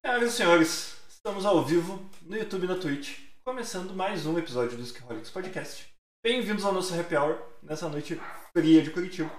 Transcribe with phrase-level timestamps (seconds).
[0.00, 4.76] Senhoras e senhores, estamos ao vivo no YouTube e na Twitch, começando mais um episódio
[4.76, 5.92] do Skiholics Podcast.
[6.24, 8.14] Bem-vindos ao nosso happy hour nessa noite
[8.56, 9.30] fria de Curitiba.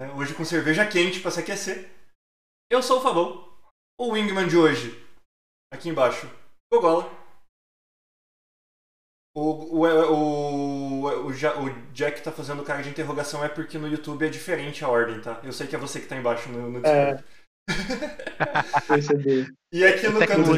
[0.00, 1.90] É, hoje com cerveja quente para se aquecer.
[2.70, 3.58] Eu sou o Fabão,
[3.98, 5.04] o Wingman de hoje,
[5.72, 6.30] aqui embaixo,
[6.72, 7.10] Gogola.
[9.34, 14.24] O, o, o, o, o Jack tá fazendo cara de interrogação é porque no YouTube
[14.24, 15.40] é diferente a ordem, tá?
[15.42, 17.22] Eu sei que é você que tá embaixo no, no Discord.
[17.22, 17.45] É.
[18.86, 19.46] Percebi.
[19.72, 20.52] E aqui no, canto,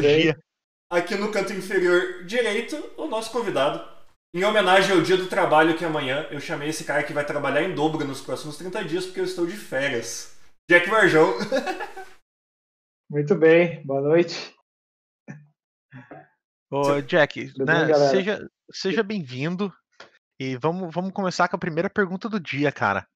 [0.89, 3.83] aqui no canto inferior direito, o nosso convidado.
[4.33, 7.25] Em homenagem ao dia do trabalho que é amanhã, eu chamei esse cara que vai
[7.25, 10.37] trabalhar em dobro nos próximos 30 dias porque eu estou de férias.
[10.69, 11.33] Jack Varjão.
[13.09, 14.53] Muito bem, boa noite.
[16.71, 19.73] Ô, Jack, né, bem, seja, seja bem-vindo.
[20.39, 23.07] E vamos, vamos começar com a primeira pergunta do dia, cara.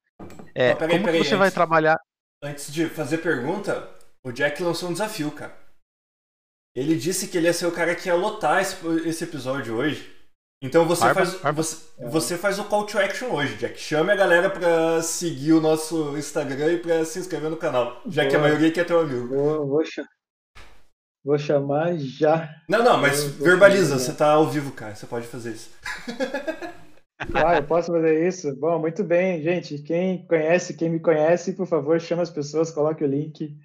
[0.55, 1.99] É, Não, peraí, como peraí, que você vai trabalhar?
[2.43, 3.89] Antes de fazer pergunta,
[4.23, 5.55] o Jack lançou um desafio, cara.
[6.75, 8.75] Ele disse que ele ia ser o cara que ia lotar esse,
[9.07, 10.11] esse episódio hoje.
[10.61, 13.79] Então você Arba- faz, arba- você, você faz o call to action hoje, Jack.
[13.79, 18.01] Chame a galera pra seguir o nosso Instagram e pra se inscrever no canal.
[18.07, 18.49] Já que a Boa.
[18.49, 19.27] maioria aqui é teu amigo.
[19.27, 20.07] Vou, vou, cha-
[21.23, 22.49] vou chamar já.
[22.67, 24.95] Não, não, mas Eu verbaliza, você tá ao vivo, cara.
[24.95, 25.69] Você pode fazer isso.
[27.33, 28.55] Ah, eu posso fazer isso?
[28.55, 29.77] Bom, muito bem, gente.
[29.81, 33.55] Quem conhece, quem me conhece, por favor, chama as pessoas, coloque o link.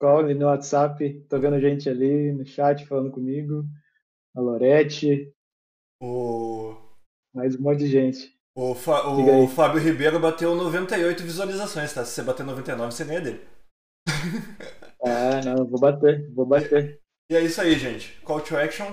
[0.00, 1.24] Cole no WhatsApp.
[1.28, 3.64] Tô vendo gente ali no chat falando comigo.
[4.36, 5.32] A Lorete,
[6.02, 6.76] O,
[7.34, 8.38] mais um monte de gente.
[8.54, 9.48] o, Fa- o.
[9.48, 12.04] Fábio Ribeiro bateu 98 visualizações, tá?
[12.04, 13.40] Se você bater 99, você ganha dele.
[15.08, 17.00] Ah, não, vou bater, vou bater.
[17.30, 18.18] E é isso aí, gente.
[18.22, 18.92] Call to action.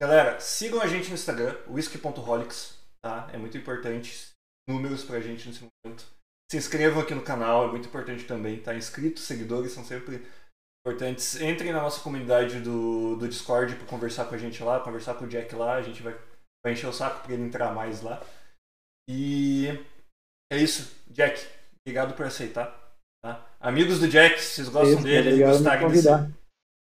[0.00, 2.77] Galera, sigam a gente no Instagram, whisky.holics,
[3.08, 3.30] tá?
[3.32, 4.32] É muito importante.
[4.68, 6.04] Números pra gente nesse momento.
[6.50, 8.74] Se inscrevam aqui no canal, é muito importante também, tá?
[8.74, 10.26] Inscritos, seguidores são sempre
[10.86, 11.40] importantes.
[11.40, 15.24] Entrem na nossa comunidade do, do Discord pra conversar com a gente lá, conversar com
[15.24, 15.74] o Jack lá.
[15.74, 16.14] A gente vai,
[16.64, 18.22] vai encher o saco pra ele entrar mais lá.
[19.08, 19.68] E
[20.52, 20.94] é isso.
[21.08, 21.46] Jack,
[21.82, 22.94] obrigado por aceitar.
[23.24, 23.46] Tá?
[23.58, 26.08] Amigos do Jack, se vocês gostam Isso, dele e gostarem desse,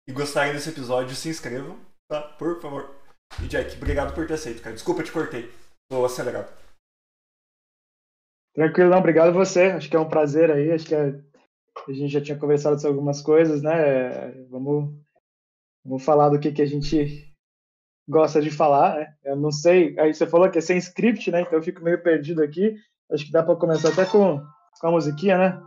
[0.09, 2.21] e gostarem desse episódio, se inscrevam, tá?
[2.21, 2.95] Por favor.
[3.41, 4.75] E Jack, obrigado por ter aceito, cara.
[4.75, 5.51] Desculpa, te cortei.
[5.89, 6.51] Tô acelerado.
[8.53, 9.63] Tranquilo, não, obrigado a você.
[9.65, 10.71] Acho que é um prazer aí.
[10.71, 11.19] Acho que é-
[11.87, 14.31] a gente já tinha conversado sobre algumas coisas, né?
[14.49, 14.95] Vamos,
[15.83, 17.31] vamos falar do que, que a gente
[18.07, 19.13] gosta de falar, né?
[19.23, 19.97] Eu não sei.
[19.99, 21.41] Aí você falou que é sem script, né?
[21.41, 22.75] Então eu fico meio perdido aqui.
[23.11, 24.41] Acho que dá para começar até com,
[24.79, 25.61] com a musiquinha, né?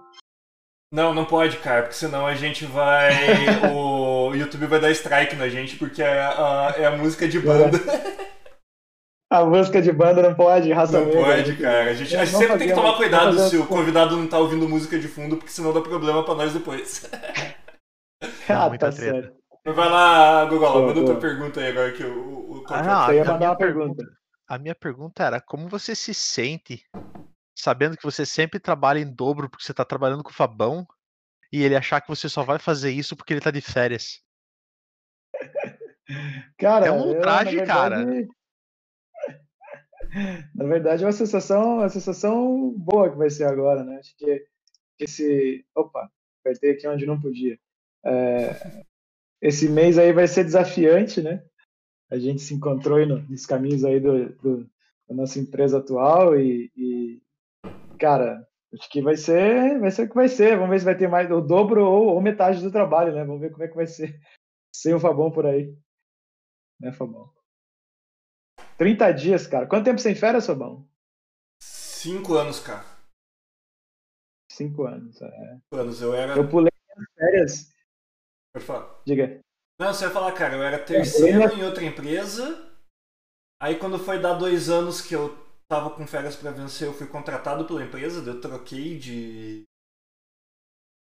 [0.90, 3.10] Não, não pode, cara, porque senão a gente vai.
[3.70, 7.78] o YouTube vai dar strike na gente, porque é a, é a música de banda.
[9.30, 11.22] A música de banda não pode, raça Não negra.
[11.22, 11.90] pode, cara.
[11.90, 14.66] A gente, a gente sempre tem que tomar cuidado se o convidado não tá ouvindo
[14.68, 17.08] música de fundo, porque senão dá problema pra nós depois.
[18.48, 19.20] Ah, muita tá treta.
[19.22, 19.38] certo.
[19.76, 21.06] Vai lá, Boa, manda boa.
[21.06, 22.50] tua pergunta aí agora que o.
[22.50, 24.04] o, Ah, não, Você ia a mandar minha uma pergunta.
[24.48, 26.82] A minha pergunta era: como você se sente
[27.54, 30.86] sabendo que você sempre trabalha em dobro porque você tá trabalhando com o Fabão
[31.52, 34.20] e ele achar que você só vai fazer isso porque ele tá de férias?
[36.58, 38.04] Cara, É um eu, ultraje, cara.
[40.54, 43.98] Na verdade, é uma sensação, uma sensação boa que vai ser agora, né?
[43.98, 44.46] Acho que
[45.00, 45.64] esse.
[45.74, 46.10] Opa,
[46.42, 47.58] apertei aqui onde não podia.
[48.04, 48.60] É,
[49.42, 51.44] esse mês aí vai ser desafiante, né?
[52.10, 54.70] A gente se encontrou no- nos caminhos aí do, do-
[55.08, 57.22] da nossa empresa atual e, e,
[57.98, 60.56] cara, acho que vai ser, vai ser o que vai ser.
[60.56, 63.24] Vamos ver se vai ter mais o dobro ou, ou metade do trabalho, né?
[63.24, 64.20] Vamos ver como é que vai ser
[64.74, 65.74] sem o Fabão por aí.
[66.80, 67.32] Né, Fabão?
[68.78, 69.66] 30 dias, cara.
[69.66, 70.88] Quanto tempo sem férias, Fabão?
[71.60, 72.86] Cinco anos, cara.
[74.50, 75.20] Cinco anos.
[75.20, 75.28] é.
[75.28, 76.00] Cinco anos.
[76.00, 76.36] Eu era.
[76.36, 77.72] Eu pulei as férias.
[78.54, 79.02] Pode falar.
[79.04, 79.40] Diga.
[79.80, 82.66] Não, você ia falar, cara, eu era terceiro em outra empresa.
[83.60, 85.36] Aí quando foi dar dois anos que eu
[85.68, 89.64] tava com férias pra vencer, eu fui contratado pela empresa, eu troquei de.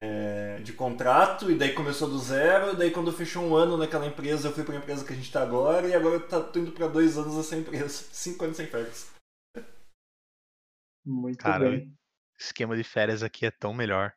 [0.02, 4.48] É, de contrato, e daí começou do zero, daí quando fechou um ano naquela empresa,
[4.48, 6.72] eu fui pra empresa que a gente tá agora, e agora eu tá, tô indo
[6.72, 7.88] pra dois anos nessa empresa.
[8.12, 9.12] Cinco anos sem férias.
[11.04, 11.96] Muito Cara, bem.
[12.36, 14.12] Esquema de férias aqui é tão melhor.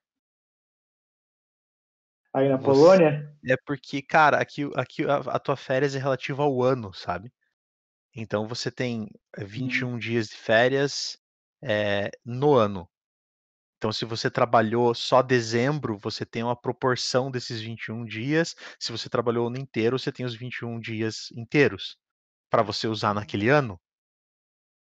[2.34, 3.38] Aí na você- Polônia?
[3.48, 7.32] É porque, cara, aqui, aqui a, a tua férias é relativa ao ano, sabe?
[8.16, 11.16] Então você tem eh, 21 dias de férias
[11.62, 12.90] eh, no ano.
[13.86, 18.56] Então, se você trabalhou só dezembro, você tem uma proporção desses 21 dias.
[18.80, 21.96] Se você trabalhou o ano inteiro, você tem os 21 dias inteiros
[22.50, 23.80] para você usar naquele ano.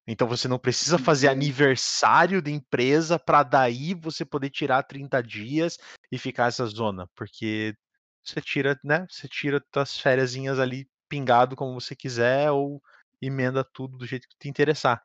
[0.05, 5.77] Então você não precisa fazer aniversário de empresa para daí você poder tirar 30 dias
[6.11, 7.73] e ficar essa zona, porque
[8.21, 9.07] você tira, né?
[9.09, 12.81] Você tira tuas férias ali pingado como você quiser ou
[13.21, 15.01] emenda tudo do jeito que te interessar.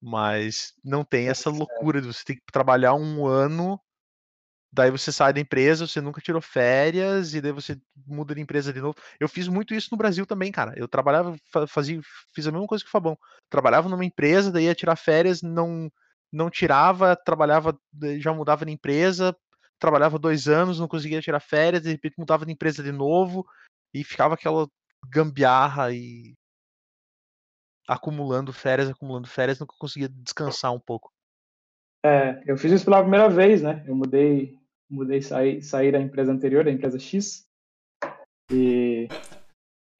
[0.00, 3.78] Mas não tem essa loucura de você ter que trabalhar um ano,
[4.72, 8.72] daí você sai da empresa, você nunca tirou férias, e daí você muda de empresa
[8.72, 8.96] de novo.
[9.18, 10.72] Eu fiz muito isso no Brasil também, cara.
[10.76, 11.36] Eu trabalhava,
[11.68, 12.00] fazia,
[12.34, 13.18] fiz a mesma coisa que o Fabão.
[13.50, 15.90] Trabalhava numa empresa, daí ia tirar férias, não,
[16.32, 17.78] não tirava, trabalhava,
[18.18, 19.36] já mudava de empresa,
[19.78, 23.44] trabalhava dois anos, não conseguia tirar férias, de repente mudava de empresa de novo,
[23.92, 24.68] e ficava aquela
[25.08, 26.34] gambiarra e
[27.90, 31.12] acumulando férias, acumulando férias, nunca conseguia descansar um pouco.
[32.06, 33.84] É, eu fiz isso pela primeira vez, né?
[33.84, 34.56] Eu mudei,
[34.88, 37.44] mudei, saí, saí da empresa anterior, da empresa X,
[38.52, 39.08] e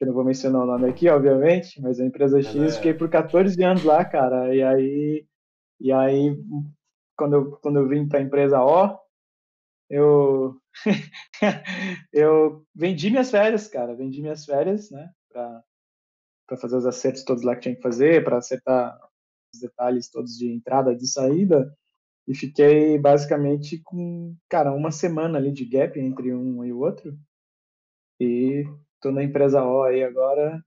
[0.00, 2.76] eu não vou mencionar o nome aqui, obviamente, mas a empresa X, é.
[2.76, 5.26] fiquei por 14 anos lá, cara, e aí,
[5.80, 6.38] e aí
[7.18, 8.98] quando eu, quando eu vim para a empresa O,
[9.90, 10.56] eu
[12.12, 15.62] eu vendi minhas férias, cara, vendi minhas férias, né, para
[16.50, 18.98] para fazer os acertos todos lá que tinha que fazer, para acertar
[19.54, 21.72] os detalhes todos de entrada, de saída,
[22.26, 27.16] e fiquei basicamente com, cara, uma semana ali de gap entre um e o outro.
[28.20, 28.64] E
[29.00, 30.60] tô na empresa O aí agora.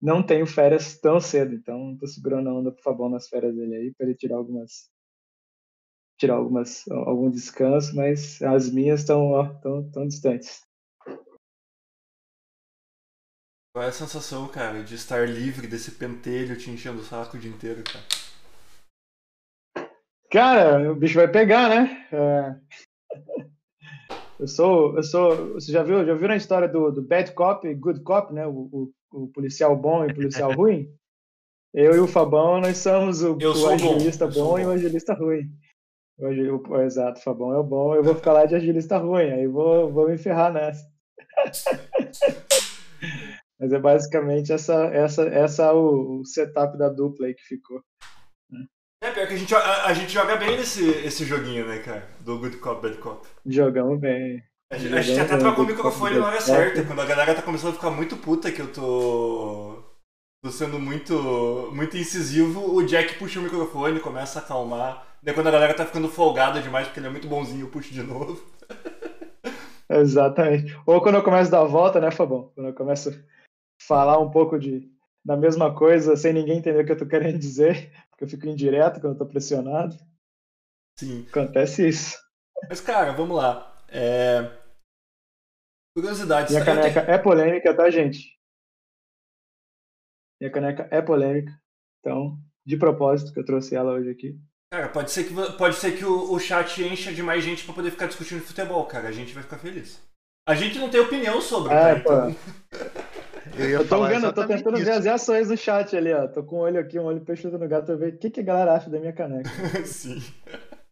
[0.00, 3.74] Não tenho férias tão cedo, então tô segurando a onda pro Fabão nas férias dele
[3.74, 4.90] aí, para ele tirar algumas
[6.18, 10.65] tirar algumas algum descanso, mas as minhas estão tão, tão distantes.
[13.76, 17.38] Qual é a sensação, cara, de estar livre desse pentelho te enchendo o saco o
[17.38, 18.04] dia inteiro, cara?
[20.32, 22.08] Cara, o bicho vai pegar, né?
[22.10, 22.56] É...
[24.40, 25.54] Eu sou, eu sou.
[25.54, 28.46] Você já viu, já viu a história do, do bad cop e good cop, né?
[28.46, 30.90] O, o, o, policial bom e o policial ruim?
[31.72, 35.50] Eu e o Fabão, nós somos o, o agilista bom, bom, e o agilista ruim.
[36.18, 39.30] O, o, exato, o Fabão é o bom, eu vou ficar lá de agilista ruim,
[39.30, 40.86] aí vou, vou me ferrar nessa.
[43.58, 47.82] Mas é basicamente essa, essa, essa o, o setup da dupla aí que ficou.
[49.02, 52.08] É, pior que a gente, a, a, gente joga bem nesse esse joguinho, né, cara?
[52.20, 53.26] Do Good Cop, Bad Cop.
[53.44, 54.42] Jogamos bem.
[54.70, 57.42] A gente, a gente até trocou o microfone na hora certa, quando a galera tá
[57.42, 59.82] começando a ficar muito puta que eu tô.
[60.42, 65.06] tô sendo muito, muito incisivo, o Jack puxa o microfone, começa a acalmar.
[65.22, 67.92] Daí quando a galera tá ficando folgada demais porque ele é muito bonzinho, eu puxo
[67.92, 68.42] de novo.
[69.88, 70.76] Exatamente.
[70.84, 72.50] Ou quando eu começo a dar a volta, né, Fabão?
[72.54, 73.16] Quando eu começo
[73.80, 74.90] falar um pouco de,
[75.24, 78.46] da mesma coisa sem ninguém entender o que eu tô querendo dizer, porque eu fico
[78.46, 79.96] indireto quando eu tô pressionado.
[80.98, 81.26] Sim.
[81.28, 82.16] Acontece isso.
[82.68, 83.84] Mas, cara, vamos lá.
[83.88, 84.50] É...
[85.94, 86.52] Curiosidade.
[86.52, 88.36] Minha caneca é polêmica, tá, gente?
[90.40, 91.52] Minha caneca é polêmica.
[92.00, 94.38] Então, de propósito que eu trouxe ela hoje aqui.
[94.72, 97.74] Cara, pode ser que, pode ser que o, o chat encha de mais gente para
[97.74, 99.08] poder ficar discutindo futebol, cara.
[99.08, 100.02] A gente vai ficar feliz.
[100.48, 102.30] A gente não tem opinião sobre, é, tá?
[102.30, 102.36] Então...
[103.58, 104.84] Eu, eu tô vendo, eu tô tentando isso.
[104.84, 106.28] ver as reações no chat ali, ó.
[106.28, 108.40] Tô com um olho aqui, um olho fechado no gato, eu ver o que, que
[108.40, 109.48] a galera acha da minha caneca.
[109.86, 110.18] Sim.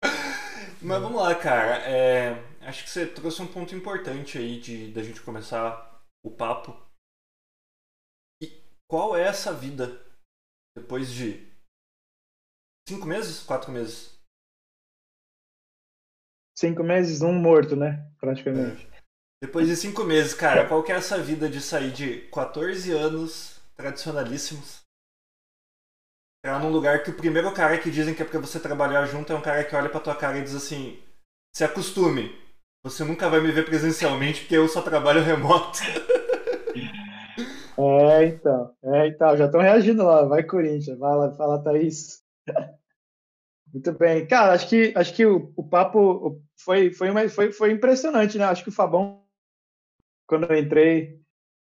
[0.83, 1.79] Mas vamos lá, cara.
[1.89, 2.33] É,
[2.63, 6.73] acho que você trouxe um ponto importante aí de da gente começar o papo.
[8.43, 8.51] E
[8.89, 10.03] qual é essa vida
[10.77, 11.51] depois de
[12.89, 14.19] cinco meses, quatro meses?
[16.57, 18.11] Cinco meses, um morto, né?
[18.19, 18.87] Praticamente.
[18.87, 18.94] É.
[19.43, 23.61] Depois de cinco meses, cara, qual que é essa vida de sair de 14 anos
[23.77, 24.85] tradicionalíssimos
[26.45, 29.33] pra num lugar que o primeiro cara que dizem que é pra você trabalhar junto
[29.33, 31.03] é um cara que olha pra tua cara e diz assim:
[31.55, 32.39] se acostume,
[32.83, 35.79] você nunca vai me ver presencialmente porque eu só trabalho remoto.
[37.77, 38.73] É, então.
[38.85, 40.25] É, então, já estão reagindo lá.
[40.25, 40.97] Vai, Corinthians.
[40.97, 42.23] Vai lá, fala, Thaís.
[43.73, 44.27] Muito bem.
[44.29, 48.45] Cara, acho que, acho que o, o papo foi, foi, uma, foi, foi impressionante, né?
[48.45, 49.24] Acho que o Fabão
[50.27, 51.21] quando eu entrei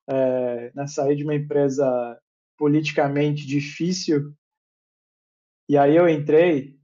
[0.10, 2.20] é, na saída de uma empresa
[2.58, 4.34] politicamente difícil,
[5.70, 6.78] e aí eu entrei,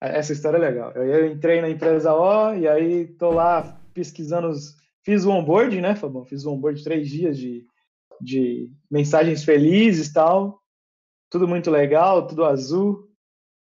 [0.00, 4.76] essa história é legal, eu entrei na empresa O, e aí tô lá pesquisando, os,
[5.04, 6.24] fiz o onboard, né, Fabão?
[6.24, 7.66] Fiz o onboard de três dias de,
[8.20, 10.60] de mensagens felizes tal,
[11.28, 13.08] tudo muito legal, tudo azul,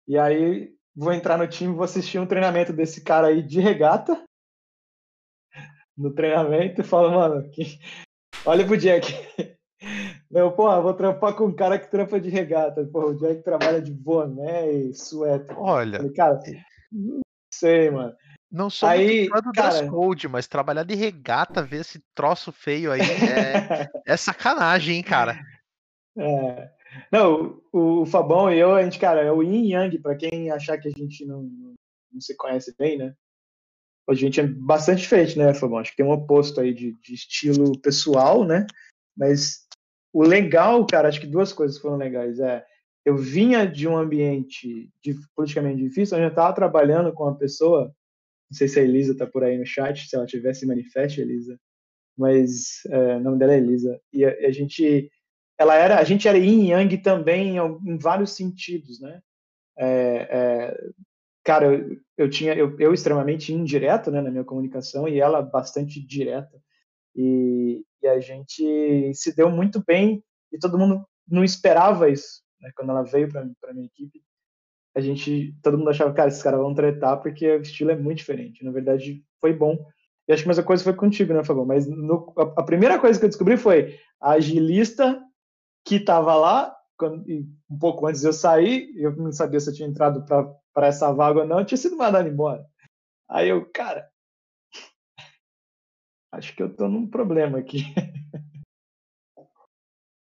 [0.08, 4.24] e aí vou entrar no time, vou assistir um treinamento desse cara aí de regata,
[5.98, 7.80] no treinamento e fala, mano, que...
[8.46, 9.14] olha pro Jack.
[10.32, 12.86] Meu, porra, vou trampar com um cara que trampa de regata.
[12.86, 15.58] Pô, o Jack trabalha de boné e suéter.
[15.60, 15.98] Olha.
[15.98, 16.40] Falei, cara,
[16.92, 17.22] não
[17.54, 18.16] sei, mano.
[18.54, 19.90] Não sou aí, muito do cara...
[19.90, 25.40] code, mas trabalhar de regata, ver esse troço feio aí é, é sacanagem, hein, cara.
[26.16, 26.70] É.
[27.12, 30.52] Não, o, o Fabão e eu, a gente, cara, é o Yin Yang, pra quem
[30.52, 31.42] achar que a gente não,
[32.12, 33.16] não se conhece bem, né?
[34.10, 35.78] A gente é bastante diferente, né, Fabão?
[35.78, 38.66] Acho que tem um oposto aí de, de estilo pessoal, né?
[39.16, 39.66] Mas
[40.12, 42.40] o legal, cara, acho que duas coisas foram legais.
[42.40, 42.64] É,
[43.06, 47.94] eu vinha de um ambiente de, politicamente difícil, onde eu estava trabalhando com uma pessoa,
[48.50, 51.60] não sei se a Elisa está por aí no chat, se ela tivesse manifeste, Elisa,
[52.18, 55.12] mas é, o nome dela é Elisa, e a, a, gente,
[55.58, 59.22] ela era, a gente era yin yang também em, em vários sentidos, né?
[59.76, 60.90] É, é,
[61.44, 61.86] cara,
[62.18, 66.62] eu, tinha, eu, eu, extremamente indireto, né, na minha comunicação e ela bastante direta,
[67.16, 72.72] e, e a gente se deu muito bem e todo mundo não esperava isso, né?
[72.76, 74.22] Quando ela veio para para minha equipe,
[74.96, 78.20] a gente, todo mundo achava, cara, esses caras vão tretar porque o estilo é muito
[78.20, 78.64] diferente.
[78.64, 79.78] Na verdade, foi bom.
[80.28, 81.66] E acho que a mesma coisa foi contigo, né, Fabão?
[81.66, 85.22] Mas no, a, a, primeira coisa que eu descobri foi a agilista
[85.86, 87.26] que estava lá, quando,
[87.70, 91.12] um pouco antes de eu sair, eu não sabia se eu tinha entrado para essa
[91.12, 92.66] vaga ou não, eu tinha sido mandado embora.
[93.30, 94.10] Aí eu, cara,
[96.32, 97.84] acho que eu tô num problema aqui.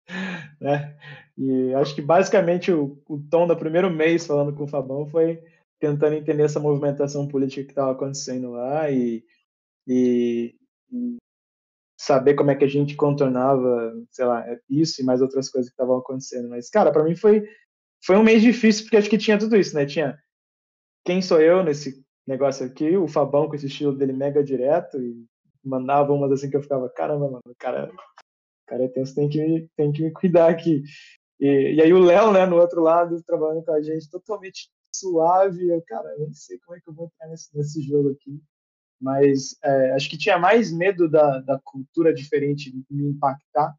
[0.60, 0.98] né?
[1.38, 5.44] E acho que basicamente o, o tom do primeiro mês falando com o Fabão foi
[5.80, 9.24] tentando entender essa movimentação política que estava acontecendo lá e,
[9.88, 10.56] e,
[10.92, 11.18] e,
[12.06, 15.74] saber como é que a gente contornava, sei lá, isso e mais outras coisas que
[15.74, 16.50] estavam acontecendo.
[16.50, 17.48] Mas, cara, para mim foi,
[18.04, 19.86] foi um mês difícil porque acho que tinha tudo isso, né?
[19.86, 20.18] Tinha
[21.06, 25.26] quem sou eu nesse negócio aqui, o Fabão com esse estilo dele mega direto e
[25.64, 27.90] mandava umas assim que eu ficava, caramba, mano, o cara
[28.68, 30.84] cara é tenso, tem que, me, tem que me cuidar aqui.
[31.40, 35.70] E, e aí o Léo, né, no outro lado, trabalhando com a gente, totalmente suave.
[35.70, 38.42] Eu, cara, eu não sei como é que eu vou entrar nesse, nesse jogo aqui.
[39.04, 43.76] Mas é, acho que tinha mais medo da, da cultura diferente me impactar,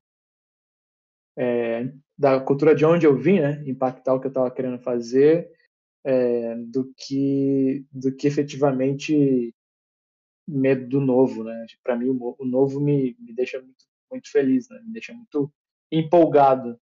[1.35, 5.51] é, da cultura de onde eu vim, né, impactar o que eu estava querendo fazer,
[6.05, 9.55] é, do que do que efetivamente
[10.47, 11.67] medo do novo, né?
[11.83, 14.79] Para mim o, novo me, me deixa muito muito feliz, né?
[14.85, 15.51] Me deixa muito
[15.91, 16.79] empolgado.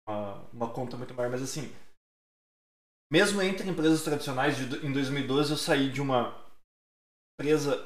[0.08, 1.62] uma, uma conta muito maior, mas assim,
[3.10, 6.40] mesmo entre empresas tradicionais, de, em 2012 eu saí de uma
[7.34, 7.84] empresa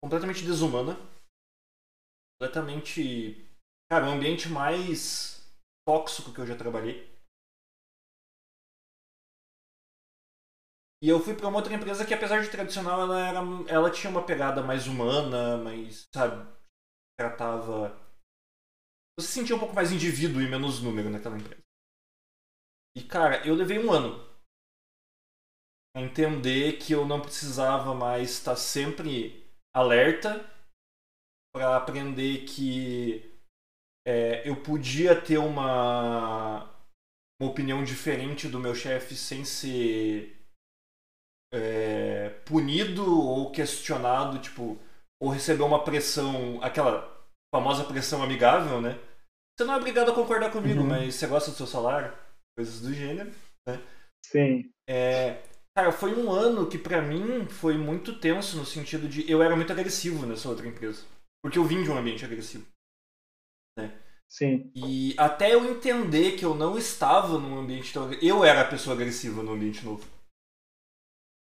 [0.00, 0.96] completamente desumana,
[2.38, 3.44] completamente,
[3.90, 5.37] cara, o ambiente mais
[5.88, 7.08] tóxico que eu já trabalhei.
[11.02, 14.10] E eu fui para uma outra empresa que, apesar de tradicional, ela, era, ela tinha
[14.10, 16.44] uma pegada mais humana, mais, sabe,
[17.16, 17.96] tratava
[19.18, 21.60] você se sentia um pouco mais indivíduo e menos número naquela empresa.
[22.96, 24.24] E cara, eu levei um ano
[25.96, 30.38] a entender que eu não precisava mais estar sempre alerta
[31.52, 33.37] para aprender que
[34.08, 36.62] é, eu podia ter uma,
[37.38, 40.34] uma opinião diferente do meu chefe sem ser
[41.52, 44.78] é, punido ou questionado, tipo,
[45.20, 47.22] ou receber uma pressão, aquela
[47.54, 48.98] famosa pressão amigável, né?
[49.54, 50.86] Você não é obrigado a concordar comigo, uhum.
[50.86, 52.16] mas você gosta do seu salário,
[52.56, 53.30] coisas do gênero,
[53.68, 53.78] né?
[54.24, 54.70] Sim.
[54.88, 55.42] É,
[55.76, 59.54] cara, foi um ano que para mim foi muito tenso no sentido de eu era
[59.54, 61.04] muito agressivo nessa outra empresa.
[61.44, 62.66] Porque eu vim de um ambiente agressivo.
[63.78, 63.98] Né?
[64.28, 64.70] Sim.
[64.74, 68.94] E até eu entender que eu não estava num ambiente tão Eu era a pessoa
[68.94, 70.06] agressiva no ambiente novo.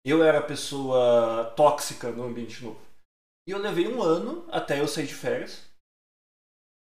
[0.06, 2.80] Eu era a pessoa tóxica no ambiente novo.
[3.48, 5.70] E eu levei um ano até eu sair de férias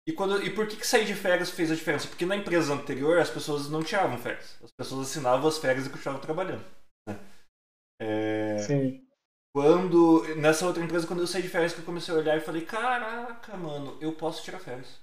[0.08, 2.06] e, quando, e por que, que sair de férias fez a diferença?
[2.06, 4.56] Porque na empresa anterior as pessoas não tiravam férias.
[4.62, 6.64] As pessoas assinavam as férias e continuavam trabalhando.
[7.08, 7.18] Né?
[8.00, 8.58] É...
[8.58, 9.04] Sim.
[9.52, 10.22] Quando.
[10.36, 12.64] Nessa outra empresa, quando eu saí de férias, que eu comecei a olhar e falei,
[12.64, 15.00] caraca, mano, eu posso tirar férias.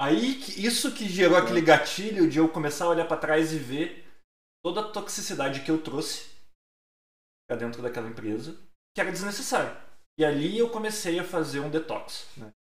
[0.00, 4.04] Aí, isso que gerou aquele gatilho de eu começar a olhar para trás e ver
[4.62, 6.30] toda a toxicidade que eu trouxe
[7.46, 8.56] pra dentro daquela empresa,
[8.94, 9.74] que era desnecessário.
[10.18, 12.26] E ali eu comecei a fazer um detox.
[12.36, 12.52] Né?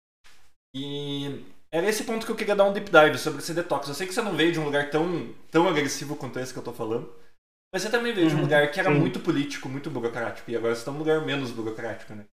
[0.74, 3.88] E era esse ponto que eu queria dar um deep dive sobre esse detox.
[3.88, 6.58] Eu sei que você não veio de um lugar tão, tão agressivo quanto esse que
[6.58, 7.12] eu tô falando.
[7.72, 10.50] Mas você também veio de um Uhum, lugar que era muito político, muito burocrático.
[10.50, 12.26] E agora você tá num lugar menos burocrático, né?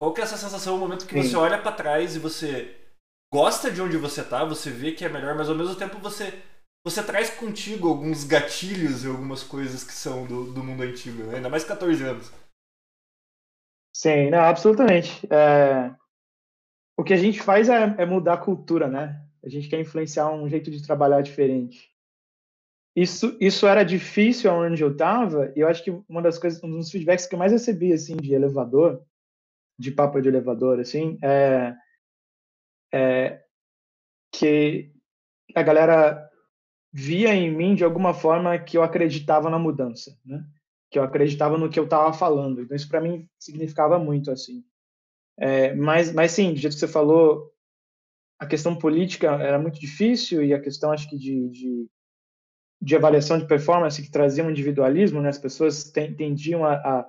[0.00, 1.22] Qual que é essa sensação no momento que Sim.
[1.24, 2.76] você olha pra trás e você
[3.32, 6.42] gosta de onde você tá, você vê que é melhor, mas ao mesmo tempo você
[6.84, 11.36] você traz contigo alguns gatilhos e algumas coisas que são do, do mundo antigo, né?
[11.36, 12.32] ainda mais 14 anos.
[13.92, 15.26] Sim, não, absolutamente.
[15.30, 15.94] É,
[16.98, 19.24] O que a gente faz é, é mudar a cultura, né?
[19.42, 21.88] A gente quer influenciar um jeito de trabalhar diferente.
[22.96, 26.70] Isso, isso era difícil onde eu estava, e eu acho que uma das coisas, um
[26.70, 29.02] dos feedbacks que eu mais recebi, assim, de elevador,
[29.78, 31.74] de papo de elevador, assim, é,
[32.92, 33.42] é
[34.32, 34.92] que
[35.54, 36.28] a galera
[36.92, 40.44] via em mim, de alguma forma, que eu acreditava na mudança, né?
[40.90, 42.62] Que eu acreditava no que eu estava falando.
[42.62, 44.64] Então, isso para mim significava muito, assim.
[45.38, 47.52] É, mas, mas sim, do jeito que você falou,
[48.38, 51.88] a questão política era muito difícil e a questão, acho que, de, de,
[52.80, 55.28] de avaliação de performance que trazia um individualismo, né?
[55.28, 57.06] As pessoas ten- tendiam a, a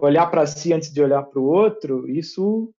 [0.00, 2.08] olhar para si antes de olhar para o outro.
[2.10, 2.74] Isso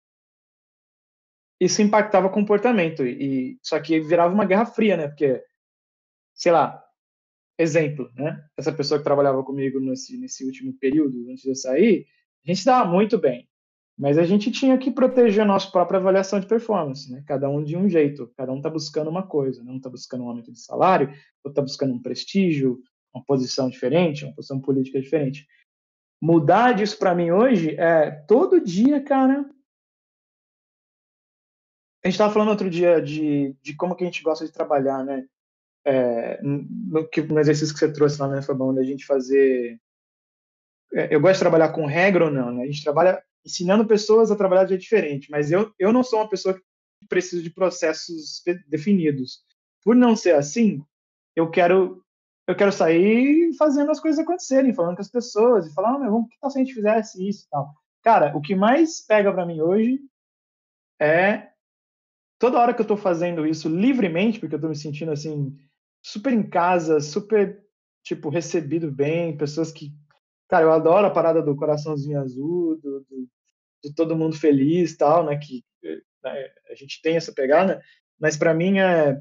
[1.61, 5.09] isso impactava comportamento e só que virava uma guerra fria, né?
[5.09, 5.43] Porque
[6.35, 6.83] sei lá,
[7.59, 8.45] exemplo, né?
[8.57, 12.07] Essa pessoa que trabalhava comigo nesse nesse último período antes de eu sair,
[12.45, 13.49] a gente dava muito bem.
[13.99, 17.25] Mas a gente tinha que proteger a nossa própria avaliação de performance, né?
[17.27, 19.73] Cada um de um jeito, cada um está buscando uma coisa, né?
[19.73, 21.09] um está buscando um aumento de salário,
[21.43, 22.79] outro está buscando um prestígio,
[23.15, 25.47] uma posição diferente, uma posição política diferente.
[26.21, 29.49] Mudar disso para mim hoje é todo dia, cara.
[32.07, 35.05] A gente estava falando outro dia de, de como que a gente gosta de trabalhar,
[35.05, 35.27] né?
[35.85, 39.81] É, no, que- no exercício que você trouxe lá na Fabão, da gente fazer.
[40.95, 42.63] é, Eu gosto de trabalhar com regra ou não, né?
[42.63, 46.21] A gente trabalha ensinando pessoas a trabalhar de jeito diferente, mas eu, eu não sou
[46.21, 46.63] uma pessoa que
[47.09, 49.41] precisa de processos de- definidos.
[49.83, 50.85] Por não ser assim,
[51.35, 52.01] eu quero
[52.49, 56.13] eu quero sair fazendo as coisas acontecerem, falando com as pessoas e falar, ah, meu,
[56.13, 57.75] vamos, que tal se a gente fizesse isso e tal.
[58.05, 59.99] Cara, o que mais pega para mim hoje
[61.01, 61.49] é
[62.39, 65.57] toda hora que eu estou fazendo isso livremente, porque eu estou me sentindo assim
[66.03, 67.61] super em casa, super
[68.05, 69.93] tipo recebido bem, pessoas que,
[70.49, 73.29] cara, eu adoro a parada do coraçãozinho azul, do, do
[73.83, 75.37] de todo mundo feliz, tal, né?
[75.37, 75.65] Que
[76.23, 77.81] né, a gente tem essa pegada,
[78.19, 79.21] mas para mim é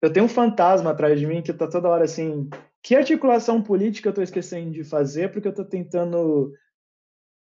[0.00, 2.48] eu tenho um fantasma atrás de mim que tá toda hora assim,
[2.80, 6.52] que articulação política eu tô esquecendo de fazer porque eu tô tentando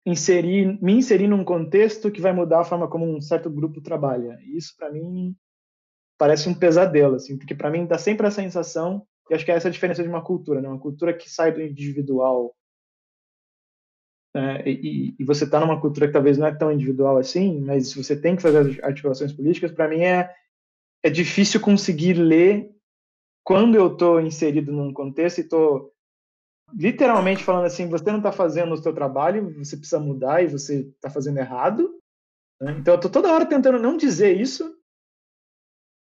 [0.04, 4.38] inserir, me inserir num contexto que vai mudar a forma como um certo grupo trabalha.
[4.42, 5.36] Isso para mim
[6.18, 9.54] parece um pesadelo, assim, porque para mim dá sempre a sensação, e acho que é
[9.54, 10.68] essa a diferença de uma cultura, né?
[10.68, 12.54] Uma cultura que sai do individual
[14.34, 14.62] né?
[14.66, 18.18] e, e você está numa cultura que talvez não é tão individual assim, mas você
[18.18, 19.72] tem que fazer as articulações políticas.
[19.72, 20.32] Para mim é
[21.02, 22.70] é difícil conseguir ler
[23.42, 25.92] quando eu estou inserido num contexto e estou
[26.74, 30.80] literalmente falando assim, você não está fazendo o seu trabalho, você precisa mudar e você
[30.80, 31.98] está fazendo errado.
[32.60, 32.76] né?
[32.78, 34.76] Então eu estou toda hora tentando não dizer isso,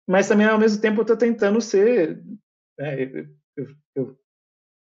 [0.07, 2.23] mas também ao mesmo tempo eu estou tentando ser.
[2.77, 4.17] né, eu, eu,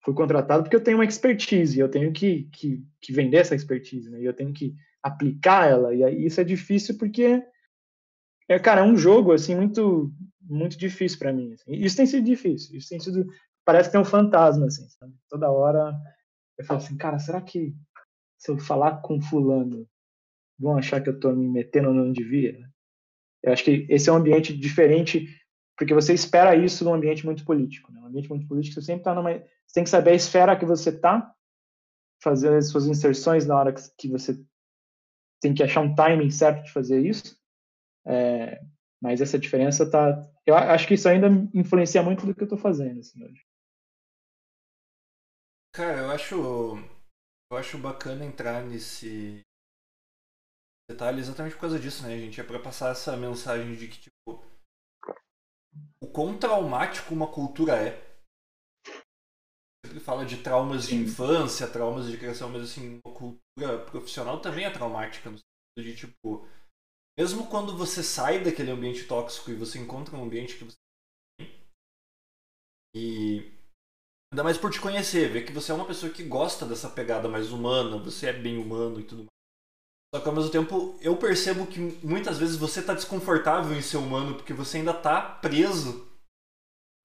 [0.01, 4.09] fui contratado porque eu tenho uma expertise, eu tenho que, que, que vender essa expertise,
[4.09, 4.21] né?
[4.21, 7.43] E eu tenho que aplicar ela, e aí isso é difícil porque
[8.47, 11.53] é, cara, é um jogo assim muito muito difícil para mim.
[11.53, 11.71] assim.
[11.73, 12.75] Isso tem sido difícil.
[12.75, 13.27] Isso tem sido
[13.69, 15.13] parece que tem um fantasma assim, sabe?
[15.29, 15.95] Toda hora
[16.57, 17.75] eu falo assim, cara, será que
[18.35, 19.87] se eu falar com fulano
[20.57, 22.57] vão achar que eu tô me metendo onde não devia?
[23.43, 25.27] Eu acho que esse é um ambiente diferente
[25.77, 27.91] porque você espera isso num ambiente muito político.
[27.91, 28.01] Né?
[28.01, 30.65] Um ambiente muito político você sempre tá numa você tem que saber a esfera que
[30.65, 31.31] você tá,
[32.23, 34.35] fazer as suas inserções na hora que, você
[35.39, 37.37] tem que achar um timing certo de fazer isso.
[38.07, 38.59] É,
[38.99, 40.27] mas essa diferença tá.
[40.43, 43.48] Eu acho que isso ainda influencia muito do que eu tô fazendo assim, hoje.
[45.79, 46.35] Cara, eu acho.
[47.49, 49.39] Eu acho bacana entrar nesse
[50.91, 52.41] detalhe exatamente por causa disso, né, gente?
[52.41, 54.43] É pra passar essa mensagem de que, tipo.
[56.03, 57.93] O quão traumático uma cultura é.
[59.85, 61.03] Sempre fala de traumas de Sim.
[61.03, 65.95] infância, traumas de criação, mas assim, uma cultura profissional também é traumática, no sentido de,
[65.95, 66.45] tipo.
[67.17, 70.75] Mesmo quando você sai daquele ambiente tóxico e você encontra um ambiente que você
[72.93, 73.58] e
[74.31, 77.27] ainda mais por te conhecer, ver que você é uma pessoa que gosta dessa pegada
[77.27, 79.29] mais humana, você é bem humano e tudo mais.
[80.13, 83.97] Só que ao mesmo tempo eu percebo que muitas vezes você tá desconfortável em ser
[83.97, 86.07] humano porque você ainda tá preso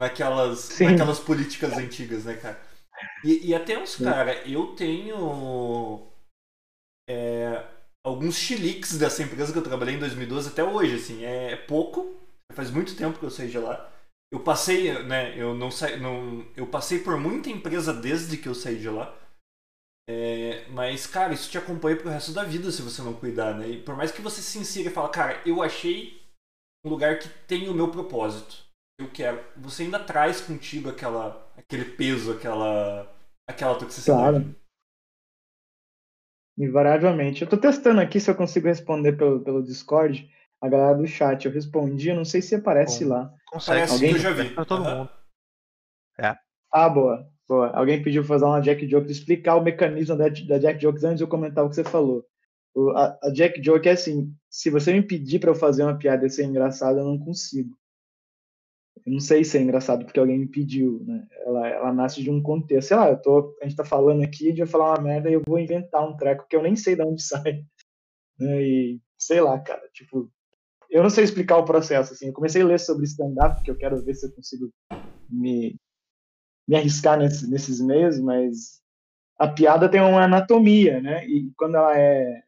[0.00, 0.84] naquelas, Sim.
[0.84, 2.60] naquelas políticas antigas, né, cara?
[3.24, 6.08] E, e até uns, cara, eu tenho.
[7.08, 7.64] é,
[8.06, 12.14] alguns chiliques dessa empresa que eu trabalhei em 2012 até hoje, assim, é pouco,
[12.52, 13.90] faz muito tempo que eu saí de lá.
[14.32, 18.54] Eu passei, né, eu não saí, não, eu passei por muita empresa desde que eu
[18.54, 19.16] saí de lá.
[20.08, 23.68] É, mas, cara, isso te acompanha pro resto da vida se você não cuidar, né?
[23.68, 26.22] E por mais que você se insira e fala, cara, eu achei
[26.84, 28.64] um lugar que tem o meu propósito.
[29.00, 29.42] Eu quero.
[29.56, 33.10] Você ainda traz contigo aquela, aquele peso, aquela,
[33.48, 34.44] aquela toxicidade.
[34.44, 34.56] Claro.
[36.56, 37.42] Invariavelmente.
[37.42, 40.30] Eu tô testando aqui se eu consigo responder pelo, pelo Discord.
[40.60, 43.34] A galera do chat, eu respondi, eu não sei se aparece Bom, lá.
[43.46, 44.12] Consegue, Alguém...
[44.12, 44.50] eu já vi.
[44.50, 44.98] Pra todo uhum.
[44.98, 45.10] mundo.
[46.18, 46.36] É.
[46.72, 47.28] Ah, boa.
[47.46, 47.68] Boa.
[47.76, 51.24] Alguém pediu fazer uma Jack Joke, explicar o mecanismo da, da Jack Jokes antes de
[51.24, 52.24] eu comentar o que você falou.
[52.74, 55.96] O, a, a, Jack Joke é assim: se você me pedir para eu fazer uma
[55.96, 57.76] piada e ser engraçada, eu não consigo.
[59.06, 61.26] Eu não sei se é engraçado porque alguém me pediu, né?
[61.44, 62.88] Ela, ela nasce de um contexto.
[62.88, 65.34] Sei lá, eu tô, a gente tá falando aqui, de eu falar uma merda e
[65.34, 67.64] eu vou inventar um treco que eu nem sei de onde sai.
[68.38, 68.62] Né?
[68.62, 70.30] E sei lá, cara, tipo,
[70.94, 72.28] eu não sei explicar o processo, assim.
[72.28, 74.72] Eu comecei a ler sobre stand-up, porque eu quero ver se eu consigo
[75.28, 75.76] me
[76.66, 78.80] me arriscar nesse, nesses meios, mas
[79.38, 81.26] a piada tem uma anatomia, né?
[81.26, 82.42] E quando ela é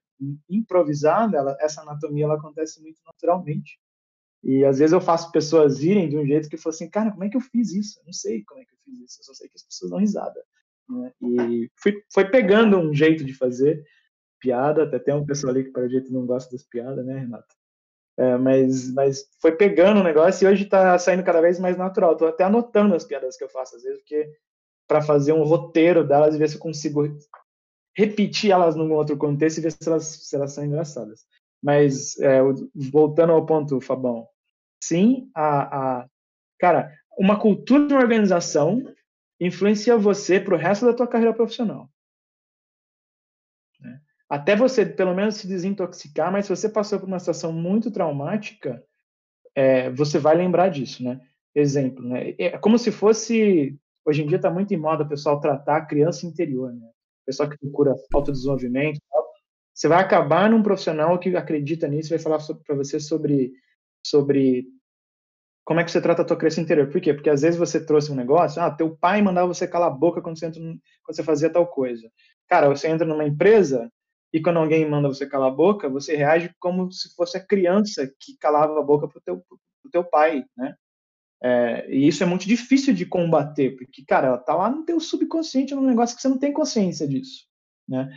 [0.49, 3.79] improvisada, ela, essa anatomia ela acontece muito naturalmente.
[4.43, 7.11] E às vezes eu faço pessoas irem de um jeito que eu falo assim, cara,
[7.11, 7.99] como é que eu fiz isso?
[8.01, 9.91] Eu não sei como é que eu fiz isso, eu só sei que as pessoas
[9.91, 10.43] dão risada.
[10.89, 11.13] Né?
[11.21, 13.85] E fui, foi pegando um jeito de fazer
[14.41, 17.55] piada, até tem uma pessoa ali que para jeito não gosta das piadas, né, Renato?
[18.19, 22.13] É, mas, mas foi pegando o negócio e hoje está saindo cada vez mais natural.
[22.13, 24.33] Estou até anotando as piadas que eu faço às vezes, porque
[24.89, 27.07] para fazer um roteiro delas e ver se eu consigo
[27.95, 31.27] repetir elas num outro contexto e ver se elas, se elas são engraçadas.
[31.63, 32.41] Mas é,
[32.91, 34.27] voltando ao ponto, Fabão,
[34.83, 36.09] sim, a, a
[36.59, 38.83] cara, uma cultura de uma organização
[39.41, 41.91] influencia você para o resto da tua carreira profissional
[44.29, 48.83] até você pelo menos se desintoxicar, mas se você passou por uma situação muito traumática,
[49.55, 51.21] é, você vai lembrar disso, né?
[51.55, 52.35] Exemplo, né?
[52.39, 55.87] É como se fosse hoje em dia está muito em moda o pessoal tratar a
[55.87, 56.87] criança interior, né?
[56.87, 58.39] O pessoal que procura falta de
[59.77, 63.53] você vai acabar num profissional que acredita nisso, vai falar para você sobre
[64.05, 64.67] sobre
[65.67, 66.89] como é que você trata a tua criança interior.
[66.89, 67.13] Por quê?
[67.13, 70.23] Porque às vezes você trouxe um negócio, ah, teu pai mandava você calar a boca
[70.23, 70.81] quando você, entra, quando
[71.17, 72.09] você fazia tal coisa.
[72.49, 73.91] Cara, você entra numa empresa,
[74.33, 78.07] e quando alguém manda você calar a boca, você reage como se fosse a criança
[78.21, 79.43] que calava a boca pro teu,
[79.83, 80.75] pro teu pai, né?
[81.43, 84.99] É, e isso é muito difícil de combater, porque, cara, ela tá lá no teu
[84.99, 87.47] subconsciente, num negócio que você não tem consciência disso,
[87.89, 88.09] né?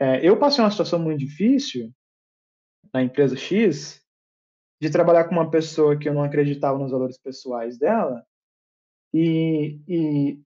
[0.00, 1.92] É, eu passei uma situação muito difícil
[2.94, 4.00] na empresa X,
[4.80, 8.24] de trabalhar com uma pessoa que eu não acreditava nos valores pessoais dela,
[9.12, 10.40] e, e,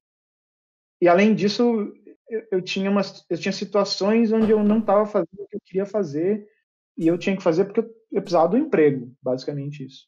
[1.03, 1.93] e além disso,
[2.29, 5.61] eu, eu, tinha umas, eu tinha situações onde eu não estava fazendo o que eu
[5.65, 6.49] queria fazer
[6.97, 10.07] e eu tinha que fazer porque eu, precisava do emprego, basicamente isso.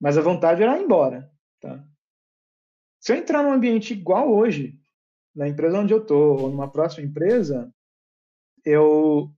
[0.00, 1.30] Mas a vontade era ir embora,
[1.60, 1.84] tá?
[3.00, 4.80] Se eu entrar num ambiente igual hoje,
[5.34, 7.72] na empresa onde eu tô ou numa próxima empresa,
[8.64, 9.32] eu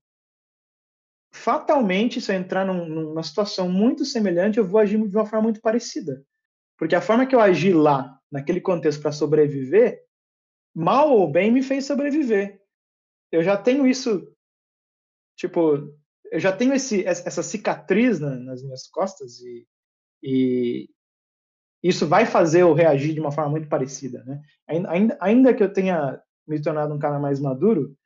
[1.31, 5.45] fatalmente, se eu entrar num, numa situação muito semelhante, eu vou agir de uma forma
[5.45, 6.25] muito parecida.
[6.79, 10.01] Porque a forma que eu agi lá, naquele contexto, para sobreviver,
[10.79, 12.61] mal ou bem, me fez sobreviver.
[13.33, 14.33] Eu já tenho isso,
[15.37, 15.93] tipo,
[16.31, 19.67] eu já tenho esse, essa cicatriz na, nas minhas costas e,
[20.23, 20.89] e,
[21.83, 24.41] isso vai fazer eu reagir de uma forma muito parecida, né?
[24.87, 27.97] Ainda, ainda que eu tenha me tornado um cara mais maduro,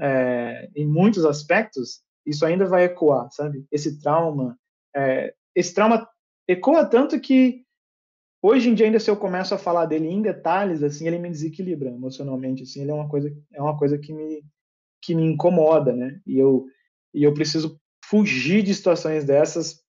[0.00, 3.66] é, em muitos aspectos, isso ainda vai ecoar, sabe?
[3.70, 4.58] Esse trauma,
[4.94, 6.08] é, esse trauma
[6.48, 7.63] ecoa tanto que
[8.46, 11.30] Hoje em dia ainda se eu começo a falar dele em detalhes, assim, ele me
[11.30, 14.44] desequilibra emocionalmente, assim, ele é uma coisa é uma coisa que me
[15.00, 16.20] que me incomoda, né?
[16.26, 16.66] E eu
[17.14, 19.82] e eu preciso fugir de situações dessas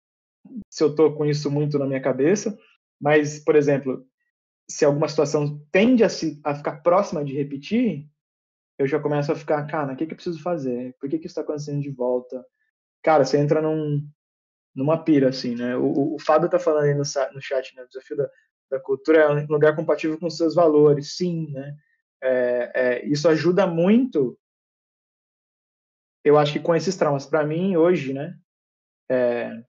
[0.70, 2.58] se eu tô com isso muito na minha cabeça,
[2.98, 4.08] mas por exemplo,
[4.70, 8.08] se alguma situação tende a, se, a ficar próxima de repetir,
[8.80, 10.96] eu já começo a ficar, cara, o que, que eu preciso fazer?
[10.98, 12.42] Por que, que isso está acontecendo de volta?
[13.04, 14.08] Cara, você entra num,
[14.74, 15.76] numa pira, assim, né?
[15.78, 17.84] O, o Fábio tá falando aí no, no chat, né?
[17.84, 18.30] O desafio da,
[18.76, 21.76] da cultura é um lugar compatível com seus valores, sim, né?
[22.22, 24.38] É, é, isso ajuda muito,
[26.24, 27.26] eu acho que com esses traumas.
[27.26, 28.38] Para mim, hoje, né?
[29.10, 29.64] É,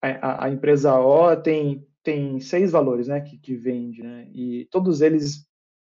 [0.00, 3.20] a, a, empresa O tem, tem seis valores, né?
[3.20, 4.28] Que, que vende, né?
[4.32, 5.46] E todos eles,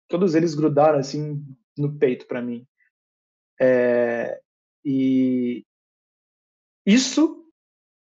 [0.09, 1.45] todos eles grudaram, assim,
[1.77, 2.67] no peito para mim.
[3.61, 4.41] É,
[4.85, 5.65] e
[6.87, 7.44] isso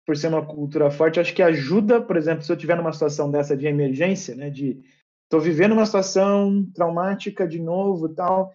[0.06, 3.30] por ser uma cultura forte, acho que ajuda, por exemplo, se eu tiver numa situação
[3.30, 4.82] dessa de emergência, né, de
[5.24, 8.52] estou vivendo uma situação traumática de novo, tal,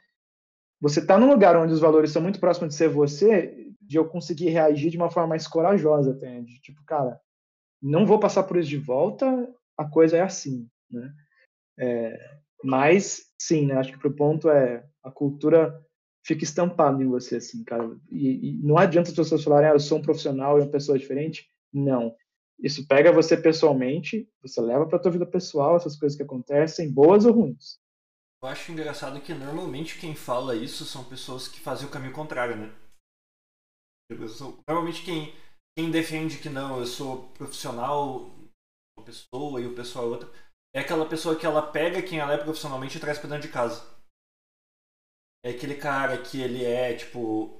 [0.80, 4.08] você está num lugar onde os valores são muito próximos de ser você, de eu
[4.08, 7.20] conseguir reagir de uma forma mais corajosa até, de tipo, cara,
[7.82, 11.14] não vou passar por isso de volta, a coisa é assim, né?
[11.78, 15.84] É, mas, sim, né, acho que pro ponto é, a cultura
[16.30, 19.80] fica estampada em você, assim, cara, e, e não adianta as pessoas falarem, ah, eu
[19.80, 22.16] sou um profissional e uma pessoa diferente, não.
[22.60, 27.26] Isso pega você pessoalmente, você leva para tua vida pessoal essas coisas que acontecem, boas
[27.26, 27.80] ou ruins.
[28.44, 32.56] Eu acho engraçado que normalmente quem fala isso são pessoas que fazem o caminho contrário,
[32.56, 32.72] né?
[34.68, 35.34] Normalmente quem,
[35.76, 38.30] quem defende que não, eu sou profissional,
[38.98, 40.30] uma pessoa e o pessoal é outra,
[40.76, 43.54] é aquela pessoa que ela pega quem ela é profissionalmente e traz pra dentro de
[43.54, 43.99] casa.
[45.44, 47.60] É aquele cara que ele é, tipo,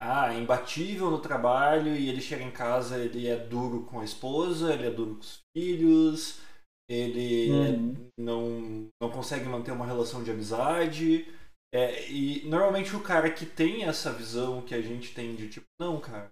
[0.00, 4.72] ah, imbatível no trabalho e ele chega em casa, ele é duro com a esposa,
[4.72, 6.40] ele é duro com os filhos,
[6.88, 8.10] ele uhum.
[8.18, 11.26] não, não consegue manter uma relação de amizade.
[11.74, 15.66] É, e normalmente o cara que tem essa visão que a gente tem de tipo,
[15.80, 16.30] não, cara,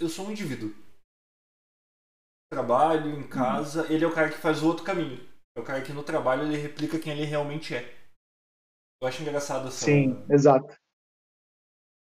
[0.00, 0.74] eu sou um indivíduo.
[2.52, 3.28] Trabalho, em uhum.
[3.28, 3.92] casa, uhum.
[3.92, 5.24] ele é o cara que faz o outro caminho.
[5.56, 7.99] É o cara que no trabalho ele replica quem ele realmente é.
[9.00, 9.84] Eu acho engraçado essa.
[9.84, 10.76] Sim, exato.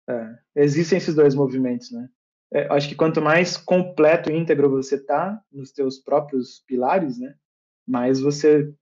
[0.10, 2.10] É, existem esses dois movimentos, né?
[2.52, 7.36] É, acho que quanto mais completo e íntegro você tá nos teus próprios pilares, né?
[7.86, 8.74] Mais você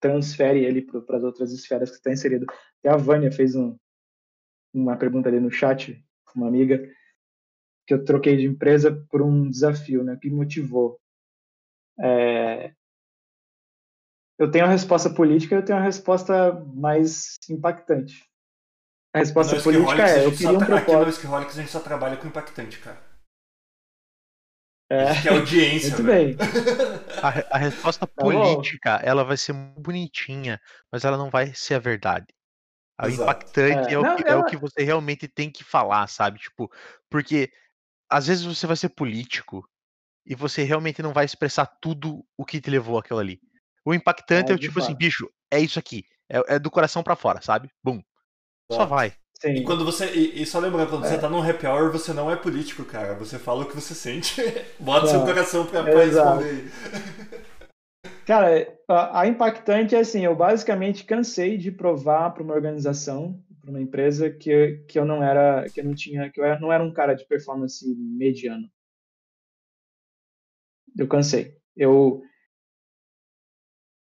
[0.00, 2.46] transfere ele para as outras esferas que está inserido.
[2.78, 3.76] Até a Vânia fez um,
[4.72, 6.02] uma pergunta ali no chat,
[6.34, 6.88] uma amiga,
[7.86, 10.16] que eu troquei de empresa por um desafio, né?
[10.20, 11.00] Que motivou.
[12.00, 12.72] É,
[14.38, 18.24] eu tenho a resposta política e eu tenho a resposta mais impactante.
[19.12, 21.26] A resposta no política é, eu queria um propósito...
[21.26, 23.02] Aqui no a gente só trabalha com impactante, cara.
[24.90, 25.90] É, que é audiência.
[25.90, 26.36] Muito bem.
[27.22, 29.04] A, a resposta tá política, bom.
[29.04, 32.26] ela vai ser bonitinha, mas ela não vai ser a verdade.
[33.00, 33.22] O Exato.
[33.22, 34.30] impactante é, é, o, que, ela...
[34.30, 36.38] é o que você realmente tem que falar, sabe?
[36.38, 36.70] Tipo,
[37.10, 37.50] porque
[38.08, 39.68] às vezes você vai ser político
[40.24, 43.40] e você realmente não vai expressar tudo o que te levou aquilo ali.
[43.88, 46.04] O impactante é, é o tipo assim, bicho, é isso aqui.
[46.28, 47.70] É, é do coração para fora, sabe?
[47.82, 48.02] Bum.
[48.70, 49.14] Só vai.
[49.40, 49.52] Sim.
[49.52, 50.14] E quando você.
[50.14, 51.08] E, e só lembrando, quando é.
[51.08, 53.14] você tá num happy hour, você não é político, cara.
[53.14, 54.42] Você fala o que você sente.
[54.78, 56.70] Bota seu coração pra, pra responder.
[58.26, 63.70] Cara, a, a, impactante é assim, eu basicamente cansei de provar para uma organização, para
[63.70, 66.70] uma empresa que, que eu não era, que eu não tinha, que eu era, não
[66.70, 68.68] era um cara de performance mediano.
[70.94, 71.56] Eu cansei.
[71.74, 72.22] Eu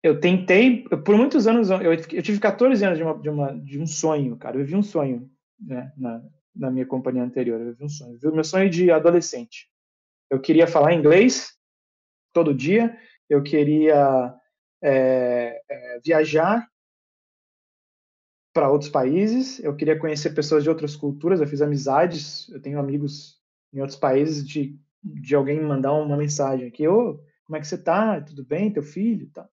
[0.05, 3.79] eu tentei, por muitos anos, eu, eu tive 14 anos de, uma, de, uma, de
[3.79, 4.55] um sonho, cara.
[4.55, 5.27] Eu vivi um sonho
[5.59, 6.23] né, na,
[6.55, 7.59] na minha companhia anterior.
[7.59, 8.13] Eu vivi um sonho.
[8.13, 9.67] Eu vivi meu sonho de adolescente.
[10.29, 11.57] Eu queria falar inglês
[12.31, 12.95] todo dia.
[13.27, 14.31] Eu queria
[14.79, 16.69] é, é, viajar
[18.53, 19.57] para outros países.
[19.63, 21.41] Eu queria conhecer pessoas de outras culturas.
[21.41, 22.47] Eu fiz amizades.
[22.49, 23.41] Eu tenho amigos
[23.73, 26.87] em outros países de, de alguém mandar uma mensagem aqui.
[26.87, 28.21] Ô, como é que você tá?
[28.21, 28.71] Tudo bem?
[28.71, 29.31] Teu filho?
[29.31, 29.49] Tá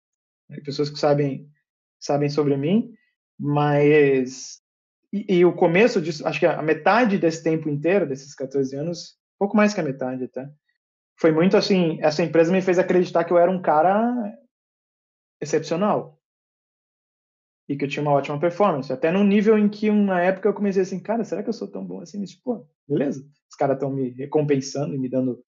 [0.60, 1.48] pessoas que sabem
[1.98, 2.92] sabem sobre mim,
[3.38, 4.60] mas
[5.12, 9.16] e, e, o começo disso, acho que a metade desse tempo inteiro, desses 14 anos,
[9.38, 10.50] pouco mais que a metade até,
[11.16, 14.12] foi muito assim, essa empresa me fez acreditar que eu era um cara
[15.40, 16.18] excepcional
[17.68, 20.54] e que eu tinha uma ótima performance, até no nível em que uma época eu
[20.54, 22.22] comecei assim, cara, será que eu sou tão bom assim?
[22.42, 25.44] Pô, beleza, os caras estão me recompensando e me dando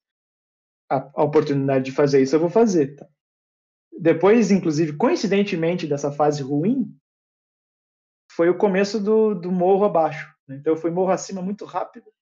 [0.90, 3.08] a, a, oportunidade de fazer isso, eu vou fazer, tá?
[3.98, 6.94] Depois, inclusive, coincidentemente dessa fase ruim,
[8.30, 10.35] foi o começo do, do morro abaixo.
[10.46, 10.57] Né?
[10.57, 12.12] Então, eu fui morro acima muito rápido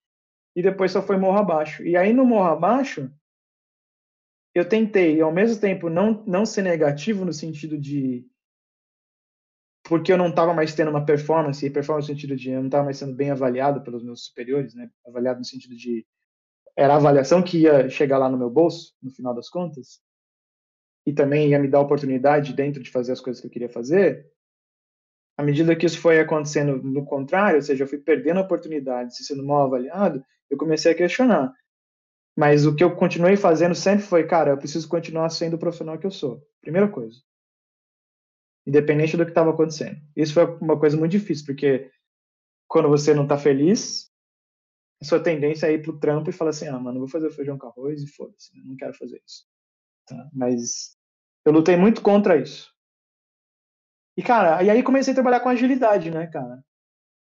[0.55, 1.83] e depois só foi morro abaixo.
[1.83, 3.11] E aí, no morro abaixo,
[4.53, 8.25] eu tentei, ao mesmo tempo, não, não ser negativo no sentido de.
[9.83, 12.67] Porque eu não estava mais tendo uma performance, e performance no sentido de eu não
[12.67, 14.89] estava mais sendo bem avaliado pelos meus superiores, né?
[15.05, 16.05] avaliado no sentido de.
[16.75, 20.01] Era a avaliação que ia chegar lá no meu bolso, no final das contas
[21.05, 24.25] e também ia me dar oportunidade dentro de fazer as coisas que eu queria fazer,
[25.37, 29.23] à medida que isso foi acontecendo no contrário, ou seja, eu fui perdendo oportunidades e
[29.23, 31.53] sendo mal avaliado, eu comecei a questionar.
[32.35, 35.97] Mas o que eu continuei fazendo sempre foi, cara, eu preciso continuar sendo o profissional
[35.97, 36.45] que eu sou.
[36.61, 37.19] Primeira coisa.
[38.65, 39.99] Independente do que estava acontecendo.
[40.15, 41.91] Isso foi uma coisa muito difícil, porque
[42.67, 44.09] quando você não está feliz,
[45.01, 47.57] a sua tendência é ir pro trampo e falar assim, ah, mano, vou fazer feijão
[47.57, 49.45] com arroz e foda-se, não quero fazer isso.
[50.07, 50.29] Tá?
[50.33, 50.95] Mas
[51.45, 52.71] eu lutei muito contra isso.
[54.17, 56.63] E, cara, e aí comecei a trabalhar com agilidade, né, cara?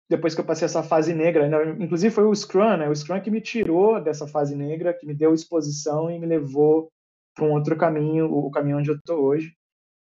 [0.09, 1.47] Depois que eu passei essa fase negra,
[1.79, 2.89] inclusive foi o Scrum, né?
[2.89, 6.91] O Scrum que me tirou dessa fase negra, que me deu exposição e me levou
[7.33, 9.53] para um outro caminho, o caminho onde eu estou hoje.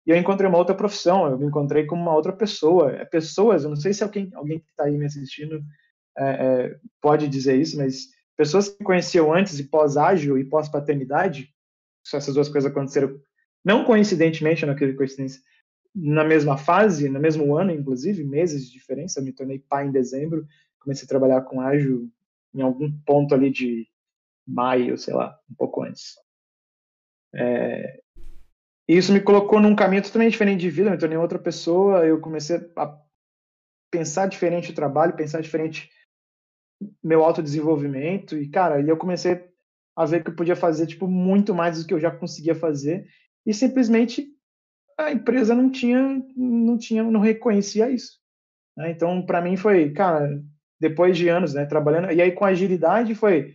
[0.07, 2.91] E eu encontrei uma outra profissão, eu me encontrei com uma outra pessoa.
[2.93, 5.63] É pessoas, eu não sei se alguém, alguém que está aí me assistindo
[6.19, 11.52] é, é, pode dizer isso, mas pessoas que conheciam antes e pós-ágil e pós-paternidade,
[12.13, 13.21] essas duas coisas aconteceram
[13.65, 15.41] não coincidentemente, naquele coincidência,
[15.95, 19.21] na mesma fase, no mesmo ano, inclusive, meses de diferença.
[19.21, 20.47] Eu me tornei pai em dezembro,
[20.81, 22.11] comecei a trabalhar com ágil
[22.55, 23.87] em algum ponto ali de
[24.47, 26.17] maio, sei lá, um pouco antes.
[27.35, 28.03] É,
[28.89, 32.21] isso me colocou num caminho totalmente diferente de vida, eu me tornei outra pessoa, eu
[32.21, 32.99] comecei a
[33.91, 35.91] pensar diferente o trabalho, pensar diferente
[37.03, 39.52] meu autodesenvolvimento, e, cara, e eu comecei
[39.97, 43.07] a ver que eu podia fazer, tipo, muito mais do que eu já conseguia fazer,
[43.47, 44.27] e simplesmente
[44.99, 48.19] a empresa não tinha, não tinha, não reconhecia isso.
[48.77, 48.91] Né?
[48.91, 50.43] Então, para mim foi, cara,
[50.81, 53.55] depois de anos, né, trabalhando, e aí com agilidade foi,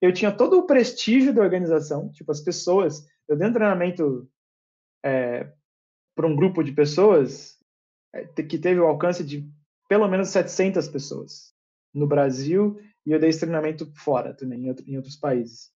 [0.00, 4.28] eu tinha todo o prestígio da organização, tipo, as pessoas, eu dei um treinamento
[5.04, 5.50] é,
[6.14, 7.58] para um grupo de pessoas
[8.14, 9.48] é, que teve o alcance de
[9.88, 11.54] pelo menos 700 pessoas
[11.94, 15.72] no Brasil e eu dei esse treinamento fora também, em, outro, em outros países,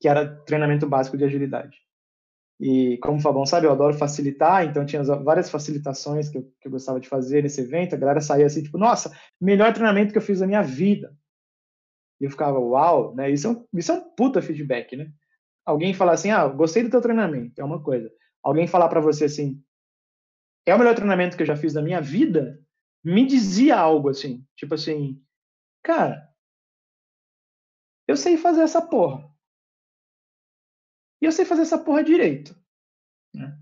[0.00, 1.76] que era treinamento básico de agilidade.
[2.58, 6.68] E como o Fabão sabe, eu adoro facilitar, então tinha várias facilitações que eu, que
[6.68, 7.94] eu gostava de fazer nesse evento.
[7.94, 11.14] A galera saía assim, tipo, nossa, melhor treinamento que eu fiz na minha vida.
[12.18, 13.30] E eu ficava, uau, né?
[13.30, 15.10] Isso é um, isso é um puta feedback, né?
[15.66, 18.10] Alguém falar assim, ah, gostei do teu treinamento, é uma coisa
[18.46, 19.60] alguém falar para você assim,
[20.64, 22.62] é o melhor treinamento que eu já fiz na minha vida,
[23.02, 25.20] me dizia algo assim, tipo assim,
[25.82, 26.28] cara,
[28.06, 29.28] eu sei fazer essa porra.
[31.26, 32.54] Eu sei fazer essa porra direito.
[33.34, 33.52] Né?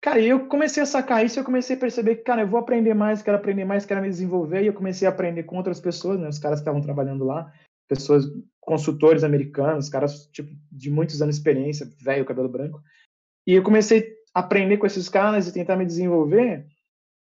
[0.00, 2.94] Cara, eu comecei a sacar isso, eu comecei a perceber que, cara, eu vou aprender
[2.94, 6.18] mais, quero aprender mais, quero me desenvolver, e eu comecei a aprender com outras pessoas,
[6.18, 7.52] né, os caras que estavam trabalhando lá,
[7.86, 8.24] pessoas,
[8.58, 12.82] consultores americanos, caras, tipo, de muitos anos de experiência, velho, cabelo branco,
[13.46, 16.66] e eu comecei a aprender com esses caras e tentar me desenvolver.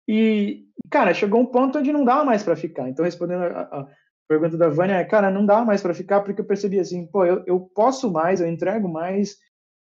[0.08, 2.88] E, cara, chegou um ponto onde não dava mais para ficar.
[2.88, 3.88] Então, respondendo a, a,
[4.30, 7.44] pergunta da Vânia, cara, não dá mais para ficar porque eu percebi assim, pô, eu,
[7.46, 9.38] eu posso mais, eu entrego mais,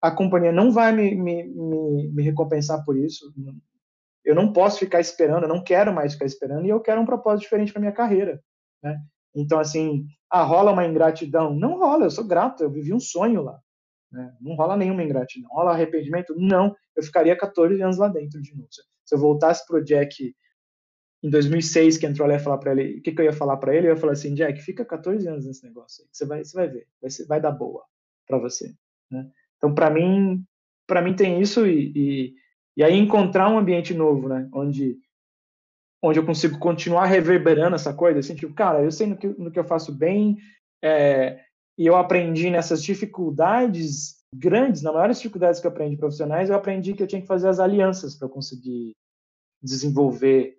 [0.01, 3.33] a companhia não vai me, me, me, me recompensar por isso.
[4.23, 7.05] Eu não posso ficar esperando, eu não quero mais ficar esperando e eu quero um
[7.05, 8.41] propósito diferente para minha carreira,
[8.83, 8.99] né?
[9.33, 11.55] Então, assim, ah, rola uma ingratidão?
[11.55, 13.59] Não rola, eu sou grato, eu vivi um sonho lá.
[14.11, 14.35] Né?
[14.41, 15.49] Não rola nenhuma ingratidão.
[15.51, 16.35] Rola arrependimento?
[16.37, 16.75] Não.
[16.95, 18.67] Eu ficaria 14 anos lá dentro de novo.
[19.05, 20.35] Se eu voltasse pro Jack
[21.23, 23.75] em 2006, que entrou lá falar para ele, o que, que, eu ia falar para
[23.75, 23.87] ele?
[23.87, 26.67] Eu ia falar assim, Jack, fica 14 anos nesse negócio aí, você vai, você vai
[26.67, 27.85] ver, vai, ser, vai dar boa
[28.27, 28.73] para você.
[29.09, 29.29] Né?
[29.61, 30.43] Então, para mim,
[30.87, 32.35] para mim tem isso e, e,
[32.77, 34.49] e, aí encontrar um ambiente novo, né?
[34.51, 34.97] Onde,
[36.01, 39.51] onde eu consigo continuar reverberando essa coisa, assim, tipo, cara, eu sei no que, no
[39.51, 40.37] que eu faço bem,
[40.83, 41.39] é,
[41.77, 46.95] e eu aprendi nessas dificuldades grandes, nas maiores dificuldades que eu aprendi profissionais, eu aprendi
[46.95, 48.93] que eu tinha que fazer as alianças para conseguir
[49.61, 50.57] desenvolver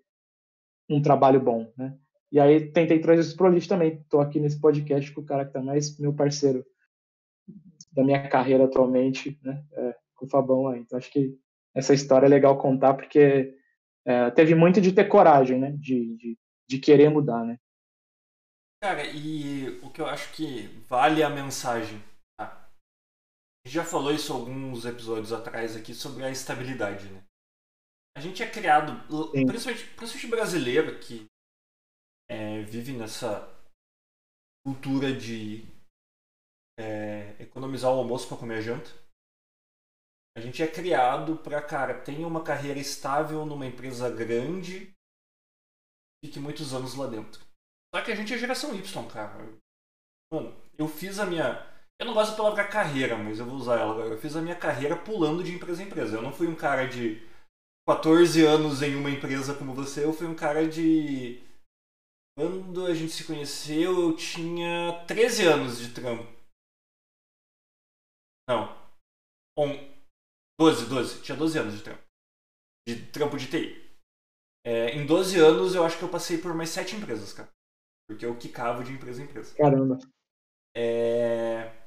[0.88, 1.96] um trabalho bom, né?
[2.30, 3.94] E aí tentei trazer isso pro Lixo também.
[3.94, 6.64] Estou aqui nesse podcast com o cara que está mais meu parceiro
[7.92, 9.64] da minha carreira atualmente, né?
[9.72, 10.81] É, com o Fabão aí.
[10.81, 11.38] Então acho que
[11.74, 13.57] essa história é legal contar porque
[14.05, 15.72] é, teve muito de ter coragem, né?
[15.72, 17.59] De, de, de querer mudar, né?
[18.83, 22.02] Cara, e o que eu acho que vale a mensagem.
[22.37, 22.68] Tá?
[23.64, 27.22] A gente já falou isso alguns episódios atrás aqui sobre a estabilidade, né?
[28.16, 28.92] A gente é criado,
[29.33, 31.26] principalmente, principalmente brasileiro, que
[32.28, 33.48] é, vive nessa
[34.66, 35.64] cultura de
[36.78, 38.90] é, economizar o almoço para comer a janta.
[40.37, 44.90] A gente é criado para, cara, tenha uma carreira estável numa empresa grande
[46.22, 47.44] e fique muitos anos lá dentro.
[47.94, 49.52] Só que a gente é geração Y, cara.
[50.32, 51.66] Mano, eu fiz a minha.
[52.00, 54.06] Eu não gosto da palavra carreira, mas eu vou usar ela.
[54.06, 56.16] Eu fiz a minha carreira pulando de empresa em empresa.
[56.16, 57.20] Eu não fui um cara de
[57.87, 61.42] 14 anos em uma empresa como você, eu fui um cara de.
[62.37, 66.41] Quando a gente se conheceu, eu tinha 13 anos de trampo.
[68.52, 68.68] Não.
[69.58, 69.92] On...
[70.60, 71.22] 12, 12.
[71.22, 72.02] Tinha 12 anos de trampo.
[72.86, 73.82] De trampo de TI.
[74.64, 77.50] É, em 12 anos, eu acho que eu passei por mais 7 empresas, cara.
[78.08, 79.55] Porque eu quicava de empresa em empresa.
[79.57, 79.98] Caramba.
[80.76, 81.82] É...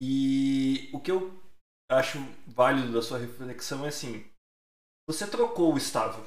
[0.00, 1.32] E o que eu
[1.90, 4.30] acho válido da sua reflexão é assim:
[5.08, 6.24] você trocou o estável.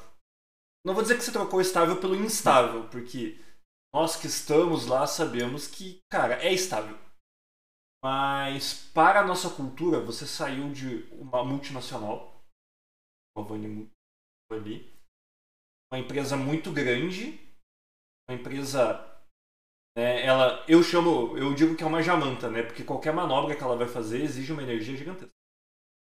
[0.84, 3.38] Não vou dizer que você trocou o estável pelo instável, porque
[3.94, 6.98] nós que estamos lá sabemos que, cara, é estável.
[8.02, 12.42] Mas para a nossa cultura, você saiu de uma multinacional,
[13.36, 13.46] uma
[14.52, 14.90] ali,
[15.92, 17.38] uma empresa muito grande
[18.28, 18.94] uma empresa
[19.96, 23.62] né, ela eu chamo eu digo que é uma jamanta né porque qualquer manobra que
[23.62, 25.32] ela vai fazer exige uma energia gigantesca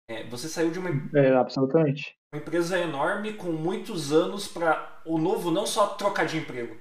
[0.08, 5.18] é, você saiu de uma é, absolutamente uma empresa enorme com muitos anos para o
[5.18, 6.76] novo não só trocar de emprego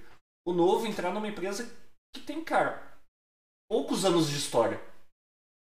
[0.48, 1.66] o novo entrar numa empresa
[2.14, 2.96] que tem cara
[3.70, 4.80] poucos anos de história.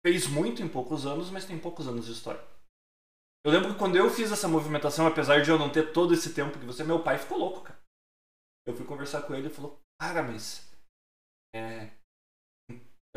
[0.07, 2.41] Fez muito em poucos anos, mas tem poucos anos de história.
[3.45, 6.33] Eu lembro que quando eu fiz essa movimentação, apesar de eu não ter todo esse
[6.33, 7.77] tempo que você, meu pai ficou louco, cara.
[8.65, 10.71] Eu fui conversar com ele e falou, cara, mas.
[11.53, 11.91] É,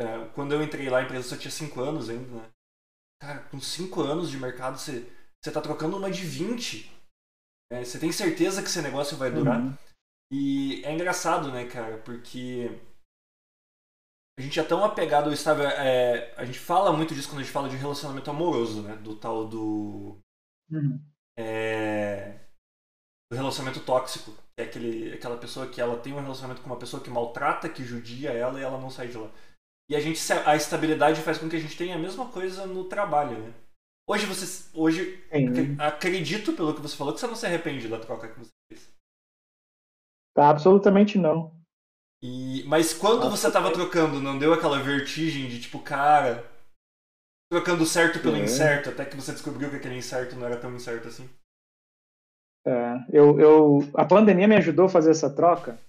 [0.01, 2.49] é, quando eu entrei lá, a empresa só tinha 5 anos ainda, né?
[3.21, 5.09] Cara, com 5 anos de mercado, você,
[5.41, 6.91] você tá trocando uma de 20.
[7.71, 9.61] É, você tem certeza que esse negócio vai durar?
[9.61, 9.73] Uhum.
[10.29, 11.99] E é engraçado, né, cara?
[11.99, 12.67] Porque
[14.37, 15.67] a gente é tão apegado ao estável.
[15.67, 18.95] É, a gente fala muito disso quando a gente fala de relacionamento amoroso, né?
[18.97, 20.17] Do tal do.
[20.69, 20.99] Uhum.
[21.37, 22.39] É,
[23.31, 24.31] do relacionamento tóxico.
[24.55, 27.69] Que é aquele, aquela pessoa que ela tem um relacionamento com uma pessoa que maltrata,
[27.69, 29.29] que judia ela e ela não sai de lá.
[29.89, 32.85] E a gente a estabilidade faz com que a gente tenha a mesma coisa no
[32.85, 33.53] trabalho, né?
[34.07, 34.69] Hoje você.
[34.73, 35.77] Hoje, Sim.
[35.79, 38.91] acredito pelo que você falou, que você não se arrepende da troca que você fez.
[40.33, 41.60] Tá, absolutamente não.
[42.23, 46.45] E, mas quando você estava trocando, não deu aquela vertigem de tipo, cara,
[47.51, 48.43] trocando certo pelo é.
[48.43, 51.27] incerto, até que você descobriu que aquele incerto não era tão incerto assim?
[52.65, 55.79] É, eu, eu, a pandemia me ajudou a fazer essa troca,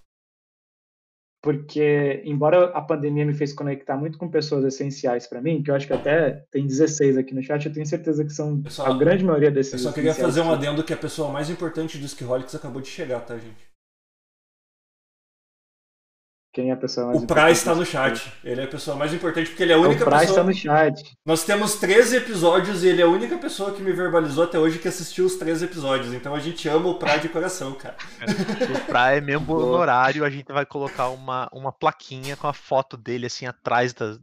[1.43, 5.75] porque, embora a pandemia me fez conectar muito com pessoas essenciais para mim, que eu
[5.75, 8.97] acho que até tem 16 aqui no chat, eu tenho certeza que são só, a
[8.97, 9.73] grande maioria desses.
[9.75, 12.89] Eu só queria fazer um adendo que a pessoa mais importante do Skiholics acabou de
[12.89, 13.72] chegar, tá, gente?
[16.53, 18.31] Quem é a pessoa mais O Price está no chat.
[18.45, 20.41] Ele é a pessoa mais importante porque ele é a única o Price pessoa.
[20.41, 21.17] está no chat.
[21.25, 24.79] Nós temos 13 episódios e ele é a única pessoa que me verbalizou até hoje
[24.79, 26.13] que assistiu os 13 episódios.
[26.13, 27.97] Então a gente ama o Pra de coração, cara.
[28.21, 32.99] O Pra é membro honorário, a gente vai colocar uma, uma plaquinha com a foto
[32.99, 34.19] dele assim atrás da,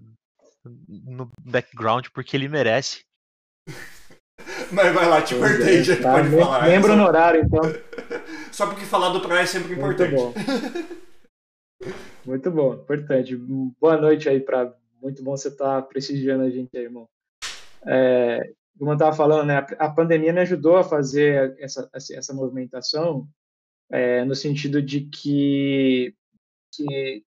[0.88, 3.06] no background, porque ele merece.
[4.72, 6.68] Mas vai lá, te cortei, é, já tá, pode falar.
[6.68, 7.62] Membro honorário, então.
[8.54, 10.14] Só porque falar do Pra é sempre importante.
[10.14, 11.00] Muito bom.
[12.26, 13.36] Muito bom, importante.
[13.80, 17.08] Boa noite aí para muito bom você estar tá prestigiando a gente aí, irmão.
[17.88, 23.28] É, como eu estava falando, né, a pandemia me ajudou a fazer essa, essa movimentação
[23.90, 26.14] é, no sentido de que,
[26.74, 27.24] que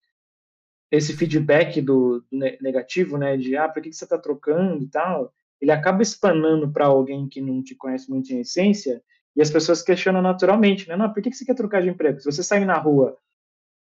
[0.90, 4.88] esse feedback do, do, negativo, né, de ah, por que, que você está trocando e
[4.88, 9.02] tal, ele acaba espanando para alguém que não te conhece muito em essência
[9.34, 12.20] e as pessoas questionam naturalmente, né, não, por que, que você quer trocar de emprego?
[12.20, 13.18] Se você sair na rua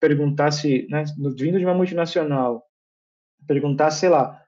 [0.01, 1.05] perguntasse, né,
[1.37, 2.67] vindo de uma multinacional,
[3.47, 4.45] perguntasse, sei lá,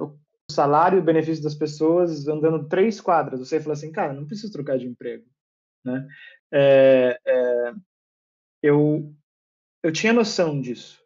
[0.00, 0.16] o
[0.50, 4.26] salário e o benefício das pessoas andando três quadras, você ia falar assim, cara, não
[4.26, 5.24] preciso trocar de emprego,
[5.84, 6.06] né?
[6.52, 7.72] É, é,
[8.62, 9.14] eu
[9.82, 11.02] eu tinha noção disso,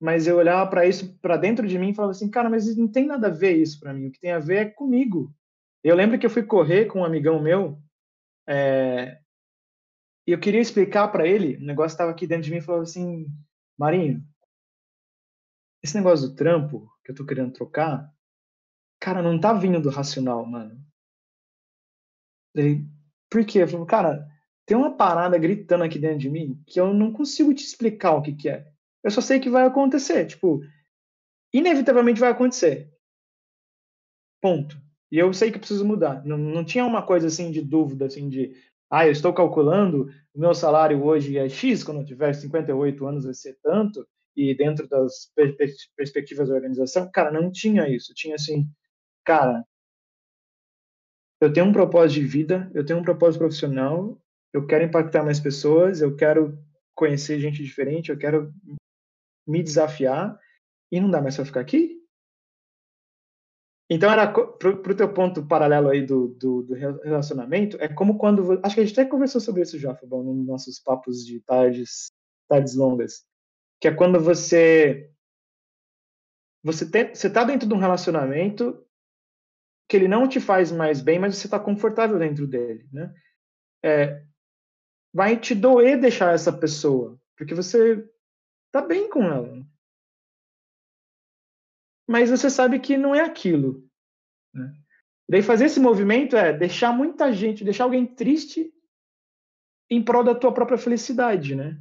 [0.00, 2.88] mas eu olhava para isso, para dentro de mim, e falava assim, cara, mas não
[2.88, 4.06] tem nada a ver isso para mim.
[4.06, 5.34] O que tem a ver é comigo.
[5.82, 7.78] Eu lembro que eu fui correr com um amigão meu,
[8.46, 9.18] é,
[10.26, 13.26] e eu queria explicar para ele, o negócio estava aqui dentro de mim falou assim:
[13.78, 14.26] Marinho,
[15.82, 18.12] esse negócio do trampo que eu tô querendo trocar,
[19.00, 20.84] cara, não tá vindo do racional, mano.
[22.54, 22.84] Ele,
[23.30, 23.62] por quê?
[23.62, 24.28] Eu falei, cara,
[24.66, 28.22] tem uma parada gritando aqui dentro de mim que eu não consigo te explicar o
[28.22, 28.66] que, que é.
[29.04, 30.26] Eu só sei que vai acontecer.
[30.26, 30.60] Tipo,
[31.52, 32.92] inevitavelmente vai acontecer.
[34.40, 34.76] Ponto.
[35.10, 36.24] E eu sei que preciso mudar.
[36.24, 38.56] Não, não tinha uma coisa assim de dúvida, assim, de
[38.90, 43.24] ah, eu estou calculando, o meu salário hoje é X, quando eu tiver 58 anos
[43.24, 44.06] vai ser tanto,
[44.36, 45.32] e dentro das
[45.96, 48.12] perspectivas da organização, cara, não tinha isso.
[48.14, 48.68] Tinha assim,
[49.24, 49.64] cara,
[51.40, 54.20] eu tenho um propósito de vida, eu tenho um propósito profissional,
[54.52, 56.58] eu quero impactar mais pessoas, eu quero
[56.94, 58.52] conhecer gente diferente, eu quero
[59.46, 60.38] me desafiar,
[60.92, 61.95] e não dá mais para ficar aqui?
[63.88, 68.60] Então, era para o teu ponto paralelo aí do, do, do, relacionamento, é como quando.
[68.64, 72.10] Acho que a gente até conversou sobre isso já, Fabão, nos nossos papos de tardes,
[72.48, 73.24] tardes longas.
[73.80, 75.08] Que é quando você.
[76.64, 78.84] Você, tem, você tá dentro de um relacionamento
[79.88, 83.14] que ele não te faz mais bem, mas você está confortável dentro dele, né?
[83.84, 84.24] É,
[85.14, 88.04] vai te doer deixar essa pessoa, porque você
[88.72, 89.64] tá bem com ela
[92.06, 93.84] mas você sabe que não é aquilo.
[94.54, 94.72] Né?
[95.28, 98.72] Daí fazer esse movimento é deixar muita gente, deixar alguém triste
[99.90, 101.80] em prol da tua própria felicidade, né?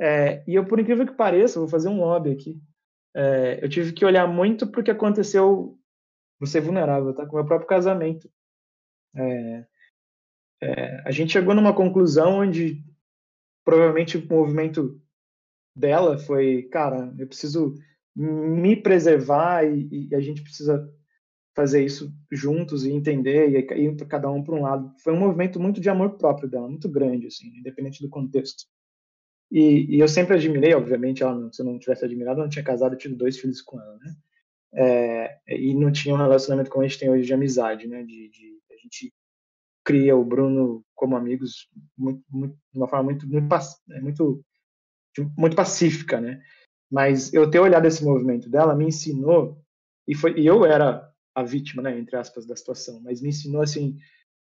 [0.00, 2.60] É, e eu, por incrível que pareça, vou fazer um lobby aqui.
[3.14, 5.78] É, eu tive que olhar muito porque aconteceu
[6.40, 7.24] você vulnerável, tá?
[7.26, 8.28] Com o meu próprio casamento.
[9.16, 9.66] É,
[10.60, 12.82] é, a gente chegou numa conclusão onde
[13.64, 15.00] provavelmente o movimento
[15.76, 17.74] dela foi, cara, eu preciso
[18.14, 20.88] me preservar e, e, a gente precisa
[21.54, 24.92] fazer isso juntos e entender e ir cada um para um lado.
[25.02, 28.64] Foi um movimento muito de amor próprio dela, muito grande, assim, independente do contexto.
[29.50, 32.64] E, e, eu sempre admirei, obviamente, ela, se eu não tivesse admirado, eu não tinha
[32.64, 34.16] casado e tido dois filhos com ela, né?
[34.76, 38.02] É, e não tinha um relacionamento como a gente tem hoje de amizade, né?
[38.02, 39.14] De, de a gente
[39.84, 43.46] cria o Bruno como amigos muito, muito, de uma forma muito muito,
[44.02, 44.44] muito
[45.36, 46.42] muito pacífica, né?
[46.94, 49.60] Mas eu ter olhado esse movimento dela me ensinou
[50.06, 53.62] e foi e eu era a vítima, né, entre aspas, da situação, mas me ensinou
[53.62, 53.98] assim,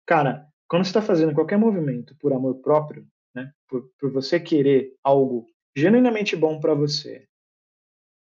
[0.06, 4.94] cara, quando você está fazendo qualquer movimento por amor próprio, né, por, por você querer
[5.02, 7.26] algo genuinamente bom para você,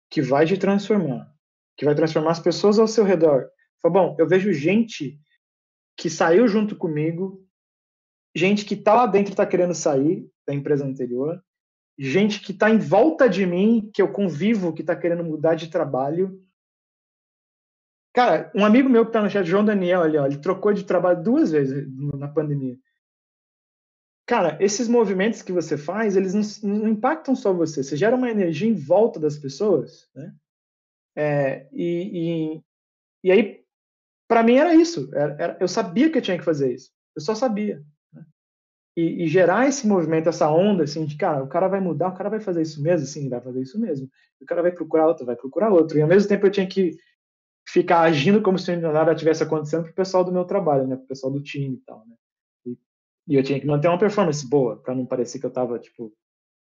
[0.09, 1.31] que vai te transformar,
[1.77, 3.47] que vai transformar as pessoas ao seu redor.
[3.79, 5.19] Foi bom, eu vejo gente
[5.95, 7.47] que saiu junto comigo,
[8.35, 11.39] gente que está lá dentro está querendo sair da empresa anterior,
[11.97, 15.69] gente que está em volta de mim, que eu convivo, que está querendo mudar de
[15.69, 16.41] trabalho.
[18.13, 20.83] Cara, um amigo meu que está no chat, João Daniel, ali, ó, ele trocou de
[20.83, 21.87] trabalho duas vezes
[22.17, 22.77] na pandemia.
[24.25, 28.29] Cara, esses movimentos que você faz, eles não, não impactam só você, você gera uma
[28.29, 30.33] energia em volta das pessoas, né?
[31.17, 32.63] É, e, e,
[33.23, 33.63] e aí,
[34.27, 35.09] para mim era isso.
[35.13, 36.91] Era, era, eu sabia que eu tinha que fazer isso.
[37.15, 37.83] Eu só sabia
[38.95, 42.13] e, e, gerar esse movimento, essa onda, assim, de, cara, o cara vai mudar, o
[42.13, 43.05] cara vai fazer isso mesmo?
[43.05, 44.09] Sim, vai fazer isso mesmo.
[44.39, 45.97] O cara vai procurar outro, vai procurar outro.
[45.97, 46.97] E ao mesmo tempo eu tinha que
[47.67, 51.33] ficar agindo como se nada tivesse acontecendo pro pessoal do meu trabalho, né, pro pessoal
[51.33, 52.15] do time e tal, né.
[52.65, 52.77] E,
[53.27, 56.13] e eu tinha que manter uma performance boa, para não parecer que eu tava, tipo,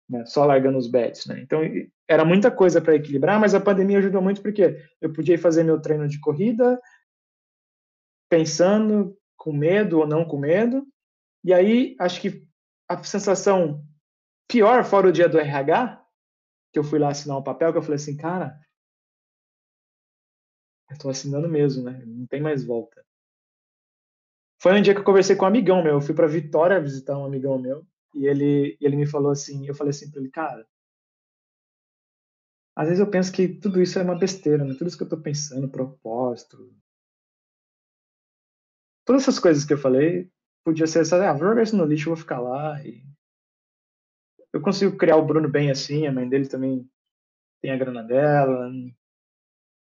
[0.08, 1.40] né, só largando os bets, né.
[1.40, 1.60] Então,
[2.08, 5.80] era muita coisa para equilibrar, mas a pandemia ajudou muito porque eu podia fazer meu
[5.80, 6.80] treino de corrida
[8.28, 10.86] pensando com medo ou não com medo,
[11.46, 12.44] e aí, acho que
[12.88, 13.86] a sensação
[14.48, 16.04] pior, fora o dia do RH,
[16.72, 18.60] que eu fui lá assinar um papel, que eu falei assim, cara,
[20.90, 22.02] eu tô assinando mesmo, né?
[22.04, 23.00] Não tem mais volta.
[24.60, 25.94] Foi um dia que eu conversei com um amigão meu.
[25.94, 27.86] Eu fui para Vitória visitar um amigão meu.
[28.12, 30.66] E ele, ele me falou assim: eu falei assim para ele, cara,
[32.74, 34.74] às vezes eu penso que tudo isso é uma besteira, né?
[34.74, 36.74] Tudo isso que eu tô pensando, propósito.
[39.04, 40.28] Todas essas coisas que eu falei,
[40.66, 42.84] podia ser essa, ah, vou jogar isso no lixo, vou ficar lá.
[42.84, 43.00] E...
[44.52, 46.90] Eu consigo criar o Bruno bem assim, a mãe dele também
[47.62, 48.92] tem a grana dela, não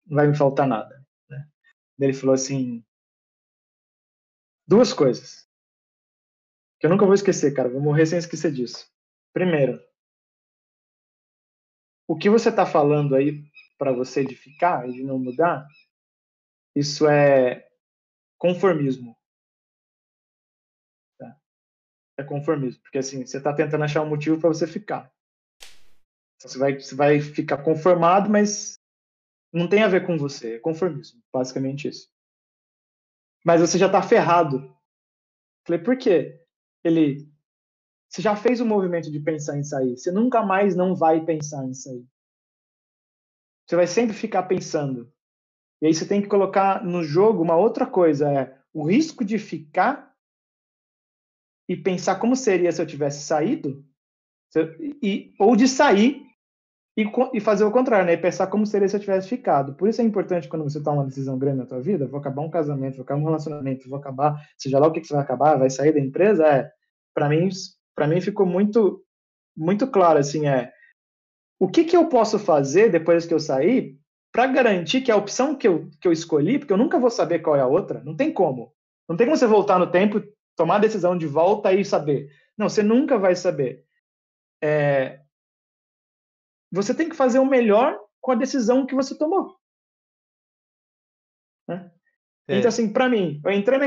[0.08, 1.04] vai me faltar nada.
[1.28, 1.48] Né?
[1.98, 2.84] Ele falou assim,
[4.64, 5.44] duas coisas
[6.78, 8.88] que eu nunca vou esquecer, cara, vou morrer sem esquecer disso.
[9.32, 9.82] Primeiro,
[12.06, 13.42] o que você está falando aí
[13.76, 15.66] para você de ficar e de não mudar,
[16.76, 17.68] isso é
[18.38, 19.15] conformismo
[22.16, 25.12] é conformismo, porque assim, você está tentando achar um motivo para você ficar.
[26.40, 28.78] Você vai, você vai ficar conformado, mas
[29.52, 32.10] não tem a ver com você, é conformismo, basicamente isso.
[33.44, 34.74] Mas você já está ferrado.
[35.66, 36.42] Falei, por quê?
[36.84, 37.28] Ele,
[38.08, 41.64] você já fez o movimento de pensar em sair, você nunca mais não vai pensar
[41.64, 42.06] em sair.
[43.66, 45.12] Você vai sempre ficar pensando.
[45.82, 49.38] E aí você tem que colocar no jogo uma outra coisa, é o risco de
[49.38, 50.15] ficar
[51.68, 53.84] e pensar como seria se eu tivesse saído,
[55.02, 56.22] e, ou de sair
[56.96, 57.04] e,
[57.34, 58.14] e, fazer o contrário, né?
[58.14, 59.74] E pensar como seria se eu tivesse ficado.
[59.74, 62.42] Por isso é importante quando você toma uma decisão grande na tua vida, vou acabar
[62.42, 65.22] um casamento, vou acabar um relacionamento, vou acabar, seja lá o que, que você vai
[65.22, 66.70] acabar, vai sair da empresa, é,
[67.14, 67.48] para mim,
[67.94, 69.04] para mim ficou muito,
[69.54, 70.72] muito claro, assim, é,
[71.60, 73.98] o que que eu posso fazer depois que eu sair
[74.32, 77.40] para garantir que a opção que eu, que eu escolhi, porque eu nunca vou saber
[77.40, 78.72] qual é a outra, não tem como.
[79.08, 80.22] Não tem como você voltar no tempo
[80.56, 82.30] tomar a decisão de volta e saber.
[82.56, 83.84] Não, você nunca vai saber.
[84.62, 85.20] É,
[86.72, 89.54] você tem que fazer o melhor com a decisão que você tomou.
[91.68, 91.90] Né?
[92.48, 92.58] É.
[92.58, 93.86] Então, assim, para mim, eu entrei na,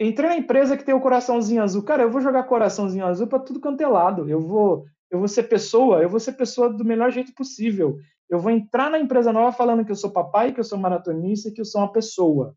[0.00, 1.82] entrei na empresa que tem o coraçãozinho azul.
[1.82, 4.28] Cara, eu vou jogar coraçãozinho azul para tudo quanto é lado.
[4.28, 7.98] Eu vou, eu vou ser pessoa, eu vou ser pessoa do melhor jeito possível.
[8.28, 11.50] Eu vou entrar na empresa nova falando que eu sou papai, que eu sou maratonista,
[11.50, 12.56] que eu sou uma pessoa.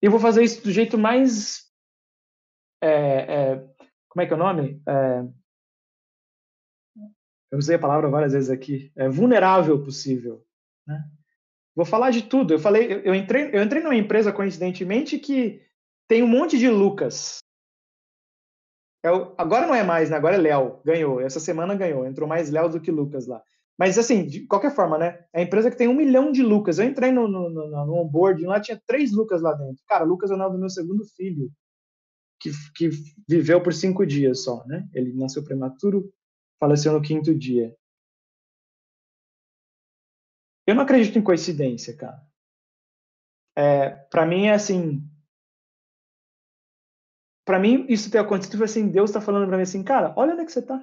[0.00, 1.67] Eu vou fazer isso do jeito mais
[2.80, 3.56] é, é,
[4.08, 4.82] como é que é o nome?
[4.86, 5.24] É,
[7.50, 10.44] eu usei a palavra várias vezes aqui, é vulnerável possível.
[10.86, 11.02] Né?
[11.74, 12.52] Vou falar de tudo.
[12.52, 15.62] Eu falei, eu, eu, entrei, eu entrei numa empresa coincidentemente que
[16.08, 17.38] tem um monte de Lucas.
[19.04, 19.08] É
[19.38, 20.16] agora não é mais, né?
[20.16, 20.80] Agora é Léo.
[20.84, 21.20] Ganhou.
[21.20, 22.04] Essa semana ganhou.
[22.04, 23.40] Entrou mais Léo do que Lucas lá.
[23.78, 25.24] Mas assim, de qualquer forma, né?
[25.32, 26.78] É a empresa que tem um milhão de Lucas.
[26.78, 29.82] Eu entrei no, no, no, no onboard, lá tinha três Lucas lá dentro.
[29.86, 31.48] Cara, Lucas é o nome do meu segundo filho
[32.40, 32.90] que, que
[33.28, 34.88] viveu por cinco dias só, né?
[34.94, 36.12] Ele nasceu prematuro,
[36.58, 37.76] faleceu no quinto dia.
[40.66, 42.26] Eu não acredito em coincidência, cara.
[43.56, 45.02] É, para mim é assim.
[47.44, 50.34] Para mim isso ter acontecido foi assim, Deus está falando para mim assim, cara, olha
[50.34, 50.78] onde é que você tá.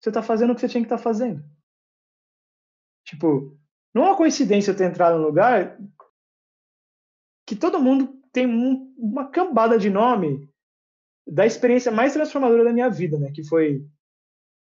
[0.00, 1.42] você tá fazendo o que você tinha que estar tá fazendo.
[3.06, 3.56] Tipo,
[3.94, 5.78] não é uma coincidência eu ter entrado no lugar
[7.46, 10.52] que todo mundo tem um, uma cambada de nome
[11.28, 13.30] da experiência mais transformadora da minha vida, né?
[13.32, 13.86] Que foi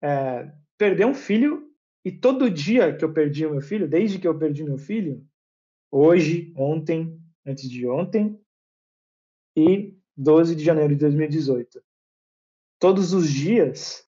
[0.01, 1.69] é, perder um filho
[2.05, 5.25] e todo dia que eu perdi o meu filho, desde que eu perdi meu filho,
[5.91, 8.39] hoje, ontem, antes de ontem
[9.55, 11.83] e 12 de janeiro de 2018.
[12.79, 14.05] Todos os dias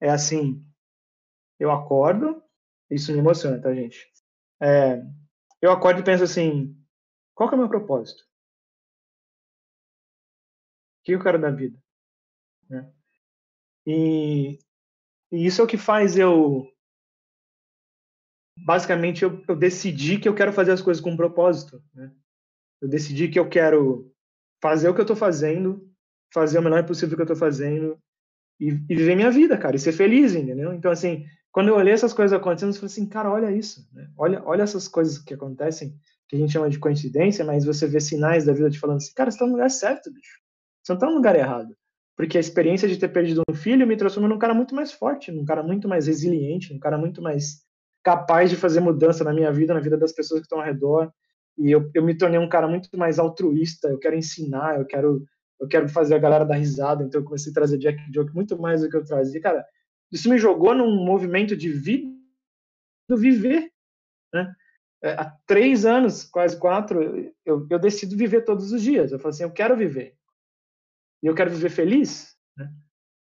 [0.00, 0.64] é assim,
[1.58, 2.42] eu acordo,
[2.90, 4.10] isso me emociona, tá, gente?
[4.60, 5.02] É,
[5.60, 6.76] eu acordo e penso assim,
[7.34, 8.22] qual que é o meu propósito?
[11.00, 11.81] O que eu quero da vida?
[12.72, 12.90] Né?
[13.86, 14.58] E,
[15.30, 16.66] e, isso é o que faz eu.
[18.64, 21.82] Basicamente, eu, eu decidi que eu quero fazer as coisas com um propósito.
[21.94, 22.10] Né?
[22.80, 24.10] Eu decidi que eu quero
[24.62, 25.86] fazer o que eu estou fazendo,
[26.32, 27.98] fazer o melhor possível que eu estou fazendo
[28.58, 30.72] e, e, viver minha vida, cara, e ser feliz, entendeu?
[30.72, 34.10] Então, assim, quando eu olhei essas coisas acontecendo, eu falei assim, cara, olha isso, né?
[34.16, 35.98] olha, olha essas coisas que acontecem,
[36.28, 39.12] que a gente chama de coincidência, mas você vê sinais da vida te falando assim,
[39.14, 40.40] cara, você está no lugar certo, bicho.
[40.82, 41.76] Você não está no lugar errado.
[42.22, 45.32] Porque a experiência de ter perdido um filho me transformou num cara muito mais forte,
[45.32, 47.64] num cara muito mais resiliente, num cara muito mais
[48.00, 51.12] capaz de fazer mudança na minha vida, na vida das pessoas que estão ao redor.
[51.58, 55.24] E eu, eu me tornei um cara muito mais altruísta, eu quero ensinar, eu quero
[55.58, 58.56] eu quero fazer a galera dar risada, então eu comecei a trazer Jack Joke muito
[58.56, 59.40] mais do que eu trazia.
[59.40, 59.66] Cara,
[60.12, 62.08] isso me jogou num movimento de vida,
[63.08, 63.68] do viver,
[64.32, 64.54] né?
[65.02, 67.02] É, há três anos, quase quatro,
[67.44, 69.10] eu, eu decido viver todos os dias.
[69.10, 70.16] Eu falo assim, eu quero viver.
[71.22, 72.72] E eu quero viver feliz, né?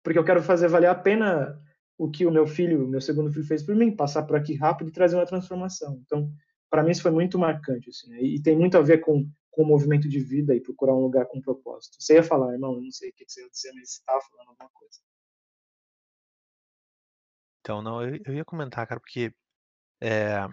[0.02, 1.60] porque eu quero fazer valer a pena
[1.98, 4.88] o que o meu filho, meu segundo filho fez por mim, passar por aqui rápido
[4.88, 6.00] e trazer uma transformação.
[6.06, 6.32] Então,
[6.70, 8.22] para mim isso foi muito marcante, assim, né?
[8.22, 11.26] e tem muito a ver com, com o movimento de vida e procurar um lugar
[11.26, 11.96] com propósito.
[11.98, 14.20] Você ia falar, irmão, eu não sei o que você ia dizer, mas você estava
[14.22, 14.98] falando alguma coisa.
[17.60, 19.34] Então, não, eu, eu ia comentar, cara, porque
[20.00, 20.48] é,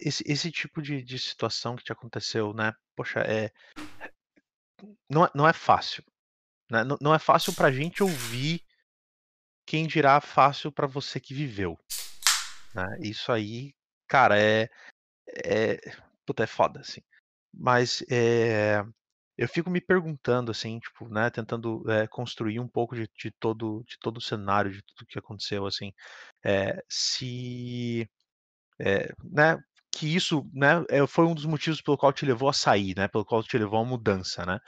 [0.00, 2.72] esse, esse tipo de, de situação que te aconteceu, né?
[2.96, 3.52] Poxa, é,
[5.08, 6.04] não, é, não é fácil.
[6.70, 6.84] Né?
[6.84, 8.62] Não, não é fácil pra gente ouvir,
[9.66, 11.78] quem dirá fácil para você que viveu.
[12.74, 12.84] Né?
[13.02, 13.74] Isso aí,
[14.06, 14.68] cara, é,
[15.44, 15.78] é.
[16.26, 17.00] Puta, é foda, assim.
[17.52, 18.84] Mas é,
[19.36, 23.82] eu fico me perguntando, assim, tipo, né, tentando é, construir um pouco de, de, todo,
[23.86, 25.92] de todo o cenário, de tudo que aconteceu, assim,
[26.44, 28.08] é, se,
[29.24, 29.58] né,
[29.98, 33.24] que isso, né, foi um dos motivos pelo qual te levou a sair, né, pelo
[33.24, 34.58] qual te levou a mudança, né,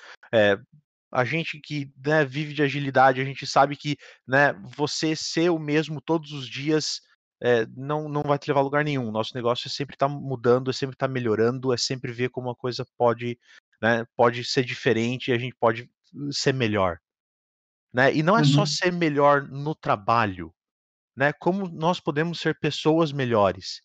[1.12, 5.58] a gente que né, vive de agilidade, a gente sabe que, né, você ser o
[5.58, 7.00] mesmo todos os dias
[7.42, 9.10] é, não, não vai te levar a lugar nenhum.
[9.10, 12.28] Nosso negócio é sempre estar tá mudando, é sempre estar tá melhorando, é sempre ver
[12.28, 13.38] como a coisa pode,
[13.80, 15.90] né, pode ser diferente e a gente pode
[16.30, 16.98] ser melhor.
[17.92, 18.14] Né?
[18.14, 18.46] E não é uhum.
[18.46, 20.54] só ser melhor no trabalho,
[21.16, 21.32] né?
[21.32, 23.82] Como nós podemos ser pessoas melhores.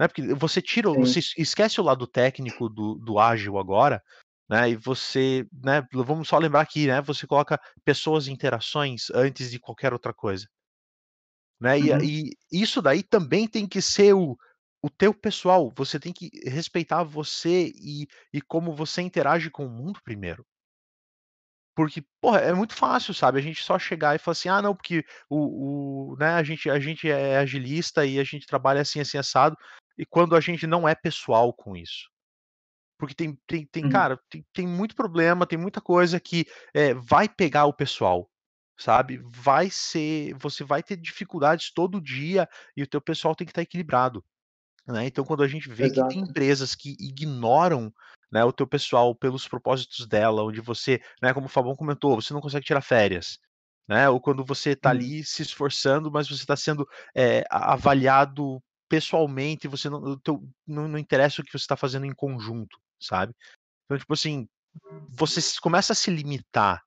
[0.00, 0.08] Né?
[0.08, 0.98] Porque você tira, Sim.
[0.98, 4.02] você esquece o lado técnico do, do ágil agora,
[4.48, 4.70] né?
[4.70, 5.86] E você, né?
[5.92, 7.02] Vamos só lembrar aqui, né?
[7.02, 10.48] Você coloca pessoas e interações antes de qualquer outra coisa.
[11.60, 11.76] Né?
[11.76, 12.00] Uhum.
[12.00, 14.38] E, e, isso daí também tem que ser o,
[14.82, 15.70] o teu pessoal.
[15.76, 20.46] Você tem que respeitar você e, e como você interage com o mundo primeiro.
[21.74, 23.38] Porque, porra, é muito fácil, sabe?
[23.38, 26.68] A gente só chegar e falar assim, ah, não, porque o, o né, a, gente,
[26.68, 29.56] a gente é agilista e a gente trabalha assim, assim, assado,
[29.96, 32.10] e quando a gente não é pessoal com isso.
[32.98, 33.90] Porque tem, tem, tem uhum.
[33.90, 36.44] cara, tem, tem muito problema, tem muita coisa que
[36.74, 38.28] é, vai pegar o pessoal
[38.80, 39.20] sabe?
[39.22, 43.62] Vai ser, você vai ter dificuldades todo dia e o teu pessoal tem que estar
[43.62, 44.24] equilibrado.
[44.86, 45.06] Né?
[45.06, 46.08] Então, quando a gente vê Exato.
[46.08, 47.92] que tem empresas que ignoram
[48.30, 52.32] né, o teu pessoal pelos propósitos dela, onde você, né, como o Fabão comentou, você
[52.32, 53.38] não consegue tirar férias,
[53.88, 54.08] né?
[54.08, 59.88] Ou quando você está ali se esforçando, mas você está sendo é, avaliado pessoalmente, você
[59.88, 63.34] não, teu, não, não interessa o que você está fazendo em conjunto, sabe?
[63.84, 64.48] Então, tipo assim,
[65.08, 66.82] você começa a se limitar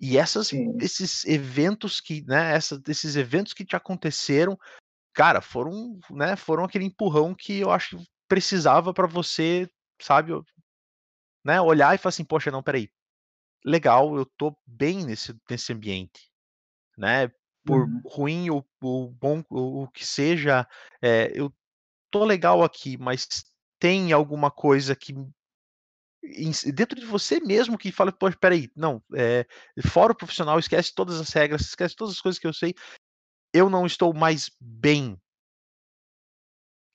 [0.00, 4.56] e essas, esses eventos que, né, essa, esses eventos que te aconteceram,
[5.12, 9.68] cara, foram, né, foram aquele empurrão que eu acho que precisava para você,
[10.00, 10.32] sabe,
[11.44, 12.90] né, olhar e falar assim, poxa, não, peraí,
[13.64, 16.30] legal, eu tô bem nesse, nesse ambiente,
[16.96, 17.28] né,
[17.64, 18.02] por uhum.
[18.04, 20.66] ruim ou, ou bom, o que seja,
[21.02, 21.52] é, eu
[22.10, 23.26] tô legal aqui, mas
[23.78, 25.14] tem alguma coisa que
[26.74, 29.46] dentro de você mesmo que fala, pô, peraí, não, é,
[29.86, 32.74] fora o profissional, esquece todas as regras, esquece todas as coisas que eu sei,
[33.52, 35.18] eu não estou mais bem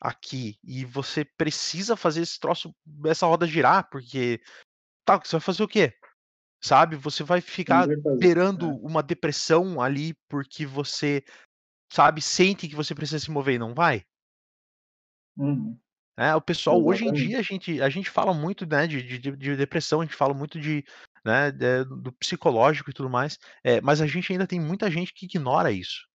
[0.03, 2.75] aqui e você precisa fazer esse troço,
[3.05, 4.41] essa roda girar, porque
[5.05, 5.93] tá, você vai fazer o quê?
[6.63, 6.95] sabe?
[6.95, 8.73] Você vai ficar esperando é.
[8.81, 11.23] uma depressão ali porque você,
[11.91, 14.05] sabe, sente que você precisa se mover e não vai?
[15.37, 15.77] Uhum.
[16.17, 19.35] É, o pessoal hoje em dia a gente, a gente fala muito né, de, de,
[19.35, 20.85] de depressão, a gente fala muito de,
[21.25, 25.11] né, de- do psicológico e tudo mais, é, mas a gente ainda tem muita gente
[25.11, 26.07] que ignora isso,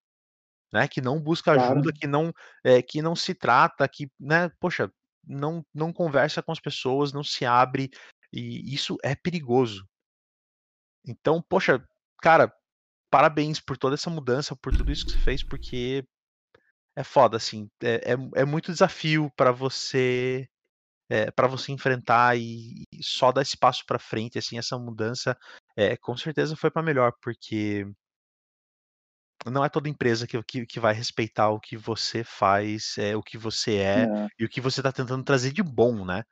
[0.71, 1.73] né, que não busca Claro.
[1.73, 2.31] ajuda, que não,
[2.63, 4.91] é, que não se trata, que, né, poxa,
[5.25, 7.89] não, não conversa com as pessoas, não se abre,
[8.31, 9.85] e isso é perigoso.
[11.05, 11.83] Então, poxa,
[12.21, 12.53] cara,
[13.09, 16.03] parabéns por toda essa mudança, por tudo isso que você fez, porque
[16.95, 20.47] é foda, assim, é, é, é muito desafio para você
[21.09, 25.35] é, para você enfrentar e, e, só dar esse passo para frente, assim, essa mudança,
[25.75, 27.87] é, com certeza foi para melhor, porque
[29.45, 33.23] não é toda empresa que, que, que, vai respeitar o que você faz, é, o
[33.23, 34.27] que você é, é.
[34.39, 36.23] e o que você está tentando trazer de bom, né?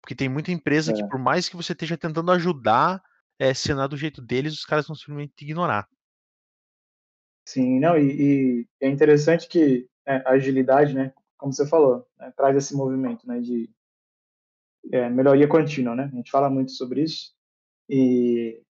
[0.00, 1.06] Porque tem muita empresa que, é.
[1.06, 3.02] por mais que você esteja tentando ajudar,
[3.38, 5.88] é, se não é do jeito deles, os caras vão simplesmente ignorar.
[7.46, 12.32] Sim, não, e, e é interessante que é, a agilidade, né, como você falou, né,
[12.36, 13.70] traz esse movimento, né, de
[14.92, 16.10] é, melhoria contínua, né?
[16.12, 17.34] A gente fala muito sobre isso.
[17.88, 18.62] E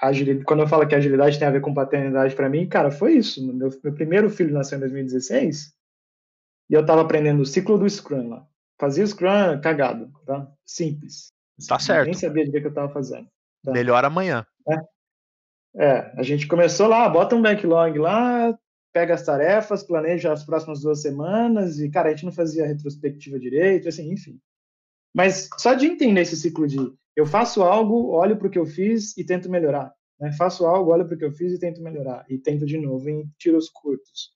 [0.00, 3.14] agilidade, quando eu falo que agilidade tem a ver com paternidade para mim, cara, foi
[3.14, 3.46] isso.
[3.52, 5.74] Meu, meu primeiro filho nasceu em 2016
[6.70, 8.46] e eu estava aprendendo o ciclo do Scrum lá.
[8.78, 10.50] Fazia o Scrum cagado, tá?
[10.64, 11.32] Simples.
[11.68, 12.06] Tá certo.
[12.06, 13.28] Nem sabia de que eu estava fazendo.
[13.62, 13.72] Tá?
[13.72, 14.46] Melhor amanhã.
[15.76, 15.84] É.
[15.84, 18.58] é, a gente começou lá, bota um backlog lá,
[18.92, 23.38] pega as tarefas, planeja as próximas duas semanas e, cara, a gente não fazia retrospectiva
[23.38, 24.40] direito, assim, enfim.
[25.14, 26.78] Mas só de entender esse ciclo de
[27.20, 29.94] eu faço algo, olho para o que eu fiz e tento melhorar.
[30.18, 30.32] Né?
[30.32, 32.24] Faço algo, olho para o que eu fiz e tento melhorar.
[32.30, 34.34] E tento de novo em tiros curtos.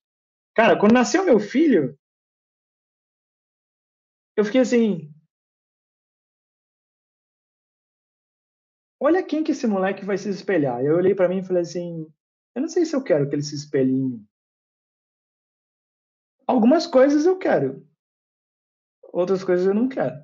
[0.55, 1.99] Cara, quando nasceu meu filho,
[4.37, 5.13] eu fiquei assim.
[9.01, 10.85] Olha quem que esse moleque vai se espelhar.
[10.85, 12.07] Eu olhei para mim e falei assim:
[12.55, 14.29] eu não sei se eu quero que ele se espelhe em mim.
[16.47, 17.87] Algumas coisas eu quero,
[19.03, 20.24] outras coisas eu não quero.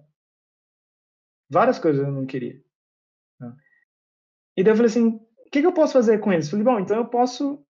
[1.51, 2.63] Várias coisas eu não queria.
[3.41, 3.57] Né?
[4.57, 6.49] E daí eu falei assim, o que, que eu posso fazer com eles?
[6.49, 7.67] Falei, bom, então eu posso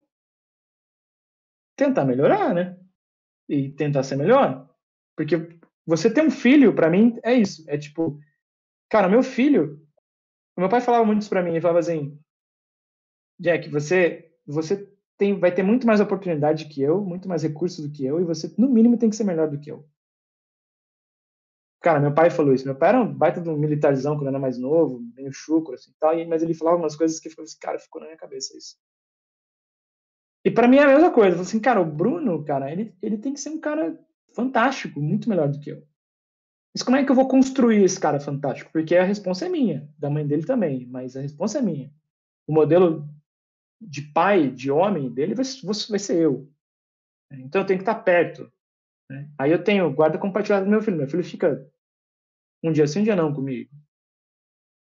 [1.75, 2.77] tentar melhorar, né?
[3.47, 4.67] E tentar ser melhor.
[5.15, 5.35] Porque
[5.85, 7.63] você ter um filho, para mim, é isso.
[7.69, 8.19] É tipo,
[8.89, 9.79] cara, meu filho.
[10.57, 11.51] O meu pai falava muito isso pra mim.
[11.51, 12.19] Ele falava assim:
[13.39, 17.91] Jack, você, você tem, vai ter muito mais oportunidade que eu, muito mais recursos do
[17.91, 19.87] que eu, e você, no mínimo, tem que ser melhor do que eu.
[21.81, 22.65] Cara, meu pai falou isso.
[22.65, 25.91] Meu pai era um baita de um militarzão quando era mais novo, meio chucro, assim,
[25.99, 28.75] tal, mas ele falava umas coisas que assim, cara, ficou na minha cabeça isso.
[30.43, 31.29] E para mim é a mesma coisa.
[31.29, 33.99] Eu falei assim, cara, o Bruno, cara, ele, ele tem que ser um cara
[34.33, 35.83] fantástico, muito melhor do que eu.
[36.73, 38.71] Mas como é que eu vou construir esse cara fantástico?
[38.71, 41.91] Porque a resposta é minha, da mãe dele também, mas a resposta é minha.
[42.47, 43.07] O modelo
[43.81, 45.45] de pai, de homem dele vai,
[45.89, 46.49] vai ser eu.
[47.31, 48.51] Então eu tenho que estar perto.
[49.09, 49.29] Né?
[49.37, 50.97] Aí eu tenho guarda compartilhada do meu filho.
[50.97, 51.65] Meu filho fica
[52.63, 53.69] um dia sim, um dia não comigo.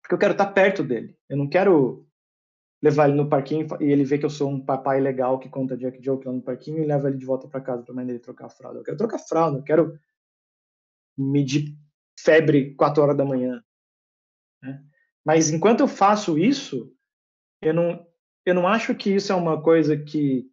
[0.01, 1.17] Porque eu quero estar perto dele.
[1.29, 2.07] Eu não quero
[2.81, 5.77] levar ele no parquinho e ele ver que eu sou um papai legal que conta
[5.77, 8.19] Jack Joke lá no parquinho e leva ele de volta para casa para mãe dele
[8.19, 8.79] trocar a fralda.
[8.79, 9.99] Eu quero trocar a fralda, eu quero
[11.17, 11.75] medir
[12.19, 13.63] febre 4 horas da manhã.
[14.61, 14.83] Né?
[15.25, 16.93] Mas enquanto eu faço isso,
[17.61, 18.05] eu não,
[18.45, 20.49] eu não acho que isso é uma coisa que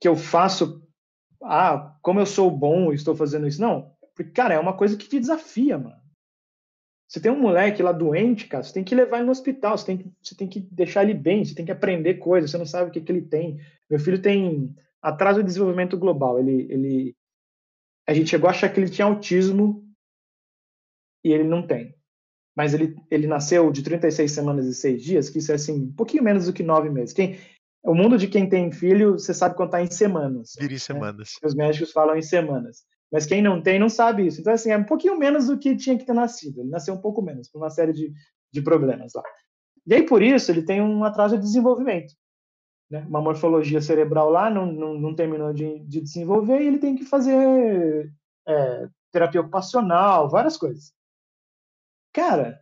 [0.00, 0.83] que eu faço
[1.44, 3.60] ah, como eu sou bom e estou fazendo isso.
[3.60, 6.02] Não, porque, cara, é uma coisa que te desafia, mano.
[7.08, 9.86] Você tem um moleque lá doente, cara, você tem que levar ele no hospital, você
[9.86, 12.66] tem que, você tem que deixar ele bem, você tem que aprender coisas, você não
[12.66, 13.60] sabe o que, que ele tem.
[13.88, 16.38] Meu filho tem atraso de desenvolvimento global.
[16.38, 17.16] Ele, ele,
[18.08, 19.84] a gente chegou a achar que ele tinha autismo
[21.22, 21.94] e ele não tem.
[22.56, 25.92] Mas ele, ele nasceu de 36 semanas e 6 dias, que isso é assim, um
[25.92, 27.12] pouquinho menos do que 9 meses.
[27.12, 27.38] Quem,
[27.84, 30.54] o mundo de quem tem filho, você sabe contar em semanas.
[30.58, 31.28] Vira em semanas.
[31.42, 31.46] Né?
[31.46, 32.82] Os médicos falam em semanas.
[33.12, 34.40] Mas quem não tem não sabe isso.
[34.40, 36.60] Então, assim, é um pouquinho menos do que tinha que ter nascido.
[36.60, 38.10] Ele nasceu um pouco menos, por uma série de,
[38.50, 39.22] de problemas lá.
[39.86, 42.14] E aí, por isso, ele tem um atraso de desenvolvimento.
[42.90, 43.04] Né?
[43.06, 47.04] Uma morfologia cerebral lá não, não, não terminou de, de, desenvolver e ele tem que
[47.04, 48.10] fazer
[48.48, 50.90] é, terapia ocupacional, várias coisas.
[52.14, 52.58] Cara,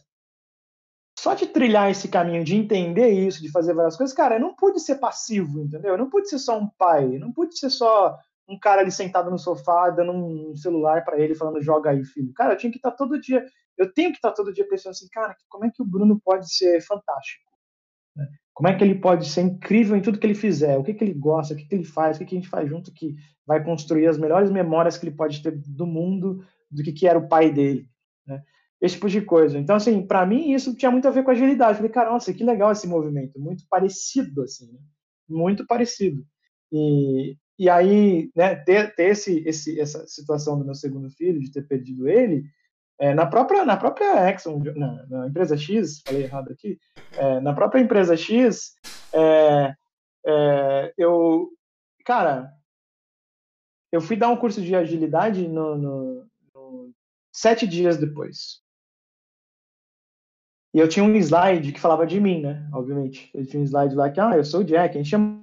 [1.23, 4.57] só de trilhar esse caminho, de entender isso, de fazer várias coisas, cara, eu não
[4.57, 5.93] pude ser passivo, entendeu?
[5.93, 8.19] Eu não pude ser só um pai, não pude ser só
[8.49, 12.33] um cara ali sentado no sofá, dando um celular para ele, falando, joga aí, filho.
[12.35, 13.47] Cara, eu tinha que estar tá todo dia,
[13.79, 16.21] eu tenho que estar tá todo dia pensando assim, cara, como é que o Bruno
[16.25, 17.53] pode ser fantástico?
[18.17, 18.27] Né?
[18.53, 20.77] Como é que ele pode ser incrível em tudo que ele fizer?
[20.77, 21.55] O que, que ele gosta?
[21.55, 22.17] O que, que ele faz?
[22.17, 23.15] O que, que a gente faz junto que
[23.47, 27.17] vai construir as melhores memórias que ele pode ter do mundo, do que, que era
[27.17, 27.92] o pai dele?
[28.83, 29.57] Esse tipo de coisa.
[29.57, 31.77] Então, assim, para mim isso tinha muito a ver com agilidade.
[31.77, 34.81] Falei, cara, nossa, que legal esse movimento, muito parecido, assim, né?
[35.29, 36.27] muito parecido.
[36.73, 41.53] E, e aí, né, ter, ter esse, esse, essa situação do meu segundo filho, de
[41.53, 42.45] ter perdido ele,
[42.99, 46.79] é, na própria na própria Exxon, na, na, empresa X, falei errado aqui,
[47.17, 48.75] é, na própria empresa X,
[49.13, 49.75] é,
[50.27, 51.51] é eu,
[52.05, 52.53] cara,
[53.93, 56.27] eu fui dar um curso de agilidade no, no,
[57.33, 58.62] sete dias depois.
[60.75, 62.69] E eu tinha um slide que falava de mim, né?
[62.73, 63.31] Obviamente.
[63.35, 64.97] Eu tinha um slide lá que, ah, eu sou o Jack.
[64.97, 65.43] A gente chama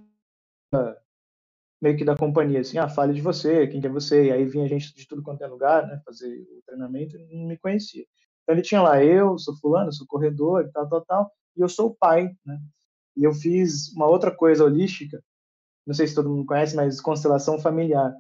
[1.81, 4.25] meio que da companhia, assim, ah, fale de você, quem que é você.
[4.25, 6.01] E aí vinha gente de tudo quanto é lugar, né?
[6.05, 8.05] Fazer o treinamento e não me conhecia.
[8.43, 11.31] Então ele tinha lá, eu sou fulano, sou corredor, tal, tal, tal.
[11.55, 12.59] E eu sou o pai, né?
[13.15, 15.21] E eu fiz uma outra coisa holística,
[15.85, 18.13] não sei se todo mundo conhece, mas constelação familiar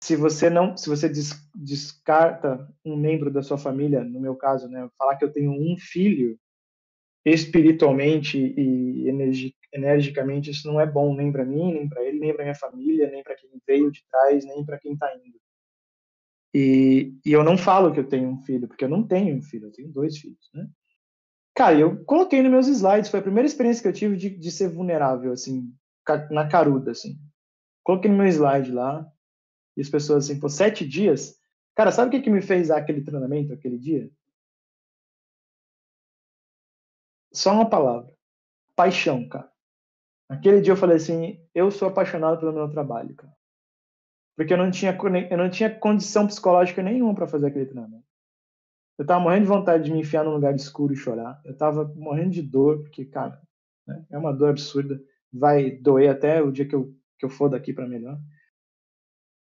[0.00, 4.68] se você não, se você des, descarta um membro da sua família, no meu caso,
[4.68, 6.38] né, falar que eu tenho um filho,
[7.24, 12.32] espiritualmente e energi, energicamente, isso não é bom nem para mim, nem para ele, nem
[12.32, 15.38] para minha família, nem para quem veio de trás, nem para quem está indo.
[16.54, 19.42] E, e, eu não falo que eu tenho um filho, porque eu não tenho um
[19.42, 20.66] filho, eu tenho dois filhos, né?
[21.54, 24.50] Cara, eu coloquei nos meus slides, foi a primeira experiência que eu tive de, de
[24.50, 25.70] ser vulnerável, assim,
[26.30, 27.18] na caruda, assim.
[27.82, 29.06] Coloquei no meu slide lá,
[29.76, 31.38] e as pessoas assim, por sete dias.
[31.74, 34.10] Cara, sabe o que, que me fez aquele treinamento aquele dia?
[37.32, 38.12] Só uma palavra:
[38.74, 39.50] paixão, cara.
[40.28, 43.36] Aquele dia eu falei assim: eu sou apaixonado pelo meu trabalho, cara.
[44.36, 44.96] Porque eu não tinha,
[45.30, 48.04] eu não tinha condição psicológica nenhuma para fazer aquele treinamento.
[48.98, 51.40] Eu tava morrendo de vontade de me enfiar num lugar escuro e chorar.
[51.44, 53.40] Eu tava morrendo de dor, porque, cara,
[53.86, 55.00] né, é uma dor absurda.
[55.32, 58.18] Vai doer até o dia que eu, que eu for daqui para melhor.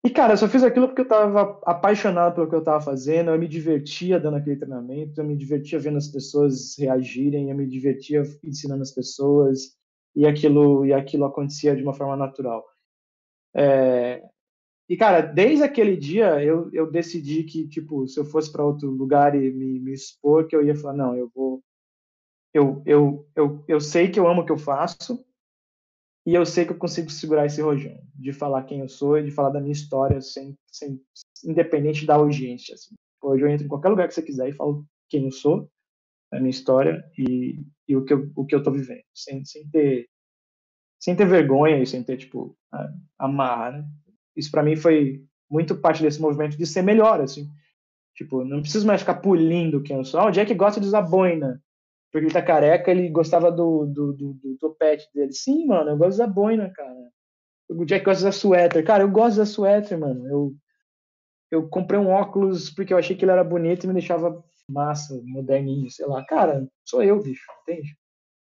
[0.04, 3.32] E, cara, eu só fiz aquilo porque eu tava apaixonado pelo que eu tava fazendo,
[3.32, 7.68] eu me divertia dando aquele treinamento, eu me divertia vendo as pessoas reagirem, eu me
[7.68, 9.78] divertia ensinando as pessoas,
[10.16, 12.66] e aquilo, e aquilo acontecia de uma forma natural.
[13.54, 14.24] É...
[14.90, 18.90] E, cara, desde aquele dia eu, eu decidi que, tipo, se eu fosse para outro
[18.90, 21.62] lugar e me, me expor, que eu ia falar, não, eu vou.
[22.54, 25.24] Eu, eu, eu, eu sei que eu amo o que eu faço,
[26.26, 29.24] e eu sei que eu consigo segurar esse rojão, de falar quem eu sou e
[29.24, 31.02] de falar da minha história, sem, sem
[31.44, 32.76] independente da urgência.
[32.76, 32.96] Assim.
[33.22, 35.70] Hoje eu entro em qualquer lugar que você quiser e falo quem eu sou,
[36.32, 39.68] a minha história e, e o, que eu, o que eu tô vivendo, sem, sem,
[39.70, 40.08] ter,
[41.00, 42.56] sem ter vergonha e sem ter, tipo,
[43.18, 43.90] amarra, né?
[44.36, 47.50] Isso para mim foi muito parte desse movimento de ser melhor, assim.
[48.14, 50.20] Tipo, não preciso mais ficar pulindo quem eu sou.
[50.20, 51.62] Ah, o Jack gosta de usar boina
[52.12, 55.32] porque ele tá careca, ele gostava do, do, do, do topete dele.
[55.32, 56.96] Sim, mano, eu gosto da boina, cara.
[57.70, 58.84] O Jack gosta da suéter.
[58.84, 60.28] Cara, eu gosto da suéter, mano.
[60.28, 60.56] Eu,
[61.52, 65.20] eu comprei um óculos porque eu achei que ele era bonito e me deixava massa,
[65.24, 66.26] moderninho, sei lá.
[66.26, 67.96] Cara, sou eu, bicho, entende?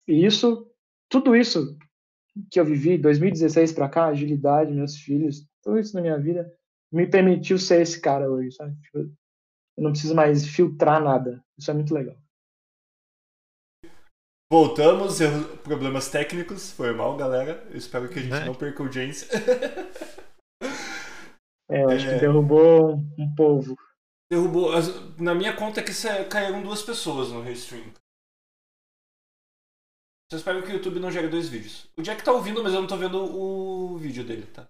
[0.07, 0.69] E isso,
[1.09, 1.77] tudo isso
[2.49, 6.49] que eu vivi, 2016 pra cá, agilidade, meus filhos, tudo isso na minha vida,
[6.91, 8.75] me permitiu ser esse cara hoje, sabe?
[8.81, 11.43] Tipo, eu não preciso mais filtrar nada.
[11.57, 12.15] Isso é muito legal.
[14.51, 15.19] Voltamos,
[15.63, 17.65] problemas técnicos, foi mal, galera.
[17.69, 18.43] Eu espero que a gente é.
[18.43, 19.29] não perca a audiência.
[21.71, 22.13] é, eu acho é...
[22.15, 23.77] que derrubou um povo.
[24.29, 24.73] Derrubou.
[25.17, 25.93] Na minha conta é que
[26.29, 27.93] caíram duas pessoas no Restream.
[30.29, 31.89] Eu espero que o YouTube não gere dois vídeos.
[31.97, 34.67] O Jack tá ouvindo, mas eu não tô vendo o vídeo dele, tá?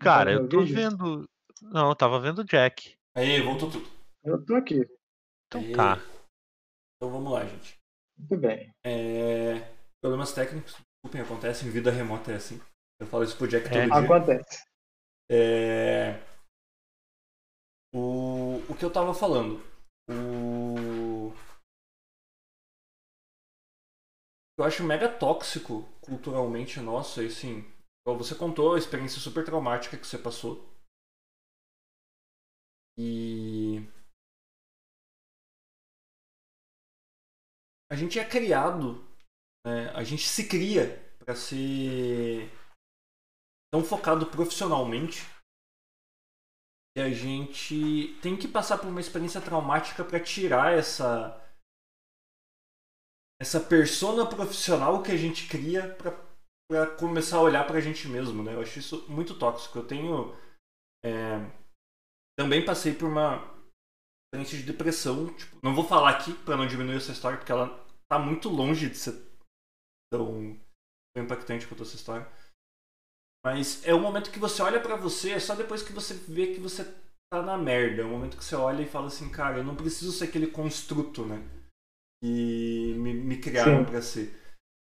[0.00, 1.28] Cara, eu tô vendo.
[1.62, 2.96] Não, eu tava vendo o Jack.
[3.16, 3.88] Aí, voltou tudo.
[4.24, 4.84] Eu tô aqui.
[5.46, 5.72] Então Aí.
[5.72, 6.11] tá.
[7.02, 7.80] Então vamos lá, gente.
[8.16, 8.72] Muito bem.
[8.86, 9.58] É...
[10.00, 12.60] Problemas técnicos, desculpem, acontecem, vida remota é assim.
[13.00, 13.94] Eu falo isso pro Jack todo é, dia.
[13.96, 14.64] Acontece.
[15.28, 16.12] É...
[17.92, 18.58] O...
[18.70, 19.60] o que eu tava falando.
[20.08, 21.32] O...
[24.56, 27.64] Eu acho mega tóxico culturalmente nosso, aí sim.
[28.06, 30.64] Você contou a experiência super traumática que você passou.
[32.96, 33.90] E
[37.92, 39.06] a gente é criado,
[39.66, 39.90] né?
[39.90, 42.50] a gente se cria para ser
[43.70, 45.20] tão focado profissionalmente
[46.96, 51.38] que a gente tem que passar por uma experiência traumática para tirar essa
[53.38, 58.42] essa persona profissional que a gente cria para começar a olhar para a gente mesmo,
[58.42, 58.54] né?
[58.54, 59.78] Eu acho isso muito tóxico.
[59.78, 60.34] Eu tenho
[61.04, 61.40] é,
[62.38, 63.36] também passei por uma
[64.24, 65.34] experiência de depressão.
[65.34, 67.81] Tipo, não vou falar aqui para não diminuir essa história porque ela
[68.12, 69.14] tá muito longe de ser
[70.12, 70.60] tão,
[71.14, 72.30] tão impactante quanto essa história.
[73.42, 76.52] Mas é o momento que você olha para você, é só depois que você vê
[76.52, 76.84] que você
[77.32, 78.02] tá na merda.
[78.02, 80.48] É o momento que você olha e fala assim, cara, eu não preciso ser aquele
[80.48, 81.42] construto, né?
[82.22, 84.38] E me, me criaram para ser.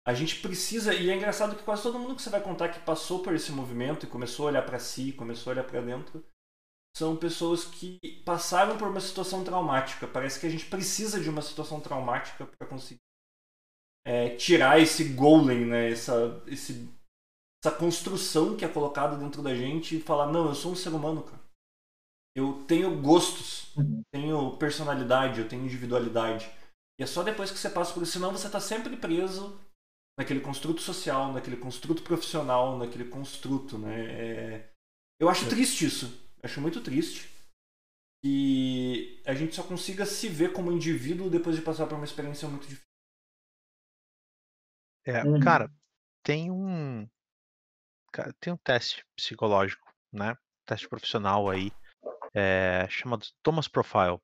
[0.08, 2.80] A gente precisa, e é engraçado que quase todo mundo que você vai contar que
[2.80, 6.26] passou por esse movimento e começou a olhar para si, começou a olhar para dentro,
[6.98, 10.08] são pessoas que passaram por uma situação traumática.
[10.08, 13.00] Parece que a gente precisa de uma situação traumática para conseguir
[14.10, 15.92] é, tirar esse golem, né?
[15.92, 16.90] Essa, esse,
[17.64, 20.90] essa construção que é colocada dentro da gente e falar, não, eu sou um ser
[20.90, 21.40] humano, cara.
[22.36, 24.02] Eu tenho gostos, uhum.
[24.12, 26.50] tenho personalidade, eu tenho individualidade.
[27.00, 29.60] E é só depois que você passa por isso, senão você está sempre preso
[30.18, 34.06] naquele construto social, naquele construto profissional, naquele construto, né?
[34.06, 34.70] É...
[35.22, 35.50] Eu acho é.
[35.50, 36.12] triste isso.
[36.42, 37.30] Acho muito triste
[38.24, 42.48] que a gente só consiga se ver como indivíduo depois de passar por uma experiência
[42.48, 42.89] muito difícil.
[45.10, 45.40] É, uhum.
[45.40, 45.72] cara,
[46.24, 47.10] tem um
[48.40, 50.36] tem um teste psicológico, né?
[50.66, 51.72] Teste profissional aí,
[52.34, 54.20] é, chamado Thomas Profile.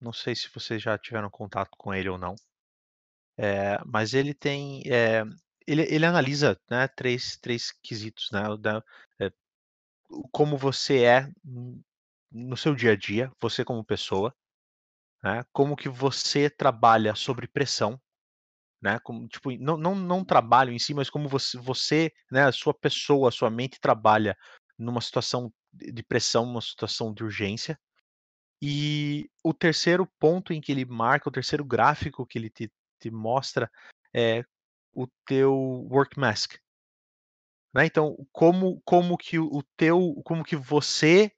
[0.00, 2.34] Não sei se vocês já tiveram contato com ele ou não.
[3.38, 5.22] É, mas ele tem, é,
[5.66, 8.42] ele, ele analisa, né, três, três quesitos, né?
[8.58, 8.82] Da,
[10.30, 11.30] como você é
[12.30, 14.34] no seu dia a dia, você como pessoa,
[15.22, 15.44] né?
[15.52, 17.98] Como que você trabalha sobre pressão,
[18.80, 18.98] né?
[19.00, 22.74] Como, tipo, não, não, não trabalho em si, mas como você, você, né, a sua
[22.74, 24.36] pessoa, a sua mente trabalha
[24.78, 27.78] numa situação de pressão, numa situação de urgência.
[28.60, 33.10] E o terceiro ponto em que ele marca, o terceiro gráfico que ele te, te
[33.10, 33.70] mostra
[34.14, 34.44] é
[34.92, 35.52] o teu
[35.90, 36.54] work mask.
[37.74, 37.84] Né?
[37.84, 41.30] Então, como, como que o teu, como que você,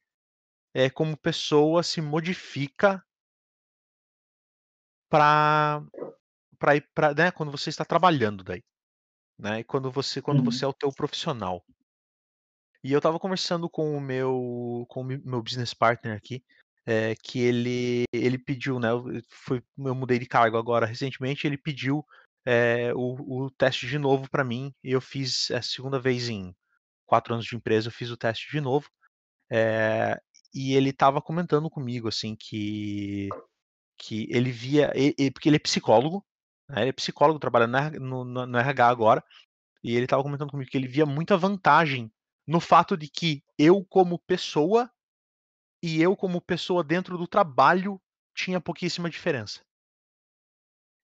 [0.73, 3.05] é, como pessoa, se modifica
[5.09, 5.83] para
[6.59, 8.63] para ir para né, quando você está trabalhando daí,
[9.39, 9.61] né?
[9.61, 10.45] E quando você quando uhum.
[10.45, 11.65] você é o teu profissional.
[12.83, 16.45] E eu estava conversando com o meu com o meu business partner aqui,
[16.87, 18.91] é, que ele ele pediu, né?
[18.91, 22.05] Eu, foi, eu mudei de cargo agora recentemente, ele pediu
[22.47, 26.55] é, o, o teste de novo para mim e eu fiz a segunda vez em
[27.07, 28.89] quatro anos de empresa, eu fiz o teste de novo.
[29.51, 30.21] É,
[30.55, 33.29] e ele estava comentando comigo assim que
[33.99, 34.93] que ele via,
[35.35, 36.25] porque ele é psicólogo,
[36.69, 39.25] né, ele é psicólogo, trabalha no, no, no RH agora,
[39.83, 42.13] e ele estava comentando comigo que ele via muita vantagem
[42.47, 44.91] no fato de que eu, como pessoa,
[45.83, 48.01] e eu, como pessoa dentro do trabalho,
[48.35, 49.61] tinha pouquíssima diferença.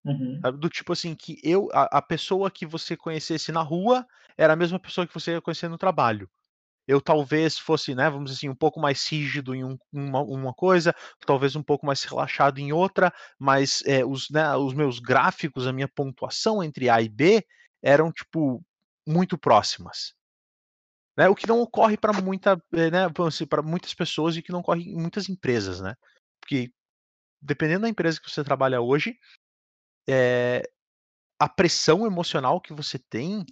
[0.03, 0.39] Uhum.
[0.59, 4.05] Do tipo assim, que eu, a, a, pessoa que você conhecesse na rua
[4.37, 6.29] era a mesma pessoa que você ia conhecer no trabalho
[6.87, 10.53] eu talvez fosse, né, vamos dizer assim, um pouco mais rígido em um, uma, uma,
[10.53, 15.65] coisa, talvez um pouco mais relaxado em outra, mas é, os, né, os meus gráficos,
[15.65, 17.45] a minha pontuação entre A e B
[17.81, 18.63] eram, tipo,
[19.07, 20.13] muito próximas.
[21.17, 23.07] Né, o que não ocorre para muita, eh, né,
[23.49, 25.95] para muitas pessoas e que não ocorre em muitas empresas, né?
[26.41, 26.71] Porque
[27.41, 29.17] dependendo da empresa que você trabalha hoje,
[30.09, 30.61] é,
[31.39, 33.45] a pressão emocional que você tem,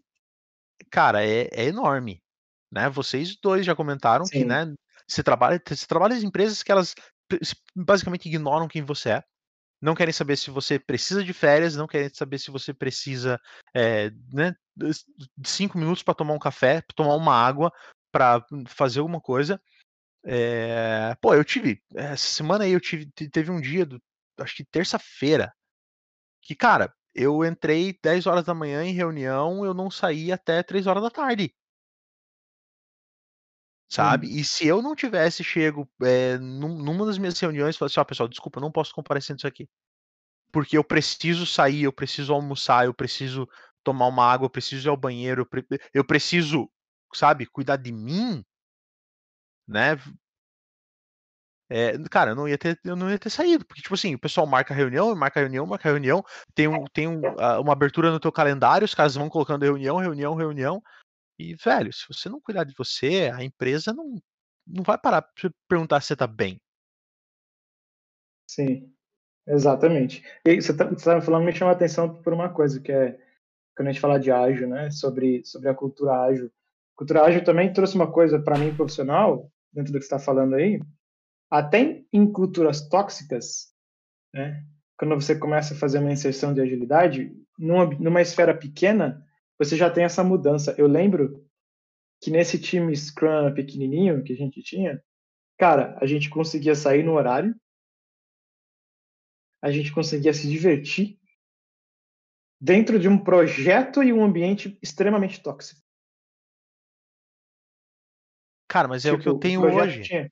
[0.91, 2.22] cara, é, é enorme
[2.73, 2.89] né?
[2.89, 4.39] Vocês dois já comentaram Sim.
[4.39, 4.73] que, né,
[5.07, 6.95] você trabalha, você trabalha em empresas que elas
[7.75, 9.23] basicamente ignoram quem você é.
[9.81, 13.39] Não querem saber se você precisa de férias, não querem saber se você precisa
[13.75, 17.71] é, né, de cinco minutos para tomar um café, tomar uma água,
[18.11, 19.61] para fazer alguma coisa.
[20.25, 24.01] É, pô, eu tive essa semana aí eu tive teve um dia, do,
[24.39, 25.53] acho que terça-feira,
[26.41, 30.87] que cara, eu entrei 10 horas da manhã em reunião, eu não saí até 3
[30.87, 31.53] horas da tarde
[33.93, 34.27] sabe?
[34.27, 34.31] Hum.
[34.31, 38.03] E se eu não tivesse chego é, numa das minhas reuniões e falado assim, ó,
[38.03, 39.69] oh, pessoal, desculpa, não posso comparecer nisso aqui.
[40.51, 43.47] Porque eu preciso sair, eu preciso almoçar, eu preciso
[43.83, 46.67] tomar uma água, eu preciso ir ao banheiro, eu, pre eu preciso,
[47.13, 48.43] sabe, cuidar de mim,
[49.67, 49.95] né?
[51.69, 54.19] É, cara, eu não ia ter, eu não ia ter saído, porque tipo assim, o
[54.19, 56.23] pessoal marca reunião, marca reunião, marca reunião,
[56.53, 57.21] tem, um, tem um,
[57.61, 60.81] uma abertura no teu calendário, os caras vão colocando reunião, reunião, reunião,
[61.43, 64.15] e, velho, se você não cuidar de você, a empresa não,
[64.65, 66.59] não vai parar pra perguntar se você tá bem.
[68.49, 68.93] Sim,
[69.47, 70.23] exatamente.
[70.45, 73.19] E você tá, você tá falando, me chama a atenção por uma coisa, que é
[73.75, 76.45] quando a gente fala de ágil, né, sobre, sobre a cultura ágil.
[76.45, 80.19] A cultura ágil também trouxe uma coisa para mim profissional, dentro do que você está
[80.19, 80.79] falando aí,
[81.49, 83.73] até em culturas tóxicas,
[84.33, 84.63] né,
[84.97, 89.25] quando você começa a fazer uma inserção de agilidade, numa, numa esfera pequena,
[89.57, 90.75] você já tem essa mudança.
[90.77, 91.47] Eu lembro
[92.21, 95.03] que nesse time Scrum pequenininho que a gente tinha,
[95.57, 97.55] cara, a gente conseguia sair no horário,
[99.61, 101.19] a gente conseguia se divertir
[102.59, 105.81] dentro de um projeto e um ambiente extremamente tóxico.
[108.69, 110.01] Cara, mas é tipo, o que eu tipo, tenho hoje.
[110.01, 110.31] Tinha...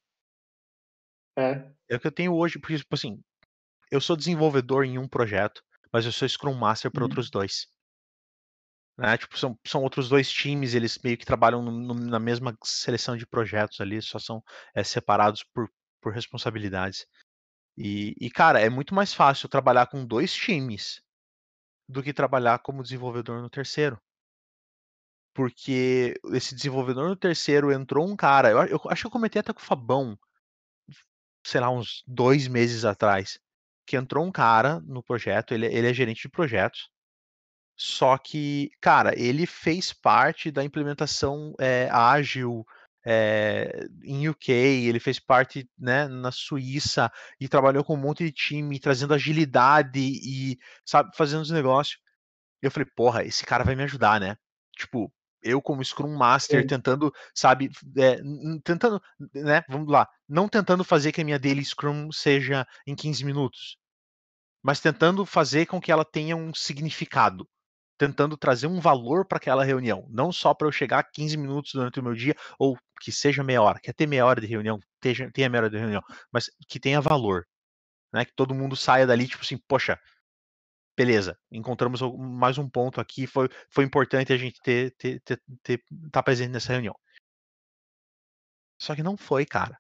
[1.38, 1.72] É.
[1.90, 3.22] É o que eu tenho hoje, porque, tipo assim,
[3.92, 5.62] eu sou desenvolvedor em um projeto,
[5.92, 7.10] mas eu sou Scrum Master para Uhum.
[7.10, 7.68] outros dois.
[8.98, 9.18] Né?
[9.18, 13.18] Tipo, são, são outros dois times, eles meio que trabalham no- no- na mesma seleção
[13.18, 14.44] de projetos ali, só são
[14.76, 15.70] é, separados por,
[16.02, 17.06] por responsabilidades.
[17.78, 21.02] E, e, cara, é muito mais fácil trabalhar com dois times
[21.90, 24.00] do que trabalhar como desenvolvedor no terceiro.
[25.34, 29.54] Porque esse desenvolvedor no terceiro entrou um cara, eu, eu acho que eu comentei até
[29.54, 30.18] com o Fabão,
[31.46, 33.40] sei lá, uns dois meses atrás,
[33.86, 36.90] que entrou um cara no projeto, ele, ele é gerente de projetos,
[37.84, 42.64] só que, cara, ele fez parte da implementação é, ágil
[43.04, 48.32] é, em UK, ele fez parte né, na Suíça e trabalhou com um monte de
[48.32, 52.00] time, trazendo agilidade e, sabe, fazendo os negócios.
[52.62, 54.38] E eu falei, porra, esse cara vai me ajudar, né?
[54.78, 55.12] Tipo,
[55.42, 56.68] eu como Scrum Master Sim.
[56.68, 58.18] tentando, sabe, é,
[58.64, 59.02] tentando,
[59.34, 63.76] né, vamos lá, não tentando fazer que a minha daily Scrum seja em 15 minutos,
[64.62, 67.50] mas tentando fazer com que ela tenha um significado,
[68.02, 72.00] tentando trazer um valor para aquela reunião, não só para eu chegar 15 minutos durante
[72.00, 75.48] o meu dia, ou que seja meia hora, quer ter meia hora de reunião, tenha,
[75.48, 77.46] meia hora de reunião, mas que tenha valor,
[78.12, 80.00] né, que todo mundo saia dali, tipo assim, poxa,
[80.98, 85.84] beleza, encontramos mais um ponto aqui, foi, foi importante a gente ter, ter, ter, ter
[86.12, 86.96] tá presente nessa reunião.
[88.80, 89.80] Só que não foi, cara.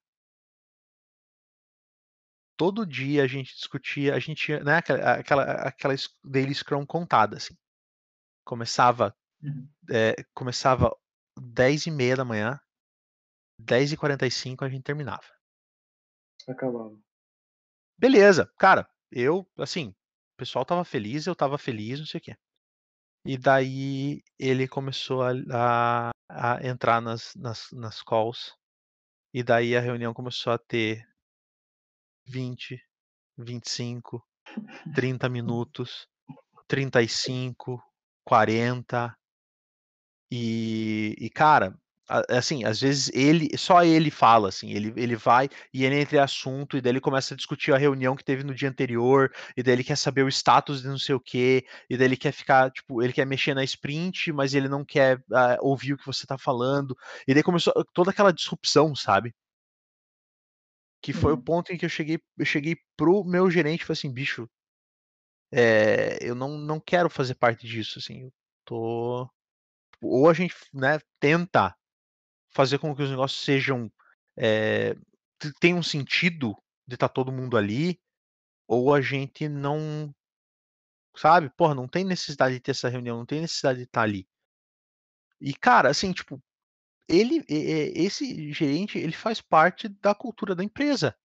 [2.55, 7.55] Todo dia a gente discutia, a gente né, aquela, aquela, aquela daily scrum contada, assim.
[8.51, 9.65] Começava, Uhum.
[9.89, 10.93] é, começava
[11.39, 12.59] 10 e meia da manhã,
[13.57, 15.23] 10 e 45 a gente terminava.
[16.49, 16.99] Acabava.
[17.97, 19.95] Beleza, cara, eu, assim, o
[20.37, 22.35] pessoal tava feliz, eu tava feliz, não sei o quê.
[23.25, 26.11] E daí ele começou a, a,
[26.57, 28.53] a entrar nas, nas, nas calls.
[29.33, 31.07] E daí a reunião começou a ter
[32.25, 32.77] 20,
[33.37, 34.21] 25,
[34.93, 36.05] 30 minutos,
[36.67, 37.81] 35,
[38.23, 39.15] 40.
[40.31, 41.77] E, e cara,
[42.29, 46.19] assim, às vezes ele, só ele fala, assim, ele, ele vai e ele entra em
[46.21, 49.63] assunto, e daí ele começa a discutir a reunião que teve no dia anterior, e
[49.63, 52.31] daí ele quer saber o status de não sei o quê, e daí ele quer
[52.31, 56.05] ficar, tipo, ele quer mexer na sprint, mas ele não quer ah, ouvir o que
[56.05, 56.95] você tá falando,
[57.27, 59.33] e daí começou toda aquela disrupção, sabe?
[61.01, 61.41] Que foi o Uhum.
[61.43, 64.47] ponto em que eu cheguei, eu cheguei pro meu gerente e falei assim, bicho,
[65.51, 68.33] é, eu não, não quero fazer parte disso, assim, eu
[68.65, 69.29] tô...
[70.01, 71.75] Ou a gente, né, tenta
[72.49, 73.91] fazer com que os negócios sejam
[74.37, 74.95] é,
[75.59, 76.55] tenham um sentido
[76.87, 77.99] de estar todo mundo ali,
[78.67, 80.13] ou a gente não,
[81.15, 84.27] sabe, porra, não tem necessidade de ter essa reunião, não tem necessidade de estar ali.
[85.39, 86.41] E, cara, assim, tipo,
[87.07, 91.15] ele, esse gerente, ele faz parte da cultura da empresa.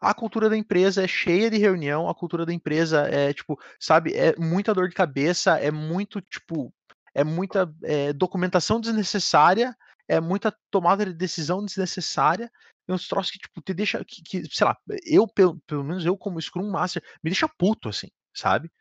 [0.00, 4.14] A cultura da empresa é cheia de reunião, a cultura da empresa é, tipo, sabe,
[4.14, 6.72] é muita dor de cabeça, é muito, tipo,
[7.14, 9.76] é muita é, documentação desnecessária,
[10.08, 12.50] é muita tomada de decisão desnecessária,
[12.88, 16.04] é uns troços que, tipo, te deixa, que, que, sei lá, eu, pelo, pelo menos
[16.04, 18.68] eu como Scrum Master, me deixa puto, assim, sabe?
[18.68, 18.72] Uhum.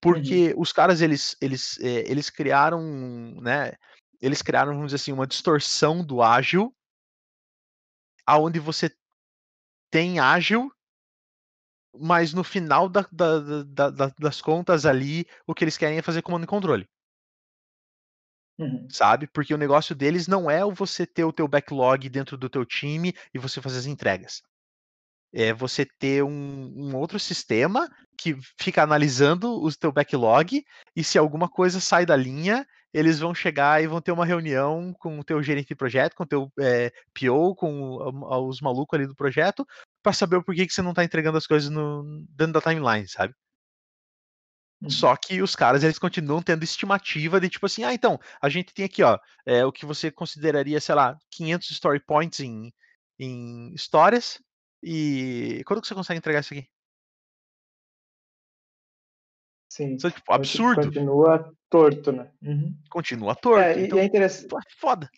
[0.00, 2.82] Porque os caras, eles, eles, é, eles criaram,
[3.40, 3.72] né,
[4.20, 6.74] eles criaram, vamos dizer assim, uma distorção do ágil,
[8.26, 8.90] aonde você
[9.90, 10.70] tem ágil,
[11.98, 16.02] mas no final da- da- da- da- das contas ali, o que eles querem é
[16.02, 16.88] fazer comando e controle,
[18.58, 18.86] Uhum.
[18.90, 19.26] sabe?
[19.26, 22.64] Porque o negócio deles não é o você ter o teu backlog dentro do teu
[22.64, 24.42] time e você fazer as entregas.
[25.32, 26.30] É você ter um,
[26.76, 27.88] um outro sistema
[28.18, 30.64] que fica analisando o teu backlog
[30.96, 34.92] e se alguma coisa sai da linha, eles vão chegar e vão ter uma reunião
[34.98, 37.96] com o teu gerente de projeto, com o teu é, PO, com
[38.48, 39.66] os malucos ali do projeto,
[40.02, 43.06] para saber o porquê que você não está entregando as coisas no, dentro da timeline,
[43.08, 43.34] sabe?
[44.82, 44.90] Uhum.
[44.90, 48.72] Só que os caras, eles continuam tendo estimativa de tipo assim, ah, então, a gente
[48.72, 52.72] tem aqui, ó, é, o que você consideraria, sei lá, 500 story points em,
[53.18, 54.38] em histórias,
[54.82, 56.66] e quando que você consegue entregar isso aqui?
[59.70, 59.94] Sim.
[59.94, 60.82] Isso é, tipo, absurdo.
[60.82, 62.28] Continua torto, né?
[62.42, 62.76] Uhum.
[62.90, 63.60] Continua torto.
[63.60, 64.44] É, então, é, interess...
[64.48, 65.08] pô, foda.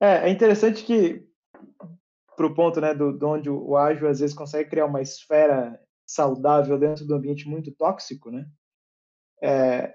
[0.00, 1.24] é, é interessante que,
[2.36, 6.76] pro ponto né, do, de onde o ágil às vezes consegue criar uma esfera saudável
[6.76, 8.46] dentro do ambiente muito tóxico, né?
[9.40, 9.94] É,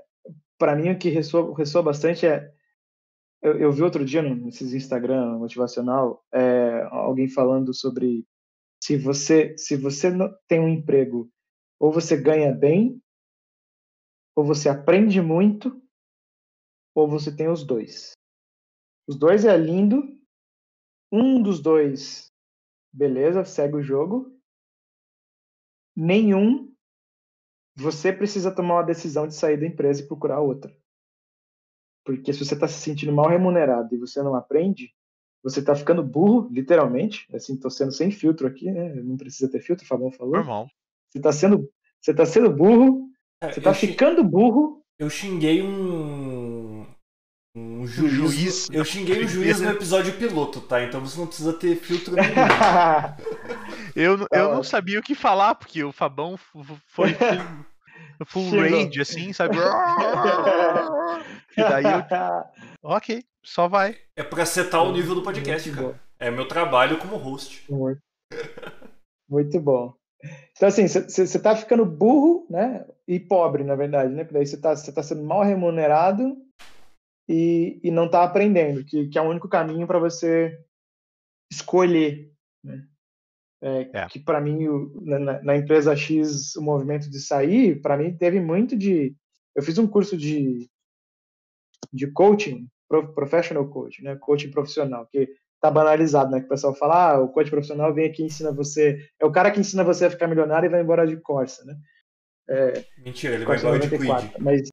[0.58, 2.52] para mim, o que ressoa, ressoa bastante é.
[3.42, 8.28] Eu, eu, vi outro dia nesses Instagram motivacional é, alguém falando sobre
[8.84, 10.12] se você se você
[10.46, 11.32] tem um emprego
[11.80, 13.02] ou você ganha bem
[14.36, 15.82] ou você aprende muito
[16.96, 18.14] ou você tem os dois.
[19.08, 20.18] Os dois é lindo.
[21.12, 22.30] Um dos dois
[22.92, 24.36] beleza, segue o jogo.
[25.96, 26.74] Nenhum,
[27.76, 30.76] você precisa tomar uma decisão de sair da empresa e procurar outra.
[32.06, 34.94] Porque se você está se sentindo mal remunerado e você não aprende,
[35.44, 37.28] você está ficando burro, literalmente.
[37.34, 38.94] Assim, estou sendo sem filtro aqui, né?
[38.96, 40.36] Não precisa ter filtro, Fabão falou.
[40.36, 40.70] Normal.
[41.10, 41.70] Você está sendo,
[42.00, 43.09] você tá sendo burro,
[43.44, 44.82] você está eu xing- ficando burro.
[44.98, 46.86] Eu xinguei um.
[47.56, 48.12] Um juiz.
[48.14, 50.84] juiz eu xinguei um juiz no episódio piloto, tá?
[50.84, 52.30] Então você não precisa ter filtro nenhum.
[53.96, 54.64] Eu, eu não Ó.
[54.64, 57.10] sabia o que falar, porque o Fabão foi
[58.28, 58.60] full, Xingou.
[58.70, 59.58] range, assim, sabe?
[61.58, 62.06] E daí eu,
[62.84, 63.98] ok, só vai.
[64.16, 66.00] É pra setar o nível do podcast, cara.
[66.20, 67.66] É meu trabalho como host.
[67.70, 68.00] Muito,
[69.28, 69.94] muito bom.
[70.56, 72.86] Então, assim, você tá ficando burro, né?
[73.08, 74.24] E pobre, na verdade, né?
[74.24, 76.38] Porque daí você tá, você tá sendo mal remunerado
[77.28, 80.60] e, e não tá aprendendo, que, que é o único caminho para você
[81.52, 82.32] escolher,
[82.64, 82.86] né?
[83.62, 84.08] É, É.
[84.08, 88.40] Que para mim, o- na- na, empresa X, o movimento de sair, para mim, teve
[88.40, 89.16] muito de.
[89.56, 90.70] Eu fiz um curso de,
[91.92, 94.16] de coaching, pro- professional coaching, né?
[94.16, 95.28] Coaching profissional, que
[95.62, 96.40] tá banalizado, né?
[96.40, 98.98] Que o pessoal fala, ah, o coach profissional vem aqui e ensina você.
[99.20, 101.76] É o cara que ensina você a ficar milionário e vai embora de Corsa, né?
[102.98, 104.30] Mentira, ele vai Corsa embora de 94.
[104.30, 104.44] Quid.
[104.44, 104.70] Mas.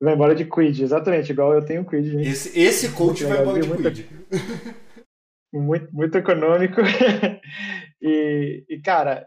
[0.00, 2.28] Vai embora de Quid, exatamente, igual eu tenho Quid, gente.
[2.28, 3.76] Esse, esse coach Muito vai embora de viu?
[3.76, 4.08] Quid.
[5.52, 6.80] muito, muito econômico.
[8.00, 9.26] e, e, cara,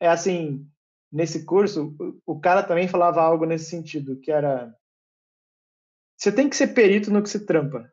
[0.00, 0.64] é assim,
[1.12, 4.72] nesse curso, o, o cara também falava algo nesse sentido, que era
[6.16, 7.92] você tem que ser perito no que você trampa,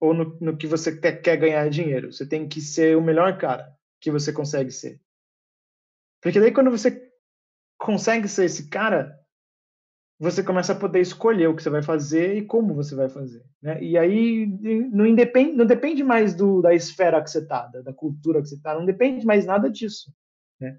[0.00, 2.12] ou no, no que você quer, quer ganhar dinheiro.
[2.12, 5.00] Você tem que ser o melhor cara que você consegue ser.
[6.22, 7.12] Porque daí quando você
[7.78, 9.20] consegue ser esse cara,
[10.18, 13.42] você começa a poder escolher o que você vai fazer e como você vai fazer.
[13.62, 13.82] Né?
[13.82, 14.46] E aí
[14.92, 18.48] não, independe, não depende mais do, da esfera que você está, da, da, cultura que
[18.48, 20.12] você está, não depende mais nada disso.
[20.60, 20.78] Né?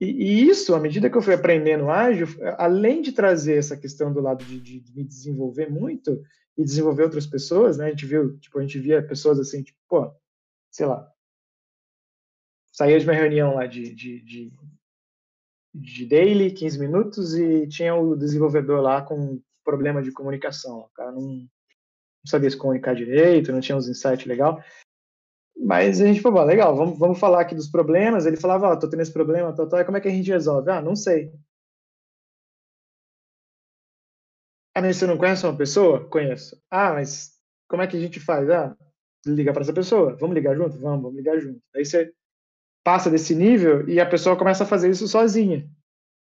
[0.00, 2.26] E, e, isso, à medida que eu fui aprendendo ágil,
[2.56, 6.22] além de trazer essa questão do lado de, de, de me desenvolver muito
[6.56, 7.86] e desenvolver outras pessoas, né?
[7.86, 10.12] A gente viu, tipo, a gente via pessoas assim, tipo, pô,
[10.70, 11.10] sei lá,
[12.72, 14.52] saía de uma reunião lá de, de, de
[15.74, 20.80] de daily, 15 minutos, e tinha o desenvolvedor lá com problema de comunicação.
[20.80, 21.46] O cara não, não
[22.26, 24.62] sabia se comunicar direito, não tinha uns insights legal.
[25.58, 28.26] Mas a gente falou, legal, vamos, vamos falar aqui dos problemas.
[28.26, 30.30] Ele falava, ó, oh, tô tendo esse problema, tal, tal, como é que a gente
[30.30, 30.70] resolve?
[30.70, 31.32] Ah, não sei.
[34.74, 36.08] Ah, mas você não conhece uma pessoa?
[36.08, 36.56] Conheço.
[36.70, 37.32] Ah, mas
[37.68, 38.48] como é que a gente faz?
[38.48, 38.76] Ah,
[39.26, 40.16] liga para essa pessoa.
[40.16, 40.78] Vamos ligar junto?
[40.78, 41.60] Vamos, vamos ligar junto.
[41.74, 42.12] Aí você
[42.84, 45.68] passa desse nível e a pessoa começa a fazer isso sozinha,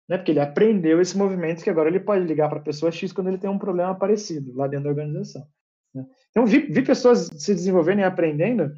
[0.09, 0.17] né?
[0.17, 3.29] Porque ele aprendeu esse movimento que agora ele pode ligar para a pessoa X quando
[3.29, 5.47] ele tem um problema parecido lá dentro da organização.
[5.95, 6.05] Né?
[6.31, 8.73] Então vi, vi, pessoas se desenvolvendo e aprendendo,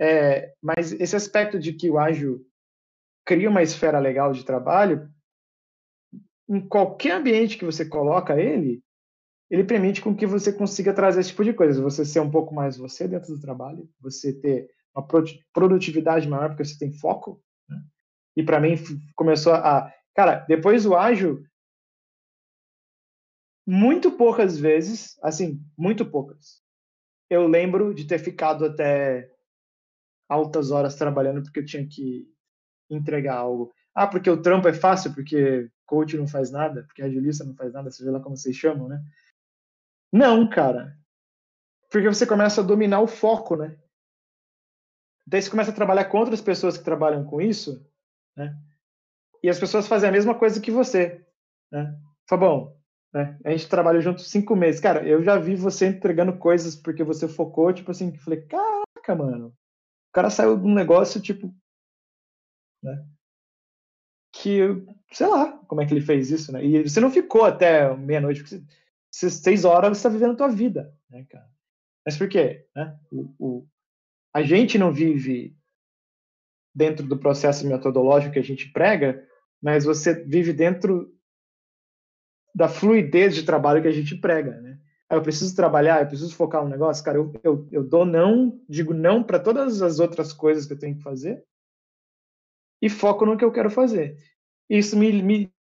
[0.00, 2.46] é, mas esse aspecto de que o ágil
[3.24, 5.08] cria uma esfera legal de trabalho,
[6.48, 8.82] em qualquer ambiente que você coloca ele,
[9.50, 12.54] ele permite com que você consiga trazer esse tipo de coisa, você ser um pouco
[12.54, 15.06] mais você dentro do trabalho, você ter uma
[15.52, 17.42] produtividade maior porque você tem foco.
[17.68, 17.82] Né?
[18.36, 18.76] E para mim
[19.14, 21.42] começou a, cara, depois do ágil,
[23.66, 26.62] muito poucas vezes, assim, muito poucas.
[27.28, 29.30] Eu lembro de ter ficado até
[30.28, 32.28] altas horas trabalhando porque eu tinha que
[32.90, 33.72] entregar algo.
[33.94, 37.72] Ah, porque o trampo é fácil, porque coach não faz nada, porque agilista não faz
[37.72, 39.02] nada, seja lá como vocês chamam, né?
[40.12, 40.96] Não, cara.
[41.90, 43.76] Porque você começa a dominar o foco, né?
[45.26, 47.86] Daí você começa a trabalhar com outras pessoas que trabalham com isso,
[48.36, 48.56] né?
[49.42, 51.24] E as pessoas fazem a mesma coisa que você,
[51.70, 51.98] né?
[52.28, 52.76] Fabão,
[53.12, 53.38] né?
[53.44, 54.80] A gente trabalha junto cinco meses.
[54.80, 59.54] Cara, eu já vi você entregando coisas porque você focou, tipo assim, falei, caraca, mano.
[60.10, 61.54] O cara saiu de um negócio, tipo,
[62.82, 63.06] né?
[64.32, 64.60] Que,
[65.12, 66.64] sei lá, como é que ele fez isso, né?
[66.64, 68.62] E você não ficou até meia-noite, porque
[69.10, 71.48] você, seis horas você está vivendo a tua vida, né, cara?
[72.04, 72.66] Mas por quê?
[72.74, 72.98] Né?
[73.10, 73.68] O, o,
[74.34, 75.56] a gente não vive
[76.74, 79.26] dentro do processo metodológico que a gente prega,
[79.60, 81.12] mas você vive dentro
[82.54, 84.67] da fluidez de trabalho que a gente prega, né?
[85.10, 88.60] Ah, eu preciso trabalhar, eu preciso focar um negócio, cara, eu, eu, eu dou não,
[88.68, 91.42] digo não para todas as outras coisas que eu tenho que fazer
[92.80, 94.16] e foco no que eu quero fazer.
[94.68, 95.52] Isso me, me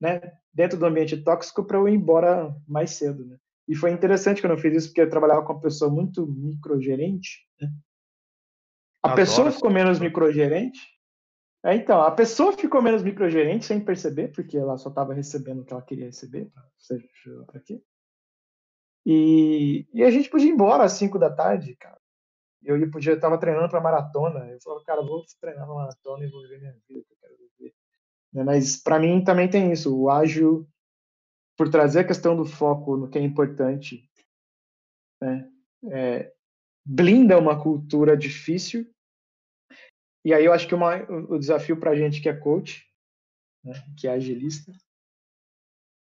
[0.00, 0.20] né,
[0.52, 3.36] dentro do ambiente tóxico para eu ir embora mais cedo, né?
[3.68, 7.46] E foi interessante quando eu fiz isso, porque eu trabalhava com uma pessoa muito microgerente.
[7.60, 7.72] Né?
[9.02, 10.80] A Adoro pessoa ficou menos microgerente.
[11.64, 15.64] É, então, a pessoa ficou menos microgerente sem perceber, porque ela só estava recebendo o
[15.64, 17.06] que ela queria receber, seja
[17.46, 17.80] para quê.
[19.06, 22.00] E, e a gente podia ir embora às 5 da tarde, cara.
[22.62, 24.46] Eu ia, podia, tava treinando para maratona.
[24.50, 27.36] Eu falava, cara, vou treinar uma maratona e vou viver minha vida que eu quero
[27.36, 27.74] viver.
[28.32, 29.96] Né, mas para mim também tem isso.
[29.96, 30.68] O ágil,
[31.56, 34.08] por trazer a questão do foco no que é importante,
[35.20, 35.50] né,
[35.90, 36.32] é,
[36.84, 38.86] blinda uma cultura difícil.
[40.22, 40.96] E aí eu acho que uma,
[41.30, 42.86] o desafio para a gente que é coach,
[43.64, 44.70] né, que é agilista,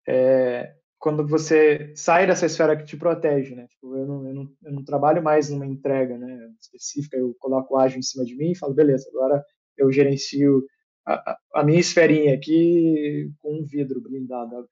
[0.07, 3.67] é quando você sai dessa esfera que te protege, né?
[3.67, 7.75] Tipo, eu não, eu não, eu não trabalho mais numa entrega né, específica, eu coloco
[7.75, 9.45] o ágil em cima de mim e falo, beleza, agora
[9.77, 10.65] eu gerencio
[11.05, 14.67] a, a minha esferinha aqui com um vidro blindado.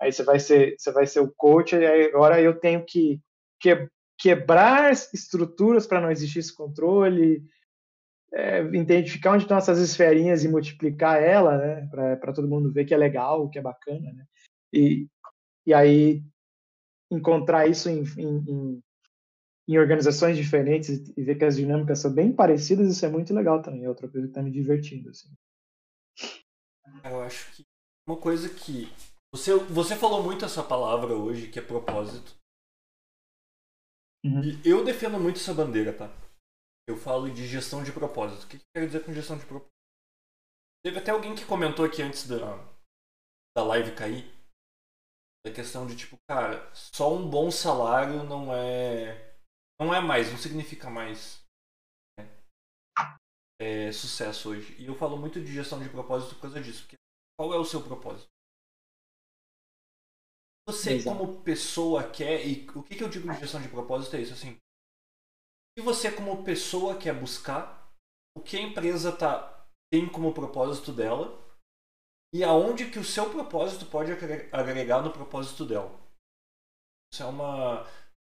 [0.00, 3.20] Aí você vai ser, você vai ser o coach, e agora eu tenho que,
[3.60, 3.86] que
[4.18, 7.44] quebrar estruturas para não existir esse controle,
[8.32, 12.94] é, identificar onde estão essas esferinhas e multiplicar ela, né, para todo mundo ver que
[12.94, 14.24] é legal, que é bacana, né?
[14.72, 15.06] E,
[15.66, 16.22] e aí
[17.10, 18.82] encontrar isso em, em,
[19.68, 23.62] em, organizações diferentes e ver que as dinâmicas são bem parecidas, isso é muito legal
[23.62, 23.84] também.
[23.84, 25.10] É outra coisa que está me divertindo.
[25.10, 25.32] Assim.
[27.04, 27.64] Eu acho que
[28.06, 28.86] uma coisa que.
[29.32, 32.36] Você, você falou muito essa palavra hoje, que é propósito.
[34.24, 34.42] Uhum.
[34.42, 36.08] E eu defendo muito essa bandeira, tá?
[36.88, 38.44] Eu falo de gestão de propósito.
[38.44, 39.72] O que, que eu quero dizer com gestão de propósito?
[40.84, 42.56] Teve até alguém que comentou aqui antes da,
[43.56, 44.33] da live cair
[45.46, 49.34] a questão de tipo, cara, só um bom salário não é.
[49.78, 51.44] Não é mais, não significa mais
[52.18, 52.26] né?
[53.60, 54.74] é, sucesso hoje.
[54.80, 56.82] E eu falo muito de gestão de propósito por causa disso.
[56.82, 56.96] Porque
[57.38, 58.28] qual é o seu propósito?
[60.66, 61.18] Você, Exato.
[61.18, 62.46] como pessoa, quer.
[62.46, 64.56] E o que, que eu digo de gestão de propósito é isso, assim.
[65.76, 67.92] Se você, como pessoa, quer buscar
[68.36, 71.43] o que a empresa tá, tem como propósito dela
[72.34, 74.10] e aonde que o seu propósito pode
[74.50, 75.88] agregar no propósito dela.
[77.12, 77.84] Isso é uma,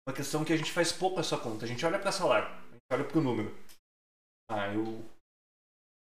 [0.09, 1.67] uma questão que a gente faz pouco essa conta.
[1.67, 3.55] A gente olha para salário, a gente olha para o número.
[4.51, 5.05] Ah, eu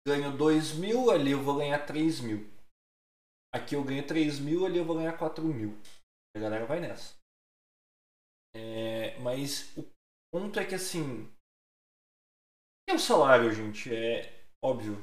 [0.07, 2.49] ganho 2 mil, ali eu vou ganhar 3 mil.
[3.53, 5.77] Aqui eu ganho 3 mil, ali eu vou ganhar 4 mil.
[6.37, 7.17] A galera vai nessa.
[8.55, 9.85] É, mas o
[10.33, 11.25] ponto é que assim.
[11.25, 11.33] O
[12.87, 13.93] que é o salário, gente?
[13.93, 14.97] É óbvio.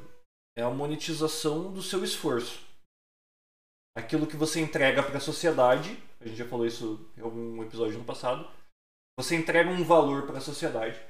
[0.58, 2.67] É a monetização do seu esforço
[3.98, 7.98] aquilo que você entrega para a sociedade, a gente já falou isso em algum episódio
[7.98, 8.48] no passado,
[9.20, 11.02] você entrega um valor para a sociedade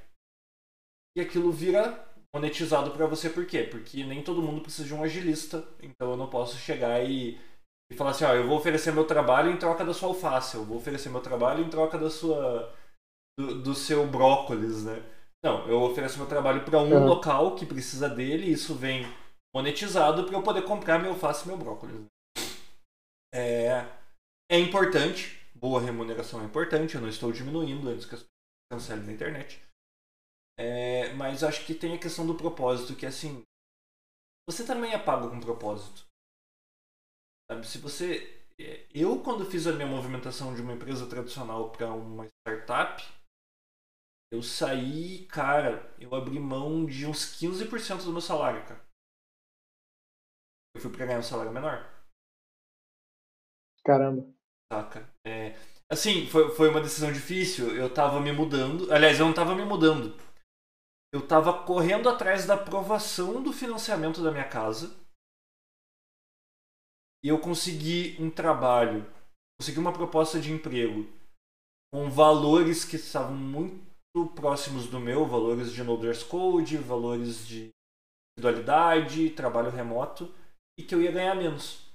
[1.18, 3.64] e aquilo vira monetizado para você por quê?
[3.64, 7.38] Porque nem todo mundo precisa de um agilista, então eu não posso chegar e,
[7.92, 10.64] e falar assim, ó, eu vou oferecer meu trabalho em troca da sua alface, eu
[10.64, 12.74] vou oferecer meu trabalho em troca da sua
[13.38, 15.04] do, do seu brócolis, né?
[15.44, 17.00] Não, eu ofereço meu trabalho para um é.
[17.00, 19.06] local que precisa dele, e isso vem
[19.56, 22.06] monetizado para eu poder comprar meu alface e meu brócolis.
[23.38, 23.86] É,
[24.50, 28.26] é importante, boa remuneração é importante, eu não estou diminuindo antes que as
[28.72, 29.62] cancelem na internet.
[30.60, 33.44] É, mas acho que tem a questão do propósito, que é assim,
[34.50, 36.08] você também é pago com propósito.
[37.52, 37.68] Sabe?
[37.68, 38.44] Se você.
[38.60, 43.04] É, eu, quando fiz a minha movimentação de uma empresa tradicional para uma startup,
[44.32, 48.84] eu saí, cara, eu abri mão de uns 15% do meu salário, cara.
[50.76, 51.97] Eu fui para ganhar um salário menor.
[53.88, 54.28] Caramba.
[54.70, 55.10] Saca?
[55.26, 55.56] É,
[55.90, 57.74] assim, foi, foi uma decisão difícil.
[57.74, 58.92] Eu tava me mudando.
[58.92, 60.14] Aliás, eu não tava me mudando.
[61.14, 64.94] Eu tava correndo atrás da aprovação do financiamento da minha casa.
[67.24, 69.06] E eu consegui um trabalho,
[69.58, 71.08] consegui uma proposta de emprego
[71.94, 77.70] com valores que estavam muito próximos do meu, valores de no dress code, valores de
[78.38, 80.32] individualidade, trabalho remoto,
[80.78, 81.87] e que eu ia ganhar menos.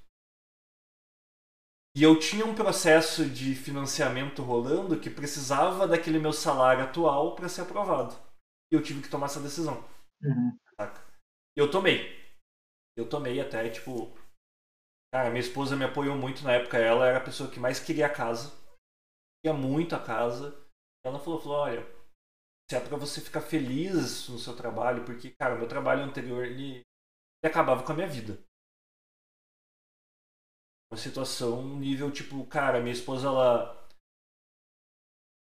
[1.94, 7.50] E eu tinha um processo de financiamento rolando que precisava daquele meu salário atual para
[7.50, 8.14] ser aprovado.
[8.72, 9.84] E eu tive que tomar essa decisão.
[10.22, 10.56] Uhum.
[11.54, 12.18] Eu tomei.
[12.96, 14.10] Eu tomei até, tipo.
[15.12, 16.78] Cara, minha esposa me apoiou muito na época.
[16.78, 18.50] Ela era a pessoa que mais queria a casa.
[19.42, 20.58] Queria muito a casa.
[21.04, 21.86] Ela falou, falou olha,
[22.70, 26.46] se é pra você ficar feliz no seu trabalho, porque, cara, o meu trabalho anterior,
[26.46, 26.84] ele, ele
[27.44, 28.42] acabava com a minha vida
[30.92, 33.88] uma situação nível tipo, cara, minha esposa ela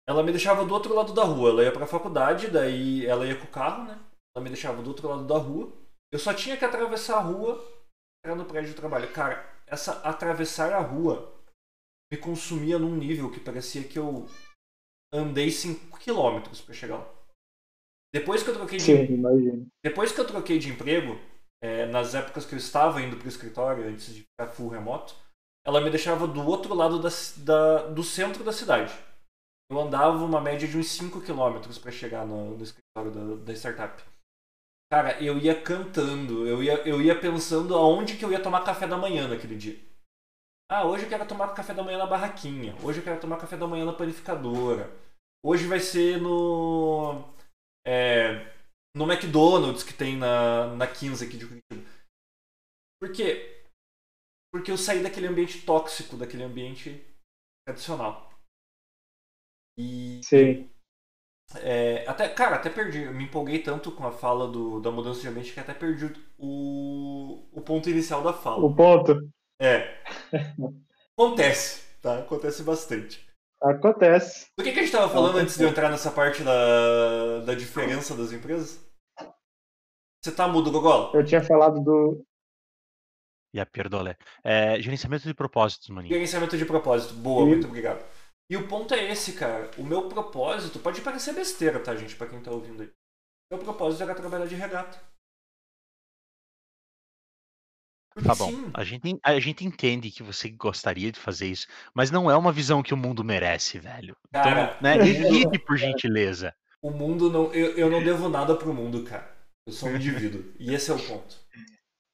[0.07, 3.28] ela me deixava do outro lado da rua, ela ia para a faculdade, daí ela
[3.28, 3.99] ia com o carro, né?
[4.34, 5.72] Ela me deixava do outro lado da rua.
[6.11, 7.61] Eu só tinha que atravessar a rua
[8.24, 9.11] para no prédio de trabalho.
[9.14, 11.34] Cara, essa atravessar a rua
[12.11, 14.26] me consumia num nível que parecia que eu
[15.14, 17.14] andei 5 km para chegar lá.
[18.14, 21.18] Depois que eu troquei de Sim, Depois que eu troquei de emprego,
[21.61, 25.22] é, nas épocas que eu estava indo para o escritório antes de ficar full remoto,
[25.65, 28.94] ela me deixava do outro lado da, da, do centro da cidade.
[29.72, 33.53] eu andava uma média de uns 5 km para chegar no, no escritório da, da,
[33.53, 34.03] startup.
[34.91, 38.85] Cara, eu ia cantando, eu ia, eu ia pensando aonde que eu ia tomar café
[38.85, 39.80] da manhã naquele dia.
[40.69, 42.76] Ah, hoje eu quero tomar café da manhã na barraquinha.
[42.84, 44.90] Hoje eu quero tomar café da manhã na panificadora.
[45.44, 47.23] Hoje vai ser no.
[47.85, 48.53] É,
[48.95, 51.90] no McDonald's que tem na, na 15 aqui de Curitiba.
[52.99, 53.52] Por quê?
[54.53, 57.03] Porque eu saí daquele ambiente tóxico, daquele ambiente
[57.65, 58.31] tradicional.
[59.75, 60.21] E.
[60.23, 60.69] Sim.
[61.55, 63.01] É, até, cara, até perdi.
[63.01, 66.13] Eu me empolguei tanto com a fala do, da mudança de ambiente que até perdi
[66.38, 68.63] o, o ponto inicial da fala.
[68.63, 69.27] O ponto.
[69.59, 69.99] É.
[71.17, 72.19] Acontece, tá?
[72.19, 73.27] Acontece bastante.
[73.59, 74.47] Acontece.
[74.57, 77.55] Do que, que a gente estava falando antes de eu entrar nessa parte da, da
[77.55, 78.85] diferença das empresas?
[80.21, 81.11] Você tá mudo, Gogol?
[81.13, 82.23] Eu tinha falado do.
[83.53, 84.17] E a perdolé.
[84.43, 86.13] É, gerenciamento de propósitos, maninho.
[86.13, 87.13] Gerenciamento de propósito.
[87.13, 87.49] Boa, e...
[87.49, 88.03] muito obrigado.
[88.49, 89.69] E o ponto é esse, cara.
[89.77, 92.91] O meu propósito pode parecer besteira, tá, gente, pra quem tá ouvindo aí.
[93.51, 94.99] Meu propósito era trabalhar de regata.
[98.13, 98.51] Porque tá bom.
[98.73, 102.51] A gente, a gente entende que você gostaria de fazer isso, mas não é uma
[102.51, 104.15] visão que o mundo merece, velho.
[104.27, 106.53] Então, cara, então, né, evite por gentileza.
[106.81, 107.51] O mundo não.
[107.53, 109.34] Eu, eu não devo nada pro mundo, cara.
[109.65, 110.53] Eu sou um indivíduo.
[110.59, 111.35] e esse é o ponto.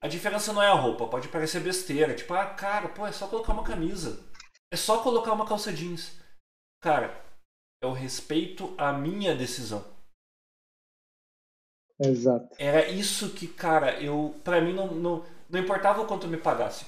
[0.02, 2.16] A diferença não é a roupa, pode parecer besteira.
[2.16, 4.24] Tipo, ah, cara, pô, é só colocar uma camisa.
[4.72, 6.20] É só colocar uma calça jeans.
[6.82, 7.24] Cara,
[7.84, 9.84] é o respeito à minha decisão.
[12.00, 12.56] Exato.
[12.58, 14.40] Era isso que, cara, eu.
[14.44, 16.86] para mim não, não não importava o quanto me pagasse.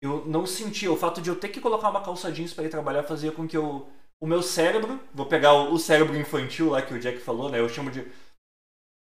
[0.00, 0.92] Eu não sentia.
[0.92, 3.48] O fato de eu ter que colocar uma calça jeans para ir trabalhar fazia com
[3.48, 3.88] que eu.
[4.20, 5.00] O meu cérebro.
[5.12, 7.58] Vou pegar o, o cérebro infantil lá que o Jack falou, né?
[7.58, 8.06] Eu chamo de.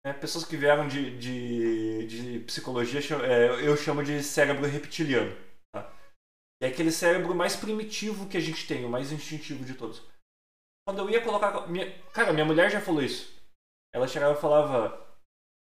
[0.06, 5.36] Né, pessoas que vieram de, de, de psicologia, é, eu chamo de cérebro reptiliano.
[5.73, 5.94] Tá?
[6.61, 10.02] É aquele cérebro mais primitivo que a gente tem, o mais instintivo de todos.
[10.88, 11.68] Quando eu ia colocar.
[11.68, 13.32] Minha, cara, minha mulher já falou isso.
[13.94, 15.07] Ela chegava e falava: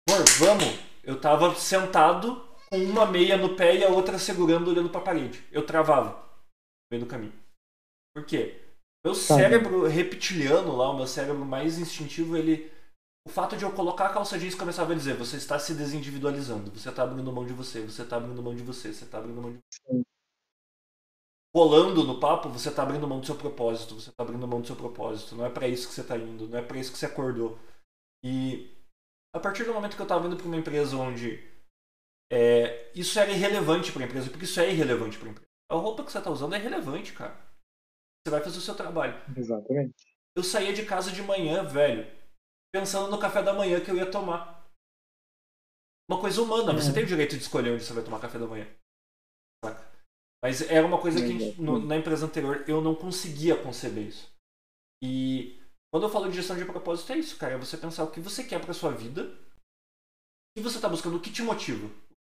[0.08, 4.88] Amor, vamos eu tava sentado com uma meia no pé e a outra segurando olhando
[4.88, 5.44] para a parede.
[5.50, 7.32] Eu travava no meio do caminho.
[8.14, 8.60] Por quê?
[9.04, 12.70] Meu cérebro reptiliano lá, o meu cérebro mais instintivo, ele
[13.24, 16.70] o fato de eu colocar a calça jeans começava a dizer: você está se desindividualizando,
[16.70, 19.40] você está abrindo mão de você, você está abrindo mão de você, você está abrindo
[19.40, 20.02] mão de você.
[21.54, 24.66] Rolando no papo, você está abrindo mão do seu propósito, você está abrindo mão do
[24.66, 25.36] seu propósito.
[25.36, 27.58] Não é para isso que você está indo, não é para isso que você acordou.
[28.24, 28.74] E
[29.34, 31.46] a partir do momento que eu estava indo para uma empresa onde
[32.32, 35.48] é, isso era irrelevante para a empresa, porque isso é irrelevante para a empresa.
[35.70, 37.36] A roupa que você está usando é relevante, cara.
[38.24, 39.20] Você vai fazer o seu trabalho.
[39.36, 40.16] Exatamente.
[40.34, 42.06] Eu saía de casa de manhã, velho,
[42.72, 44.66] pensando no café da manhã que eu ia tomar.
[46.10, 48.46] Uma coisa humana, você tem o direito de escolher onde você vai tomar café da
[48.46, 48.66] manhã.
[49.64, 49.92] Saca?
[50.42, 54.28] Mas era uma coisa que no, na empresa anterior eu não conseguia conceber isso.
[55.02, 55.60] E
[55.92, 57.54] quando eu falo de gestão de propósito, é isso, cara.
[57.54, 59.24] É você pensar o que você quer pra sua vida.
[59.24, 61.86] O que você tá buscando, o que te motiva.
[61.86, 61.92] O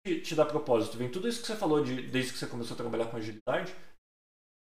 [0.05, 0.97] que te dá propósito.
[0.97, 3.75] Vem tudo isso que você falou de, desde que você começou a trabalhar com agilidade.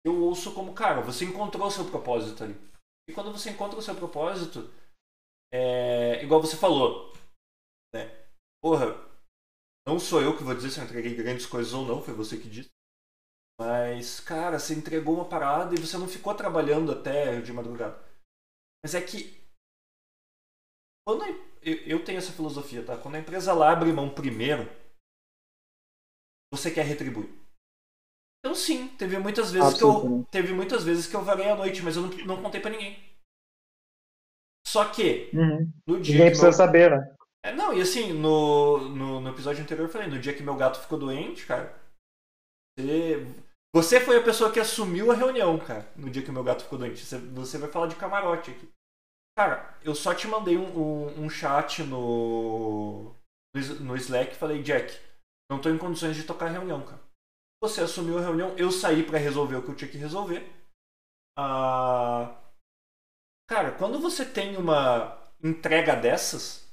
[0.06, 2.56] Eu ouço como, cara, você encontrou o seu propósito ali.
[3.10, 4.70] E quando você encontra o seu propósito,
[5.54, 7.14] é igual você falou,
[7.94, 8.10] né?
[8.62, 8.88] Porra,
[9.88, 12.38] não sou eu que vou dizer se eu entreguei grandes coisas ou não, foi você
[12.38, 12.72] que disse.
[13.60, 18.02] Mas, cara, você entregou uma parada e você não ficou trabalhando até de madrugada.
[18.84, 19.42] Mas é que.
[21.06, 21.24] Quando
[21.62, 22.98] eu tenho essa filosofia, tá?
[22.98, 24.64] Quando a empresa lá abre mão primeiro,
[26.52, 27.30] você quer retribuir.
[28.40, 30.26] Então sim, teve muitas vezes que eu.
[30.32, 33.13] Teve muitas vezes que eu varei a noite, mas eu não, não contei para ninguém.
[34.74, 35.72] Só que, uhum.
[35.88, 36.16] no dia.
[36.16, 36.54] Ninguém precisa meu...
[36.54, 37.16] saber, né?
[37.46, 40.56] É, não, e assim, no, no, no, episódio anterior eu falei, no dia que meu
[40.56, 41.80] gato ficou doente, cara.
[42.76, 43.24] Você,
[43.76, 46.80] você foi a pessoa que assumiu a reunião, cara, no dia que meu gato ficou
[46.80, 47.06] doente.
[47.06, 48.68] Você, você vai falar de camarote aqui.
[49.38, 53.14] Cara, eu só te mandei um, um, um chat no,
[53.80, 55.00] no Slack e falei, Jack,
[55.52, 57.02] não tô em condições de tocar a reunião, cara.
[57.62, 60.52] Você assumiu a reunião, eu saí para resolver o que eu tinha que resolver.
[61.38, 62.43] Ah,
[63.54, 66.68] cara, quando você tem uma entrega dessas,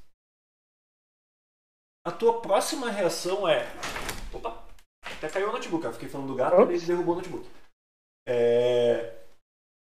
[2.06, 3.66] a tua próxima reação é.
[4.32, 4.66] Opa!
[5.04, 7.46] Até caiu o notebook, eu fiquei falando do gato e ele derrubou o notebook.
[8.26, 9.14] É...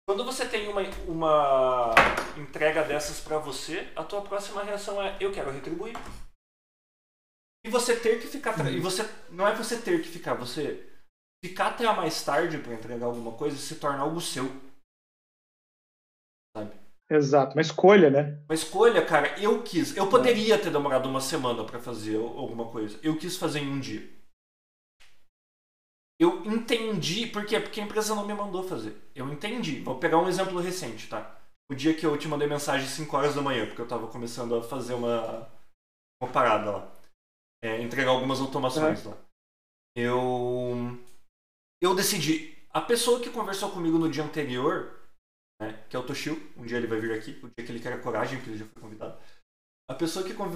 [0.06, 1.96] Quando você tem uma, uma
[2.38, 5.96] entrega dessas para você, a tua próxima reação é eu quero retribuir.
[7.66, 8.60] E você ter que ficar.
[8.70, 9.04] E você.
[9.30, 10.86] Não é você ter que ficar, você
[11.46, 14.69] ficar até mais tarde para entregar alguma coisa e se torna algo seu.
[17.12, 18.40] Exato, uma escolha, né?
[18.48, 19.40] Uma escolha, cara.
[19.42, 19.98] Eu quis.
[19.98, 23.00] Eu poderia ter demorado uma semana para fazer alguma coisa.
[23.02, 24.08] Eu quis fazer em um dia.
[26.22, 27.60] eu entendi, por quê?
[27.60, 28.96] Porque a empresa não me mandou fazer.
[29.16, 29.80] Eu entendi.
[29.80, 31.36] Vou pegar um exemplo recente, tá?
[31.72, 34.08] O dia que eu te mandei mensagem às 5 horas da manhã, porque eu tava
[34.08, 35.50] começando a fazer uma,
[36.22, 36.92] uma parada lá.
[37.64, 39.18] É, entregar algumas automações lá.
[39.96, 40.98] Eu.
[41.82, 42.56] Eu decidi.
[42.72, 44.99] A pessoa que conversou comigo no dia anterior,
[45.60, 47.80] né, que é o Toshio, um dia ele vai vir aqui, o dia que ele
[47.80, 49.20] quer a coragem, porque ele já foi convidado.
[49.90, 50.56] A pessoa que conv...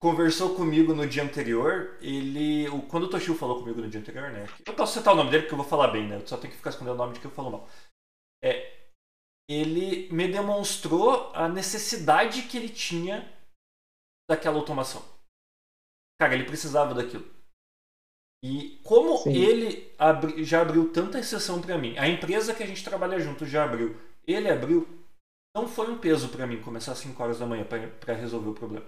[0.00, 2.66] conversou comigo no dia anterior, ele.
[2.88, 4.46] Quando o Toshio falou comigo no dia anterior, né?
[4.66, 6.16] Eu posso citar o nome dele porque eu vou falar bem, né?
[6.16, 7.68] Eu só tenho que ficar escondendo o nome de que eu falo mal.
[8.44, 8.82] É,
[9.48, 13.32] ele me demonstrou a necessidade que ele tinha
[14.28, 15.02] daquela automação.
[16.20, 17.24] Cara, ele precisava daquilo.
[18.44, 19.34] E como Sim.
[19.34, 23.46] ele abri, já abriu tanta exceção para mim, a empresa que a gente trabalha junto
[23.46, 23.96] já abriu,
[24.26, 24.86] ele abriu,
[25.54, 28.54] não foi um peso para mim começar às 5 horas da manhã para resolver o
[28.54, 28.86] problema.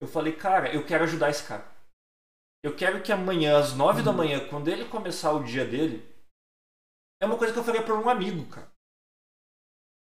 [0.00, 1.70] Eu falei, cara, eu quero ajudar esse cara.
[2.64, 4.04] Eu quero que amanhã, às 9 uhum.
[4.04, 6.04] da manhã, quando ele começar o dia dele,
[7.22, 8.70] é uma coisa que eu faria por um amigo, cara.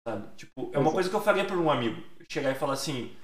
[0.08, 0.36] Sabe?
[0.36, 2.02] Tipo, é uma coisa que eu faria por um amigo.
[2.30, 3.16] Chegar e falar assim,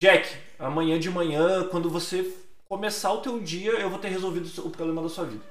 [0.00, 2.22] Jack, amanhã de manhã, quando você
[2.70, 5.44] começar o teu dia, eu vou ter resolvido o problema da sua vida.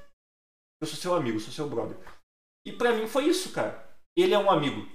[0.81, 1.97] Eu sou seu amigo, sou seu brother.
[2.65, 3.87] E para mim foi isso, cara.
[4.15, 4.85] Ele é um amigo.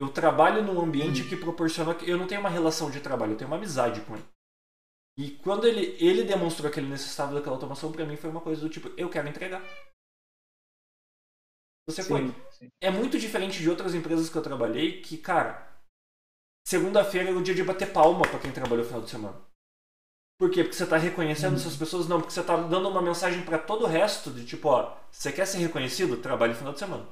[0.00, 1.28] Eu trabalho num ambiente uhum.
[1.28, 4.14] que proporciona que eu não tenho uma relação de trabalho, eu tenho uma amizade com
[4.14, 4.28] ele.
[5.18, 8.60] E quando ele, ele demonstrou que ele necessitava daquela automação, para mim foi uma coisa
[8.60, 9.62] do tipo, eu quero entregar.
[11.88, 12.50] Você sim, foi.
[12.50, 12.68] Sim.
[12.82, 15.80] É muito diferente de outras empresas que eu trabalhei, que, cara,
[16.66, 19.46] segunda-feira é o dia de bater palma para quem trabalhou no final de semana.
[20.38, 20.62] Por quê?
[20.62, 21.56] Porque você está reconhecendo uhum.
[21.56, 22.08] essas pessoas?
[22.08, 25.32] Não, porque você está dando uma mensagem para todo o resto de tipo, ó, você
[25.32, 26.20] quer ser reconhecido?
[26.20, 27.06] Trabalhe no final de semana.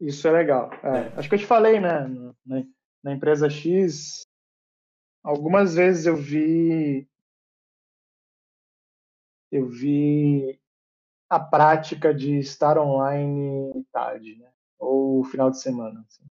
[0.00, 0.70] Isso é legal.
[0.82, 1.12] É, é.
[1.16, 2.06] Acho que eu te falei, né?
[2.46, 2.64] Na,
[3.02, 4.24] na empresa X,
[5.22, 7.08] algumas vezes eu vi.
[9.50, 10.60] Eu vi
[11.28, 14.50] a prática de estar online tarde, né?
[14.78, 16.04] Ou final de semana.
[16.06, 16.24] Assim.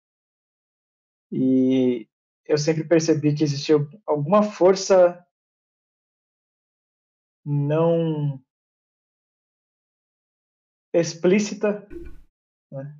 [1.31, 2.07] E
[2.45, 3.75] eu sempre percebi que existia
[4.05, 5.24] alguma força
[7.45, 8.41] não
[10.93, 11.87] explícita
[12.71, 12.97] né?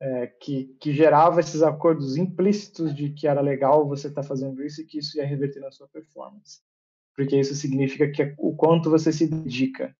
[0.00, 4.60] é, que, que gerava esses acordos implícitos de que era legal você estar tá fazendo
[4.64, 6.60] isso e que isso ia reverter na sua performance.
[7.14, 9.94] Porque isso significa que o quanto você se dedica.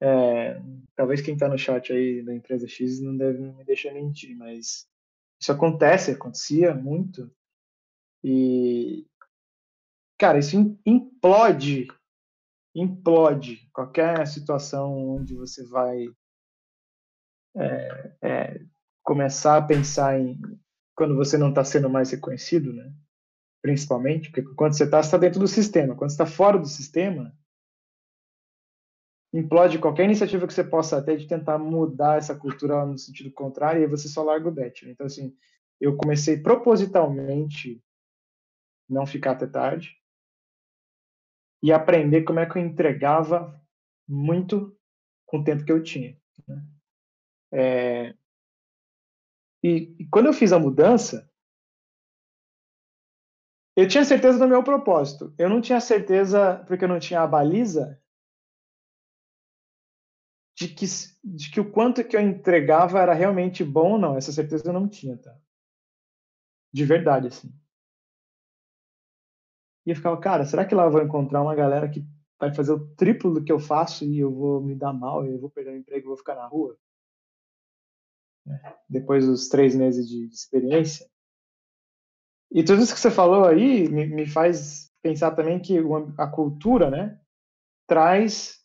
[0.00, 0.62] É,
[0.94, 4.88] talvez quem está no chat aí da empresa X não deve me deixar mentir, mas
[5.40, 7.30] isso acontece, acontecia muito.
[8.24, 9.06] E,
[10.16, 10.56] cara, isso
[10.86, 11.88] implode,
[12.80, 16.06] implode qualquer situação onde você vai
[17.56, 18.60] é, é,
[19.02, 20.38] começar a pensar em
[20.94, 22.92] quando você não está sendo mais reconhecido, né?
[23.62, 25.94] Principalmente, porque quando você está, está dentro do sistema.
[25.94, 27.36] Quando está fora do sistema,
[29.32, 33.80] implode qualquer iniciativa que você possa ter de tentar mudar essa cultura no sentido contrário
[33.80, 34.84] e aí você só larga o bet.
[34.84, 34.92] Né?
[34.92, 35.36] Então, assim,
[35.80, 37.82] eu comecei propositalmente
[38.88, 39.97] não ficar até tarde
[41.62, 43.60] e aprender como é que eu entregava
[44.08, 44.76] muito
[45.26, 46.16] com o tempo que eu tinha.
[46.46, 46.64] Né?
[47.52, 48.14] É,
[49.62, 51.28] e, e quando eu fiz a mudança,
[53.76, 55.34] eu tinha certeza do meu propósito.
[55.38, 58.00] Eu não tinha certeza, porque eu não tinha a baliza,
[60.56, 60.86] de que,
[61.22, 64.16] de que o quanto que eu entregava era realmente bom ou não.
[64.16, 65.36] Essa certeza eu não tinha, tá?
[66.72, 67.48] De verdade, assim.
[69.88, 72.04] E eu ficava, cara, será que lá eu vou encontrar uma galera que
[72.38, 75.40] vai fazer o triplo do que eu faço e eu vou me dar mal, eu
[75.40, 76.76] vou perder o emprego e vou ficar na rua?
[78.88, 81.06] depois dos três meses de, experiência.
[82.50, 85.78] E tudo isso que você falou aí me, me faz pensar também que
[86.18, 87.18] a cultura, né,
[87.86, 88.58] traz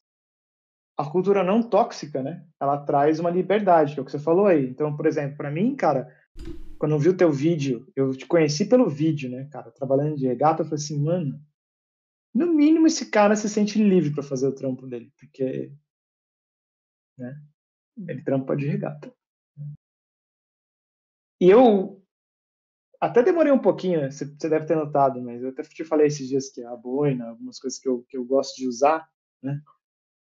[0.98, 2.46] a cultura não tóxica, né?
[2.62, 4.68] Ela traz uma liberdade, que é o que você falou aí.
[4.68, 6.14] Então, por exemplo, para mim, cara,
[6.84, 10.28] quando eu vi o teu vídeo, eu te conheci pelo vídeo, né, cara, trabalhando de
[10.28, 11.42] regata, eu falei assim, mano,
[12.36, 15.72] no mínimo esse cara se sente livre para fazer o trampo dele, porque
[17.18, 17.42] né,
[18.06, 19.16] ele trampa de regata.
[21.40, 22.04] E eu
[23.00, 26.50] até demorei um pouquinho, você, deve ter notado, mas eu até te falei esses dias
[26.50, 29.10] que a boina, algumas coisas que eu, que eu gosto de usar,
[29.42, 29.58] né?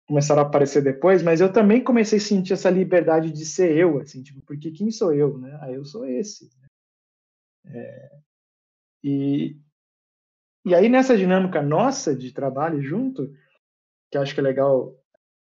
[0.09, 4.01] Começaram a aparecer depois, mas eu também comecei a sentir essa liberdade de ser eu,
[4.01, 5.59] assim, tipo, porque quem sou eu, né?
[5.61, 6.51] Ah, eu sou esse.
[7.67, 8.11] É,
[9.05, 9.57] e,
[10.65, 13.31] e aí nessa dinâmica nossa de trabalho junto,
[14.11, 14.97] que acho que é legal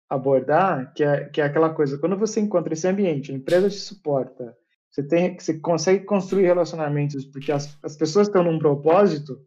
[0.08, 3.78] abordar, que é, que é aquela coisa, quando você encontra esse ambiente, a empresa te
[3.78, 4.56] suporta,
[4.94, 9.44] você, tem, você consegue construir relacionamentos, porque as, as pessoas estão num propósito.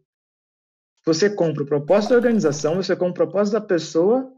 [1.05, 4.29] Você compra o propósito da organização, você compra o propósito da pessoa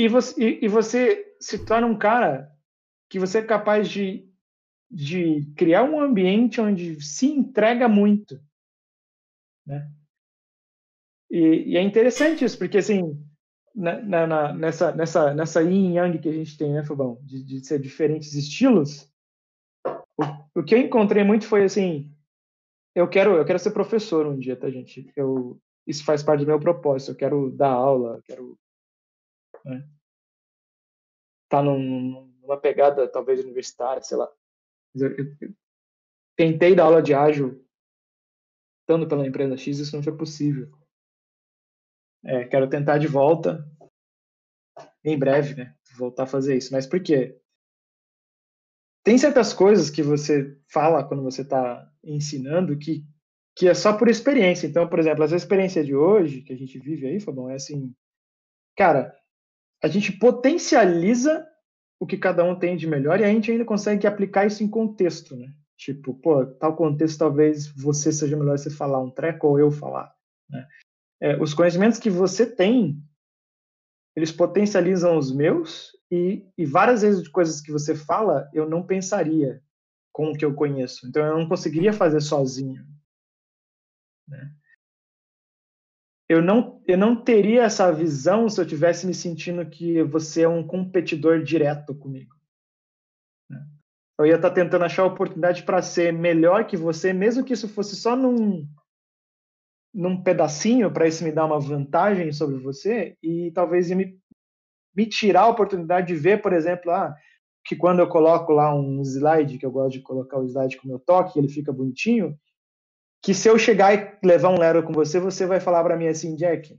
[0.00, 2.50] e, você, e, e você se torna um cara
[3.08, 4.26] que você é capaz de,
[4.90, 8.40] de criar um ambiente onde se entrega muito.
[9.66, 9.90] Né?
[11.30, 13.22] E, e é interessante isso, porque assim,
[13.74, 17.20] na, na, nessa, nessa, nessa yin yang que a gente tem, né, Fubão?
[17.22, 19.12] De, de ser diferentes estilos,
[20.16, 22.10] o, o que eu encontrei muito foi assim,
[22.94, 25.12] eu quero, eu quero ser professor um dia, tá, gente?
[25.14, 27.12] Eu, isso faz parte do meu propósito.
[27.12, 28.58] Eu quero dar aula, quero
[29.64, 29.88] né,
[31.48, 34.30] tá num, numa pegada talvez universitária, sei lá.
[34.94, 35.54] Eu, eu, eu
[36.36, 37.64] tentei dar aula de ágil
[38.80, 40.70] estando pela empresa X, isso não foi possível.
[42.24, 43.64] É, quero tentar de volta
[45.04, 45.74] em breve, né?
[45.96, 46.72] Voltar a fazer isso.
[46.72, 47.38] Mas por quê?
[49.02, 53.04] Tem certas coisas que você fala quando você está ensinando que,
[53.56, 54.66] que é só por experiência.
[54.66, 57.94] Então, por exemplo, essa experiência de hoje que a gente vive aí, Fabão, é assim,
[58.76, 59.16] cara,
[59.82, 61.46] a gente potencializa
[61.98, 64.68] o que cada um tem de melhor e a gente ainda consegue aplicar isso em
[64.68, 65.52] contexto, né?
[65.76, 70.14] Tipo, pô, tal contexto talvez você seja melhor você falar um treco ou eu falar,
[70.48, 70.66] né?
[71.22, 73.02] É, os conhecimentos que você tem,
[74.16, 78.86] eles potencializam os meus e, e várias vezes de coisas que você fala, eu não
[78.86, 79.62] pensaria
[80.12, 81.06] com o que eu conheço.
[81.06, 82.86] Então eu não conseguiria fazer sozinho.
[84.26, 84.50] Né?
[86.30, 90.48] Eu não, eu não teria essa visão se eu tivesse me sentindo que você é
[90.48, 92.36] um competidor direto comigo.
[93.50, 93.66] Né?
[94.16, 97.96] Eu ia estar tentando achar oportunidade para ser melhor que você, mesmo que isso fosse
[97.96, 98.64] só num,
[99.92, 104.16] num pedacinho para isso me dar uma vantagem sobre você e talvez ia me,
[104.94, 107.12] me tirar a oportunidade de ver, por exemplo, ah,
[107.64, 110.84] que quando eu coloco lá um slide, que eu gosto de colocar o slide com
[110.84, 112.38] o meu toque, ele fica bonitinho,
[113.22, 116.06] que se eu chegar e levar um Lero com você, você vai falar para mim
[116.06, 116.78] assim, Jack.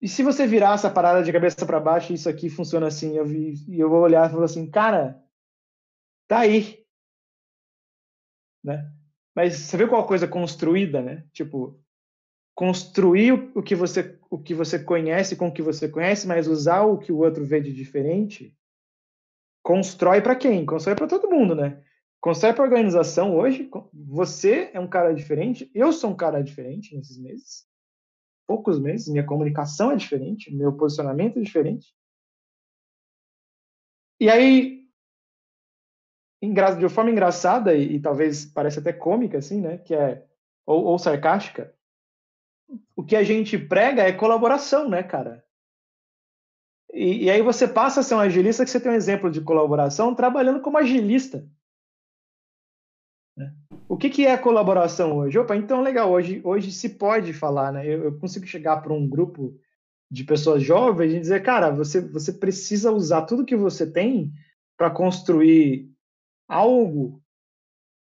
[0.00, 3.26] E se você virar essa parada de cabeça para baixo, isso aqui funciona assim, eu
[3.26, 5.20] vi, e eu vou olhar e falar assim, cara,
[6.28, 6.84] tá aí,
[8.62, 8.90] né?
[9.34, 11.24] Mas você vê qual coisa construída, né?
[11.32, 11.80] Tipo,
[12.54, 16.82] construir o que você o que você conhece com o que você conhece, mas usar
[16.82, 18.54] o que o outro vê de diferente,
[19.62, 20.66] constrói para quem?
[20.66, 21.82] Constrói para todo mundo, né?
[22.20, 23.70] Constrói para organização hoje.
[23.92, 27.66] Você é um cara diferente, eu sou um cara diferente nesses meses,
[28.46, 29.08] poucos meses.
[29.08, 31.94] Minha comunicação é diferente, meu posicionamento é diferente.
[34.20, 34.88] E aí,
[36.42, 39.78] de forma engraçada e, talvez pareça até cômica, assim, né?
[39.78, 40.26] Que é
[40.66, 41.74] ou, ou sarcástica.
[42.96, 45.44] O que a gente prega é colaboração, né, cara?
[46.92, 49.40] E, e, aí você passa a ser um agilista que você tem um exemplo de
[49.40, 51.48] colaboração trabalhando como agilista.
[53.88, 55.38] O que, que é colaboração hoje?
[55.38, 57.86] Opa, então legal, hoje, hoje se pode falar, né?
[57.86, 59.58] Eu, eu consigo chegar para um grupo
[60.10, 64.30] de pessoas jovens e dizer, cara, você, você precisa usar tudo que você tem
[64.76, 65.90] para construir
[66.46, 67.22] algo,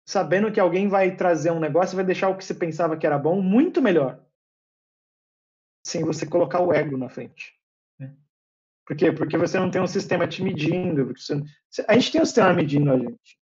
[0.09, 3.07] sabendo que alguém vai trazer um negócio e vai deixar o que você pensava que
[3.07, 4.25] era bom muito melhor,
[5.87, 7.55] sem você colocar o ego na frente.
[7.99, 8.15] Né?
[8.87, 9.13] Por quê?
[9.13, 11.13] Porque você não tem um sistema te medindo.
[11.15, 11.43] Você...
[11.87, 13.39] A gente tem um sistema medindo a gente.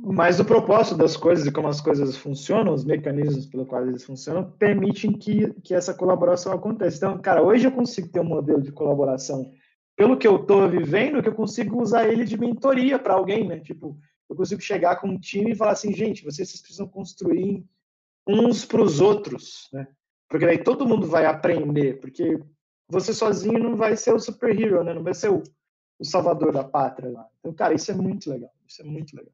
[0.00, 4.04] Mas o propósito das coisas e como as coisas funcionam, os mecanismos pelos quais eles
[4.04, 6.96] funcionam, permitem que, que essa colaboração aconteça.
[6.98, 9.50] Então, cara, hoje eu consigo ter um modelo de colaboração
[9.96, 13.58] pelo que eu estou vivendo, que eu consigo usar ele de mentoria para alguém, né?
[13.58, 13.98] Tipo,
[14.30, 17.64] eu consigo chegar com um time e falar assim, gente, vocês precisam construir
[18.24, 19.88] uns para os outros, né?
[20.28, 22.40] Porque daí todo mundo vai aprender, porque
[22.88, 24.94] você sozinho não vai ser o superhero, né?
[24.94, 25.42] Não vai ser o,
[25.98, 27.26] o salvador da pátria lá.
[27.40, 28.52] Então, cara, isso é muito legal.
[28.64, 29.32] Isso é muito legal.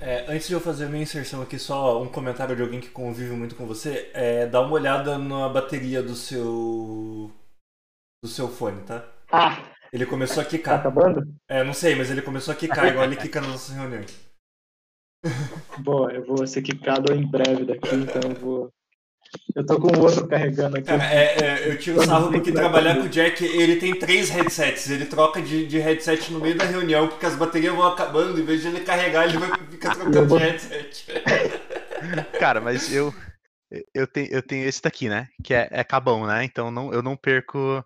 [0.00, 2.88] É, antes de eu fazer a minha inserção aqui, só um comentário de alguém que
[2.88, 4.10] convive muito com você.
[4.12, 7.30] É, dá uma olhada na bateria do seu
[8.22, 9.04] do seu fone, tá?
[9.30, 9.72] Ah!
[9.92, 10.82] Ele começou a quicar.
[10.82, 11.34] Tá acabando?
[11.48, 14.18] É, não sei, mas ele começou a quicar, igual ele quica nas nossas reuniões.
[15.78, 18.70] Boa, eu vou ser quicado em breve daqui, então eu vou
[19.54, 20.86] eu tô com o outro carregando aqui.
[20.86, 24.90] Cara, é, é, eu tiro sarro porque trabalhar com o Jack, ele tem três headsets.
[24.90, 28.40] Ele troca de, de headset no meio da reunião, porque as baterias vão acabando.
[28.40, 31.06] Em vez de ele carregar, ele vai ficar trocando de headset.
[32.38, 33.12] Cara, mas eu.
[33.94, 35.28] Eu tenho, eu tenho esse daqui, né?
[35.42, 36.44] Que é, é cabão, né?
[36.44, 37.82] Então não, eu não perco.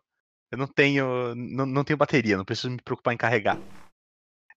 [0.51, 1.35] Eu não tenho.
[1.35, 3.59] Não, não tenho bateria, não preciso me preocupar em carregar.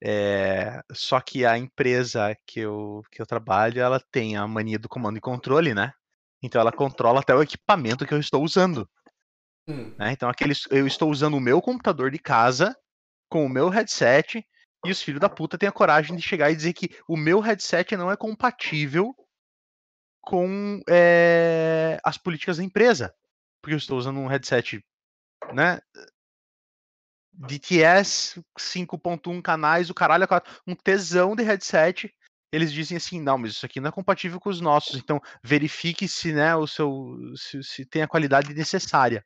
[0.01, 4.87] É, só que a empresa que eu, que eu trabalho, ela tem a mania do
[4.87, 5.91] comando e controle, né?
[6.41, 8.89] Então ela controla até o equipamento que eu estou usando.
[9.67, 9.93] Hum.
[9.97, 10.11] Né?
[10.11, 12.75] Então aqueles, eu estou usando o meu computador de casa
[13.29, 14.45] com o meu headset
[14.85, 17.39] e os filhos da puta têm a coragem de chegar e dizer que o meu
[17.39, 19.13] headset não é compatível
[20.21, 23.13] com é, as políticas da empresa.
[23.61, 24.83] porque eu estou usando um headset,
[25.53, 25.79] né?
[27.33, 30.27] DTS 5.1 canais, o caralho,
[30.67, 32.13] um tesão de headset.
[32.51, 36.07] Eles dizem assim, não, mas isso aqui não é compatível com os nossos, então verifique
[36.07, 39.23] se, né, o seu se, se tem a qualidade necessária.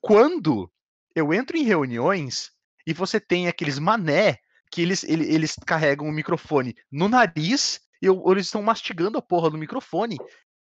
[0.00, 0.70] Quando
[1.14, 2.52] eu entro em reuniões
[2.86, 4.38] e você tem aqueles mané
[4.70, 9.22] que eles, eles, eles carregam o microfone no nariz e eu, eles estão mastigando a
[9.22, 10.16] porra do microfone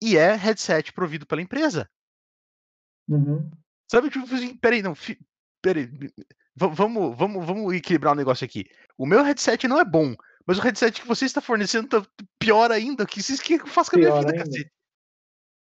[0.03, 1.89] e é headset provido pela empresa.
[3.09, 3.51] Uhum.
[3.91, 4.95] Sabe, tipo assim, peraí, não,
[5.63, 5.89] peraí,
[6.57, 8.65] vamos, vamos, vamos equilibrar o um negócio aqui.
[8.97, 10.15] O meu headset não é bom,
[10.47, 12.07] mas o headset que você está fornecendo tá
[12.39, 13.05] pior ainda.
[13.05, 14.73] O que vocês que faz com a minha vida, cacete?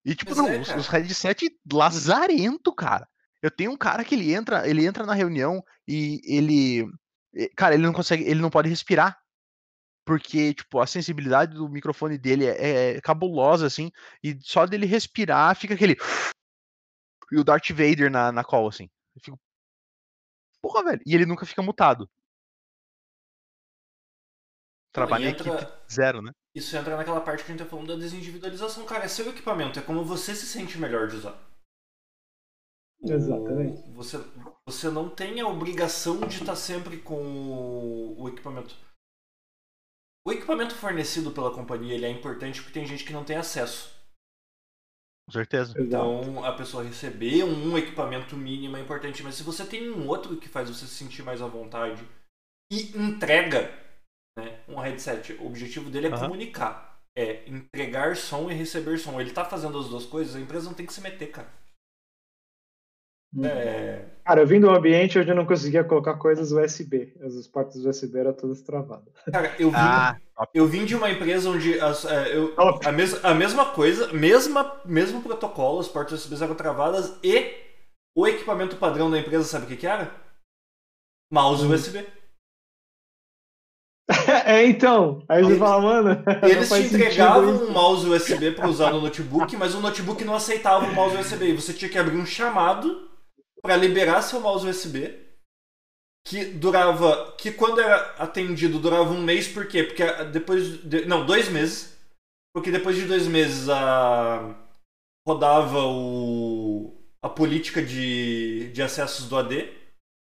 [0.03, 3.07] E tipo, não, é, os, os headset lazarento, cara.
[3.41, 6.85] Eu tenho um cara que ele entra, ele entra na reunião e ele.
[7.55, 9.17] Cara, ele não consegue, ele não pode respirar.
[10.05, 13.91] Porque, tipo, a sensibilidade do microfone dele é, é cabulosa, assim,
[14.23, 15.95] e só dele respirar fica aquele.
[17.31, 18.89] E o Darth Vader na, na call, assim.
[19.15, 19.39] Eu fico.
[20.61, 21.01] Porra, velho.
[21.05, 22.09] E ele nunca fica mutado.
[24.91, 26.31] Trabalha em equipe zero, né?
[26.53, 28.85] Isso entra naquela parte que a gente tá falando da desindividualização.
[28.85, 31.39] Cara, é seu equipamento, é como você se sente melhor de usar.
[33.01, 33.81] Exatamente.
[33.89, 34.17] O, você,
[34.67, 38.75] você não tem a obrigação de estar sempre com o, o equipamento.
[40.25, 43.95] O equipamento fornecido pela companhia ele é importante porque tem gente que não tem acesso.
[45.25, 45.73] Com certeza.
[45.79, 50.35] Então, a pessoa receber um equipamento mínimo é importante, mas se você tem um outro
[50.35, 52.05] que faz você se sentir mais à vontade
[52.71, 53.71] e entrega
[54.37, 56.19] né, um headset, o objetivo dele é uhum.
[56.19, 56.99] comunicar.
[57.15, 59.19] É entregar som e receber som.
[59.19, 61.61] Ele tá fazendo as duas coisas, a empresa não tem que se meter, cara.
[63.33, 63.45] Uhum.
[63.45, 64.05] É...
[64.25, 67.13] Cara, eu vim do ambiente onde eu não conseguia colocar coisas USB.
[67.21, 69.13] As portas USB eram todas travadas.
[69.31, 70.17] Cara, eu vim, ah,
[70.53, 72.53] eu vim de uma empresa onde as, é, eu,
[72.85, 77.53] a, mes, a mesma coisa, mesma, mesmo protocolo, as portas USB eram travadas e
[78.15, 80.13] o equipamento padrão da empresa, sabe o que, que era?
[81.31, 81.71] Mouse hum.
[81.71, 82.05] USB.
[84.31, 85.23] É, então.
[85.27, 86.23] Aí você fala, mano.
[86.43, 90.85] Eles te entregavam um mouse USB para usar no notebook, mas o notebook não aceitava
[90.85, 91.49] o mouse USB.
[91.49, 93.09] E você tinha que abrir um chamado
[93.61, 95.19] para liberar seu mouse USB.
[96.25, 97.33] Que durava.
[97.37, 99.83] Que quando era atendido durava um mês, por quê?
[99.83, 100.81] Porque depois.
[100.83, 101.97] De, não, dois meses.
[102.53, 104.55] Porque depois de dois meses a.
[105.27, 106.93] rodava o.
[107.23, 109.80] a política de, de acessos do AD.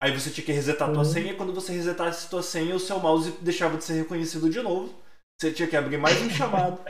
[0.02, 1.08] Aí você tinha que resetar a tua uhum.
[1.12, 4.50] senha, e quando você resetasse a tua senha, o seu mouse deixava de ser reconhecido
[4.50, 5.00] de novo.
[5.40, 6.84] Você tinha que abrir mais um chamado.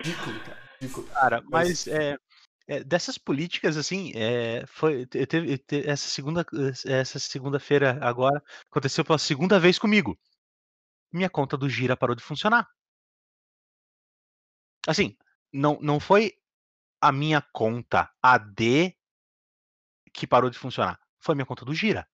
[0.00, 0.60] Ridículo, cara.
[0.80, 1.06] Ridículo.
[1.06, 2.18] Cara, mas, mas é,
[2.66, 6.44] é, dessas políticas, assim, é, foi, teve, teve, essa segunda
[6.86, 10.18] essa segunda-feira agora aconteceu pela segunda vez comigo.
[11.12, 12.68] Minha conta do Gira parou de funcionar.
[14.88, 15.16] Assim,
[15.52, 16.32] não, não foi
[17.00, 18.92] a minha conta AD
[20.12, 22.06] que parou de funcionar foi minha conta do Gira.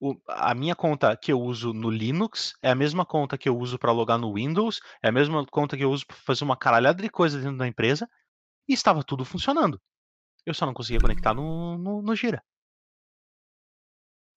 [0.00, 3.58] O, a minha conta que eu uso no Linux é a mesma conta que eu
[3.58, 6.56] uso para logar no Windows, é a mesma conta que eu uso para fazer uma
[6.56, 8.08] caralhada de coisa dentro da empresa,
[8.68, 9.80] e estava tudo funcionando.
[10.44, 12.42] Eu só não conseguia conectar no, no, no Gira.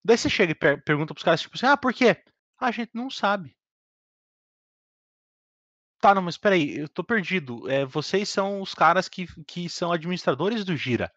[0.04, 2.24] Daí você chega e per pergunta pros caras, tipo assim, ah, por quê?
[2.58, 3.56] Ah, a gente não sabe.
[6.00, 7.70] Tá, não, mas peraí, eu tô perdido.
[7.70, 11.12] É, vocês são os caras que, que são administradores do Gira.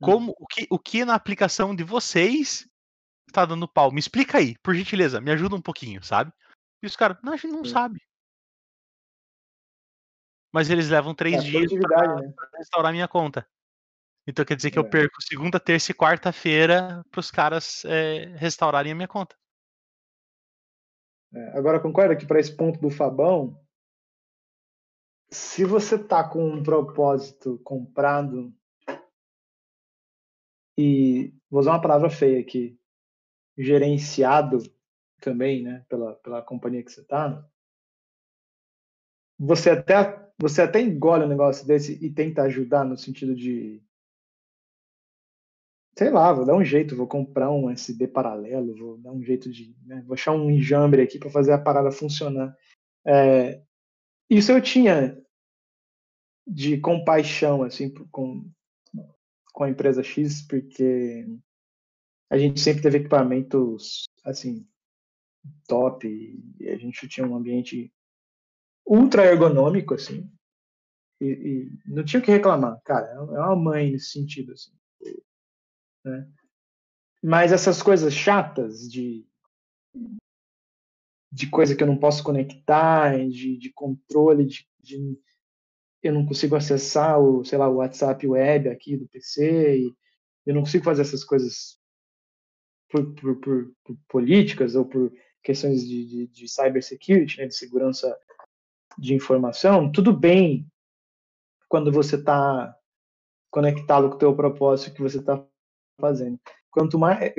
[0.00, 0.06] Hum.
[0.06, 2.68] Como o que, o que na aplicação de vocês
[3.32, 3.90] tá dando pau?
[3.90, 6.32] Me explica aí, por gentileza, me ajuda um pouquinho, sabe?
[6.82, 8.00] E os caras, não, a gente não sabe.
[10.52, 12.32] Mas eles levam três é, dias pra, né?
[12.34, 13.48] pra, restaurar minha conta.
[14.26, 14.80] Então quer dizer que é.
[14.80, 19.36] eu perco segunda, terça e quarta-feira pros caras é, restaurarem a minha conta.
[21.34, 23.60] É, agora concorda que para esse ponto do Fabão,
[25.28, 28.54] se você tá com um propósito comprado
[30.76, 32.78] e vou usar uma palavra feia aqui,
[33.56, 34.58] gerenciado
[35.20, 37.48] também, né, pela, pela companhia que você está,
[39.38, 43.80] você até você até engole um negócio desse e tenta ajudar no sentido de
[45.96, 49.48] sei lá, vou dar um jeito, vou comprar um SD paralelo, vou dar um jeito
[49.48, 52.56] de, né, vou achar um enjambre aqui para fazer a parada funcionar.
[53.06, 53.62] É,
[54.28, 55.16] isso eu tinha
[56.46, 58.44] de compaixão assim com
[59.54, 61.24] com a empresa X, porque
[62.28, 64.68] a gente sempre teve equipamentos assim
[65.68, 66.06] top
[66.58, 67.92] e a gente tinha um ambiente
[68.84, 70.28] ultra ergonômico assim
[71.20, 74.72] e, e não tinha o que reclamar, cara, é, é uma mãe nesse sentido assim,
[76.04, 76.28] né?
[77.22, 79.26] Mas essas coisas chatas de
[81.30, 85.18] de coisa que eu não posso conectar, de, de controle, de, de
[86.04, 89.94] eu não consigo acessar o, sei lá, o WhatsApp web aqui do PC, e
[90.44, 91.78] eu não consigo fazer essas coisas
[92.90, 95.10] por, por, por, por políticas ou por
[95.42, 98.14] questões de, de, de cybersecurity, né, de segurança
[98.98, 100.70] de informação, tudo bem
[101.68, 102.76] quando você está
[103.50, 105.44] conectado com o teu propósito que você está
[105.98, 106.38] fazendo.
[106.70, 107.32] Quanto mais,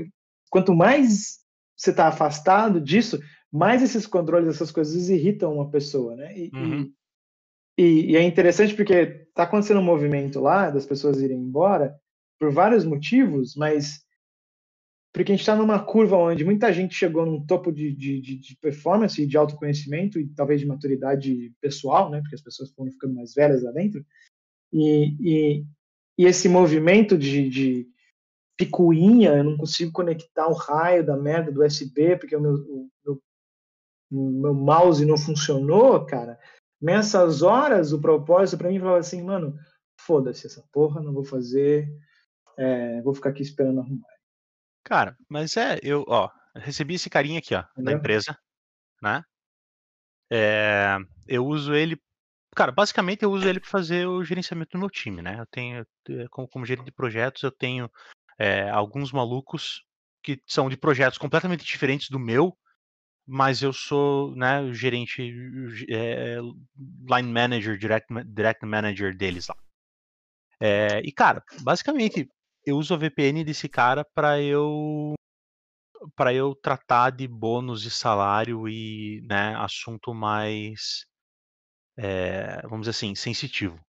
[0.50, 1.40] quanto mais
[1.78, 3.20] você está afastado disso,
[3.52, 6.38] mais esses controles, essas coisas irritam uma pessoa, né?
[6.38, 6.82] E, uhum.
[6.82, 6.94] e,
[7.78, 11.96] e, é interessante porque está acontecendo um movimento lá das pessoas irem embora
[12.40, 14.04] por vários motivos, mas
[15.14, 18.58] porque a gente está numa curva onde muita gente chegou num topo de, de, de,
[18.58, 22.20] performance e de autoconhecimento e talvez de maturidade pessoal, né?
[22.20, 24.06] Porque as pessoas foram ficando mais velhas lá dentro.
[24.74, 25.66] E, e,
[26.18, 27.88] e esse movimento de, de
[28.58, 32.90] picuinha, eu não consigo conectar o raio da merda do USB porque o meu, o
[34.12, 36.40] o meu mouse não funcionou, cara.
[36.86, 39.58] Nessas horas, o propósito para mim falava assim, mano,
[40.00, 41.90] foda-se essa porra, não vou fazer,
[42.56, 44.08] é, vou ficar aqui esperando arrumar.
[44.84, 48.38] Cara, mas é, eu, ó, recebi esse carinha aqui, ó, da empresa,
[49.02, 49.24] né?
[50.32, 50.98] É,
[51.28, 52.00] eu uso ele,
[52.56, 55.40] cara, basicamente eu uso ele para fazer o gerenciamento do meu time, né?
[55.40, 57.90] Eu tenho, eh, como, como gerente de projetos, eu tenho
[58.38, 59.84] é, alguns malucos
[60.22, 62.56] que são de projetos completamente diferentes do meu,
[63.28, 65.22] mas eu sou, né, o gerente,
[65.90, 69.56] é, line manager, direct, direct manager deles lá.
[70.60, 72.30] É, e cara, basicamente
[72.66, 75.14] eu uso a VPN desse cara para eu
[76.16, 81.06] para eu tratar de bônus de salário e né, assunto mais
[81.98, 83.80] é, vamos dizer assim sensitivo.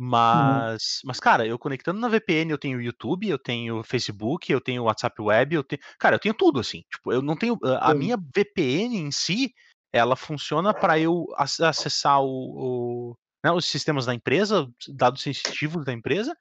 [0.00, 0.06] Uhum.
[0.08, 1.08] Mas, uhum.
[1.08, 5.20] mas cara, eu conectando na VPN, eu tenho YouTube, eu tenho Facebook, eu tenho WhatsApp
[5.20, 6.82] Web, eu tenho, cara, eu tenho tudo assim.
[6.90, 9.52] Tipo, eu não tenho a minha VPN em si,
[9.92, 15.92] ela funciona para eu acessar o, o né, os sistemas da empresa, dados sensitivos da
[15.92, 16.34] empresa,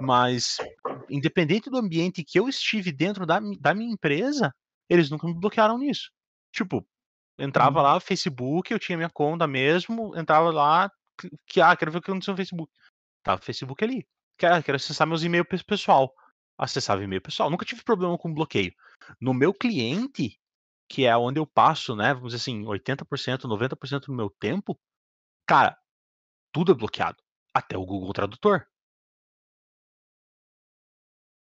[0.00, 0.56] mas
[1.10, 4.54] independente do ambiente que eu estive dentro da, da minha empresa,
[4.88, 6.10] eles nunca me bloquearam nisso.
[6.50, 6.86] Tipo,
[7.38, 7.84] entrava uhum.
[7.84, 10.90] lá, Facebook, eu tinha minha conta mesmo, entrava lá,
[11.46, 12.72] que ah, quero ver o que aconteceu no Facebook.
[13.22, 14.06] Tava o Facebook ali.
[14.38, 16.14] Quero, quero acessar meus e-mails pessoal.
[16.58, 17.50] Acessava e-mail pessoal.
[17.50, 18.74] Nunca tive problema com bloqueio.
[19.20, 20.38] No meu cliente,
[20.88, 24.78] que é onde eu passo, né, vamos dizer assim, 80%, 90% do meu tempo,
[25.46, 25.78] cara,
[26.52, 27.22] tudo é bloqueado.
[27.54, 28.66] Até o Google Tradutor.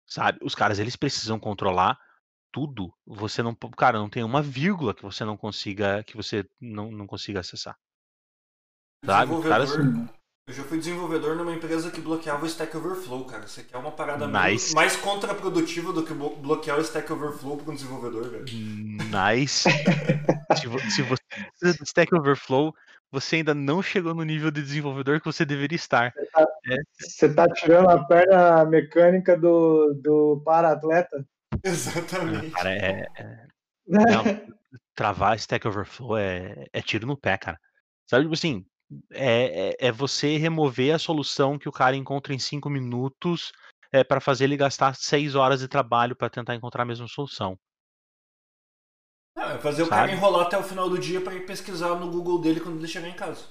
[0.07, 0.39] Sabe?
[0.43, 1.99] Os caras, eles precisam controlar
[2.53, 2.95] tudo.
[3.07, 7.07] Você não, cara, não tem uma vírgula que você não consiga, que você não, não
[7.07, 7.79] consiga acessar.
[9.05, 9.33] Sabe?
[9.43, 9.71] Caras...
[10.49, 13.47] Eu já fui desenvolvedor numa empresa que bloqueava o Stack Overflow, cara.
[13.47, 14.75] Você quer uma parada nice.
[14.75, 18.45] mais contraprodutiva do que bloquear o Stack Overflow para um desenvolvedor, velho.
[18.45, 19.69] Nice.
[20.59, 22.75] se, você, se você precisa do Stack Overflow,
[23.13, 26.13] você ainda não chegou no nível de desenvolvedor que você deveria estar.
[26.99, 27.47] Você tá, é.
[27.47, 31.25] tá tirando a perna mecânica do, do para-atleta?
[31.63, 32.51] Exatamente.
[32.51, 33.47] Cara, é, é...
[33.87, 34.25] Não,
[34.97, 37.61] travar Stack Overflow é, é tiro no pé, cara.
[38.09, 38.67] Sabe, tipo assim,
[39.13, 43.53] é, é, é você remover a solução que o cara encontra em cinco minutos
[43.93, 47.59] é, para fazer ele gastar seis horas de trabalho para tentar encontrar a mesma solução.
[49.37, 49.87] Não, é fazer Sabe?
[49.87, 52.79] o cara enrolar até o final do dia para ir pesquisar no Google dele quando
[52.79, 53.45] ele chegar em casa.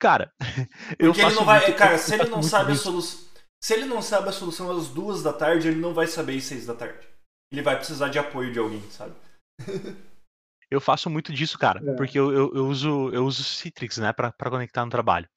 [0.00, 0.32] Cara,
[0.98, 3.28] eu Porque ele não vai, muito, cara, se ele não sabe a solução,
[3.62, 6.44] se ele não sabe a solução às duas da tarde, ele não vai saber às
[6.44, 7.06] seis da tarde.
[7.52, 9.14] Ele vai precisar de apoio de alguém, sabe?
[10.74, 11.94] Eu faço muito disso, cara, é.
[11.94, 15.28] porque eu, eu, eu, uso eu uso Citrix, né, para conectar no trabalho.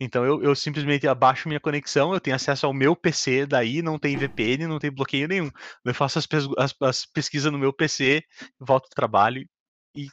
[0.00, 3.98] Então eu, eu simplesmente abaixo minha conexão, eu tenho acesso ao meu PC, daí não
[3.98, 5.50] tem VPN, não tem bloqueio nenhum.
[5.84, 6.26] Eu faço as,
[6.58, 8.24] as, as pesquisas no meu PC,
[8.58, 9.46] volto do trabalho
[9.94, 10.08] e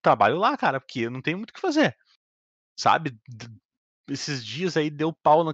[0.00, 1.94] trabalho lá, cara, porque eu não tenho muito o que fazer.
[2.78, 3.18] Sabe?
[4.08, 5.52] Esses dias aí deu pau na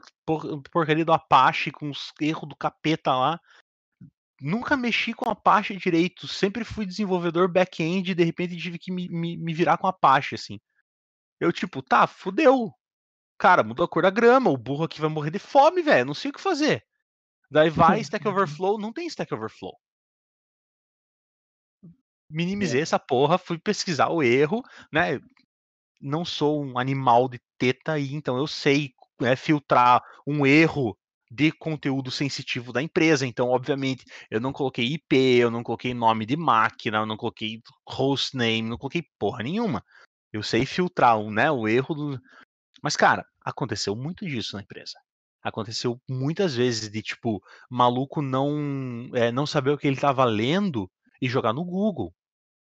[0.70, 3.40] porcaria do Apache com os erros do capeta lá
[4.40, 9.08] nunca mexi com Apache direito, sempre fui desenvolvedor back-end e de repente tive que me,
[9.08, 10.58] me, me, virar com Apache, assim.
[11.38, 12.72] Eu, tipo, tá, fudeu.
[13.38, 16.14] Cara, mudou a cor da grama, o burro aqui vai morrer de fome, velho, não
[16.14, 16.84] sei o que fazer.
[17.50, 19.76] Daí vai Stack Overflow, não tem Stack Overflow.
[22.30, 22.82] Minimizei é.
[22.82, 24.62] essa porra, fui pesquisar o erro,
[24.92, 25.20] né?
[26.00, 30.96] Não sou um animal de teta aí, então eu sei né, filtrar um erro
[31.30, 33.26] de conteúdo sensitivo da empresa.
[33.26, 37.62] Então, obviamente, eu não coloquei IP, eu não coloquei nome de máquina, eu não coloquei
[37.86, 39.84] hostname, não coloquei porra nenhuma.
[40.32, 42.20] Eu sei filtrar né, o erro do.
[42.82, 44.98] Mas, cara, aconteceu muito disso na empresa.
[45.42, 50.90] Aconteceu muitas vezes de, tipo, maluco não, é, não saber o que ele estava lendo
[51.20, 52.12] e jogar no Google.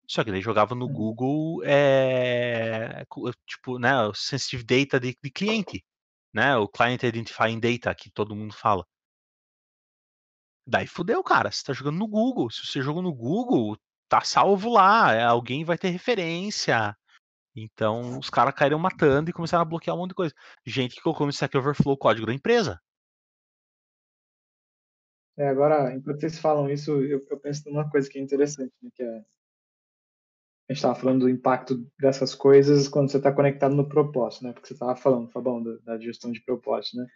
[0.08, 0.94] Só que ele jogava no uhum.
[0.94, 3.06] Google, é,
[3.46, 5.84] tipo, né, sensitive data de, de cliente.
[6.34, 6.56] Né?
[6.58, 8.86] O Client Identifying Data, que todo mundo fala.
[10.68, 11.52] Daí fudeu, cara.
[11.52, 12.50] Você tá jogando no Google.
[12.52, 13.78] Se você jogou no Google,
[14.08, 15.14] tá salvo lá.
[15.14, 16.96] é, Alguém vai ter referência.
[17.56, 20.34] Então os caras caíram matando e começaram a bloquear um monte de coisa.
[20.66, 22.80] Gente que colocou no Stack Overflow o código da empresa.
[25.38, 28.90] É, agora, enquanto vocês falam isso, eu, eu penso numa coisa que é interessante, né,
[28.94, 29.24] que é
[30.70, 34.54] a gente estava falando do impacto dessas coisas quando você está conectado no propósito, né?
[34.54, 37.08] Porque você estava falando, Fabão, da, da gestão de propósito, né?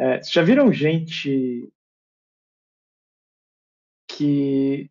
[0.00, 1.70] É, já viram gente
[4.08, 4.90] que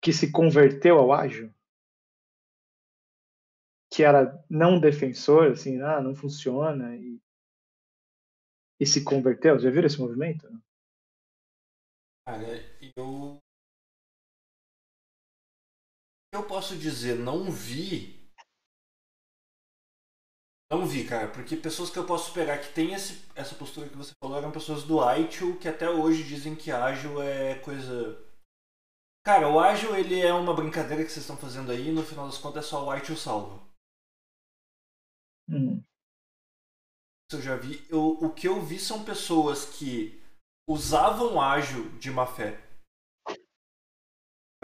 [0.00, 1.52] que se converteu ao ágil?
[3.90, 7.20] Que era não defensor, assim, ah, não funciona e,
[8.78, 9.58] e se converteu?
[9.58, 10.46] Já viram esse movimento?
[12.26, 12.44] Cara,
[16.34, 18.28] Eu posso dizer, não vi.
[20.68, 23.96] Não vi, cara, porque pessoas que eu posso pegar que tem esse, essa postura que
[23.96, 28.20] você falou eram pessoas do ITIL que até hoje dizem que ágil é coisa.
[29.24, 32.26] Cara, o ágil ele é uma brincadeira que vocês estão fazendo aí e no final
[32.26, 33.64] das contas é só o ITIL salva.
[35.48, 35.80] Hum.
[37.30, 37.86] Isso eu já vi.
[37.88, 40.20] Eu, o que eu vi são pessoas que
[40.68, 42.63] usavam ágil de má fé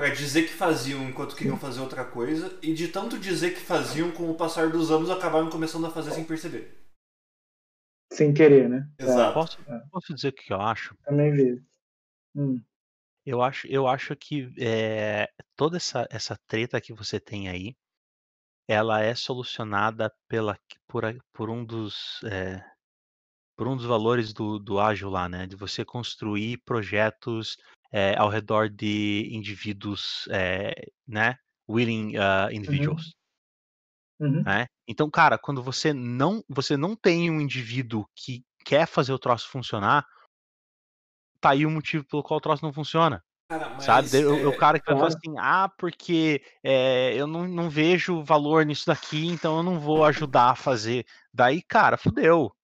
[0.00, 4.10] para dizer que faziam enquanto queriam fazer outra coisa e de tanto dizer que faziam
[4.10, 6.74] com o passar dos anos acabaram começando a fazer sem perceber.
[8.10, 8.90] Sem querer, né?
[8.98, 9.34] Exato.
[9.34, 9.58] Posso,
[9.90, 10.96] posso dizer o que eu acho?
[11.04, 11.62] Também vi.
[12.34, 12.62] Hum.
[13.26, 17.76] Eu acho, eu acho que é, toda essa, essa treta que você tem aí,
[18.66, 20.58] ela é solucionada pela,
[20.88, 22.64] por, por um dos é,
[23.54, 25.46] por um dos valores do, do ágil lá, né?
[25.46, 27.58] De você construir projetos
[27.92, 30.74] é, ao redor de indivíduos, é,
[31.06, 31.36] né?
[31.68, 33.14] Willing uh, individuals.
[34.18, 34.42] Uhum.
[34.42, 34.66] Né?
[34.86, 39.48] Então, cara, quando você não você não tem um indivíduo que quer fazer o troço
[39.48, 40.06] funcionar,
[41.40, 43.24] tá aí o motivo pelo qual o troço não funciona.
[43.48, 44.08] Cara, Sabe?
[44.10, 47.68] Daí o, o é, cara que vai falar assim, ah, porque é, eu não, não
[47.68, 51.04] vejo valor nisso daqui, então eu não vou ajudar a fazer.
[51.34, 52.54] Daí, cara, fudeu.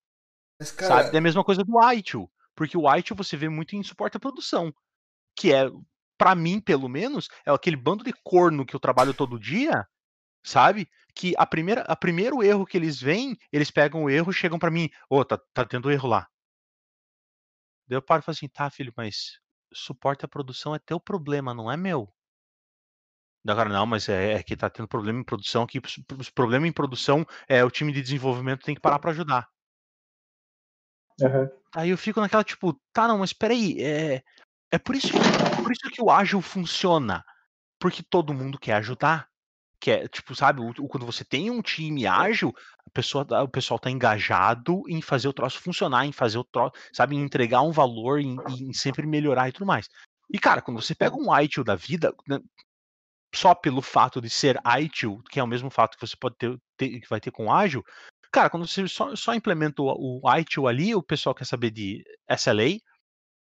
[0.60, 0.88] mas, Sabe?
[0.88, 2.30] cara, É a mesma coisa do ITIL.
[2.54, 4.72] Porque o ITIL você vê muito em suporte à produção.
[5.36, 5.70] Que é,
[6.18, 9.86] pra mim, pelo menos, é aquele bando de corno que eu trabalho todo dia,
[10.44, 10.88] sabe?
[11.14, 14.58] Que a primeira, a primeiro erro que eles veem, eles pegam o erro e chegam
[14.58, 16.26] pra mim, ô, tá, tá tendo erro lá.
[17.88, 19.38] Daí eu paro e falo assim, tá, filho, mas
[19.72, 22.12] suporte à produção é teu problema, não é meu.
[23.44, 25.80] Da cara, não, mas é, é que tá tendo problema em produção aqui.
[26.18, 29.48] os- Problema em produção é o time de desenvolvimento tem que parar pra ajudar.
[31.22, 31.48] Aham.
[31.74, 34.22] Aí eu fico naquela, tipo, tá, não, mas peraí, é,
[34.70, 37.24] é por isso que, por isso que o ágil funciona.
[37.80, 39.28] Porque todo mundo quer ajudar.
[39.80, 42.52] Quer, tipo, sabe, quando você tem um time ágil,
[42.86, 46.44] a pessoa, tá- o pessoal tá engajado em fazer o troço funcionar, em fazer o
[46.44, 49.88] troço, sabe, em entregar um valor, em, em sempre melhorar e tudo mais.
[50.32, 52.40] E, cara, quando você pega um ITIL da vida, né,
[53.34, 56.58] só pelo fato de ser ITIL, que é o mesmo fato que você pode ter,
[56.76, 57.82] ter- que vai ter com ágil,
[58.32, 62.78] cara, quando você só, só implementa o, ITIL ali, o pessoal quer saber de SLA,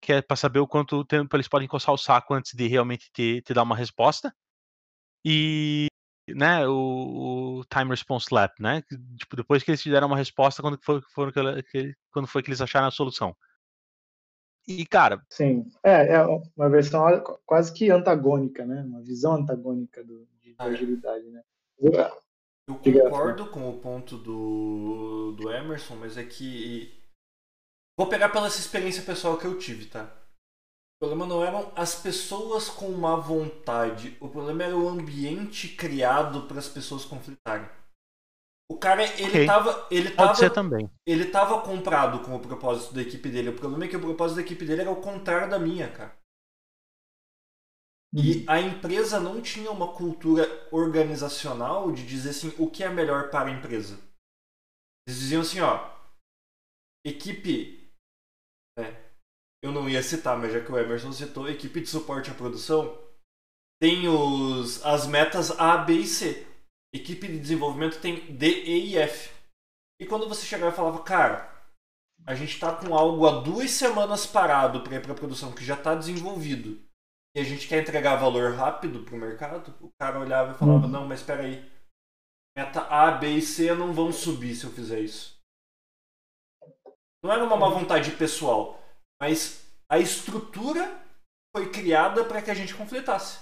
[0.02, 3.12] que é para saber o quanto tempo eles podem coçar o saco antes de realmente
[3.12, 4.34] te, te dar uma resposta.
[5.26, 5.88] E
[6.30, 8.82] né, o, o time response lap, né?
[9.18, 12.50] Tipo, depois que eles te deram uma resposta, quando foi, foram que, quando foi que
[12.50, 13.36] eles acharam a solução.
[14.68, 15.66] E, cara, Sim.
[15.84, 17.04] É, é uma versão
[17.46, 18.84] quase que antagônica, né?
[18.84, 21.42] Uma visão antagônica do, de Ah, agilidade, né?
[21.82, 26.99] Eu concordo com o ponto do, do Emerson, mas é que.
[28.00, 30.06] Vou pegar pela essa experiência pessoal que eu tive, tá?
[30.06, 36.48] O problema não eram as pessoas com má vontade, o problema era o ambiente criado
[36.48, 37.70] para as pessoas conflitarem.
[38.72, 39.46] O cara, ele Ok.
[39.46, 39.86] tava.
[39.92, 40.90] Ele pode ser tava, também.
[41.06, 43.50] ele tava comprado com o propósito da equipe dele.
[43.50, 46.18] O problema é que o propósito da equipe dele era o contrário da minha, cara.
[48.16, 53.30] E a empresa não tinha uma cultura organizacional de dizer assim o que é melhor
[53.30, 54.00] para a empresa.
[55.06, 55.90] Eles diziam assim, ó,
[57.06, 57.79] equipe,
[59.62, 62.98] eu não ia citar, mas já que o Emerson citou, equipe de suporte à produção
[63.82, 66.46] tem os, as metas A, B e C.
[66.94, 69.32] Equipe de desenvolvimento tem D, E e F.
[70.02, 71.50] E quando você chegava e falava, cara,
[72.26, 75.76] a gente tá com algo há duas semanas parado para ir para produção que já
[75.76, 76.82] está desenvolvido
[77.36, 80.92] e a gente quer entregar valor rápido pro mercado, o cara olhava e falava, Uhum.
[80.92, 81.70] não, mas espera aí.
[82.58, 85.40] Meta A, B e C não vão subir se eu fizer isso.
[87.24, 88.79] Não era uma má vontade pessoal,
[89.20, 91.04] mas a estrutura
[91.56, 93.40] foi criada para que a gente conflitasse.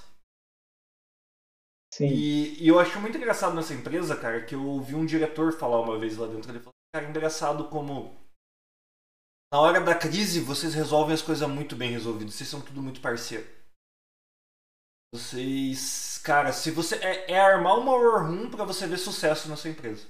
[1.94, 2.08] Sim.
[2.08, 5.82] E, e eu acho muito engraçado nessa empresa, cara, que eu ouvi um diretor falar
[5.82, 6.52] uma vez lá dentro.
[6.52, 8.16] Ele falou: Cara, é engraçado como
[9.52, 12.34] na hora da crise vocês resolvem as coisas muito bem resolvidas.
[12.34, 13.48] Vocês são tudo muito parceiro.
[15.14, 19.56] Vocês, cara, se você é, é armar uma war room para você ver sucesso na
[19.56, 20.06] sua empresa.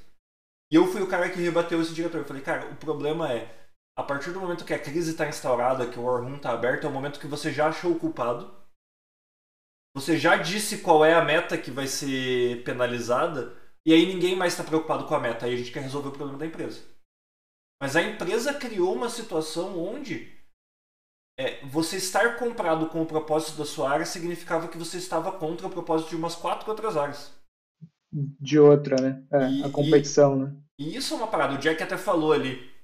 [0.72, 2.22] E eu fui o cara que rebateu esse diretor.
[2.22, 3.67] Eu falei, cara, o problema é
[3.98, 6.86] a partir do momento que a crise está instaurada, que o war room está aberto,
[6.86, 8.56] é o momento que você já achou o culpado.
[9.96, 14.54] Você já disse qual é a meta que vai ser penalizada e aí ninguém mais
[14.54, 15.48] está preocupado com a meta.
[15.48, 16.80] Aí a gente quer resolver o problema da empresa.
[17.82, 20.32] Mas a empresa criou uma situação onde
[21.40, 25.66] é, você estar comprado com o propósito da sua área significava que você estava contra
[25.66, 27.32] o propósito de umas quatro outras áreas.
[28.12, 29.26] De outra, né?
[29.32, 30.56] É, e, a competição, e, né?
[30.80, 31.56] E isso é uma parada.
[31.56, 32.77] O Jack até falou ali.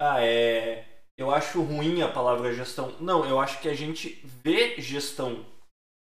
[0.00, 0.84] Ah, é.
[1.16, 2.96] Eu acho ruim a palavra gestão.
[3.00, 5.46] Não, eu acho que a gente vê gestão.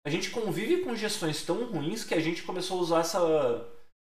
[0.06, 3.20] A gente convive com gestões tão ruins que a gente começou a usar essa.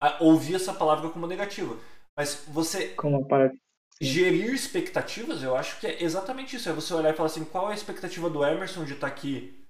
[0.02, 1.76] a ouvir essa palavra como negativa.
[2.16, 2.88] Mas você.
[2.94, 3.52] Como para
[4.00, 6.68] gerir expectativas, eu acho que é exatamente isso.
[6.68, 9.66] É você olhar e falar assim, qual é a expectativa do Emerson de estar aqui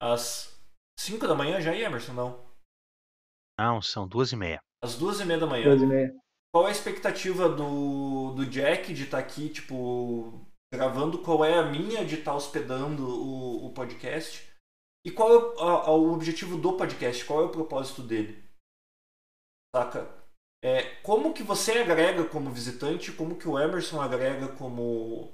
[0.00, 0.60] às
[0.98, 2.12] 5 da manhã já, Emerson?
[2.12, 2.52] Não.
[3.58, 4.60] Não, são duas e meia.
[4.82, 5.64] Às duas e meia da manhã.
[5.64, 6.21] Duas e meia.
[6.52, 11.18] Qual é a expectativa do, do Jack de estar aqui, tipo, gravando?
[11.22, 14.46] Qual é a minha de estar hospedando o, o podcast?
[15.04, 17.24] E qual é o, a, o objetivo do podcast?
[17.24, 18.44] Qual é o propósito dele?
[19.74, 20.22] Saca?
[20.62, 25.32] É, como que você agrega como visitante, como que o Emerson agrega como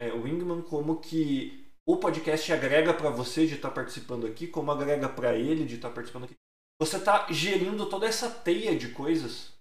[0.00, 4.70] é, Wingman, como que o podcast agrega para você de estar tá participando aqui, como
[4.70, 6.34] agrega para ele de estar tá participando aqui.
[6.80, 9.57] Você está gerindo toda essa teia de coisas.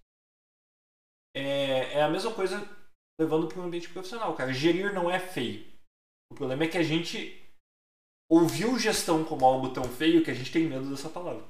[1.38, 2.68] É, é a mesma coisa
[3.20, 4.54] levando para um ambiente profissional, cara.
[4.54, 5.66] Gerir não é feio.
[6.32, 7.44] O problema é que a gente
[8.30, 11.44] ouviu gestão como algo tão feio que a gente tem medo dessa palavra.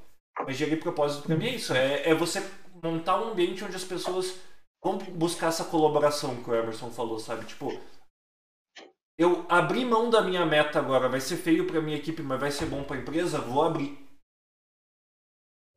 [0.45, 1.73] Mas gerir propósito para mim é isso.
[1.73, 2.39] É, é você
[2.83, 4.39] montar um ambiente onde as pessoas
[4.83, 7.45] vão buscar essa colaboração que o Emerson falou, sabe?
[7.45, 7.71] Tipo,
[9.17, 12.51] eu abri mão da minha meta agora, vai ser feio para minha equipe, mas vai
[12.51, 14.06] ser bom para a empresa, vou abrir.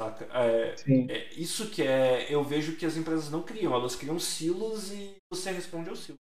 [0.00, 0.24] Saca?
[0.32, 0.74] É,
[1.12, 5.14] é, isso que é, eu vejo que as empresas não criam, elas criam silos e
[5.30, 6.16] você responde ao silo.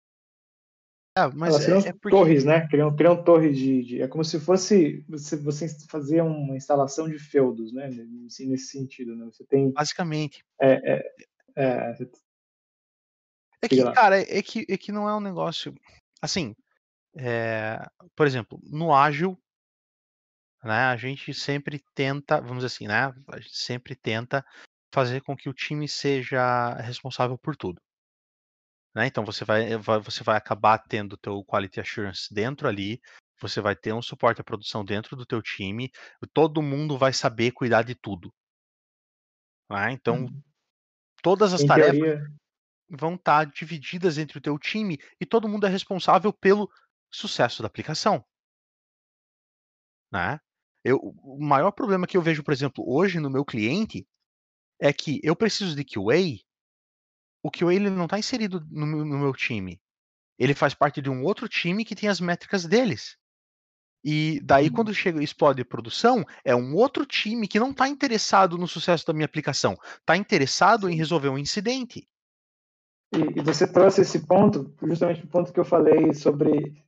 [1.16, 2.10] Ah, mas elas criam é, é porque...
[2.10, 2.68] torres, né?
[2.68, 7.20] Criam, criam torres de, de, É como se fosse você, você fazer uma instalação de
[7.20, 7.86] feudos, né?
[8.26, 9.26] Assim, nesse sentido, né?
[9.26, 9.72] Você tem.
[9.72, 10.44] Basicamente.
[10.60, 11.16] É, é,
[11.56, 11.96] é,
[13.62, 15.76] é que, cara, é que, é que não é um negócio.
[16.20, 16.56] Assim,
[17.16, 17.80] é,
[18.16, 19.38] por exemplo, no ágil,
[20.64, 23.14] né, a gente sempre tenta, vamos dizer assim, né?
[23.30, 24.46] A gente sempre tenta
[24.92, 27.82] fazer com que o time seja responsável por tudo.
[28.96, 29.06] Né?
[29.06, 33.00] Então você vai, você vai acabar tendo o teu quality assurance dentro ali,
[33.40, 35.92] você vai ter um suporte à produção dentro do teu time,
[36.34, 38.34] todo mundo vai saber cuidar de tudo.
[39.70, 39.92] Né?
[39.92, 40.42] Então hum.
[41.22, 42.28] todas as em tarefas teoria...
[42.90, 46.68] vão estar tá divididas entre o teu time e todo mundo é responsável pelo
[47.12, 48.26] sucesso da aplicação.
[50.12, 50.40] Né?
[50.84, 54.08] Eu, o maior problema que eu vejo, por exemplo, hoje no meu cliente
[54.80, 56.40] é que eu preciso de QA
[57.48, 59.80] o QA ele não está inserido no, no, meu time.
[60.38, 63.18] Ele faz parte de um outro time que tem as métricas deles.
[64.04, 64.74] E daí, hum.
[64.74, 69.14] quando chega explode produção, é um outro time que não está interessado no sucesso da
[69.14, 72.08] minha aplicação, está interessado em resolver um incidente.
[73.14, 76.86] E, e, você trouxe esse ponto, justamente o ponto que eu falei sobre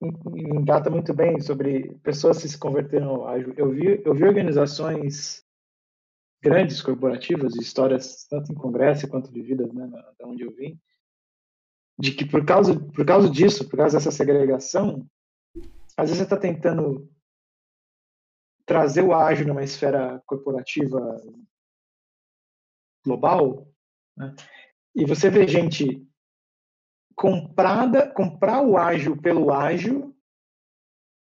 [0.00, 3.54] engata muito bem sobre pessoas se converterem ao ágil.
[3.56, 5.44] Eu vi, eu vi organizações
[6.42, 10.78] grandes corporativas, histórias tanto em congresso quanto vividas, né, da onde eu vim,
[11.98, 15.08] de que por causa por causa disso, por causa dessa segregação,
[15.96, 17.10] às vezes você está tentando
[18.66, 21.00] trazer o ágil numa esfera corporativa
[23.04, 23.66] global,
[24.16, 24.34] né?
[24.94, 26.06] e você vê gente
[27.16, 30.14] comprada, comprar o ágil pelo ágil,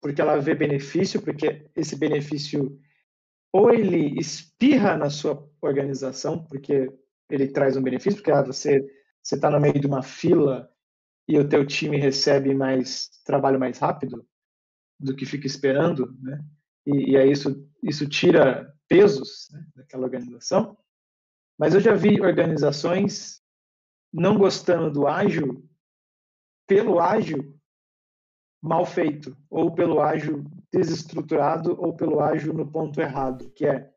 [0.02, 2.78] porque ela vê benefício, porque esse benefício
[3.52, 6.92] ou ele espirra na sua organização, porque
[7.30, 8.86] ele traz um benefício, porque ah, você
[9.22, 10.70] você está no meio de uma fila
[11.28, 14.26] e o teu time recebe mais trabalho mais rápido
[15.00, 16.44] do que fica esperando, né?
[16.86, 20.78] E, e aí isso isso tira pesos né, daquela organização.
[21.58, 23.42] Mas eu já vi organizações
[24.12, 25.69] não gostando do ágil
[26.70, 27.60] pelo ágil
[28.62, 33.92] mal feito, ou pelo ágil desestruturado, ou pelo ágil no ponto errado, que é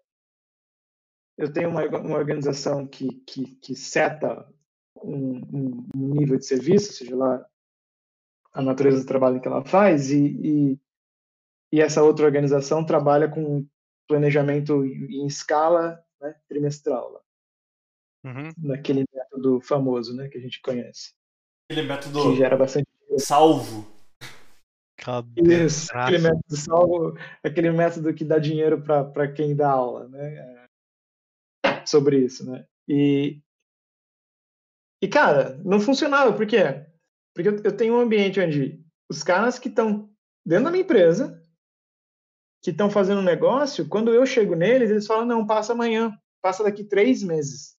[1.37, 4.49] eu tenho uma, uma organização que, que, que seta
[4.97, 7.45] um, um, nível de serviço, seja lá
[8.53, 10.81] a natureza do trabalho que ela faz, e, e,
[11.73, 13.67] e essa outra organização trabalha com
[14.07, 17.23] planejamento em escala né, trimestral,
[18.25, 18.51] uhum.
[18.59, 21.15] naquele método método famoso, né, que a gente conhece.
[21.71, 22.87] Aquele método Que gera bastante.
[23.19, 23.91] salvo.
[25.37, 30.69] Isso, aquele método salvo, aquele método que dá dinheiro para quem dá aula, né?
[31.65, 32.65] é, sobre isso, né?
[32.89, 33.41] E,
[35.03, 36.87] e cara, não funcionava, por quê?
[37.35, 38.81] Porque eu, eu tenho um ambiente onde
[39.11, 40.09] os caras que estão
[40.47, 41.43] dentro da minha empresa,
[42.63, 46.63] que estão fazendo um negócio, quando eu chego neles, eles falam, não, passa amanhã, passa
[46.63, 47.77] daqui três meses.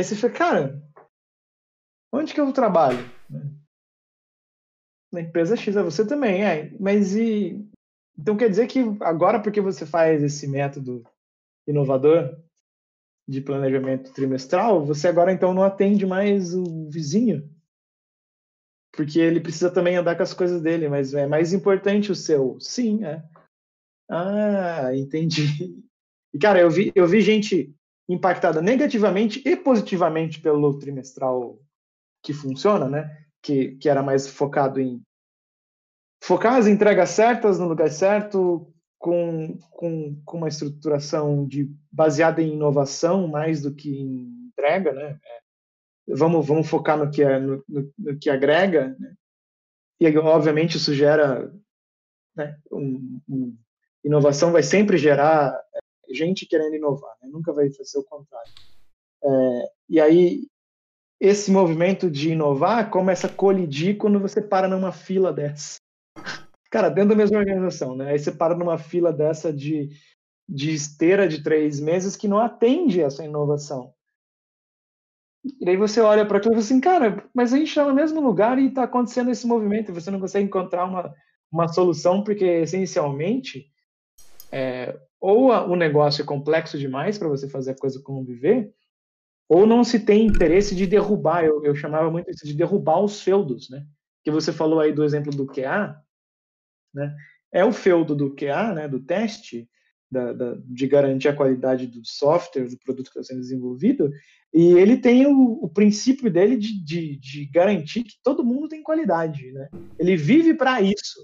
[0.00, 0.82] Aí você fica, cara,
[2.10, 2.96] onde que eu trabalho?
[5.12, 6.74] Na empresa X, é você também, é.
[6.80, 7.62] Mas e.
[8.18, 11.04] Então quer dizer que agora, porque você faz esse método
[11.68, 12.34] inovador
[13.28, 17.46] de planejamento trimestral, você agora então não atende mais o vizinho?
[18.92, 22.58] Porque ele precisa também andar com as coisas dele, mas é mais importante o seu.
[22.58, 23.22] Sim, é.
[24.08, 25.78] Ah, entendi.
[26.32, 27.74] E, cara, eu vi, eu vi gente
[28.12, 31.58] impactada negativamente e positivamente pelo trimestral
[32.22, 33.24] que funciona, né?
[33.42, 35.02] Que, que era mais focado em
[36.22, 42.52] focar as entregas certas no lugar certo, com, com, com uma estruturação de, baseada em
[42.52, 45.18] inovação mais do que em entrega, né?
[45.24, 49.14] É, vamos, vamos focar no que, é, no, no, no que agrega, né?
[50.00, 51.52] E, obviamente, isso gera
[52.34, 53.56] né, um, um,
[54.02, 55.54] inovação vai sempre gerar
[56.12, 57.28] gente querendo inovar, né?
[57.32, 58.52] nunca vai ser o contrário.
[59.22, 60.46] É, e aí,
[61.20, 65.78] esse movimento de inovar começa a colidir quando você para numa fila dessa.
[66.70, 68.10] Cara, dentro da mesma organização, né?
[68.10, 69.90] Aí você para numa fila dessa de,
[70.48, 73.92] de esteira de três meses que não atende essa inovação.
[75.60, 77.94] E aí você olha para aquilo e fala assim, cara, mas a gente está no
[77.94, 81.14] mesmo lugar e está acontecendo esse movimento e você não consegue encontrar uma,
[81.50, 83.66] uma solução porque, essencialmente,
[84.52, 88.72] é, ou o negócio é complexo demais para você fazer a coisa conviver,
[89.48, 93.20] ou não se tem interesse de derrubar, eu, eu chamava muito isso de derrubar os
[93.20, 93.84] feudos, né?
[94.24, 95.96] Que você falou aí do exemplo do QA,
[96.94, 97.14] né?
[97.52, 99.68] É o feudo do QA, né, do teste,
[100.10, 104.10] da, da, de garantir a qualidade do software, do produto que está sendo desenvolvido,
[104.52, 108.82] e ele tem o, o princípio dele de, de, de, garantir que todo mundo tem
[108.82, 109.52] qualidade.
[109.52, 109.68] Né?
[109.98, 111.20] Ele vive para isso.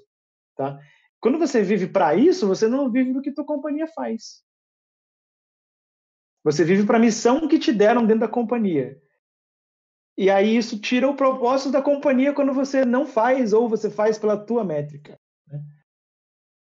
[0.56, 0.78] Tá?
[1.20, 4.44] Quando você vive para isso, você não vive do que tua companhia faz.
[6.44, 9.00] Você vive para a missão que te deram dentro da companhia.
[10.16, 14.18] E aí isso tira o propósito da companhia quando você não faz ou você faz
[14.18, 15.18] pela tua métrica.
[15.46, 15.62] Né?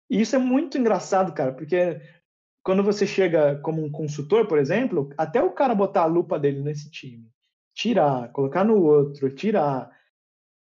[0.09, 2.01] E isso é muito engraçado, cara, porque
[2.63, 6.63] quando você chega como um consultor, por exemplo, até o cara botar a lupa dele
[6.63, 7.31] nesse time,
[7.75, 9.91] tirar, colocar no outro, tirar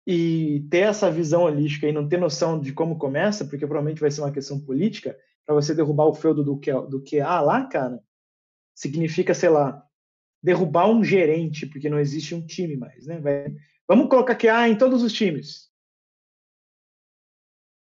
[0.06, 4.10] e ter essa visão holística e não ter noção de como começa, porque provavelmente vai
[4.10, 6.54] ser uma questão política, para você derrubar o feudo do,
[6.88, 8.02] do QA lá, cara,
[8.74, 9.84] significa, sei lá,
[10.42, 13.20] derrubar um gerente, porque não existe um time mais, né?
[13.20, 13.54] Vai,
[13.86, 15.70] vamos colocar QA em todos os times.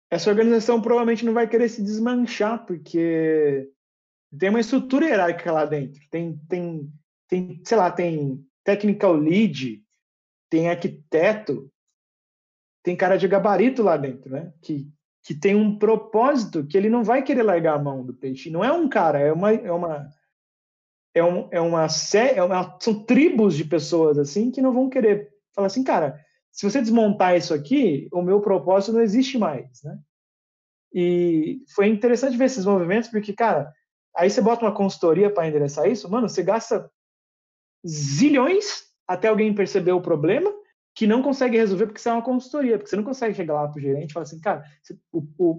[0.10, 3.70] Essa organização provavelmente não vai querer se desmanchar, porque
[4.40, 6.02] tem uma estrutura hierárquica lá dentro.
[6.10, 6.94] Tem, tem,
[7.28, 9.84] tem sei lá, tem technical lead,
[10.50, 11.70] tem arquiteto,
[12.88, 14.54] tem cara de gabarito lá dentro, né?
[14.62, 14.90] Que,
[15.22, 18.50] que tem um propósito que ele não vai querer largar a mão do peixe.
[18.50, 20.08] Não é um cara, é uma, é uma
[21.14, 21.88] é, um, é uma
[22.34, 26.18] é uma são tribos de pessoas assim que não vão querer falar assim, cara,
[26.50, 30.00] se você desmontar isso aqui, o meu propósito não existe mais, né?
[30.94, 33.70] E foi interessante ver esses movimentos porque, cara,
[34.16, 36.90] aí você bota uma consultoria para endereçar isso, mano, você gasta
[37.86, 40.50] zilhões até alguém perceber o problema
[40.98, 43.68] que não consegue resolver porque você é uma consultoria, porque você não consegue chegar lá
[43.68, 44.64] para o gerente e falar assim, cara,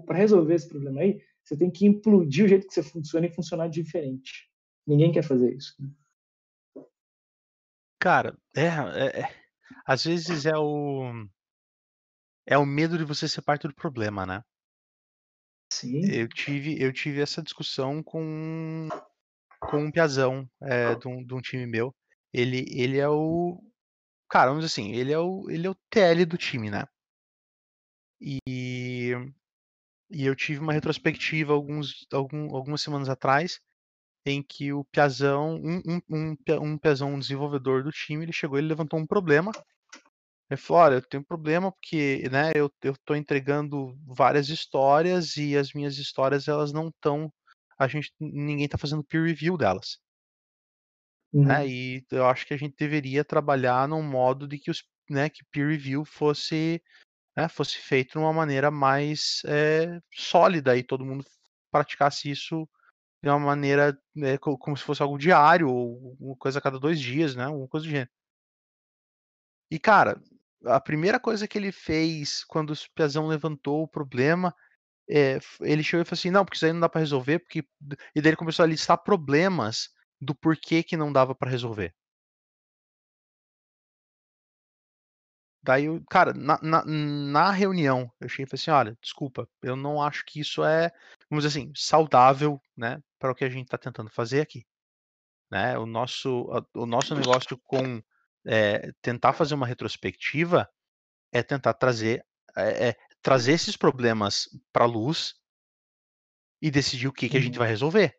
[0.05, 3.33] para resolver esse problema aí, você tem que implodir o jeito que você funciona e
[3.33, 4.51] funcionar diferente.
[4.85, 5.73] Ninguém quer fazer isso.
[5.79, 6.83] Né?
[7.97, 9.35] Cara, é, é, é,
[9.85, 11.25] às vezes é o
[12.45, 14.43] é o medo de você ser parte do problema, né?
[15.71, 16.01] Sim.
[16.11, 18.89] Eu tive eu tive essa discussão com
[19.61, 21.95] com um piazão é, de, um, de um time meu.
[22.33, 23.68] Ele ele é o
[24.29, 26.85] cara, vamos dizer assim, ele é o ele é o TL do time, né?
[28.21, 29.13] E
[30.11, 33.59] e eu tive uma retrospectiva alguns algum, algumas semanas atrás
[34.25, 38.57] em que o Piazão, um, um, um, um Piazão, um desenvolvedor do time, ele chegou,
[38.57, 39.51] ele levantou um problema.
[40.49, 42.71] Ele falou, olha, eu tenho um problema porque, né, eu,
[43.05, 47.31] tô entregando várias histórias e as minhas histórias, elas não estão,
[47.77, 49.99] a gente, ninguém tá fazendo peer review delas.
[51.31, 51.45] Uhum.
[51.45, 55.29] Né, e eu acho que a gente deveria trabalhar num modo de que os, né,
[55.29, 56.81] que peer review fosse,
[57.37, 61.23] né, fosse feito de uma maneira mais é, sólida e todo mundo
[61.71, 62.67] praticasse isso
[63.21, 66.99] de uma maneira né, como se fosse algo diário ou uma coisa a cada dois
[66.99, 67.43] dias, né?
[67.45, 68.09] Alguma coisa do gênero.
[69.69, 70.21] E cara,
[70.65, 74.55] a primeira coisa que ele fez quando o Piazão levantou o problema,
[75.09, 77.59] é, ele chegou e falou assim, não, porque isso aí não dá para resolver, porque
[78.15, 79.89] e daí ele começou a listar problemas
[80.21, 81.93] do porquê que não dava para resolver.
[85.61, 90.01] Daí, cara, na, na, na reunião, eu cheguei e falei assim: olha, desculpa, eu não
[90.01, 90.91] acho que isso é,
[91.29, 94.65] vamos dizer assim, saudável, né, para o que a gente está tentando fazer aqui.
[95.51, 95.77] Né?
[95.77, 98.01] O, nosso, o nosso negócio com
[98.45, 100.69] é, tentar fazer uma retrospectiva
[101.31, 102.25] é tentar trazer,
[102.55, 105.35] é, é trazer esses problemas para a luz
[106.61, 107.59] e decidir o que, que a gente uhum.
[107.59, 108.18] vai resolver.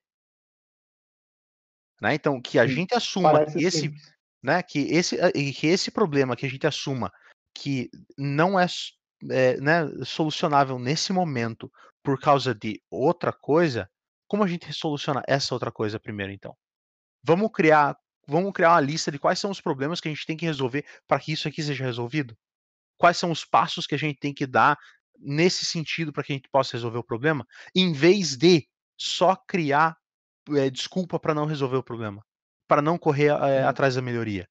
[2.01, 2.14] Né?
[2.14, 3.93] Então, que a Sim, gente assuma que esse,
[4.43, 5.16] né, que, esse,
[5.52, 7.12] que esse problema que a gente assuma
[7.55, 8.66] que não é,
[9.31, 11.70] é né, solucionável nesse momento
[12.02, 13.90] por causa de outra coisa,
[14.27, 16.56] como a gente soluciona essa outra coisa primeiro, então?
[17.22, 17.97] Vamos criar,
[18.27, 20.86] vamos criar uma lista de quais são os problemas que a gente tem que resolver
[21.06, 22.35] para que isso aqui seja resolvido?
[22.97, 24.78] Quais são os passos que a gente tem que dar
[25.18, 28.66] nesse sentido para que a gente possa resolver o problema, em vez de
[28.97, 29.99] só criar
[30.56, 32.22] é, desculpa para não resolver o problema,
[32.68, 34.48] para não correr é, atrás da melhoria.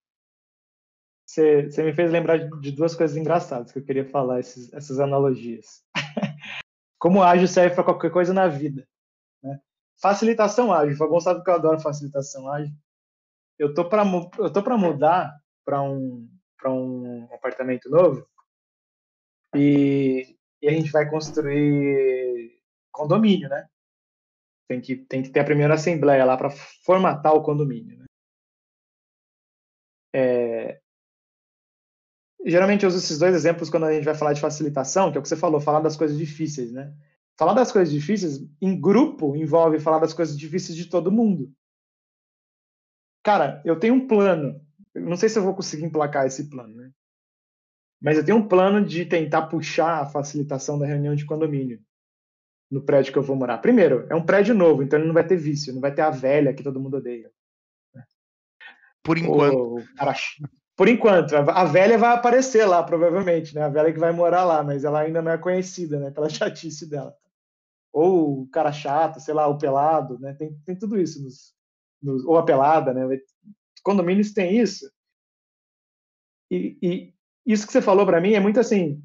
[1.26, 5.00] Você, você me fez lembrar de duas coisas engraçadas que eu queria falar, esses, essas
[5.00, 5.84] analogias.
[6.98, 8.88] Como ágil serve para qualquer coisa na vida.
[9.44, 9.60] Né?
[10.02, 10.96] Facilitação ágil.
[10.96, 12.74] O Fabão sabe que eu adoro facilitação ágil.
[13.60, 14.04] Eu tô para
[14.40, 16.28] eu tô para mudar para um
[16.58, 18.28] para um apartamento novo
[19.56, 22.60] e, e a gente vai construir
[22.92, 23.68] condomínio, né?
[24.70, 26.52] Tem que tem que ter a primeira assembleia lá para
[26.86, 27.98] formatar o condomínio.
[27.98, 28.06] Né?
[30.14, 30.80] É,
[32.46, 35.20] geralmente eu uso esses dois exemplos quando a gente vai falar de facilitação, que é
[35.20, 36.94] o que você falou, falar das coisas difíceis, né?
[37.36, 41.52] Falar das coisas difíceis em grupo envolve falar das coisas difíceis de todo mundo.
[43.24, 44.62] Cara, eu tenho um plano.
[44.94, 46.92] Eu não sei se eu vou conseguir emplacar esse plano, né?
[48.00, 51.84] Mas eu tenho um plano de tentar puxar a facilitação da reunião de condomínio
[52.70, 53.58] no prédio que eu vou morar.
[53.58, 56.10] Primeiro, é um prédio novo, então ele não vai ter vício, não vai ter a
[56.10, 57.32] velha que todo mundo odeia.
[59.04, 59.78] Por enquanto.
[59.78, 60.14] O cara,
[60.76, 63.64] por enquanto, a velha vai aparecer lá, provavelmente, né?
[63.64, 66.12] A velha que vai morar lá, mas ela ainda não é conhecida, né?
[66.12, 67.16] Pela chatice dela.
[67.92, 70.34] Ou o cara chato, sei lá, o pelado, né?
[70.34, 71.24] Tem, tem tudo isso.
[71.24, 71.56] Nos,
[72.02, 73.02] nos, ou a pelada, né?
[73.84, 74.90] Condomínios tem isso.
[76.52, 77.14] E, e
[77.46, 79.04] isso que você falou para mim é muito assim.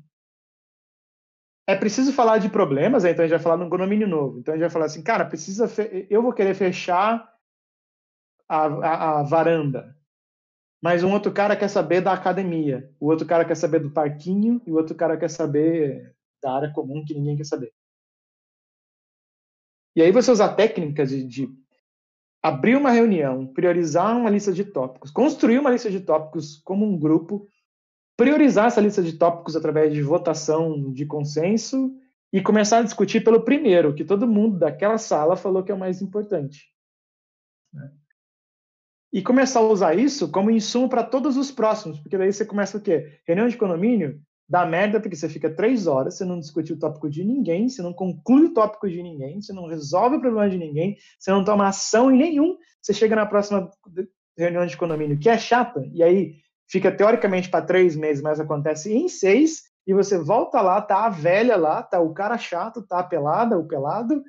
[1.66, 3.10] É preciso falar de problemas, né?
[3.10, 4.38] então a gente vai falar num condomínio novo.
[4.38, 5.66] Então a gente vai falar assim, cara, precisa.
[6.10, 7.26] Eu vou querer fechar
[8.48, 9.94] a, a, a varanda
[10.84, 14.60] mas um outro cara quer saber da academia, o outro cara quer saber do parquinho
[14.66, 17.72] e o outro cara quer saber da área comum que ninguém quer saber.
[19.96, 21.48] E aí você usar técnicas de, de
[22.42, 26.98] abrir uma reunião, priorizar uma lista de tópicos, construir uma lista de tópicos como um
[26.98, 27.48] grupo,
[28.16, 31.92] priorizar essa lista de tópicos através de votação de consenso
[32.32, 35.78] e começar a discutir pelo primeiro, que todo mundo daquela sala falou que é o
[35.78, 36.72] mais importante.
[37.72, 37.90] Né?
[39.14, 42.76] e começar a usar isso como insumo para todos os próximos, porque daí você começa
[42.76, 43.20] o quê?
[43.24, 47.08] Reunião de condomínio dá merda porque você fica três horas, você não discute o tópico
[47.08, 50.58] de ninguém, você não conclui o tópico de ninguém, você não resolve o problema de
[50.58, 53.70] ninguém, você não toma ação em nenhum, você chega na próxima
[54.36, 56.34] reunião de condomínio que é chata, e aí
[56.68, 61.10] fica teoricamente para três meses, mas acontece em seis, e você volta lá, tá a
[61.10, 64.22] velha lá, tá o cara chato, tá a pelada, o pelado,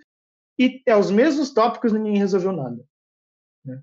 [0.60, 2.86] e é os mesmos tópicos, ninguém resolveu nada.
[3.64, 3.82] Né?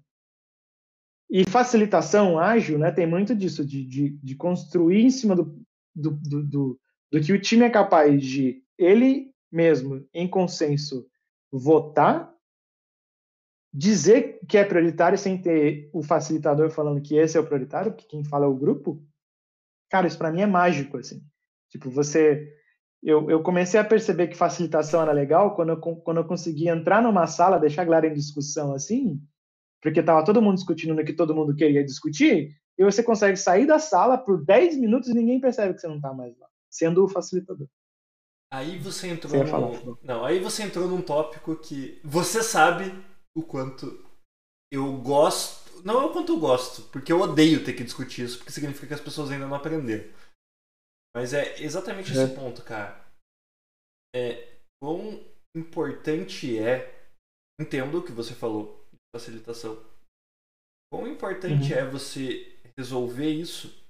[1.31, 5.59] E facilitação ágil né, tem muito disso, de, de, de construir em cima do,
[5.95, 6.81] do, do, do,
[7.11, 11.07] do que o time é capaz de ele mesmo, em consenso,
[11.51, 12.31] votar,
[13.73, 18.07] dizer que é prioritário sem ter o facilitador falando que esse é o prioritário, que
[18.07, 19.03] quem fala é o grupo.
[19.90, 21.23] Cara, isso para mim é mágico, assim.
[21.70, 22.53] Tipo, você...
[23.03, 27.03] Eu, eu comecei a perceber que facilitação era legal quando eu, quando eu consegui entrar
[27.03, 29.20] numa sala, deixar a galera em discussão assim,
[29.82, 33.66] porque estava todo mundo discutindo no que todo mundo queria discutir, e você consegue sair
[33.66, 37.05] da sala por 10 minutos e ninguém percebe que você não está mais lá, sendo
[37.05, 37.66] o facilitador.
[38.53, 39.99] Aí você entrou você no...
[40.01, 42.94] Não, aí você entrou num tópico que você sabe
[43.36, 43.86] o quanto
[44.72, 45.82] eu gosto.
[45.84, 48.86] Não é o quanto eu gosto, porque eu odeio ter que discutir isso, porque significa
[48.86, 50.09] que as pessoas ainda não aprenderam.
[51.14, 52.22] Mas é exatamente é.
[52.22, 53.04] esse ponto, cara.
[54.14, 55.24] É quão
[55.56, 57.00] importante é.
[57.60, 58.82] Entendo o que você falou
[59.14, 59.84] facilitação.
[60.92, 61.78] Quão importante uhum.
[61.78, 63.82] é você resolver isso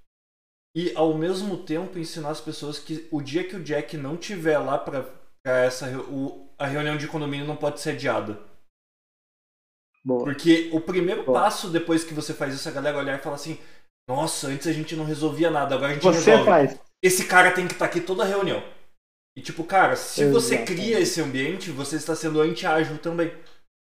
[0.76, 4.58] e ao mesmo tempo ensinar as pessoas que o dia que o Jack não tiver
[4.58, 5.08] lá para
[5.44, 8.38] essa o, a reunião de condomínio não pode ser adiada.
[10.04, 10.24] Boa.
[10.24, 11.40] Porque o primeiro Boa.
[11.42, 13.58] passo depois que você faz isso, a galera olhar e falar assim:
[14.08, 16.44] Nossa, antes a gente não resolvia nada, agora a gente Você resolve.
[16.50, 16.80] faz.
[17.02, 18.62] Esse cara tem que estar aqui toda a reunião.
[19.36, 23.32] E tipo, cara, se você cria esse ambiente, você está sendo anti-ágil também.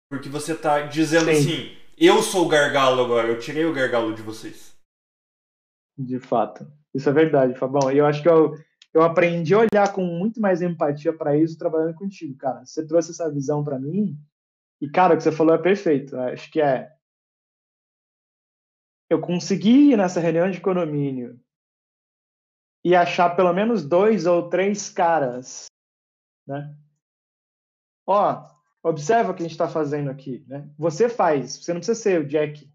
[0.10, 1.32] Porque você está dizendo Sim.
[1.32, 4.76] assim: Eu sou o gargalo agora, eu tirei o gargalo de vocês.
[5.98, 6.66] De fato.
[6.94, 7.92] Isso é verdade, Fabão.
[7.92, 8.54] E eu acho que eu,
[8.94, 12.66] eu aprendi a olhar com muito mais empatia para isso trabalhando contigo, cara.
[12.66, 14.18] Você trouxe essa visão para mim.
[14.82, 16.18] E, cara, o que você falou é perfeito.
[16.18, 16.92] Acho que é.
[19.10, 21.40] Eu consegui ir nessa reunião de condomínio
[22.84, 25.68] e achar pelo menos dois ou três caras,
[26.48, 26.76] né?
[28.08, 28.48] Ó,
[28.84, 30.68] observa o que a gente está fazendo aqui, né?
[30.78, 32.68] Você faz, você não precisa ser o Jack,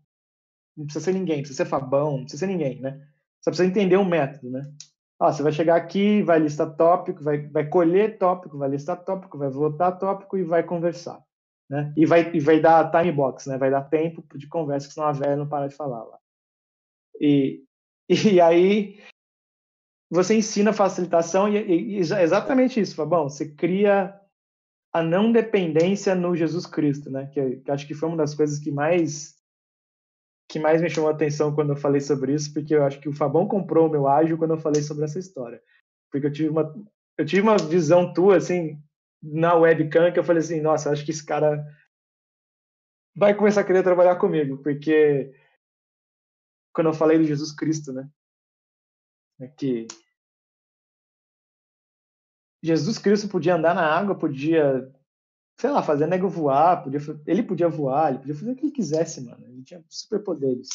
[0.76, 3.08] não precisa ser ninguém, não precisa ser Fabão, não precisa ser ninguém, né?
[3.42, 4.72] Só precisa entender o método, né?
[5.18, 9.38] Ó, você vai chegar aqui, vai listar tópico, vai, vai colher tópico, vai listar tópico,
[9.38, 11.24] vai votar tópico e vai conversar,
[11.68, 11.93] né?
[11.97, 13.59] E vai, e vai dar time box, né?
[13.59, 16.18] Vai dar tempo de conversa, que senão a velha não para de falar lá.
[17.20, 17.62] E,
[18.09, 19.01] e aí
[20.10, 23.28] você ensina facilitação e, e- e exa- exatamente isso, Fabão.
[23.28, 24.18] Você cria
[24.93, 27.26] a não dependência no Jesus Cristo, né?
[27.26, 29.36] Que, que acho que foi uma das coisas que mais
[30.48, 33.09] que mais me chamou a atenção quando eu falei sobre isso, porque eu acho que
[33.09, 35.60] o Fabão comprou o meu ágil quando eu falei sobre essa história.
[36.10, 36.72] Porque eu tive uma
[37.18, 38.80] eu tive uma visão tua assim
[39.32, 41.64] na webcam que eu falei assim, nossa, acho que esse cara
[43.14, 45.32] vai começar a querer trabalhar comigo, porque
[46.72, 48.08] quando eu falei de Jesus Cristo, né?
[49.40, 49.86] É que
[52.62, 54.92] Jesus Cristo podia andar na água, podia,
[55.58, 58.72] sei lá, fazer nego voar, podia, ele podia voar, ele podia fazer o que ele
[58.72, 59.46] quisesse, mano.
[59.46, 60.68] Ele tinha superpoderes.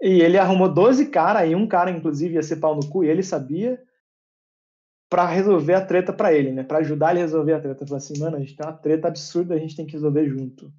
[0.00, 3.08] E ele arrumou 12 caras, e um cara, inclusive, ia ser pau no cu, e
[3.08, 3.82] ele sabia,
[5.10, 6.62] pra resolver a treta pra ele, né?
[6.62, 7.84] Pra ajudar ele a resolver a treta.
[7.86, 10.72] Falou assim, mano, a gente tem uma treta absurda, a gente tem que resolver junto.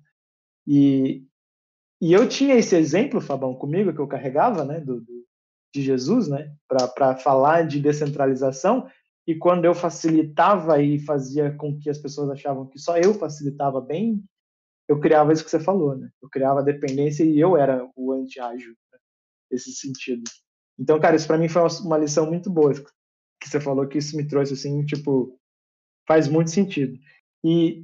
[0.68, 1.26] E,
[2.02, 5.22] e eu tinha esse exemplo, Fabão, comigo, que eu carregava, né, do, do-
[5.74, 8.88] de Jesus, né, para falar de descentralização,
[9.28, 13.80] e quando eu facilitava e fazia com que as pessoas achavam que só eu facilitava
[13.80, 14.24] bem,
[14.90, 16.10] eu criava isso que você falou, né?
[16.22, 19.00] Eu criava dependência e eu era o anti-ágil, né?
[19.52, 20.24] nesse sentido.
[20.78, 22.74] Então, cara, isso para mim foi uma lição muito boa
[23.42, 25.38] que você falou que isso me trouxe assim, tipo,
[26.08, 26.98] faz muito sentido.
[27.44, 27.84] E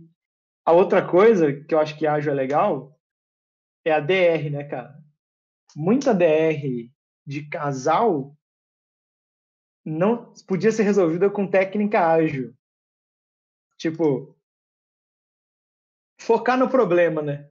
[0.64, 2.96] a outra coisa que eu acho que ágil é legal
[3.84, 5.04] é a DR, né, cara?
[5.76, 6.92] Muita DR
[7.26, 8.38] de casal
[9.84, 12.54] não podia ser resolvida com técnica ágil.
[13.78, 14.38] Tipo,
[16.20, 17.50] focar no problema, né?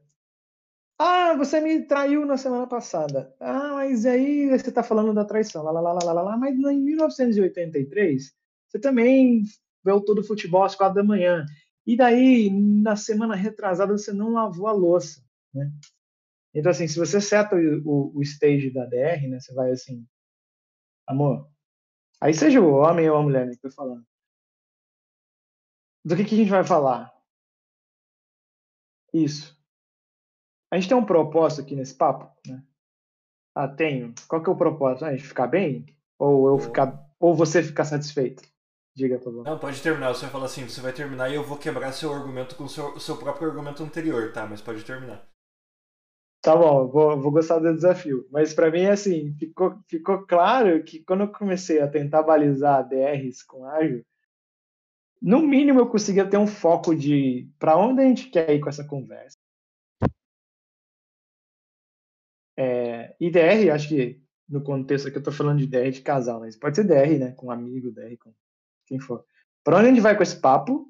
[0.98, 3.34] Ah, você me traiu na semana passada.
[3.38, 5.62] Ah, mas aí você tá falando da traição.
[5.62, 6.36] Lá, lá, lá, lá, lá, lá.
[6.38, 8.32] Mas em 1983,
[8.66, 9.42] você também
[9.84, 11.44] viu todo o futebol às quatro da manhã.
[11.86, 15.22] E daí, na semana retrasada, você não lavou a louça,
[15.54, 15.70] né?
[16.54, 19.38] Então, assim, se você seta o, o, o stage da DR, né?
[19.40, 20.06] Você vai assim,
[21.06, 21.48] amor,
[22.20, 24.04] aí seja o homem ou a mulher, né, que eu falando.
[26.04, 27.12] Do que, que a gente vai falar?
[29.12, 29.56] Isso.
[30.70, 32.62] A gente tem um propósito aqui nesse papo, né?
[33.54, 34.12] Ah, tenho.
[34.28, 35.04] Qual que é o propósito?
[35.04, 35.86] Ah, a gente ficar bem?
[36.18, 38.42] Ou eu ficar, ou você ficar satisfeito?
[38.94, 39.44] Diga, por favor.
[39.44, 40.08] Não, pode terminar.
[40.08, 42.68] Você vai falar assim: Você vai terminar e eu vou quebrar seu argumento com o
[42.68, 44.46] seu, seu próprio argumento anterior, tá?
[44.46, 45.26] Mas pode terminar.
[46.42, 48.26] Tá bom, vou, vou gostar do desafio.
[48.30, 53.42] Mas para mim, assim, ficou, ficou claro que quando eu comecei a tentar balizar DRs
[53.42, 54.04] com ágil,
[55.20, 58.68] no mínimo eu conseguia ter um foco de para onde a gente quer ir com
[58.68, 59.36] essa conversa.
[63.20, 66.56] E DR, acho que no contexto aqui eu tô falando de DR de casal, mas
[66.56, 67.32] pode ser DR, né?
[67.32, 68.32] Com amigo, DR, com
[68.86, 69.24] quem for.
[69.64, 70.88] Para onde a gente vai com esse papo?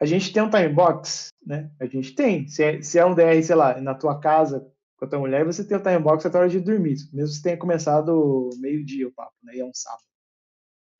[0.00, 1.70] A gente tem um time box, né?
[1.80, 2.46] A gente tem.
[2.48, 5.44] Se é, se é um DR, sei lá, na tua casa com a tua mulher,
[5.44, 6.96] você tem o time box até a hora de dormir.
[7.12, 9.56] Mesmo você tenha começado meio-dia o papo, né?
[9.56, 10.02] E é um sábado.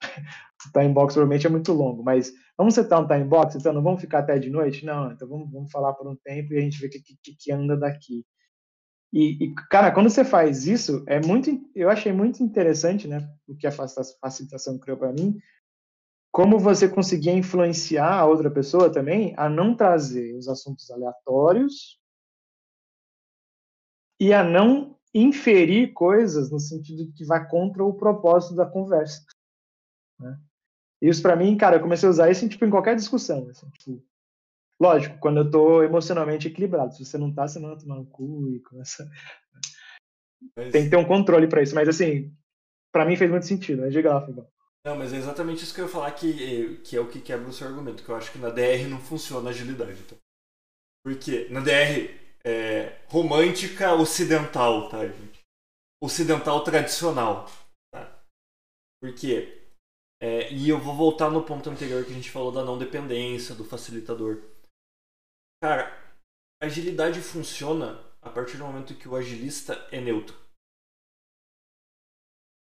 [0.66, 3.82] o time box provavelmente é muito longo, mas vamos setar um time box, então não
[3.82, 4.84] vamos ficar até de noite?
[4.84, 7.36] Não, então vamos, vamos falar por um tempo e a gente vê o que, que,
[7.36, 8.24] que anda daqui.
[9.14, 13.32] E, e, cara, quando você faz isso, é muito, eu achei muito interessante, né?
[13.46, 15.38] O que a facilitação criou para mim,
[16.32, 21.96] como você conseguia influenciar a outra pessoa também a não trazer os assuntos aleatórios
[24.18, 29.24] e a não inferir coisas no sentido que vai contra o propósito da conversa.
[30.18, 30.36] Né?
[31.00, 33.48] Isso para mim, cara, eu comecei a usar isso tipo, em qualquer discussão.
[33.48, 34.04] Assim, tipo,
[34.80, 36.94] lógico, quando eu tô emocionalmente equilibrado.
[36.94, 39.08] Se você não tá, você manda tomar no cu e começa.
[40.56, 40.72] Mas...
[40.72, 41.74] Tem que ter um controle para isso.
[41.74, 42.34] Mas assim,
[42.92, 43.88] para mim fez muito sentido.
[43.90, 44.48] Diga lá, Fabão.
[44.86, 47.48] Não, mas é exatamente isso que eu ia falar que, que é o que quebra
[47.48, 49.98] o seu argumento, que eu acho que na DR não funciona a agilidade.
[50.04, 50.18] Então.
[51.02, 52.10] Porque na DR
[52.44, 55.40] é, romântica ocidental, tá, gente?
[56.02, 57.46] Ocidental tradicional,
[57.90, 58.22] tá?
[59.00, 59.62] Por quê?
[60.20, 63.54] É, e eu vou voltar no ponto anterior que a gente falou da não dependência,
[63.54, 64.42] do facilitador.
[65.64, 65.98] Cara,
[66.62, 70.36] agilidade funciona a partir do momento que o agilista é neutro.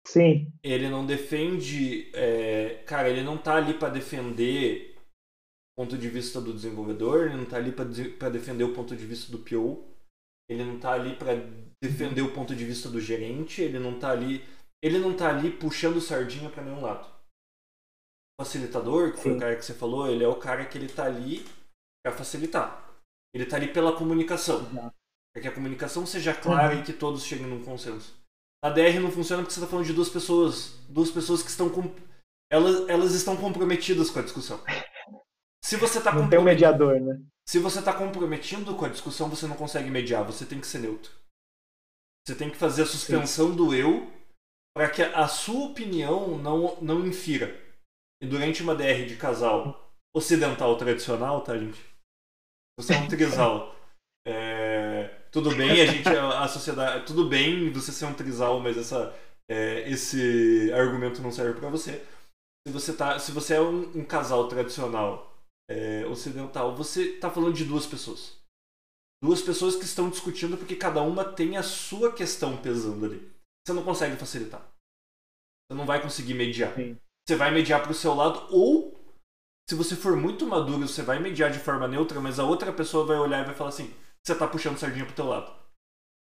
[0.05, 0.51] Sim.
[0.61, 2.11] Ele não defende.
[2.13, 7.38] É, cara, ele não tá ali para defender o ponto de vista do desenvolvedor, ele
[7.38, 9.88] não tá ali para defender o ponto de vista do PO,
[10.49, 11.35] ele não tá ali para
[11.81, 14.43] defender o ponto de vista do gerente, ele não tá ali.
[14.84, 17.07] Ele não tá ali puxando sardinha para nenhum lado.
[18.38, 20.89] O facilitador, que foi o cara que você falou, ele é o cara que ele
[20.89, 21.45] tá ali
[22.03, 22.90] para facilitar.
[23.34, 24.65] Ele tá ali pela comunicação.
[25.34, 26.82] Para que a comunicação seja clara uhum.
[26.82, 28.19] e que todos cheguem num consenso.
[28.64, 31.69] A DR não funciona porque você está falando de duas pessoas, duas pessoas que estão
[31.69, 31.95] com,
[32.52, 34.61] elas, elas estão comprometidas com a discussão.
[35.64, 37.22] Se você está tem um mediador, né?
[37.48, 40.80] Se você está comprometido com a discussão, você não consegue mediar, você tem que ser
[40.80, 41.11] neutro.
[42.26, 43.56] Você tem que fazer a suspensão Sim.
[43.56, 44.11] do eu
[44.76, 47.60] para que a sua opinião não, não infira.
[48.22, 51.80] E durante uma DR de casal ocidental tradicional, tá, gente?
[52.77, 53.76] Você é um trisal.
[54.26, 58.77] É, tudo bem, a gente, a, a, sociedade, tudo bem você ser um trisal, mas
[58.77, 59.15] essa,
[59.49, 62.03] é, esse argumento não serve para você.
[62.68, 65.35] Se você tá, se você é um, um casal tradicional
[65.69, 68.39] é, ocidental, você tá falando de duas pessoas.
[69.23, 73.31] Duas pessoas que estão discutindo porque cada uma tem a sua questão pesando ali.
[73.65, 74.61] Você não consegue facilitar.
[74.61, 76.76] Você não vai conseguir mediar.
[76.76, 76.98] Sim.
[77.27, 79.01] Você vai mediar para o seu lado ou
[79.69, 83.05] se você for muito maduro, você vai mediar de forma neutra, mas a outra pessoa
[83.05, 85.51] vai olhar e vai falar assim: você tá puxando sardinha pro teu lado.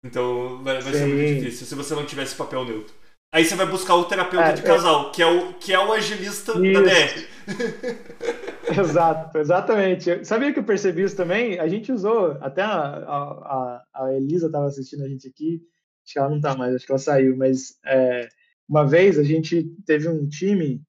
[0.04, 2.94] Então vai, vai ser muito difícil se você não tiver esse papel neutro.
[3.32, 4.64] Aí você vai buscar o terapeuta é, de é.
[4.64, 5.12] casal, é...
[5.12, 6.72] que, é o, que é o agilista isso.
[6.72, 7.28] da DR.
[8.78, 10.24] Exato, exatamente.
[10.24, 11.58] Sabia que eu percebi isso também?
[11.58, 15.62] A gente usou, até a, a, a Elisa estava assistindo a gente aqui,
[16.04, 18.28] acho que ela não está mais, acho que ela saiu, mas é,
[18.68, 20.82] uma vez a gente teve um time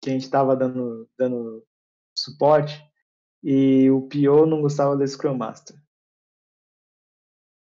[0.00, 1.66] que a gente estava dando, dando
[2.16, 2.82] suporte
[3.42, 5.76] e o Pio não gostava da Scrum Master.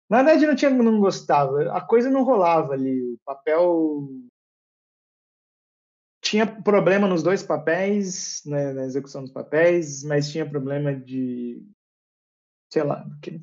[0.09, 1.73] Na verdade, não tinha não gostava.
[1.73, 3.03] A coisa não rolava ali.
[3.15, 4.09] O papel
[6.23, 11.63] tinha problema nos dois papéis, né, na execução dos papéis, mas tinha problema de
[12.75, 13.41] sei lá, que...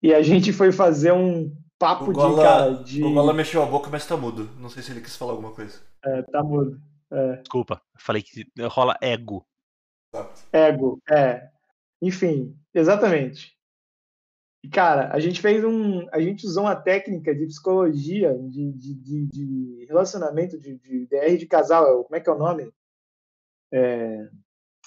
[0.00, 3.66] e a gente foi fazer um papo Gola, de cara de O Gola mexeu a
[3.66, 4.50] boca, mas tá mudo.
[4.58, 5.80] Não sei se ele quis falar alguma coisa.
[6.04, 6.80] É, tá mudo.
[7.10, 7.36] É.
[7.36, 9.46] Desculpa, falei que rola ego.
[10.52, 11.48] Ego, é.
[12.02, 13.56] Enfim, exatamente.
[14.64, 16.08] E, cara, a gente fez um.
[16.12, 21.36] A gente usou uma técnica de psicologia, de, de, de, de relacionamento, de, de, DR
[21.38, 22.04] de casal.
[22.04, 22.72] Como é que é o nome?
[23.72, 24.28] É...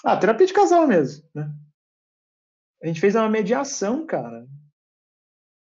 [0.04, 1.50] Ah, terapia de casal mesmo, né?
[2.82, 4.46] A gente fez uma mediação, cara,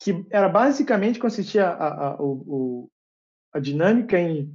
[0.04, 2.92] que era basicamente consistia a, a, o,
[3.54, 4.54] a dinâmica em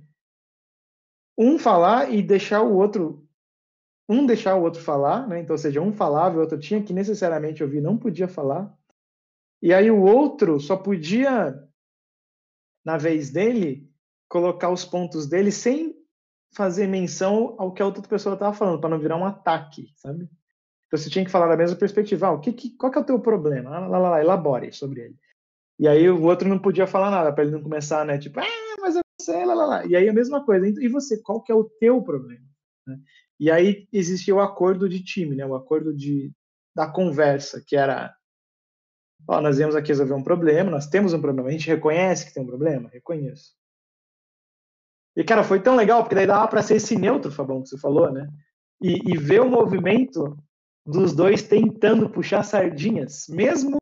[1.38, 3.26] um falar e deixar o outro
[4.06, 5.40] um deixar o outro falar, né?
[5.40, 8.74] Então, ou seja, um falava e o outro tinha que necessariamente ouvir, não podia falar.
[9.62, 11.54] E aí o outro só podia,
[12.84, 13.90] na vez dele,
[14.28, 15.94] colocar os pontos dele sem
[16.54, 20.24] fazer menção ao que a outra pessoa estava falando, para não virar um ataque, sabe?
[20.86, 22.28] Então você tinha que falar da mesma perspectiva.
[22.28, 23.70] Ah, o que, que, qual que é o teu problema?
[23.70, 25.16] Lá, lá, lá, elabore sobre ele.
[25.78, 28.18] E aí o outro não podia falar nada, para ele não começar, né?
[28.18, 29.86] Tipo, ah, mas é você, lá, lá, lá.
[29.86, 30.66] E aí a mesma coisa.
[30.66, 32.44] E você, qual que é o teu problema?
[32.86, 32.98] Né?
[33.38, 35.46] E aí existia o acordo de time, né?
[35.46, 36.32] O acordo de,
[36.74, 38.12] da conversa, que era
[39.26, 42.34] ó, nós viemos aqui resolver um problema, nós temos um problema, a gente reconhece que
[42.34, 42.88] tem um problema?
[42.92, 43.52] Reconheço.
[45.16, 47.78] E, cara, foi tão legal, porque daí dava para ser esse neutro, Fabão, que você
[47.78, 48.28] falou, né?
[48.80, 50.36] E, e ver o movimento
[50.86, 53.77] dos dois tentando puxar sardinhas, mesmo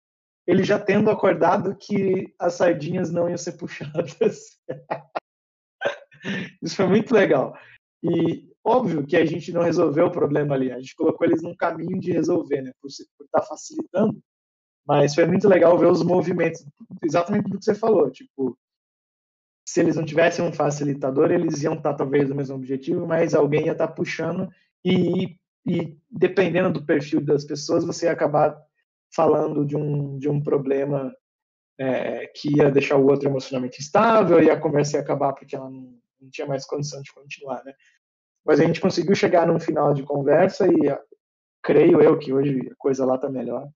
[0.47, 4.59] ele já tendo acordado que as sardinhas não iam ser puxadas.
[6.62, 7.56] Isso foi muito legal.
[8.02, 11.56] E óbvio que a gente não resolveu o problema ali, a gente colocou eles num
[11.56, 12.73] caminho de resolver, né?
[12.81, 14.20] Por estar tá facilitando.
[14.86, 16.64] Mas foi muito legal ver os movimentos,
[17.02, 18.09] exatamente do que você falou.
[18.10, 18.56] Tipo,
[19.66, 23.35] se eles não tivessem um facilitador, eles iam estar tá, talvez no mesmo objetivo, mas
[23.35, 24.48] alguém ia estar tá puxando
[24.85, 25.36] e,
[25.66, 28.56] e dependendo do perfil das pessoas, você ia acabar
[29.14, 31.14] falando de um, de um problema
[31.78, 35.70] é, que ia deixar o outro emocionalmente instável e a conversa ia acabar porque ela
[35.70, 37.72] não, não tinha mais condição de continuar, né?
[38.44, 41.00] Mas a gente conseguiu chegar num final de conversa e ah,
[41.62, 43.68] creio eu que hoje a coisa lá está melhor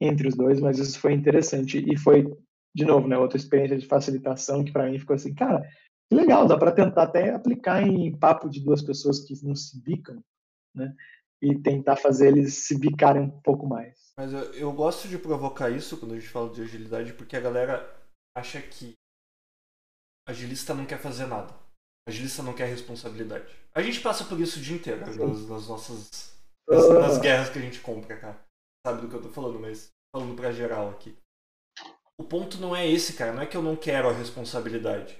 [0.00, 2.26] entre os dois, mas isso foi interessante e foi
[2.74, 5.68] de novo, né, outra experiência de facilitação que para mim ficou assim, cara,
[6.08, 9.82] que legal, dá para tentar até aplicar em papo de duas pessoas que não se
[9.82, 10.22] bicam,
[10.74, 10.94] né?
[11.40, 14.12] E tentar fazer eles se bicarem um pouco mais.
[14.16, 17.40] Mas eu, eu gosto de provocar isso quando a gente fala de agilidade, porque a
[17.40, 17.96] galera
[18.36, 18.94] acha que
[20.28, 21.54] agilista não quer fazer nada.
[22.08, 23.46] Agilista não quer responsabilidade.
[23.74, 26.36] A gente passa por isso o dia inteiro, nas, nas nossas.
[26.68, 28.40] Nas, nas, guerras que a gente compra, cara.
[28.86, 31.16] Sabe do que eu tô falando, mas falando pra geral aqui.
[32.18, 33.32] O ponto não é esse, cara.
[33.32, 35.16] Não é que eu não quero a responsabilidade.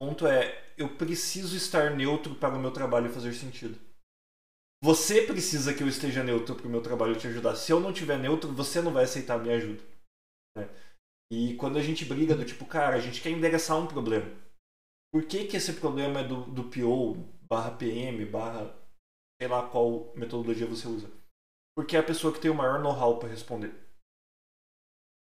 [0.00, 3.78] O ponto é, eu preciso estar neutro para o meu trabalho fazer sentido.
[4.82, 7.56] Você precisa que eu esteja neutro para o meu trabalho te ajudar.
[7.56, 9.82] Se eu não tiver neutro, você não vai aceitar a minha ajuda.
[10.56, 10.68] Né?
[11.32, 14.30] E quando a gente briga do tipo, cara, a gente quer endereçar um problema.
[15.12, 17.16] Por que, que esse problema é do, do PO,
[17.48, 18.74] barra PM, barra
[19.40, 21.10] sei lá qual metodologia você usa?
[21.76, 23.72] Porque é a pessoa que tem o maior know-how para responder.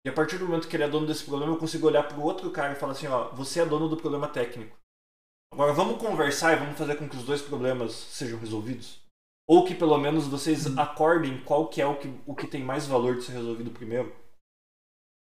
[0.05, 2.19] E a partir do momento que ele é dono desse problema, eu consigo olhar para
[2.19, 4.77] o outro cara e falar assim, ó, você é dono do problema técnico.
[5.53, 9.00] Agora vamos conversar e vamos fazer com que os dois problemas sejam resolvidos.
[9.51, 10.79] Ou que pelo menos vocês uhum.
[10.79, 14.15] acordem qual que é o que, o que tem mais valor de ser resolvido primeiro.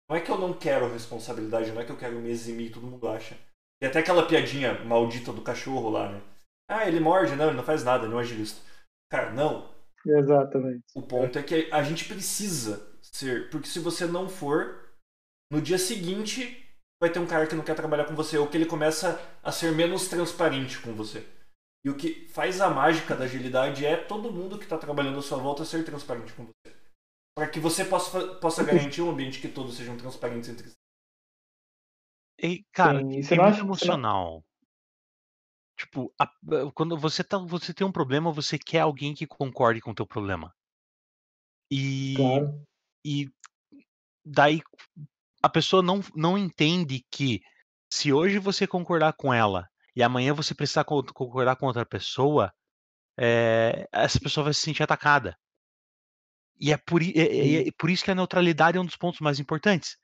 [0.07, 2.85] Não é que eu não quero responsabilidade, não é que eu quero me eximir, todo
[2.85, 3.35] mundo acha.
[3.81, 6.22] E até aquela piadinha maldita do cachorro lá, né?
[6.69, 8.61] Ah, ele morde, não, ele não faz nada, ele é um agilista.
[9.10, 9.73] Cara, não.
[10.06, 10.84] Exatamente.
[10.94, 14.94] O ponto é que a gente precisa ser, porque se você não for,
[15.52, 16.64] no dia seguinte
[17.02, 19.52] vai ter um cara que não quer trabalhar com você, ou que ele começa a
[19.52, 21.26] ser menos transparente com você.
[21.85, 25.22] E o que faz a mágica da agilidade é todo mundo que está trabalhando à
[25.22, 26.76] sua volta ser transparente com você.
[27.35, 30.76] Para que você possa, possa garantir um ambiente que todos sejam transparentes entre si.
[32.39, 34.35] E, cara, Sim, é muito emocional.
[34.35, 34.43] Não...
[35.77, 36.31] Tipo, a,
[36.73, 40.05] quando você, tá, você tem um problema, você quer alguém que concorde com o teu
[40.05, 40.53] problema.
[41.69, 42.64] E, claro.
[43.03, 43.30] e
[44.23, 44.61] daí
[45.41, 47.41] a pessoa não, não entende que
[47.91, 52.53] se hoje você concordar com ela e amanhã você precisar concordar com outra pessoa,
[53.17, 55.37] é, essa pessoa vai se sentir atacada.
[56.59, 59.39] E é por, é, é, por isso que a neutralidade é um dos pontos mais
[59.39, 59.97] importantes.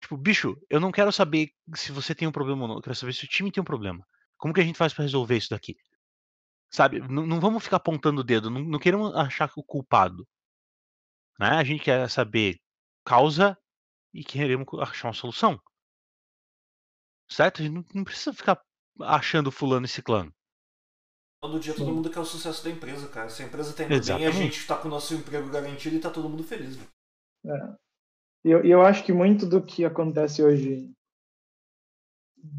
[0.00, 2.94] Tipo, bicho, eu não quero saber se você tem um problema ou não, eu quero
[2.94, 4.06] saber se o time tem um problema.
[4.36, 5.76] Como que a gente faz para resolver isso daqui?
[6.70, 10.26] Sabe, não, não, vamos ficar apontando o dedo, não, não queremos achar o culpado.
[11.38, 11.48] Né?
[11.48, 12.60] A gente quer saber
[13.04, 13.56] causa
[14.12, 15.60] e queremos achar uma solução.
[17.28, 17.60] Certo?
[17.60, 18.60] A gente não, não precisa ficar
[19.00, 20.32] achando fulano e ciclano.
[21.40, 23.28] Todo dia todo mundo quer o sucesso da empresa, cara.
[23.28, 24.32] Se a empresa tá indo Exatamente.
[24.32, 26.78] bem, a gente tá com o nosso emprego garantido e tá todo mundo feliz.
[27.44, 27.76] É.
[28.44, 30.92] E eu, eu acho que muito do que acontece hoje,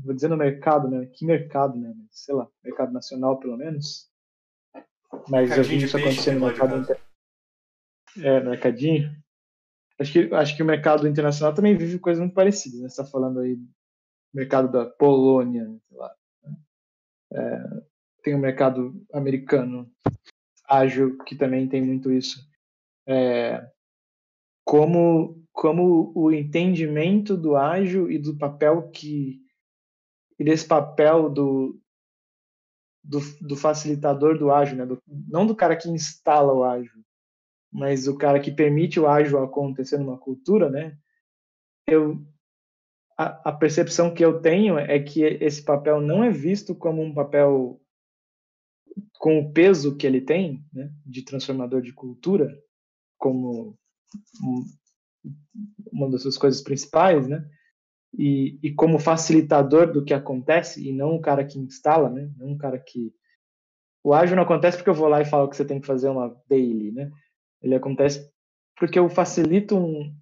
[0.04, 1.06] vou dizer no mercado, né?
[1.08, 1.94] Que mercado, né?
[2.12, 4.10] Sei lá, mercado nacional pelo menos.
[5.30, 7.02] Mas eu vi isso acontecer no mercado inter...
[8.18, 9.12] É, mercadinho.
[10.00, 12.90] Acho que, acho que o mercado internacional também vive coisas muito parecidas, né?
[12.90, 13.68] Você tá falando aí do
[14.34, 16.16] mercado da Polônia, sei lá.
[17.32, 17.64] É,
[18.24, 19.90] tem o mercado americano
[20.68, 22.40] ágil, que também tem muito isso.
[23.08, 23.66] É,
[24.66, 29.42] como, como o entendimento do ágil e do papel que.
[30.38, 31.80] e desse papel do,
[33.02, 34.86] do, do facilitador do ágil, né?
[34.86, 37.02] Do, não do cara que instala o ágil,
[37.72, 40.98] mas o cara que permite o ágil acontecer numa cultura, né?
[41.88, 42.22] Eu,
[43.18, 47.14] a, a, percepção que eu tenho é que esse papel não é visto como um
[47.14, 47.82] papel
[49.18, 52.56] com o peso que ele tem, né, de transformador de cultura,
[53.18, 53.78] como
[55.92, 57.44] uma das suas coisas principais, né,
[58.18, 62.54] e, e como facilitador do que acontece, e não o cara que instala, né, não
[62.54, 63.14] o cara que...
[64.04, 66.10] O ágil não acontece porque eu vou lá e falo que você tem que fazer
[66.10, 67.12] uma daily, né,
[67.62, 68.32] ele acontece
[68.78, 70.16] porque eu facilito um,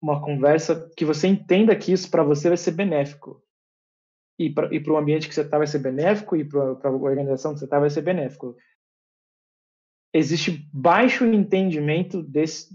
[0.00, 3.42] uma conversa que você entenda que isso para você vai ser benéfico.
[4.38, 7.58] E para o ambiente que você está vai ser benéfico, e para a organização que
[7.58, 8.56] você está vai ser benéfico.
[10.14, 12.72] Existe baixo entendimento desse,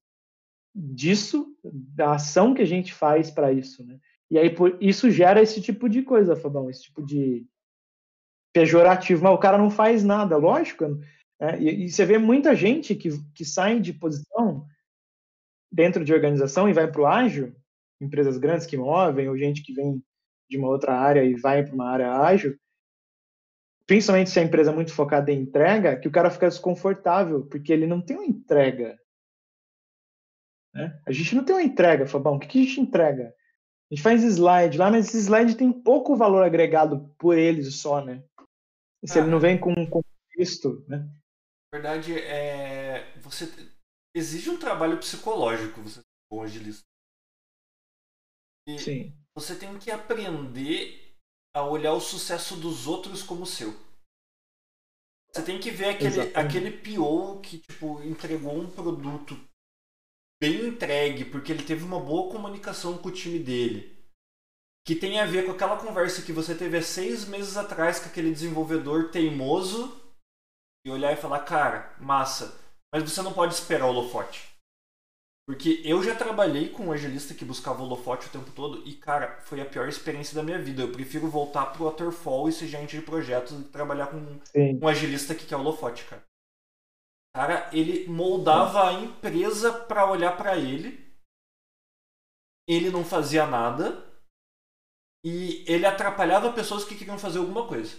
[0.75, 3.85] disso, da ação que a gente faz para isso.
[3.85, 3.97] Né?
[4.29, 7.45] E aí por, isso gera esse tipo de coisa, Fabão, esse tipo de
[8.53, 9.23] pejorativo.
[9.23, 10.85] Mas o cara não faz nada, lógico.
[11.39, 11.61] Né?
[11.61, 14.67] E, e, você vê muita gente que, que sai de posição
[15.73, 17.55] dentro de organização e vai para o ágil,
[17.99, 20.03] empresas grandes que movem, ou gente que vem
[20.47, 22.55] de uma outra área e vai para uma área ágil,
[23.87, 27.73] principalmente se a empresa é muito focada em entrega, que o cara fica desconfortável, porque
[27.73, 28.99] ele não tem uma entrega.
[30.73, 31.01] Né?
[31.07, 32.35] A gente não tem uma entrega, Fabão.
[32.35, 33.33] O que, que a gente entrega?
[33.91, 38.03] A gente faz slide lá, mas esse slide tem pouco valor agregado por eles só,
[38.03, 38.23] né?
[39.05, 40.97] Se ah, ele não vem com um contexto, né?
[41.71, 43.11] Na verdade, é...
[43.21, 43.47] você
[44.15, 46.83] exige um trabalho psicológico você ser um bom agilista.
[48.67, 49.13] E Sim.
[49.35, 51.15] Você tem que aprender
[51.55, 53.73] a olhar o sucesso dos outros como seu.
[55.31, 59.35] Você tem que ver aquele, aquele PO que, tipo, entregou um produto
[60.39, 63.97] bem entregue, porque ele teve uma boa comunicação com o time dele.
[64.85, 68.09] Que tem a ver com aquela conversa que você teve há seis meses atrás com
[68.09, 69.99] aquele desenvolvedor teimoso
[70.85, 72.62] e olhar e falar, cara, massa,
[72.93, 74.53] mas você não pode esperar o holofote.
[75.47, 79.41] Porque eu já trabalhei com um agilista que buscava holofote o tempo todo e, cara,
[79.41, 80.83] foi a pior experiência da minha vida.
[80.83, 84.79] Eu prefiro voltar pro Waterfall e ser gente de projetos que trabalhar com Sim.
[84.81, 86.23] um agilista que quer holofote, cara.
[87.35, 91.11] Cara, ele moldava a empresa para olhar para ele.
[92.69, 94.07] Ele não fazia nada.
[95.25, 97.97] E ele atrapalhava pessoas que queriam fazer alguma coisa.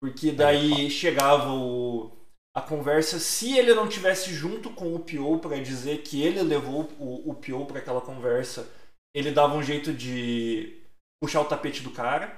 [0.00, 2.15] Porque daí chegava o
[2.56, 6.84] a conversa, se ele não tivesse junto com o PO para dizer que ele levou
[6.98, 8.66] o, o PO para aquela conversa,
[9.14, 10.82] ele dava um jeito de
[11.22, 12.34] puxar o tapete do cara.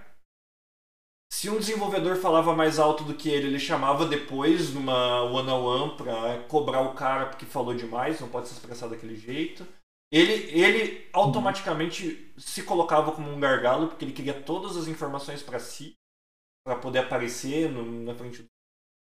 [1.33, 6.43] Se um desenvolvedor falava mais alto do que ele, ele chamava depois numa one-on-one para
[6.49, 9.65] cobrar o cara porque falou demais, não pode se expressar daquele jeito.
[10.11, 15.61] Ele, ele automaticamente se colocava como um gargalo porque ele queria todas as informações para
[15.61, 15.95] si,
[16.67, 18.49] para poder aparecer no, na frente do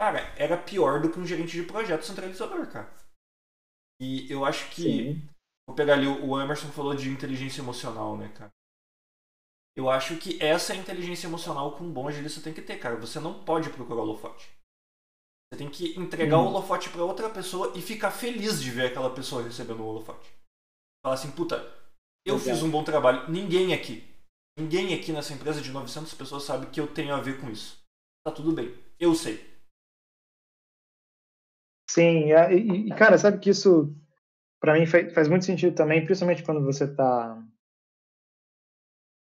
[0.04, 2.94] Cara, era pior do que um gerente de projeto centralizador, cara.
[4.02, 4.82] E eu acho que.
[4.82, 5.30] Sim.
[5.66, 8.52] Vou pegar ali, o Emerson falou de inteligência emocional, né, cara?
[9.78, 12.80] Eu acho que essa é a inteligência emocional que um bom agilista tem que ter,
[12.80, 12.98] cara.
[12.98, 14.52] Você não pode procurar o holofote.
[15.48, 16.48] Você tem que entregar hum.
[16.48, 20.30] o holofote para outra pessoa e ficar feliz de ver aquela pessoa recebendo o holofote.
[21.02, 21.56] Falar assim, puta,
[22.26, 22.50] eu Exato.
[22.50, 23.32] fiz um bom trabalho.
[23.32, 24.06] Ninguém aqui,
[24.60, 27.82] ninguém aqui nessa empresa de 900 pessoas sabe que eu tenho a ver com isso.
[28.28, 28.78] Tá tudo bem.
[29.00, 29.53] Eu sei.
[31.94, 33.96] Sim, e, e cara, sabe que isso
[34.60, 37.40] para mim faz, muito sentido também, principalmente quando você está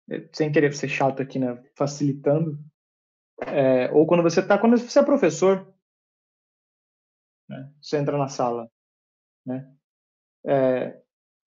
[0.08, 2.56] eh, sem querer ser chato aqui, né, facilitando,
[3.44, 5.74] é, ou quando você está quando você é professor,
[7.48, 8.70] né, você entra na sala,
[9.44, 9.74] né,
[10.46, 11.02] é,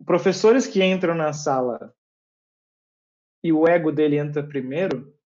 [0.06, 1.96] professores que entram na sala
[3.42, 5.17] e o ego dele entra primeiro,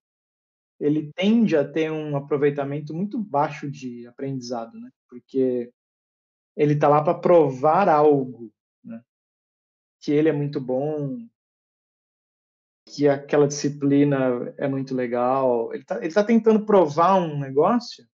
[0.82, 4.90] ele tende a ter um aproveitamento muito baixo de aprendizado, né?
[5.08, 5.72] Porque
[6.56, 8.52] ele está lá para provar algo,
[8.82, 9.00] né?
[10.00, 11.24] Que ele é muito bom,
[12.84, 15.72] que aquela disciplina é muito legal.
[15.72, 18.04] Ele está tá tentando provar um negócio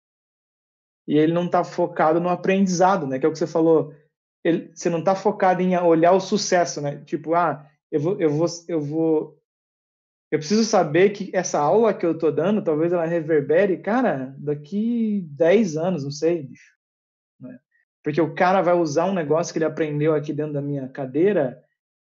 [1.07, 3.19] e ele não está focado no aprendizado, né?
[3.19, 3.95] Que é o que você falou.
[4.45, 7.03] Ele, você não está focado em olhar o sucesso, né?
[7.07, 9.38] Tipo, ah, eu vou, eu vou, eu vou
[10.31, 15.27] eu preciso saber que essa aula que eu estou dando, talvez ela reverbere, cara, daqui
[15.31, 16.75] 10 anos, não sei, bicho.
[17.41, 17.59] Né?
[18.03, 21.63] Porque o cara vai usar um negócio que ele aprendeu aqui dentro da minha cadeira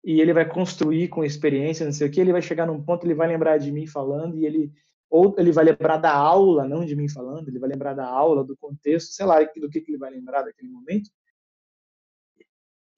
[0.03, 3.05] e ele vai construir com experiência, não sei o que, ele vai chegar num ponto,
[3.05, 4.71] ele vai lembrar de mim falando e ele
[5.09, 8.43] ou ele vai lembrar da aula, não de mim falando, ele vai lembrar da aula,
[8.43, 11.09] do contexto, sei lá, do que, que ele vai lembrar daquele momento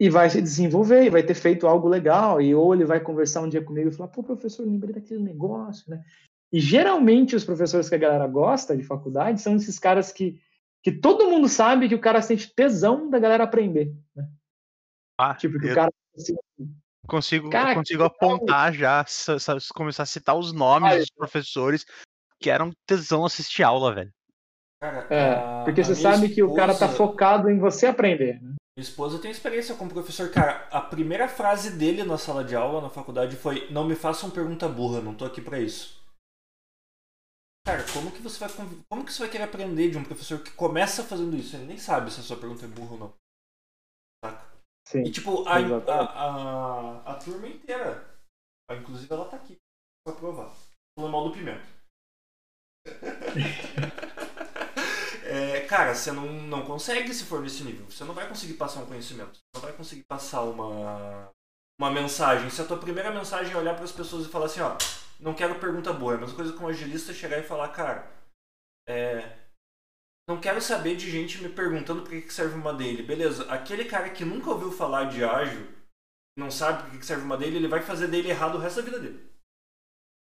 [0.02, 3.42] e vai se desenvolver, e vai ter feito algo legal, e ou ele vai conversar
[3.42, 6.04] um dia comigo e falar, pô, professor, lembrei daquele negócio, né?
[6.52, 10.42] E geralmente os professores que a galera gosta de faculdade são esses caras que,
[10.82, 14.28] que todo mundo sabe que o cara sente tesão da galera aprender, né?
[15.20, 16.36] Ah, tipo, que o cara assim,
[17.08, 19.06] consigo, cara, consigo apontar já,
[19.76, 21.86] começar a citar os nomes dos professores
[22.40, 24.12] que eram tesão assistir aula, velho.
[24.82, 26.34] Cara, é, porque você sabe esposa...
[26.34, 28.56] que o cara tá focado em você aprender, né?
[28.78, 30.32] Minha esposa tem experiência como professor.
[30.32, 34.32] Cara, a primeira frase dele na sala de aula, na faculdade, foi: Não me façam
[34.32, 36.00] pergunta burra, não tô aqui para isso.
[37.66, 38.50] Cara, como que você vai
[38.90, 41.56] como que você vai querer aprender de um professor que começa fazendo isso?
[41.56, 43.14] Ele nem sabe se a sua pergunta é burra ou não.
[44.24, 44.52] Saca?
[44.88, 48.10] Sim, e tipo, a, a, a, a, turma inteira.
[48.72, 49.58] Inclusive ela tá aqui
[50.04, 50.56] pra provar.
[50.98, 51.66] Falando mal do pimenta.
[55.32, 57.90] é, cara, você não, não consegue se for nesse nível.
[57.90, 59.32] Você não vai conseguir passar um conhecimento.
[59.32, 61.32] Você não vai conseguir passar uma,
[61.80, 62.50] uma mensagem.
[62.50, 64.78] Se a tua primeira mensagem é olhar para as pessoas e falar assim, ó,
[65.22, 66.16] não quero pergunta boa.
[66.16, 68.12] É a mesma coisa com um agilista chegar e falar, cara,
[68.86, 69.38] é,
[70.28, 73.02] não quero saber de gente me perguntando por que serve uma dele.
[73.02, 75.66] Beleza, aquele cara que nunca ouviu falar de ágil,
[76.38, 78.86] não sabe por que serve uma dele, ele vai fazer dele errado o resto da
[78.90, 79.32] vida dele.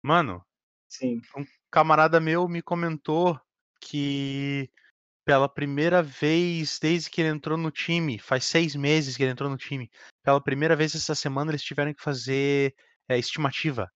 [0.03, 0.45] Mano,
[0.91, 1.23] Sim.
[1.35, 3.41] um camarada meu me comentou
[3.81, 4.71] que
[5.31, 9.49] pela primeira vez desde que ele entrou no time, faz seis meses que ele entrou
[9.49, 9.89] no time,
[10.25, 12.75] pela primeira vez essa semana eles tiveram que fazer
[13.09, 13.89] é, estimativa.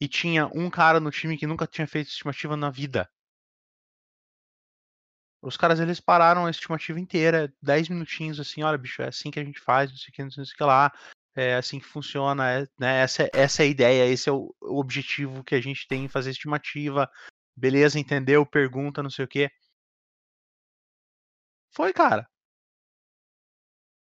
[0.00, 3.08] E tinha um cara no time que nunca tinha feito estimativa na vida.
[5.40, 9.38] Os caras eles pararam a estimativa inteira, 10 minutinhos assim, olha, bicho, é assim que
[9.38, 10.92] a gente faz, não sei o que, não sei o que lá,
[11.36, 13.02] é assim que funciona, é, né?
[13.02, 16.08] essa, essa é a ideia, esse é o, o objetivo que a gente tem em
[16.08, 17.08] fazer estimativa,
[17.56, 19.50] beleza, entendeu, pergunta, não sei o quê.
[21.76, 22.26] Foi, cara.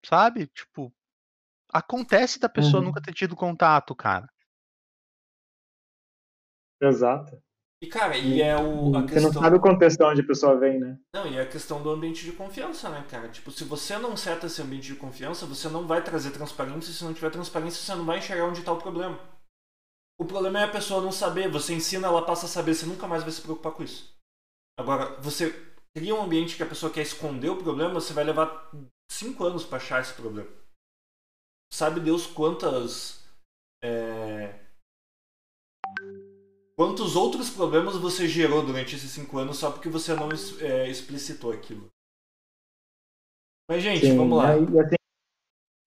[0.04, 0.46] Sabe?
[0.48, 0.92] Tipo,
[1.72, 2.86] acontece da pessoa Uhum.
[2.86, 4.28] nunca ter tido contato, cara.
[6.80, 7.42] Exato.
[7.82, 9.42] E, cara, e é o, a Você não questão.
[9.42, 10.98] sabe o contexto onde a pessoa vem, né?
[11.14, 13.28] Não, e é a questão do ambiente de confiança, né, cara?
[13.28, 16.92] Tipo, se você não seta esse ambiente de confiança, você não vai trazer transparência.
[16.92, 19.18] Se não tiver transparência, você não vai enxergar onde tá o problema.
[20.20, 21.50] O problema é a pessoa não saber.
[21.50, 22.74] Você ensina, ela passa a saber.
[22.74, 24.14] Você nunca mais vai se preocupar com isso.
[24.78, 25.50] Agora, você
[25.96, 28.70] cria um ambiente que a pessoa quer esconder o problema, você vai levar
[29.10, 30.48] cinco anos pra achar esse problema.
[31.72, 33.24] Sabe Deus quantas.
[33.82, 34.60] é,
[36.76, 40.28] Quantos outros problemas você gerou durante esses cinco anos só porque você não
[40.60, 41.88] é, explicitou aquilo?
[43.70, 44.52] Mas, gente, Sim, vamos lá.
[44.52, 44.96] aí, assim,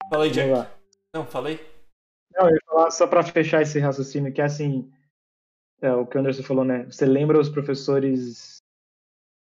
[0.10, 0.50] Fala aí, Jack.
[0.50, 0.80] vamos lá.
[1.16, 1.73] Não, falei?
[2.36, 4.92] Não, eu ia falar só para fechar esse raciocínio, que é assim,
[5.82, 6.86] é, o que o Anderson falou, né?
[6.86, 8.58] Você lembra os professores.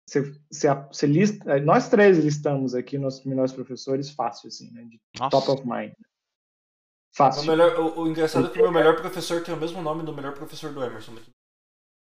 [0.09, 4.85] Você, você, você lista, é, nós três listamos aqui nossos melhores professores fácil, assim, né?
[4.85, 5.31] De Nossa.
[5.31, 5.93] top of mind.
[5.93, 7.51] O, Fácil.
[7.51, 10.15] melhor, o, o engraçado é que o meu melhor professor tem o mesmo nome do
[10.15, 11.13] melhor professor do Emerson.
[11.13, 11.25] mas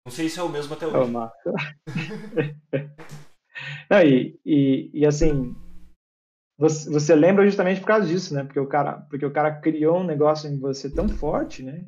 [0.06, 1.12] Não sei se é o mesmo até Ô, hoje.
[3.90, 5.54] Não, e, e, e assim,
[6.56, 8.44] você, você lembra justamente por causa disso, né?
[8.44, 11.84] Porque o cara, porque o cara criou um negócio em você tão forte, né?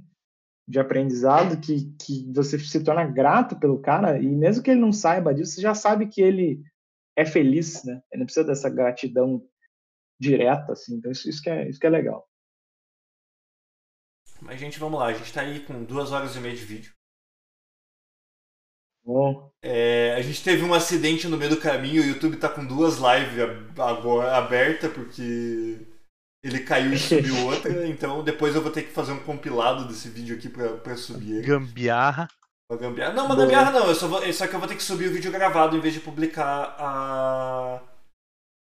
[0.68, 4.92] De aprendizado que, que você se torna grato pelo cara e mesmo que ele não
[4.92, 6.62] saiba disso, você já sabe que ele
[7.16, 8.02] é feliz, né?
[8.10, 9.46] Ele não precisa dessa gratidão
[10.20, 10.96] direta, assim.
[10.96, 12.28] Então isso, isso, que, é, isso que é legal.
[14.40, 15.06] Mas, gente, vamos lá.
[15.06, 16.95] A gente tá aí com duas horas e meia de vídeo.
[19.06, 22.02] Bom, É, a gente teve um acidente no meio do caminho.
[22.02, 23.38] O YouTube tá com duas lives
[23.78, 25.78] agora abertas porque
[26.42, 27.86] ele caiu e subiu outra.
[27.86, 31.44] Então, depois eu vou ter que fazer um compilado desse vídeo aqui pra, pra subir.
[31.44, 32.26] Gambiarra.
[32.68, 33.12] Uma gambiarra.
[33.12, 33.86] Não, uma gambiarra não.
[33.86, 35.94] Eu só, vou, só que eu vou ter que subir o vídeo gravado em vez
[35.94, 37.80] de publicar a,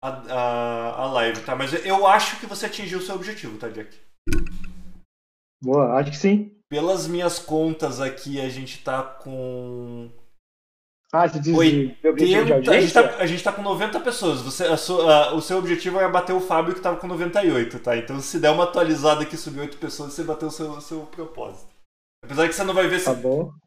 [0.04, 1.56] a, a, a live, tá?
[1.56, 3.98] Mas eu acho que você atingiu o seu objetivo, tá, Jack?
[5.64, 6.57] boa, acho que sim.
[6.70, 10.10] Pelas minhas contas aqui, a gente tá com.
[11.14, 13.62] Ah, você diz de, de objetivo de 80, a, gente tá, a gente tá com
[13.62, 14.42] 90 pessoas.
[14.42, 17.80] Você, a sua- a- o seu objetivo era bater o Fábio que tava com 98,
[17.80, 17.96] tá?
[17.96, 21.68] Então se der uma atualizada aqui subir 8 pessoas, você bateu o seu, seu propósito.
[22.26, 23.14] Apesar que você não vai ver esse, Tá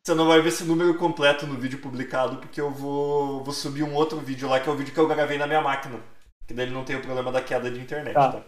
[0.05, 3.85] você não vai ver esse número completo no vídeo publicado, porque eu vou, vou subir
[3.85, 5.99] um outro vídeo lá, que é o vídeo que eu gravei na minha máquina.
[6.47, 8.33] Que daí ele não tem o problema da queda de internet, Tá.
[8.33, 8.43] tá?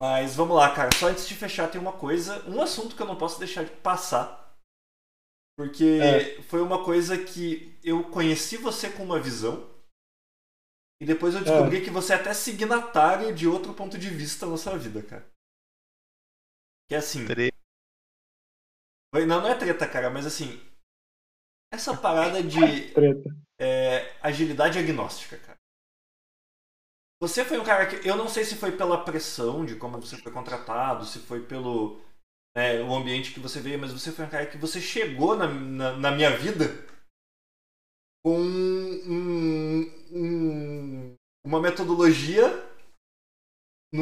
[0.00, 0.90] Mas vamos lá, cara.
[0.98, 3.70] Só antes de fechar, tem uma coisa, um assunto que eu não posso deixar de
[3.80, 4.44] passar.
[5.58, 6.42] Porque É.
[6.42, 9.74] foi uma coisa que eu conheci você com uma visão.
[11.00, 11.38] E depois É.
[11.38, 15.02] eu descobri que você é até signatário de outro ponto de vista na sua vida,
[15.02, 15.26] cara.
[16.88, 17.26] Que é assim.
[17.26, 17.50] Tre-
[19.26, 20.60] Não, não é treta, cara, mas assim.
[21.72, 23.30] Essa parada de Treta.
[23.58, 25.55] é, agilidade agnóstica, cara.
[27.20, 28.06] Você foi um cara que.
[28.06, 32.00] Eu não sei se foi pela pressão de como você foi contratado, se foi pelo.
[32.56, 35.46] né, o ambiente que você veio, mas você foi um cara que você chegou na,
[35.48, 36.66] na, na minha vida
[38.24, 41.14] com um- um-
[41.44, 42.46] uma metodologia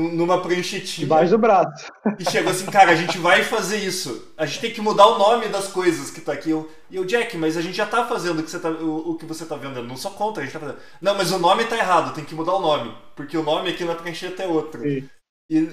[0.03, 1.07] numa pranchetinha.
[1.07, 1.87] Debaixo do braço.
[2.19, 4.33] E chegou assim, cara, a gente vai fazer isso.
[4.37, 6.51] A gente tem que mudar o nome das coisas que tá aqui.
[6.51, 9.11] Eu- E eu, Jack, mas a gente já tá fazendo o que você tá, o,
[9.13, 9.87] o que você tá vendendo.
[9.89, 10.79] Não sou contra, a gente tá fazendo.
[11.01, 12.97] Não, mas o nome tá errado, tem que mudar o nome.
[13.17, 14.81] Porque o nome aqui na prancheta é outro.
[14.83, 15.09] Sim.
[15.51, 15.69] E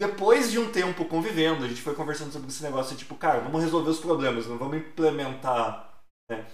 [0.00, 3.62] depois de um tempo convivendo, a gente foi conversando sobre esse negócio, tipo, cara, vamos
[3.62, 6.00] resolver os problemas, não vamos implementar.
[6.30, 6.44] né?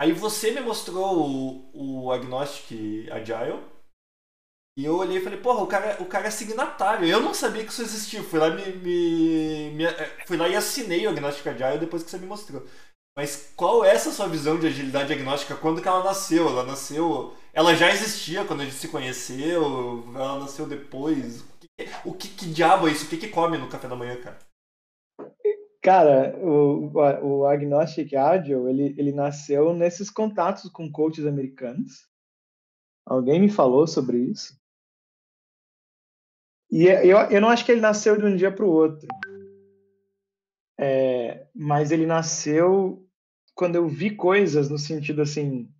[0.00, 1.28] Aí você me mostrou
[1.74, 3.58] o, o Agnostic Agile.
[4.76, 7.06] E eu olhei e falei, porra, o cara, o cara é signatário.
[7.06, 8.22] Eu não sabia que isso existia.
[8.22, 12.10] Fui lá, me, me- me- eh, fui lá e assinei o Agnostic Agile depois que
[12.10, 12.66] você me mostrou.
[13.16, 15.54] Mas qual é essa sua visão de agilidade agnóstica?
[15.56, 16.48] Quando que ela nasceu?
[16.48, 17.34] Ela nasceu.
[17.52, 20.04] Ela já existia quando a gente se conheceu?
[20.14, 21.42] Ela nasceu depois?
[21.42, 21.68] O que,
[22.06, 23.04] o que, que diabo é isso?
[23.06, 24.38] O que, que come no café da manhã, cara?
[25.82, 32.06] Cara, o, o, o Agnostic Agile, ele, ele nasceu nesses contatos com coaches americanos.
[33.06, 34.56] Alguém me falou sobre isso.
[36.72, 39.06] E é- eu, eu não acho que ele nasceu de um dia para o outro.
[40.80, 43.06] É, mas ele nasceu
[43.54, 45.70] quando eu vi coisas no sentido assim.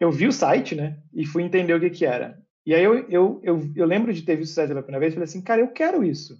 [0.00, 1.00] Eu vi o site, né?
[1.14, 2.44] E fui entender o que, que era.
[2.66, 5.12] E aí eu, eu, eu, eu lembro de ter visto o site pela primeira vez
[5.12, 6.36] e falei assim, cara, eu quero isso.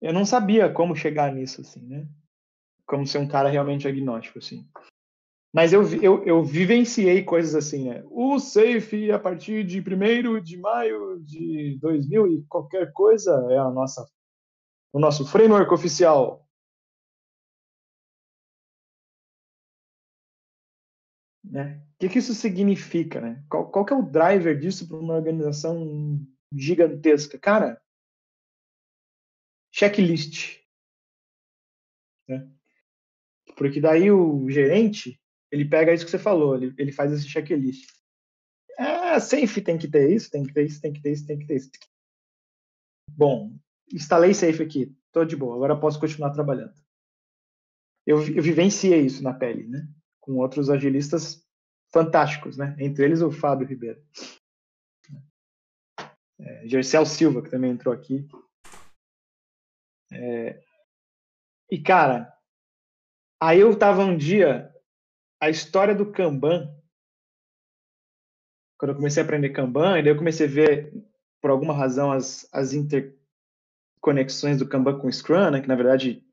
[0.00, 2.08] Eu não sabia como chegar nisso, assim, né?
[2.86, 4.66] Como ser um cara realmente agnóstico, assim.
[5.52, 8.04] Mas eu, eu, eu vivenciei coisas assim, né?
[8.06, 13.68] O Safe, a partir de 1 de maio de 2000 e qualquer coisa, é a
[13.70, 14.08] nossa,
[14.92, 16.46] o nosso framework oficial.
[21.44, 21.82] Né?
[21.94, 23.20] O que, que isso significa?
[23.20, 23.44] Né?
[23.50, 27.36] Qual, qual que é o driver disso para uma organização gigantesca?
[27.40, 27.80] Cara,
[29.72, 30.60] checklist.
[32.28, 32.48] Né?
[33.56, 35.19] Porque daí o gerente,
[35.50, 37.90] ele pega isso que você falou, ele, ele faz esse checklist.
[38.78, 41.38] Ah, safe tem que ter isso, tem que ter isso, tem que ter isso, tem
[41.38, 41.70] que ter isso.
[43.10, 43.58] Bom,
[43.92, 46.74] instalei safe aqui, tô de boa, agora posso continuar trabalhando.
[48.06, 49.86] Eu, eu vivenciei isso na pele, né?
[50.20, 51.46] Com outros agilistas
[51.92, 52.74] fantásticos, né?
[52.78, 54.02] Entre eles o Fábio Ribeiro.
[56.38, 58.26] É, Gercel Silva, que também entrou aqui.
[60.12, 60.60] É,
[61.70, 62.32] e, cara,
[63.40, 64.69] aí eu tava um dia,
[65.40, 66.72] a história do Kanban,
[68.78, 70.92] quando eu comecei a aprender Kanban, e daí eu comecei a ver,
[71.40, 76.24] por alguma razão, as, as interconexões do Kanban com o Scrum, né, que na verdade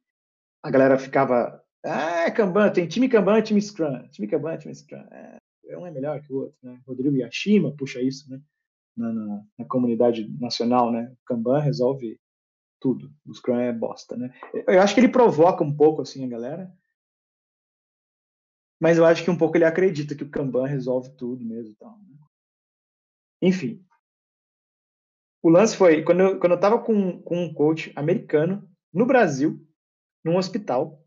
[0.64, 5.38] a galera ficava, ah, Kanban, tem time Kanban, time Scrum, time Kanban, time Scrum, é,
[5.78, 6.80] um é melhor que o outro, né?
[6.88, 8.42] Rodrigo Yashima puxa isso, né?
[8.96, 11.14] Na, na, na comunidade nacional, né?
[11.26, 12.20] Kanban resolve
[12.80, 13.12] tudo.
[13.26, 14.34] O Scrum é bosta, né?
[14.68, 16.72] Eu acho que ele provoca um pouco assim a galera,
[18.80, 21.98] mas eu acho que um pouco ele acredita que o Kanban resolve tudo mesmo, então.
[22.00, 22.18] Né?
[23.42, 23.86] Enfim,
[25.44, 29.66] o lance foi quando eu, quando eu tava com, com um coach americano no Brasil,
[30.24, 31.04] num hospital,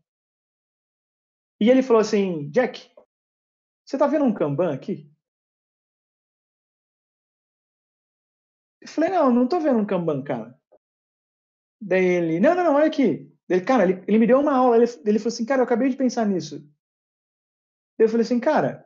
[1.61, 2.89] e ele falou assim, Jack,
[3.85, 5.11] você tá vendo um Kanban aqui?
[8.81, 10.59] Eu falei, não, não tô vendo um Kanban, cara.
[11.81, 13.31] Daí ele, não, não, não, olha aqui.
[13.49, 15.89] Ele, cara, ele, ele me deu uma aula, ele, ele falou assim, cara, eu acabei
[15.89, 16.67] de pensar nisso.
[18.01, 18.83] Eu falei assim, cara,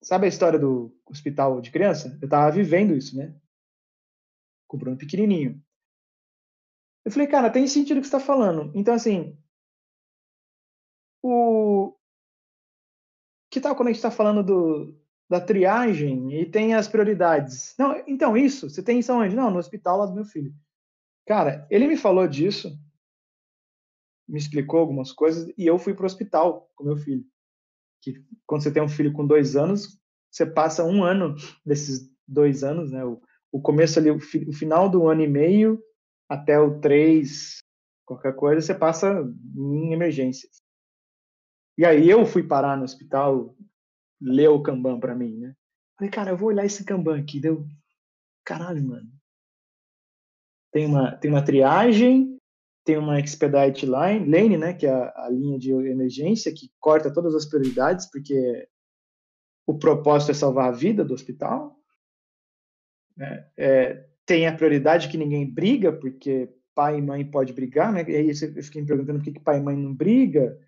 [0.00, 2.16] sabe a história do hospital de criança?
[2.22, 3.34] Eu tava vivendo isso, né?
[4.68, 5.60] Com o Bruno pequenininho.
[7.04, 8.70] Eu falei, cara, tem sentido o que você está falando.
[8.76, 9.36] Então, assim,
[11.20, 11.96] o...
[13.50, 14.96] que tal quando a gente está falando do,
[15.28, 17.74] da triagem e tem as prioridades.
[17.76, 19.34] Não, então isso, você tem isso onde?
[19.34, 20.54] Não, no hospital lá do meu filho.
[21.26, 22.78] Cara, ele me falou disso,
[24.28, 27.24] me explicou algumas coisas e eu fui para o hospital com meu filho.
[28.00, 29.98] Que quando você tem um filho com dois anos,
[30.30, 31.34] você passa um ano
[31.64, 33.04] desses dois anos, né?
[33.04, 33.20] O,
[33.50, 35.82] o começo ali, o, fi, o final do ano e meio
[36.28, 37.58] até o três,
[38.06, 39.22] qualquer coisa, você passa
[39.56, 40.62] em emergências.
[41.76, 43.54] E aí eu fui parar no hospital
[44.22, 45.54] leu o Kanban para mim, né?
[45.98, 47.40] Falei, cara, eu vou olhar esse Kanban aqui.
[47.40, 47.66] Deu,
[48.44, 49.10] caralho, mano.
[50.70, 52.38] Tem uma, tem uma triagem,
[52.84, 57.12] tem uma expedite line, lane, né, que é a, a linha de emergência que corta
[57.12, 58.68] todas as prioridades, porque
[59.66, 61.76] o propósito é salvar a vida do hospital.
[63.16, 63.50] Né?
[63.56, 68.04] É, tem a prioridade que ninguém briga, porque pai e mãe pode brigar, né?
[68.08, 70.58] E aí eu fiquei me perguntando por que, que pai e mãe não briga,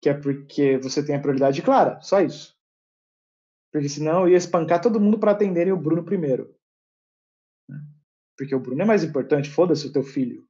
[0.00, 2.54] que é porque você tem a prioridade clara, só isso.
[3.72, 6.54] Porque senão eu ia espancar todo mundo para atenderem o Bruno primeiro.
[7.68, 7.78] Né?
[8.36, 10.46] Porque o Bruno é mais importante, foda-se o teu filho.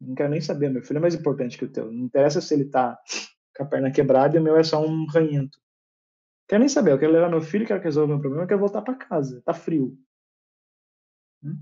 [0.00, 1.90] Não quero nem saber, meu filho é mais importante que o teu.
[1.90, 2.98] Não interessa se ele tá
[3.56, 5.58] com a perna quebrada e o meu é só um ranhento.
[6.48, 8.60] Quero nem saber, eu quero levar meu filho, quero que resolva meu problema, eu quero
[8.60, 9.42] voltar para casa.
[9.44, 9.98] Tá frio.
[11.42, 11.52] Né?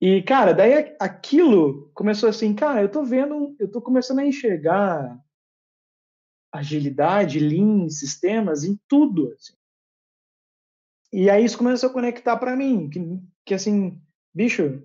[0.00, 5.18] E, cara, daí aquilo começou assim, cara, eu tô vendo, eu tô começando a enxergar
[6.52, 9.32] agilidade, lean, sistemas, em tudo.
[9.32, 9.54] Assim.
[11.12, 13.00] E aí isso começou a conectar para mim, que,
[13.46, 14.00] que assim,
[14.32, 14.82] bicho,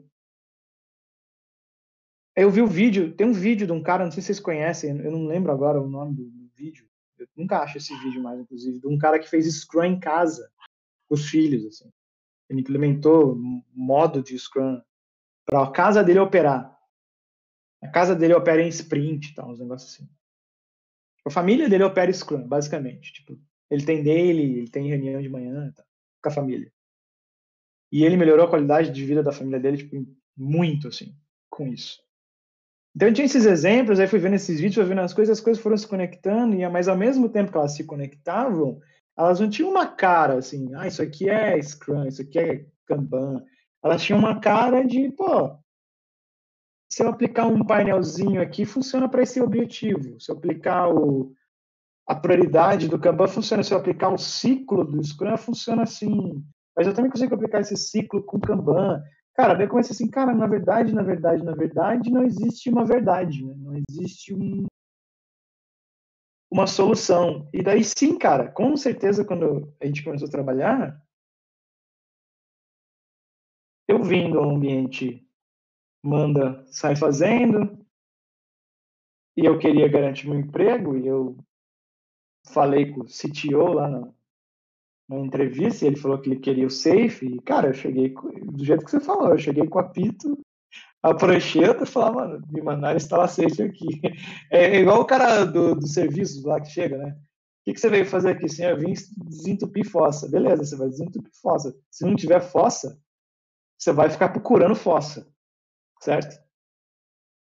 [2.44, 4.98] eu vi o vídeo, tem um vídeo de um cara, não sei se vocês conhecem,
[5.00, 6.86] eu não lembro agora o nome do, vídeo,
[7.18, 10.52] eu nunca acho esse vídeo mais, inclusive, de um cara que fez Scrum em casa,
[11.08, 11.90] com os filhos, assim.
[12.50, 14.82] Ele implementou um modo de Scrum
[15.46, 16.78] para a casa dele operar.
[17.82, 20.10] A casa dele opera em sprint, tal, uns negócios assim.
[21.26, 23.14] A família dele opera Scrum, basicamente.
[23.14, 25.86] Tipo, ele tem dele, ele tem reunião de manhã tá,
[26.22, 26.72] com a família.
[27.92, 31.16] E ele melhorou a qualidade de vida da família dele, tipo, muito, assim,
[31.50, 32.04] com isso.
[33.00, 35.42] Então, eu tinha esses exemplos, aí fui vendo esses vídeos, fui vendo as coisas, as
[35.42, 38.82] coisas foram se conectando, mas ao mesmo tempo que elas se conectavam,
[39.18, 43.42] elas não tinham uma cara, assim, ah, isso aqui é Scrum, isso aqui é Kanban.
[43.82, 45.58] Elas tinham uma cara de, pô,
[46.92, 50.20] se eu aplicar um painelzinho aqui, funciona para esse objetivo.
[50.20, 51.32] Se eu aplicar o,
[52.06, 53.64] a prioridade do Kanban, funciona.
[53.64, 56.44] Se eu aplicar o ciclo do Scrum, funciona assim.
[56.76, 59.02] Mas eu também consigo aplicar esse ciclo com Kanban.
[59.40, 63.46] Cara, daí comecei assim, cara, na verdade, na verdade, na verdade, não existe uma verdade,
[63.46, 63.56] né?
[63.56, 64.66] não existe um,
[66.52, 67.48] uma solução.
[67.54, 71.02] E daí sim, cara, com certeza, quando a gente começou a trabalhar,
[73.88, 75.26] eu vim do ambiente
[76.04, 77.80] manda, sai fazendo.
[79.38, 81.38] E eu queria garantir meu emprego e eu
[82.46, 84.14] falei com o CTO lá na,
[85.10, 88.86] na entrevista, ele falou que ele queria o safe, e, cara, eu cheguei do jeito
[88.86, 90.38] que você falou, eu cheguei com a Pito,
[91.02, 93.88] a prancheta e falar, mano, me mandaram instalar safe aqui.
[94.52, 97.12] É igual o cara do, do serviço lá que chega, né?
[97.12, 98.46] O que, que você veio fazer aqui?
[98.46, 98.94] Assim, eu vim
[99.26, 100.30] desentupir fossa.
[100.30, 101.76] Beleza, você vai desentupir fossa.
[101.90, 103.00] Se não tiver fossa,
[103.78, 105.28] você vai ficar procurando fossa,
[106.02, 106.36] certo?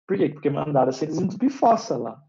[0.07, 0.29] Por quê?
[0.29, 2.23] Porque mandaram você desentupir fossa lá.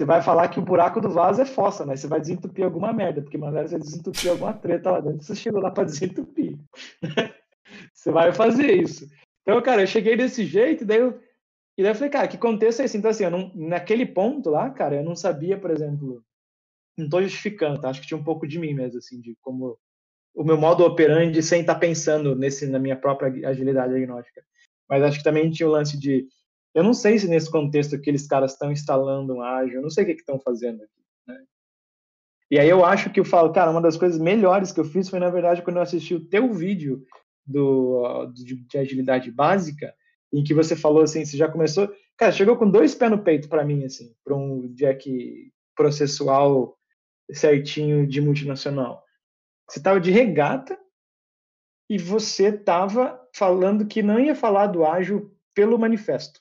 [0.00, 0.04] Né?
[0.04, 2.92] Você vai falar que o buraco do vaso é fossa, mas você vai desentupir alguma
[2.92, 6.58] merda, porque mandaram você desentupir alguma treta lá dentro, você chegou lá para desentupir.
[7.92, 9.06] você vai fazer isso.
[9.42, 11.20] Então, cara, eu cheguei desse jeito, e daí eu,
[11.76, 12.96] e daí eu falei, cara, que contexto é esse?
[12.96, 16.22] Então, assim, não, naquele ponto lá, cara, eu não sabia, por exemplo,
[16.96, 17.90] não estou justificando, tá?
[17.90, 19.78] Acho que tinha um pouco de mim mesmo, assim, de como
[20.34, 24.42] o meu modo operandi sem estar tá pensando nesse, na minha própria agilidade diagnóstica.
[24.88, 26.26] Mas acho que também tinha o lance de.
[26.74, 30.04] Eu não sei se nesse contexto aqueles caras estão instalando um ágil, eu não sei
[30.04, 31.02] o que estão fazendo aqui.
[31.26, 31.44] Né?
[32.50, 35.08] E aí eu acho que eu falo, cara, uma das coisas melhores que eu fiz
[35.08, 37.04] foi, na verdade, quando eu assisti o teu vídeo
[37.44, 39.92] do, de, de agilidade básica,
[40.32, 41.92] em que você falou assim, você já começou.
[42.16, 46.76] Cara, chegou com dois pés no peito para mim, assim, para um jack processual
[47.32, 49.04] certinho de multinacional.
[49.68, 50.78] Você estava de regata
[51.88, 56.40] e você estava falando que não ia falar do ágil pelo manifesto.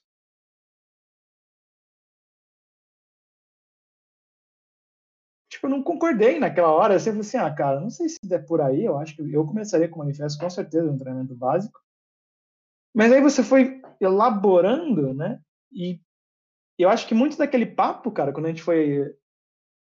[5.69, 6.95] Eu não concordei naquela hora.
[6.95, 8.83] Eu falei assim, ah, cara, não sei se é por aí.
[8.83, 11.79] Eu acho que eu começaria com o manifesto, com certeza, um treinamento básico.
[12.93, 15.39] Mas aí você foi elaborando, né?
[15.71, 16.01] E
[16.77, 19.15] eu acho que muito daquele papo, cara, quando a gente foi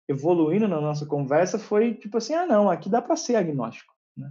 [0.08, 4.30] evoluindo na nossa conversa foi tipo assim, ah, não, aqui dá para ser agnóstico, né?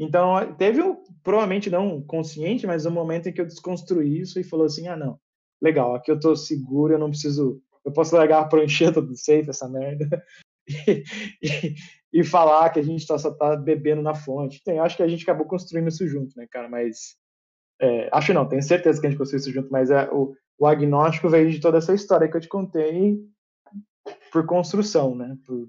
[0.00, 4.44] Então, teve um, provavelmente não consciente, mas um momento em que eu desconstruí isso e
[4.44, 5.18] falou assim, ah, não,
[5.60, 9.50] legal, aqui eu tô seguro, eu não preciso, eu posso largar a prancheta do safe,
[9.50, 10.24] essa merda,
[12.12, 14.62] e, falar que a gente tá, só tá bebendo na fonte.
[14.62, 17.16] Tem, acho que a gente acabou construindo isso junto, né, cara, mas
[17.80, 20.66] é, acho não, tenho certeza que a gente construiu isso junto, mas é, o, o
[20.66, 23.18] agnóstico veio de toda essa história que eu te contei
[24.32, 25.36] por construção, né?
[25.46, 25.68] Por,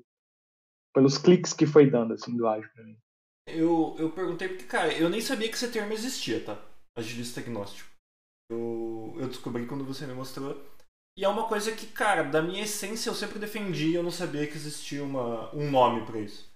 [0.94, 2.98] pelos cliques que foi dando, assim, do ágil pra mim.
[3.48, 6.60] Eu, eu perguntei porque, cara, eu nem sabia que esse termo existia, tá?
[6.98, 7.90] Agilista agnóstico.
[8.52, 10.60] Eu, eu descobri quando você me mostrou.
[11.20, 14.48] E é uma coisa que, cara, da minha essência eu sempre defendi eu não sabia
[14.48, 16.50] que existia uma, um nome para isso.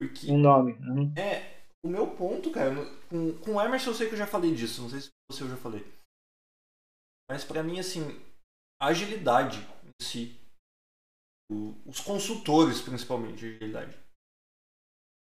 [0.00, 0.72] Porque, um nome.
[0.72, 1.14] Uhum.
[1.16, 2.74] É, o meu ponto, cara,
[3.08, 5.44] com, com o Emerson eu sei que eu já falei disso, não sei se você
[5.44, 5.86] eu já falei.
[7.30, 8.20] Mas para mim, assim,
[8.82, 10.40] a agilidade em si
[11.86, 13.96] os consultores, principalmente, de agilidade,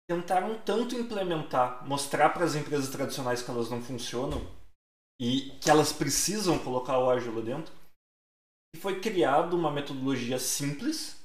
[0.10, 4.40] tentaram tanto implementar, mostrar para as empresas tradicionais que elas não funcionam
[5.20, 7.85] e que elas precisam colocar o ágil lá dentro,
[8.76, 11.24] foi criada uma metodologia simples.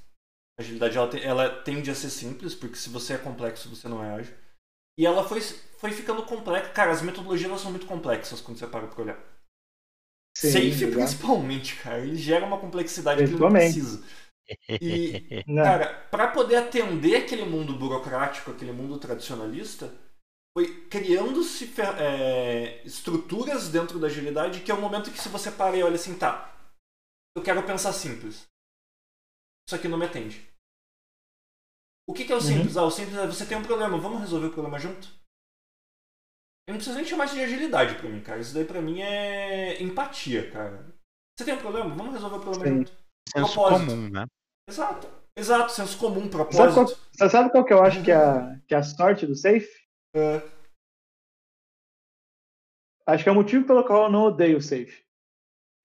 [0.59, 4.05] A agilidade ela, ela tende a ser simples, porque se você é complexo, você não
[4.05, 4.35] é ágil.
[4.99, 6.70] E ela foi, foi ficando complexa.
[6.70, 9.31] Cara, as metodologias são muito complexas quando você para para olhar.
[10.37, 14.03] Sim, Safe, principalmente, cara, ele gera uma complexidade que ele não precisa.
[14.69, 19.93] E, cara, para poder atender aquele mundo burocrático, aquele mundo tradicionalista,
[20.57, 25.77] foi criando-se é, estruturas dentro da agilidade que é o momento que se você para
[25.77, 26.50] e olha assim, tá,
[27.36, 28.47] eu quero pensar simples.
[29.67, 30.49] Isso aqui não me atende.
[32.09, 32.44] O que, que é o uhum.
[32.44, 32.76] simples?
[32.76, 32.83] Uhum.
[32.83, 35.09] Ah, o simples é você tem um problema, vamos resolver o problema junto?
[36.67, 38.41] Eu não preciso nem chamar isso de agilidade pra mim, cara.
[38.41, 40.92] Isso daí pra mim é empatia, cara.
[41.36, 41.94] Você tem um problema?
[41.94, 42.76] Vamos resolver o problema Sim.
[42.78, 42.92] junto.
[43.28, 44.26] Senso comum, né?
[44.68, 45.20] Exato.
[45.36, 46.57] Exato, senso comum, propósito.
[46.57, 49.26] Sabe qual, você sabe qual que eu acho que é a, que é a sorte
[49.26, 49.70] do safe?
[50.15, 50.42] É.
[53.07, 55.05] Acho que é o motivo pelo qual eu não odeio o safe.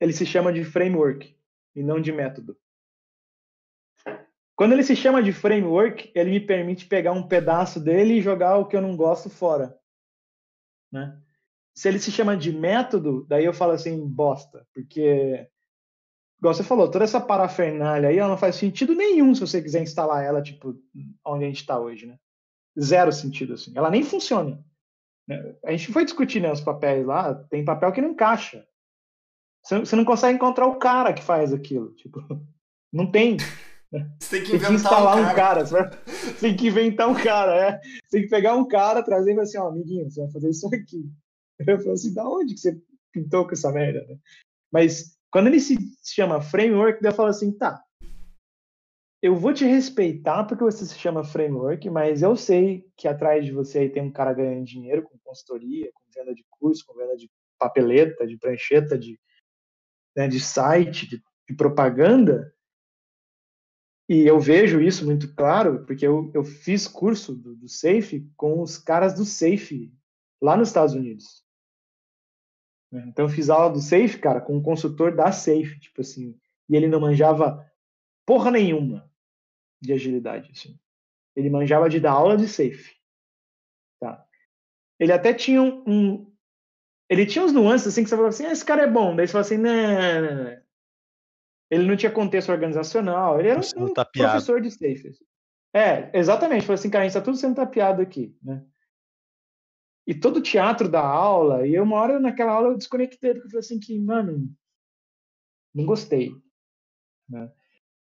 [0.02, 1.35] Ele se chama de framework
[1.76, 2.58] e não de método.
[4.56, 8.58] Quando ele se chama de framework, ele me permite pegar um pedaço dele e jogar
[8.58, 9.78] o que eu não gosto fora.
[10.92, 11.22] Né?
[11.76, 15.46] Se ele se chama de método, daí eu falo assim, bosta, porque
[16.40, 19.84] igual você falou, toda essa parafernália aí, ela não faz sentido nenhum se você quiser
[19.84, 20.80] instalar ela, tipo,
[21.26, 22.18] onde a gente está hoje, né?
[22.80, 23.74] Zero sentido, assim.
[23.76, 24.64] Ela nem funciona.
[25.28, 25.56] Né?
[25.66, 28.66] A gente foi discutir né, os papéis lá, tem papel que não encaixa.
[29.66, 31.92] Você não consegue encontrar o cara que faz aquilo.
[31.94, 32.20] Tipo,
[32.94, 33.38] não tem.
[34.20, 35.64] Você tem que, tem que instalar um cara.
[35.64, 35.90] Um cara
[36.40, 37.82] tem que inventar um cara, é.
[37.82, 40.32] Você tem que pegar um cara, trazer e falar assim, ó, oh, amiguinho, você vai
[40.32, 41.10] fazer isso aqui.
[41.66, 42.78] Eu falo assim, da onde que você
[43.14, 44.06] pintou com essa merda?
[44.10, 44.18] Né?
[44.72, 47.82] Mas quando ele se chama framework, eu falo assim, tá,
[49.26, 53.52] eu vou te respeitar porque você se chama framework, mas eu sei que atrás de
[53.52, 57.16] você aí tem um cara ganhando dinheiro com consultoria, com venda de curso, com venda
[57.18, 57.28] de
[57.58, 59.20] papeleta, de prancheta, de,
[60.16, 62.54] né, de site, de, de propaganda.
[64.08, 68.62] E eu vejo isso muito claro, porque eu, eu fiz curso do, do SAFE com
[68.62, 69.92] os caras do SAFE
[70.42, 71.44] lá nos Estados Unidos.
[72.92, 76.76] Então eu fiz aula do SAFE, cara, com um consultor da SAFE, tipo assim, e
[76.76, 77.70] ele não manjava
[78.26, 79.12] porra nenhuma
[79.82, 80.80] de agilidade, assim.
[81.36, 82.96] Ele manjava de dar aula de SAFE.
[84.00, 84.26] Tá.
[85.00, 86.35] Ele até tinha um, um
[87.10, 89.16] ele tinha uns nuances assim que você falava assim, ah, esse cara é bom.
[89.16, 90.66] Daí você fala assim, não, não, não.
[91.70, 95.12] Ele não tinha contexto organizacional, ele era um, um professor de safe.
[95.74, 96.66] É, exatamente.
[96.66, 98.64] Falei assim, cara, a gente tá tudo sendo tapeado aqui, né?
[100.08, 103.50] E todo o teatro da aula, e uma hora naquela aula eu desconectei, porque eu
[103.50, 104.56] falei assim que, mano,
[105.74, 106.32] não gostei.
[107.28, 107.52] Né?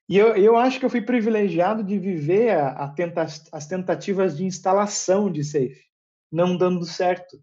[0.09, 4.35] E eu, eu acho que eu fui privilegiado de viver a, a tenta, as tentativas
[4.35, 5.85] de instalação de safe,
[6.31, 7.41] não dando certo.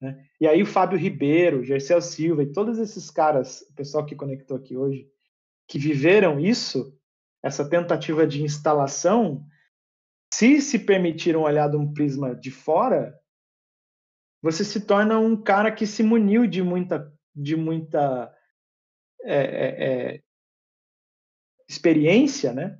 [0.00, 0.24] Né?
[0.40, 4.56] E aí o Fábio Ribeiro, Gercel Silva e todos esses caras, o pessoal que conectou
[4.56, 5.08] aqui hoje,
[5.68, 6.96] que viveram isso,
[7.42, 9.44] essa tentativa de instalação,
[10.32, 13.18] se se permitiram olhar de um prisma de fora,
[14.42, 18.34] você se torna um cara que se muniu de muita, de muita
[19.22, 20.22] é, é, é
[21.68, 22.78] experiência, né,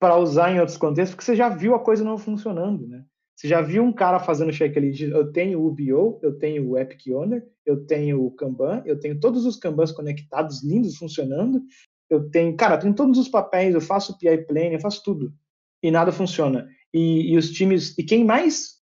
[0.00, 3.04] para usar em outros contextos, porque você já viu a coisa não funcionando, né?
[3.34, 5.02] Você já viu um cara fazendo checklist?
[5.02, 9.18] Eu tenho o UBO, eu tenho o Epic Owner, eu tenho o Kanban, eu tenho
[9.18, 11.62] todos os Kanbans conectados, lindos, funcionando.
[12.08, 15.34] Eu tenho, cara, eu tenho todos os papéis, eu faço PI Plane, eu faço tudo.
[15.82, 16.68] E nada funciona.
[16.92, 18.80] E, e, os times, e quem mais?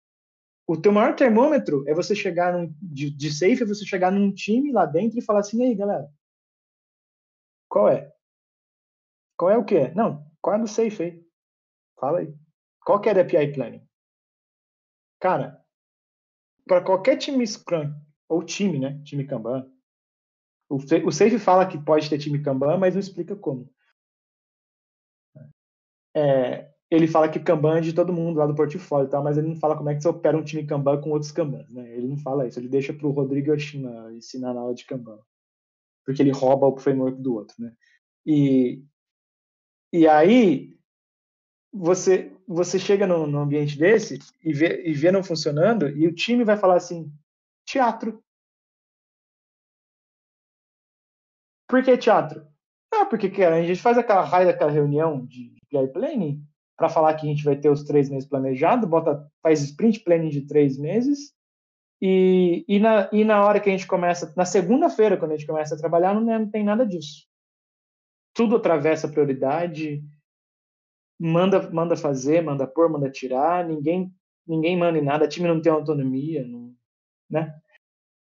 [0.66, 4.32] O teu maior termômetro é você chegar num, de, de safe, é você chegar num
[4.32, 6.08] time lá dentro e falar assim, aí, galera,
[7.68, 8.12] qual é?
[9.36, 9.92] Qual é o quê?
[9.94, 11.26] Não, qual é do safe aí?
[12.00, 12.34] Fala aí.
[12.84, 13.85] Qual que é da API Planning?
[15.26, 15.60] Cara,
[16.64, 17.92] para qualquer time Scrum,
[18.28, 19.02] ou time, né?
[19.02, 19.68] Time Kanban,
[20.70, 23.68] o, o Safe fala que pode ter time Kanban, mas não explica como.
[26.14, 29.20] É, ele fala que Kanban é de todo mundo lá do portfólio, tá?
[29.20, 31.74] mas ele não fala como é que você opera um time Kanban com outros Kanbans.
[31.74, 31.90] Né?
[31.96, 35.18] Ele não fala isso, ele deixa para o Rodrigo Yoshima ensinar na aula de Kanban.
[36.04, 37.56] Porque ele rouba o framework do outro.
[37.58, 37.74] Né?
[38.24, 38.84] E,
[39.92, 40.78] e aí,
[41.72, 46.14] você você chega num, num ambiente desse e vê, e vê não funcionando e o
[46.14, 47.12] time vai falar assim,
[47.64, 48.22] teatro.
[51.68, 52.46] Por que teatro?
[52.92, 56.42] Ah, porque cara, a gente faz aquela raia daquela reunião de PI planning
[56.76, 60.28] para falar que a gente vai ter os três meses planejado, bota, faz sprint planning
[60.28, 61.34] de três meses
[62.00, 65.46] e, e, na, e na hora que a gente começa, na segunda-feira, quando a gente
[65.46, 67.26] começa a trabalhar, não, não tem nada disso.
[68.34, 70.04] Tudo atravessa prioridade,
[71.18, 74.12] manda, manda fazer, manda pôr, manda tirar, ninguém,
[74.46, 76.74] ninguém manda em nada, time não tem autonomia, não,
[77.28, 77.54] né?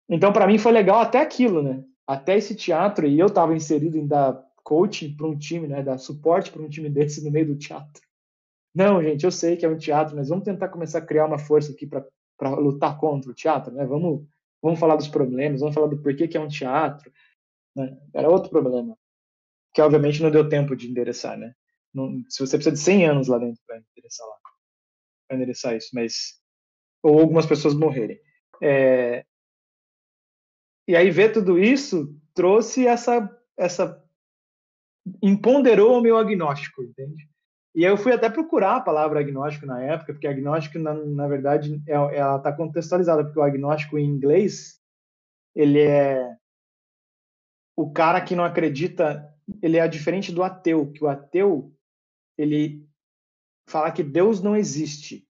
[0.07, 1.83] Então, para mim foi legal até aquilo, né?
[2.07, 5.81] Até esse teatro, e eu estava inserido em dar coaching para um time, né?
[5.83, 8.03] Dar suporte para um time desse no meio do teatro.
[8.73, 11.39] Não, gente, eu sei que é um teatro, mas vamos tentar começar a criar uma
[11.39, 13.85] força aqui para lutar contra o teatro, né?
[13.85, 14.27] Vamos,
[14.61, 17.11] vamos falar dos problemas, vamos falar do porquê que é um teatro.
[17.75, 17.97] Né?
[18.13, 18.97] Era outro problema,
[19.73, 21.53] que obviamente não deu tempo de endereçar, né?
[21.95, 24.35] Não, se você precisa de 100 anos lá dentro para endereçar lá,
[25.27, 26.41] para endereçar isso, mas
[27.01, 28.19] ou algumas pessoas morrerem.
[28.61, 29.25] É,
[30.87, 34.03] e aí ver tudo isso trouxe essa essa
[35.21, 37.29] empoderou o meu agnóstico, entende?
[37.73, 41.27] E aí eu fui até procurar a palavra agnóstico na época, porque agnóstico na, na
[41.27, 44.79] verdade é, ela está contextualizada, porque o agnóstico em inglês
[45.53, 46.35] ele é
[47.77, 49.29] o cara que não acredita,
[49.61, 51.74] ele é diferente do ateu, que o ateu
[52.37, 52.87] ele
[53.67, 55.27] fala que Deus não existe.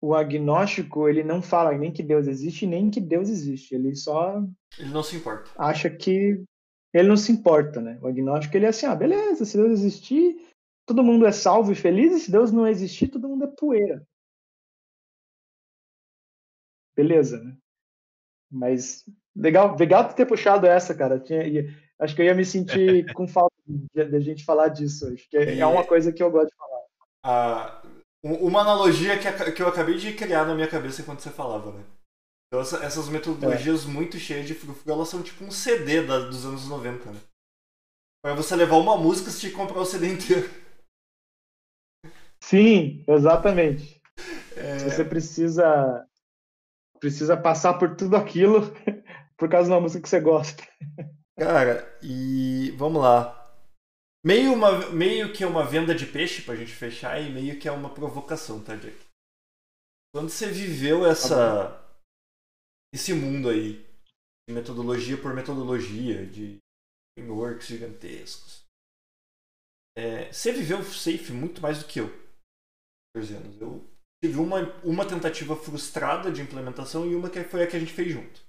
[0.00, 3.74] O agnóstico, ele não fala nem que Deus existe, nem que Deus existe.
[3.74, 4.42] Ele só.
[4.78, 5.50] Ele não se importa.
[5.56, 6.42] Acha que.
[6.92, 7.98] Ele não se importa, né?
[8.02, 10.36] O agnóstico, ele é assim: ah, beleza, se Deus existir,
[10.86, 14.06] todo mundo é salvo e feliz, e se Deus não existir, todo mundo é poeira.
[16.94, 17.56] Beleza, né?
[18.50, 19.04] Mas
[19.34, 21.18] legal, legal ter puxado essa, cara.
[21.18, 21.42] Tinha,
[21.98, 25.58] acho que eu ia me sentir com falta de, gente falar disso hoje, que é,
[25.58, 26.82] é uma coisa que eu gosto de falar.
[27.24, 27.82] Ah,
[28.24, 31.84] uma analogia que, que eu acabei de criar na minha cabeça enquanto você falava, né?
[32.48, 33.88] Então, essa, essas metodologias é.
[33.88, 37.20] muito cheias de frufru, elas são tipo um CD da, dos anos 90, né?
[38.22, 40.48] Pra você levar uma música, você tinha que comprar o CD inteiro.
[42.42, 44.00] Sim, exatamente.
[44.56, 44.78] É...
[44.78, 46.06] Você precisa
[47.00, 48.60] precisa passar por tudo aquilo
[49.36, 50.62] por causa de uma música que você gosta.
[51.36, 53.41] Cara, e vamos lá.
[54.24, 57.66] Meio, uma, meio que é uma venda de peixe pra gente fechar e meio que
[57.66, 58.96] é uma provocação, tá, Jack?
[60.14, 61.82] Quando você viveu essa tá
[62.94, 63.84] esse mundo aí
[64.46, 66.58] de metodologia por metodologia, de
[67.16, 68.62] frameworks gigantescos,
[69.96, 72.08] É, você viveu safe muito mais do que eu.
[73.14, 73.60] 14 anos.
[73.60, 73.84] Eu
[74.22, 77.92] tive uma, uma tentativa frustrada de implementação e uma que foi a que a gente
[77.92, 78.40] fez junto.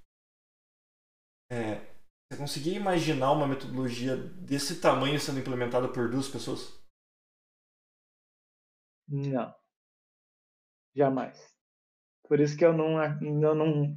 [1.51, 1.92] É,
[2.33, 6.81] você conseguia imaginar uma metodologia desse tamanho sendo implementada por duas pessoas?
[9.07, 9.53] Não.
[10.95, 11.37] Jamais.
[12.27, 13.95] Por isso que eu não, eu não.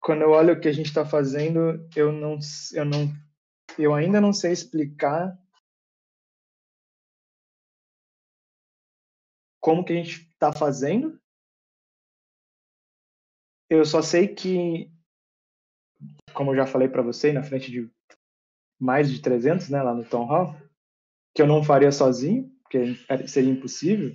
[0.00, 2.38] Quando eu olho o que a gente está fazendo, eu não,
[2.72, 3.12] eu não,
[3.78, 5.36] eu ainda não sei explicar
[9.60, 11.20] como que a gente está fazendo.
[13.68, 14.90] Eu só sei que,
[16.40, 17.86] como eu já falei para você, na frente de
[18.80, 20.56] mais de 300, né, lá no Tom Hall,
[21.34, 22.94] que eu não faria sozinho, porque
[23.28, 24.10] seria impossível.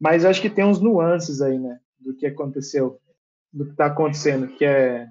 [0.00, 3.00] Mas acho que tem uns nuances aí, né, do que aconteceu,
[3.52, 5.10] do que está acontecendo, que é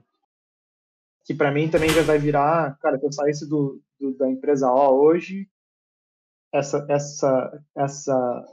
[1.25, 4.71] que para mim também já vai virar, cara, se eu saísse do, do, da empresa
[4.71, 5.49] O hoje,
[6.53, 8.45] essa essa essa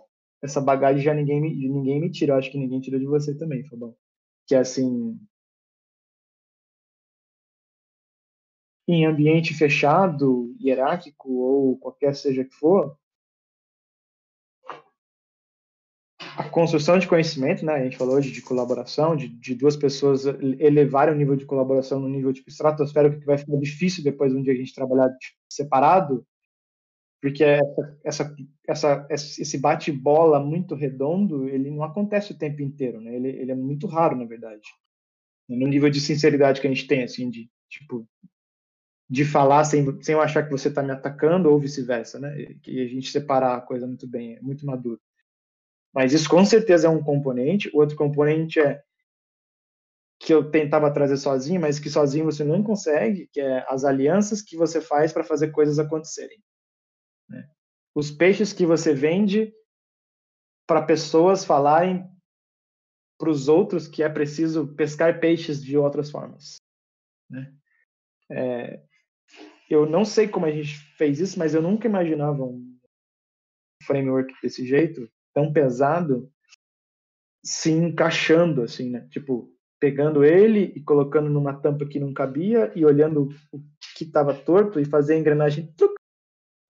[0.43, 3.63] essa bagagem já ninguém me, ninguém me tira, acho que ninguém tirou de você também,
[3.63, 3.95] Fabão.
[4.51, 5.17] Que é assim,
[8.89, 12.99] em ambiente fechado, hierárquico ou qualquer seja que for,
[16.19, 17.75] a construção de conhecimento, né?
[17.75, 22.01] A gente falou hoje de colaboração, de, de duas pessoas elevarem o nível de colaboração
[22.01, 25.17] no nível tipo estratosférico, que vai ficar difícil depois de um dia a gente trabalhar
[25.49, 26.27] separado,
[27.21, 27.45] porque
[28.03, 28.35] essa,
[28.67, 33.15] essa, esse bate-bola muito redondo, ele não acontece o tempo inteiro, né?
[33.15, 34.67] Ele, ele é muito raro, na verdade.
[35.49, 38.09] No nível de sinceridade que a gente tem, assim, de tipo
[39.09, 42.55] de falar sem, sem eu achar que você está me atacando ou vice-versa, né?
[42.63, 45.01] Que a gente separar a coisa muito bem, é muito maduro.
[45.93, 47.69] Mas isso com certeza é um componente.
[47.75, 48.81] O outro componente é
[50.21, 54.41] que eu tentava trazer sozinho, mas que sozinho você não consegue, que é as alianças
[54.41, 56.39] que você faz para fazer coisas acontecerem.
[58.01, 59.55] Os peixes que você vende
[60.67, 62.09] para pessoas falarem
[63.19, 66.57] para os outros que é preciso pescar peixes de outras formas.
[67.29, 67.55] Né?
[68.31, 68.83] É,
[69.69, 72.75] eu não sei como a gente fez isso, mas eu nunca imaginava um
[73.83, 76.33] framework desse jeito tão pesado
[77.45, 79.07] se encaixando, assim, né?
[79.11, 83.61] Tipo, pegando ele e colocando numa tampa que não cabia e olhando o
[83.95, 85.71] que estava torto e fazer a engrenagem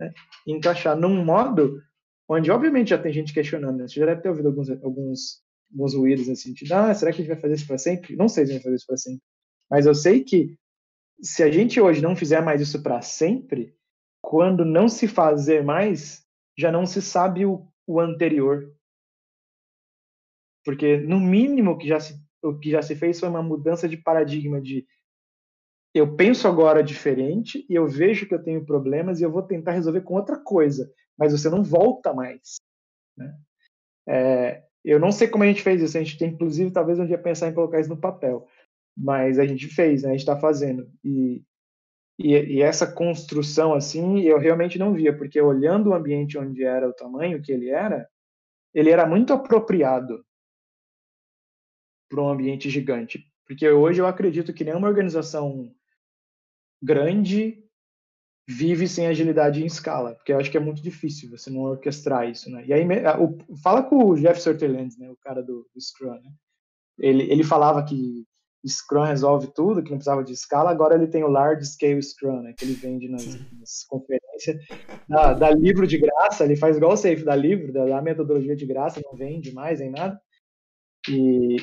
[0.00, 0.12] né?
[0.46, 1.80] encaixar num modo
[2.28, 3.88] onde, obviamente, já tem gente questionando, né?
[3.88, 7.24] Você já deve ter ouvido alguns, alguns, alguns ruídos assim, de, ah, será que a
[7.24, 8.16] gente vai fazer isso para sempre?
[8.16, 9.22] Não sei se a gente vai fazer isso para sempre.
[9.70, 10.56] Mas eu sei que
[11.20, 13.74] se a gente hoje não fizer mais isso para sempre,
[14.22, 16.24] quando não se fazer mais,
[16.56, 18.72] já não se sabe o o anterior.
[20.64, 23.96] Porque, no mínimo, que já se, o que já se fez foi uma mudança de
[23.96, 24.86] paradigma de
[25.94, 29.72] eu penso agora diferente e eu vejo que eu tenho problemas e eu vou tentar
[29.72, 32.56] resolver com outra coisa, mas você não volta mais.
[33.16, 33.36] Né?
[34.08, 37.06] É, eu não sei como a gente fez isso, a gente tem, inclusive, talvez um
[37.06, 38.46] dia pensar em colocar isso no papel,
[38.96, 40.08] mas a gente fez, né?
[40.08, 40.90] a gente está fazendo.
[41.04, 41.42] E
[42.22, 46.86] e, e, essa construção, assim, eu realmente não via, porque olhando o ambiente onde era
[46.86, 48.06] o tamanho que ele era,
[48.74, 50.22] ele era muito apropriado
[52.10, 53.24] para um ambiente gigante.
[53.46, 55.74] Porque hoje eu acredito que nenhuma organização
[56.82, 57.62] grande
[58.48, 62.28] vive sem agilidade em escala, porque eu acho que é muito difícil você não orquestrar
[62.28, 62.64] isso, né?
[62.66, 62.84] E aí,
[63.18, 66.32] o, fala com o Jeff Sutherland, né, o cara do, do Scrum, né?
[66.98, 68.24] Ele, ele falava que
[68.66, 72.42] Scrum resolve tudo, que não precisava de escala, agora ele tem o Large Scale Scrum,
[72.42, 73.24] né, que ele vende nas,
[73.58, 74.56] nas conferências,
[75.08, 78.56] dá, dá, livro de graça, ele faz igual o Safe, dá livro, dá, dá metodologia
[78.56, 80.20] de graça, não vende mais nem nada,
[81.08, 81.56] e,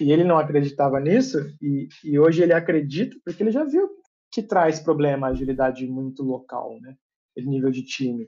[0.00, 4.01] e ele não acreditava nisso, e, e hoje ele acredita, porque ele já viu
[4.32, 6.96] que traz problema a agilidade muito local, né,
[7.36, 8.26] nível de time.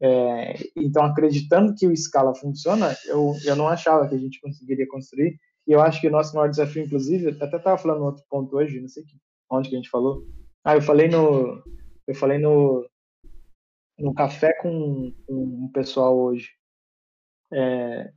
[0.00, 4.86] É, então, acreditando que o Scala funciona, eu, eu não achava que a gente conseguiria
[4.86, 8.56] construir e eu acho que o nosso maior desafio, inclusive, até estava falando outro ponto
[8.56, 9.04] hoje, não sei
[9.50, 10.26] onde que a gente falou.
[10.64, 11.62] Ah, eu falei no.
[12.06, 12.88] Eu falei no.
[13.98, 16.48] No café com, com um pessoal hoje.
[17.52, 18.10] É,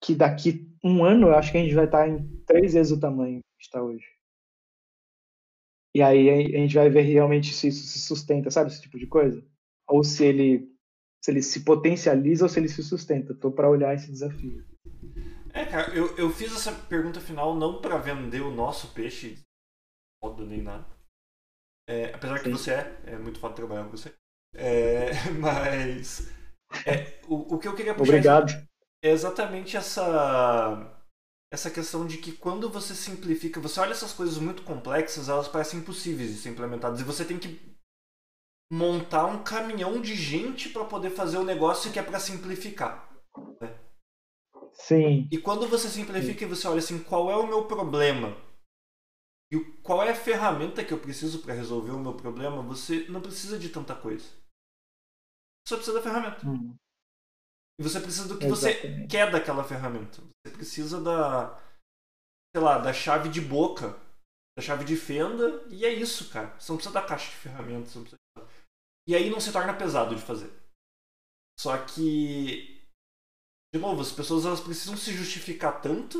[0.00, 3.00] que daqui um ano eu acho que a gente vai estar em três vezes o
[3.00, 4.04] tamanho que está hoje.
[5.96, 8.70] E aí a gente vai ver realmente se isso se sustenta, sabe?
[8.70, 9.42] Esse tipo de coisa.
[9.88, 10.70] Ou se ele
[11.24, 13.32] se ele se potencializa ou se ele se sustenta.
[13.32, 14.62] Estou para olhar esse desafio.
[15.54, 19.38] É, cara, eu, eu fiz essa pergunta final não para vender o nosso peixe,
[20.22, 20.86] modo nem nada.
[21.88, 22.44] É, apesar Sim.
[22.44, 24.12] que você é, é muito foda trabalhar com você.
[24.54, 26.30] É, mas
[26.84, 28.68] é, o, o que eu queria puxar Obrigado.
[29.02, 30.95] é exatamente essa
[31.50, 35.80] essa questão de que quando você simplifica, você olha essas coisas muito complexas, elas parecem
[35.80, 37.76] impossíveis de ser implementadas e você tem que
[38.70, 43.08] montar um caminhão de gente para poder fazer o negócio que é para simplificar.
[43.60, 43.78] Né?
[44.72, 45.28] Sim.
[45.30, 48.36] E quando você simplifica e você olha assim, qual é o meu problema?
[49.50, 52.60] E qual é a ferramenta que eu preciso para resolver o meu problema?
[52.62, 54.26] Você não precisa de tanta coisa.
[55.66, 56.46] Só precisa da ferramenta.
[56.46, 56.76] Hum.
[57.78, 59.02] E você precisa do que Exatamente.
[59.02, 60.22] você quer daquela ferramenta.
[60.22, 61.60] Você precisa da,
[62.54, 63.98] sei lá, da chave de boca,
[64.56, 66.58] da chave de fenda, e é isso, cara.
[66.58, 67.92] Você não precisa da caixa de ferramentas.
[67.92, 68.16] Precisa...
[69.06, 70.50] E aí não se torna pesado de fazer.
[71.58, 72.82] Só que,
[73.74, 76.18] de novo, as pessoas elas precisam se justificar tanto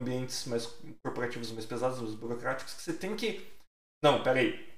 [0.00, 0.66] em ambientes mais
[1.04, 3.46] corporativos mais pesados, mais burocráticos, que você tem que.
[4.02, 4.68] Não, peraí.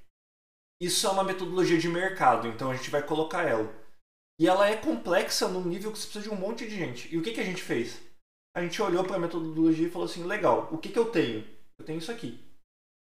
[0.81, 3.82] Isso é uma metodologia de mercado, então a gente vai colocar ela.
[4.39, 7.13] E ela é complexa num nível que você precisa de um monte de gente.
[7.13, 8.01] E o que, que a gente fez?
[8.55, 11.45] A gente olhou para a metodologia e falou assim: legal, o que, que eu tenho?
[11.79, 12.43] Eu tenho isso aqui.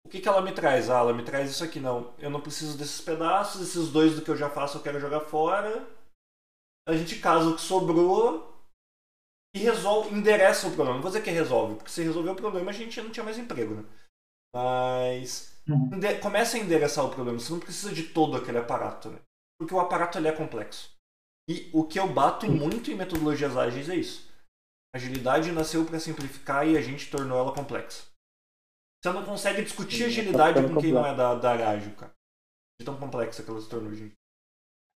[0.07, 0.89] O que, que ela me traz?
[0.89, 1.81] Ah, ela me traz isso aqui.
[1.81, 5.01] Não, eu não preciso desses pedaços, esses dois do que eu já faço eu quero
[5.01, 5.87] jogar fora.
[6.89, 8.55] A gente casa o que sobrou
[9.55, 10.95] e resolve, endereça o problema.
[10.95, 13.37] Não vou dizer que resolve, porque se resolver o problema a gente não tinha mais
[13.37, 13.85] emprego, né?
[14.55, 15.91] Mas uhum.
[16.23, 17.39] começa a endereçar o problema.
[17.39, 19.19] Você não precisa de todo aquele aparato, né?
[19.59, 20.96] Porque o aparato ali é complexo.
[21.49, 24.29] E o que eu bato muito em metodologias ágeis é isso.
[24.95, 28.05] Agilidade nasceu para simplificar e a gente tornou ela complexa.
[29.03, 32.13] Você não consegue discutir tá agilidade com quem não é da, da ágil, cara.
[32.81, 34.15] De tão complexa que ela se tornou, gente.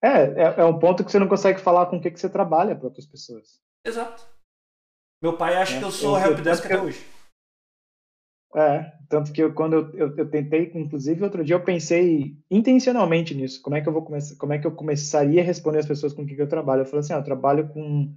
[0.01, 2.29] É, é, é, um ponto que você não consegue falar com o que, que você
[2.29, 3.59] trabalha para outras pessoas.
[3.85, 4.25] Exato.
[5.21, 7.05] Meu pai acha é, que eu sou helpdesk até hoje.
[8.55, 13.35] É, tanto que eu, quando eu, eu, eu, tentei, inclusive outro dia eu pensei intencionalmente
[13.35, 15.87] nisso, como é que eu vou começar, como é que eu começaria a responder as
[15.87, 16.81] pessoas com que eu trabalho.
[16.81, 18.11] Eu falei assim, ah, eu trabalho com,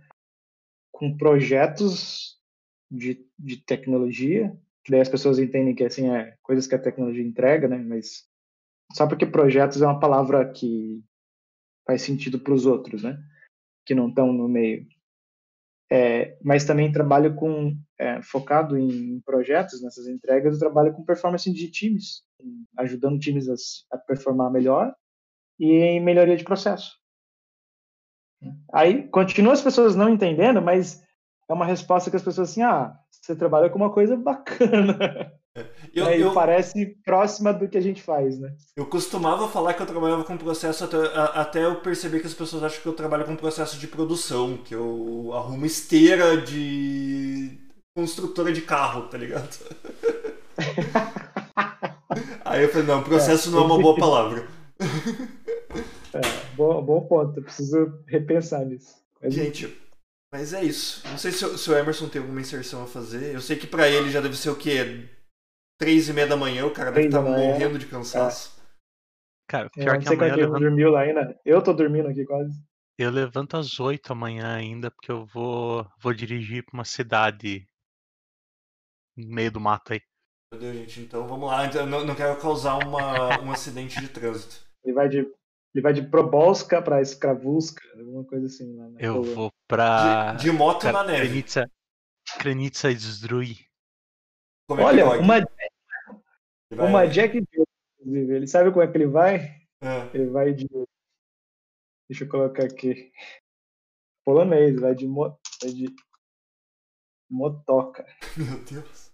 [0.91, 2.39] com projetos
[2.91, 7.23] de, de tecnologia, que daí as pessoas entendem que assim é coisas que a tecnologia
[7.23, 7.77] entrega, né?
[7.79, 8.27] Mas
[8.93, 11.03] só porque projetos é uma palavra que
[11.87, 13.23] faz sentido para os outros, né?
[13.87, 14.87] Que não estão no meio.
[15.95, 21.53] É, mas também trabalho com é, focado em projetos nessas entregas, eu trabalho com performance
[21.53, 22.23] de times,
[22.79, 23.55] ajudando times a,
[23.95, 24.95] a performar melhor
[25.61, 26.93] e em melhoria de processo.
[28.73, 31.05] Aí continua as pessoas não entendendo, mas
[31.49, 35.33] é uma resposta que as pessoas assim, ah, você trabalha com uma coisa bacana.
[35.95, 38.55] Eu, é, eu, parece próxima do que a gente faz, né?
[38.77, 40.97] Eu costumava falar que eu trabalhava com processo até,
[41.35, 44.75] até eu perceber que as pessoas acham que eu trabalho com processo de produção, que
[44.75, 47.59] eu arrumo esteira de
[47.95, 49.57] construtora de carro, tá ligado?
[52.45, 54.47] Aí eu falei, não, processo é, não é uma boa palavra.
[56.15, 56.21] É,
[56.55, 58.97] bom, bom ponto, eu preciso repensar nisso.
[59.23, 59.33] Mas...
[59.33, 59.75] Gente,
[60.33, 61.07] mas é isso.
[61.07, 63.35] Não sei se, se o Emerson tem alguma inserção a fazer.
[63.35, 65.07] Eu sei que para ele já deve ser o quê?
[65.79, 68.59] Três e meia da manhã, o cara deve estar tá morrendo de cansaço.
[68.59, 68.63] É.
[69.51, 70.33] Cara, pior que amanhã.
[70.33, 70.61] Eu levanto...
[70.61, 71.41] dormiu lá ainda.
[71.45, 72.59] Eu tô dormindo aqui quase.
[72.99, 77.67] Eu levanto às oito amanhã ainda, porque eu vou, vou dirigir pra uma cidade
[79.17, 80.01] no meio do mato aí.
[80.53, 81.67] Meu Deus, gente, então vamos lá.
[81.67, 84.67] Eu não, não quero causar uma, um acidente de trânsito.
[84.85, 85.27] Ele vai de
[85.75, 88.77] ele vai de Probolska pra Skravulska, alguma coisa assim.
[88.77, 90.35] Lá eu vou pra.
[90.35, 91.29] De, de moto na neve.
[91.29, 91.71] Krenitsa,
[92.39, 93.67] Krenitsa Zdrui.
[94.69, 95.37] Olha, uma,
[96.71, 98.35] uma Jack inclusive.
[98.35, 99.63] Ele sabe como é que ele vai?
[99.81, 100.11] É.
[100.15, 100.69] Ele vai de.
[102.09, 103.11] Deixa eu colocar aqui.
[104.25, 105.37] Polonês, vai de, mo...
[105.63, 105.87] vai de
[107.31, 108.07] motoca.
[108.37, 109.12] Meu Deus.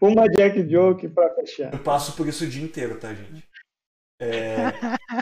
[0.00, 1.72] Uma Jack Joke pra fechar.
[1.72, 3.46] Eu passo por isso o dia inteiro, tá, gente?
[4.20, 4.72] É...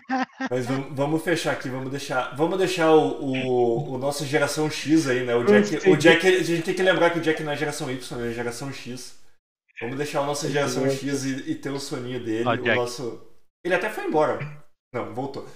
[0.51, 5.09] Mas vamos, vamos, fechar aqui, vamos deixar, vamos deixar o, o, o nosso geração X
[5.09, 5.35] aí, né?
[5.35, 7.91] O Jack, o Jack, a gente tem que lembrar que o Jack não é geração
[7.91, 9.19] Y, é geração X.
[9.81, 13.25] Vamos deixar o nosso geração X e, e ter o soninho dele, o nosso.
[13.65, 14.39] Ele até foi embora.
[14.93, 15.47] Não, voltou.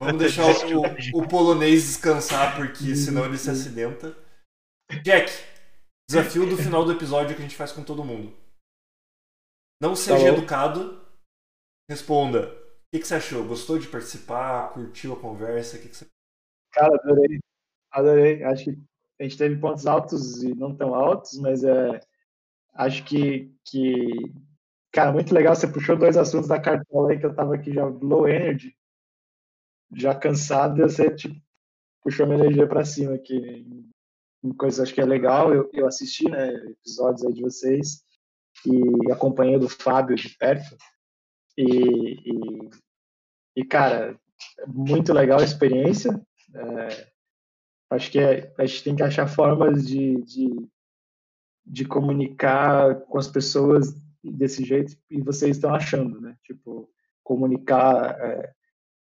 [0.00, 4.16] Vamos deixar o, o, o polonês descansar, porque senão ele se acidenta.
[5.04, 5.30] Jack,
[6.08, 8.36] desafio do final do episódio que a gente faz com todo mundo.
[9.80, 11.00] Não seja tá educado.
[11.88, 12.48] Responda.
[12.48, 13.46] O que, que, você achou?
[13.46, 14.72] Gostou de participar?
[14.74, 15.76] Curtiu a conversa?
[15.76, 16.06] O que, que você...
[16.72, 17.40] Cara, adorei.
[17.90, 18.44] Adorei.
[18.44, 18.78] Acho que
[19.18, 22.00] a gente teve pontos altos e não tão altos, mas é,
[22.74, 24.32] acho que, que.
[24.92, 25.54] Cara, muito legal.
[25.54, 28.76] Você puxou dois assuntos da cartola aí que eu tava aqui já low energy,
[29.94, 31.40] já cansado, e você tipo,
[32.02, 33.66] puxou minha energia para cima aqui.
[34.58, 35.54] Coisas acho que é legal.
[35.54, 38.04] Eu, eu assisti, né, episódios aí de vocês
[38.66, 40.76] e acompanhei do Fábio de perto.
[41.56, 42.70] E, e,
[43.56, 44.18] e cara,
[44.66, 46.20] muito legal a experiência.
[46.54, 47.10] É,
[47.90, 50.68] Acho que é, a gente tem que achar formas de, de,
[51.66, 56.36] de comunicar com as pessoas desse jeito e vocês estão achando, né?
[56.44, 56.88] Tipo,
[57.24, 58.54] comunicar é,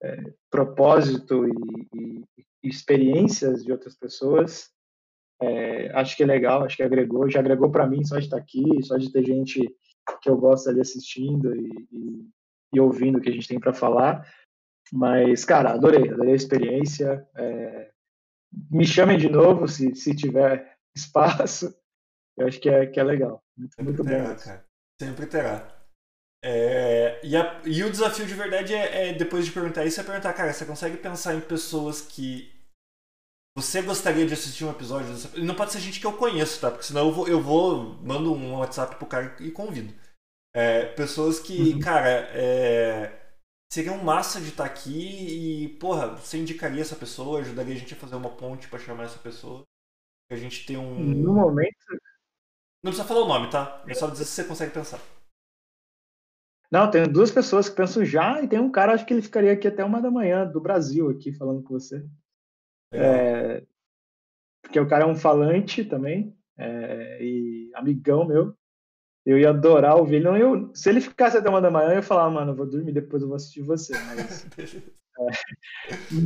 [0.05, 2.25] é, propósito e, e,
[2.63, 4.71] experiências de outras pessoas.
[5.41, 8.39] É, acho que é legal, acho que agregou, já agregou para mim só de estar
[8.39, 9.61] aqui, só de ter gente
[10.23, 12.29] que eu gosto ali assistindo e,
[12.73, 14.27] e ouvindo o que a gente tem para falar.
[14.93, 17.27] Mas, cara, adorei, adorei a experiência.
[17.37, 17.91] É,
[18.71, 21.75] me chamem de novo se, se tiver espaço.
[22.37, 23.43] Eu acho que é, que é legal.
[23.57, 24.37] Muito, muito terá, bom.
[24.37, 24.65] Cara.
[25.01, 25.77] Sempre terá.
[26.45, 30.05] É, e, a, e, o desafio de verdade é, é, depois de perguntar isso, é
[30.05, 32.56] perguntar, cara, você consegue pensar em pessoas que
[33.57, 35.35] você gostaria de assistir um episódio dessa...
[35.39, 36.71] Não pode ser gente que eu conheço, tá?
[36.71, 39.95] Porque senão eu vou, eu vou mando um WhatsApp pro cara e convido.
[40.55, 41.81] É, pessoas que, uhum.
[41.81, 43.39] cara, é,
[43.73, 47.95] seriam massa de estar tá aqui e, porra, você indicaria essa pessoa, ajudaria a gente
[47.95, 49.65] a fazer uma ponte para chamar essa pessoa.
[50.31, 50.95] A gente tem um.
[50.95, 51.87] No momento.
[52.83, 53.83] Não precisa falar o nome, tá?
[53.89, 55.01] É só dizer se você consegue pensar.
[56.71, 59.53] Não, tem duas pessoas que pensam já e tem um cara, acho que ele ficaria
[59.53, 62.05] aqui até uma da manhã, do Brasil, aqui falando com você.
[62.93, 63.63] É,
[64.63, 68.55] porque o cara é um falante também, é, e amigão meu.
[69.25, 70.25] Eu ia adorar ouvir ele.
[70.25, 72.67] Não, eu, se ele ficasse até uma da manhã, eu ia falar, mano, eu vou
[72.67, 73.93] dormir, depois eu vou assistir você.
[73.99, 74.47] Mas,
[75.19, 75.27] é,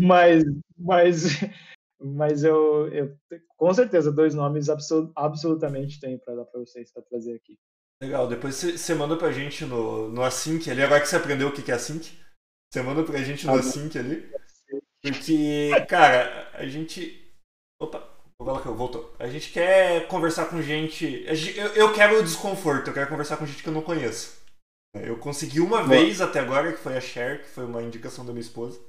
[0.06, 0.44] mas,
[0.76, 1.24] mas,
[1.98, 3.16] mas eu, eu,
[3.56, 7.58] com certeza, dois nomes absol, absolutamente tem para dar para vocês, para trazer aqui.
[8.02, 11.52] Legal, depois você manda pra gente no, no Async ali, agora que você aprendeu o
[11.52, 12.18] que é Async,
[12.70, 14.30] você manda pra gente no ah, Async ali.
[15.02, 17.32] Porque, cara, a gente.
[17.80, 18.06] Opa,
[18.38, 19.14] voltou.
[19.18, 21.24] A gente quer conversar com gente.
[21.74, 24.40] Eu, quero o desconforto, eu quero conversar com gente que eu não conheço.
[24.94, 28.32] Eu consegui uma vez até agora, que foi a Cher, que foi uma indicação da
[28.32, 28.80] minha esposa.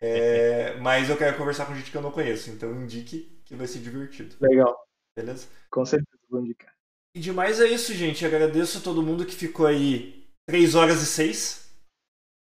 [0.00, 3.66] É, mas eu quero conversar com gente que eu não conheço, então indique que vai
[3.66, 4.36] ser divertido.
[4.40, 4.76] Legal.
[5.16, 5.48] Beleza?
[5.70, 6.72] Com certeza, vou indicar.
[7.14, 8.26] E demais é isso, gente.
[8.26, 11.72] Agradeço a todo mundo que ficou aí 3 horas e 6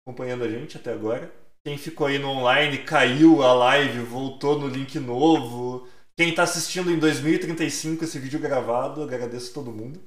[0.08, 1.32] acompanhando a gente até agora.
[1.64, 5.88] Quem ficou aí no online, caiu a live, voltou no link novo.
[6.18, 10.04] Quem está assistindo em 2035 esse vídeo gravado, agradeço a todo mundo.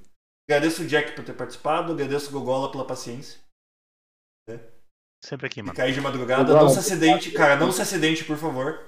[0.49, 3.41] Agradeço o Jack por ter participado, agradeço o Gogola pela paciência.
[4.49, 4.61] Né?
[5.23, 5.77] Sempre aqui, mano.
[5.77, 6.53] Cair de madrugada.
[6.53, 8.85] Não se acidente, cara, não se acidente, por favor.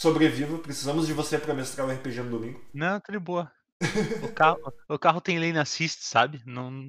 [0.00, 2.64] Sobreviva, precisamos de você para mestrar o RPG no domingo.
[2.72, 3.52] Não, tá de boa.
[4.22, 6.42] O carro, o carro tem lane assist, sabe?
[6.46, 6.88] Não,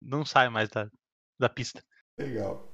[0.00, 0.90] não sai mais da,
[1.38, 1.82] da pista.
[2.18, 2.71] Legal.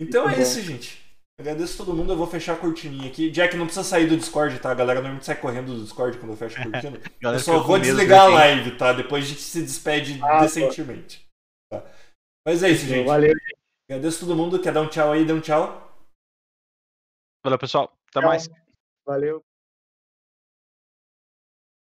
[0.00, 1.04] Então é isso, gente.
[1.38, 3.30] Agradeço todo mundo, eu vou fechar a cortininha aqui.
[3.30, 4.70] Jack, não precisa sair do Discord, tá?
[4.70, 7.00] A galera normalmente sai correndo do Discord quando eu fecho a cortina.
[7.20, 8.94] eu só vou desligar a live, tá?
[8.94, 11.28] Depois a gente se despede ah, decentemente.
[11.70, 11.84] Tá.
[12.46, 13.06] Mas é isso, gente.
[13.06, 13.56] Valeu, gente.
[13.90, 14.60] Agradeço todo mundo.
[14.62, 15.26] Quer dar um tchau aí?
[15.26, 15.94] Dê um tchau.
[17.44, 17.92] Valeu, pessoal.
[18.08, 18.28] Até tchau.
[18.28, 18.48] mais.
[19.06, 19.44] Valeu.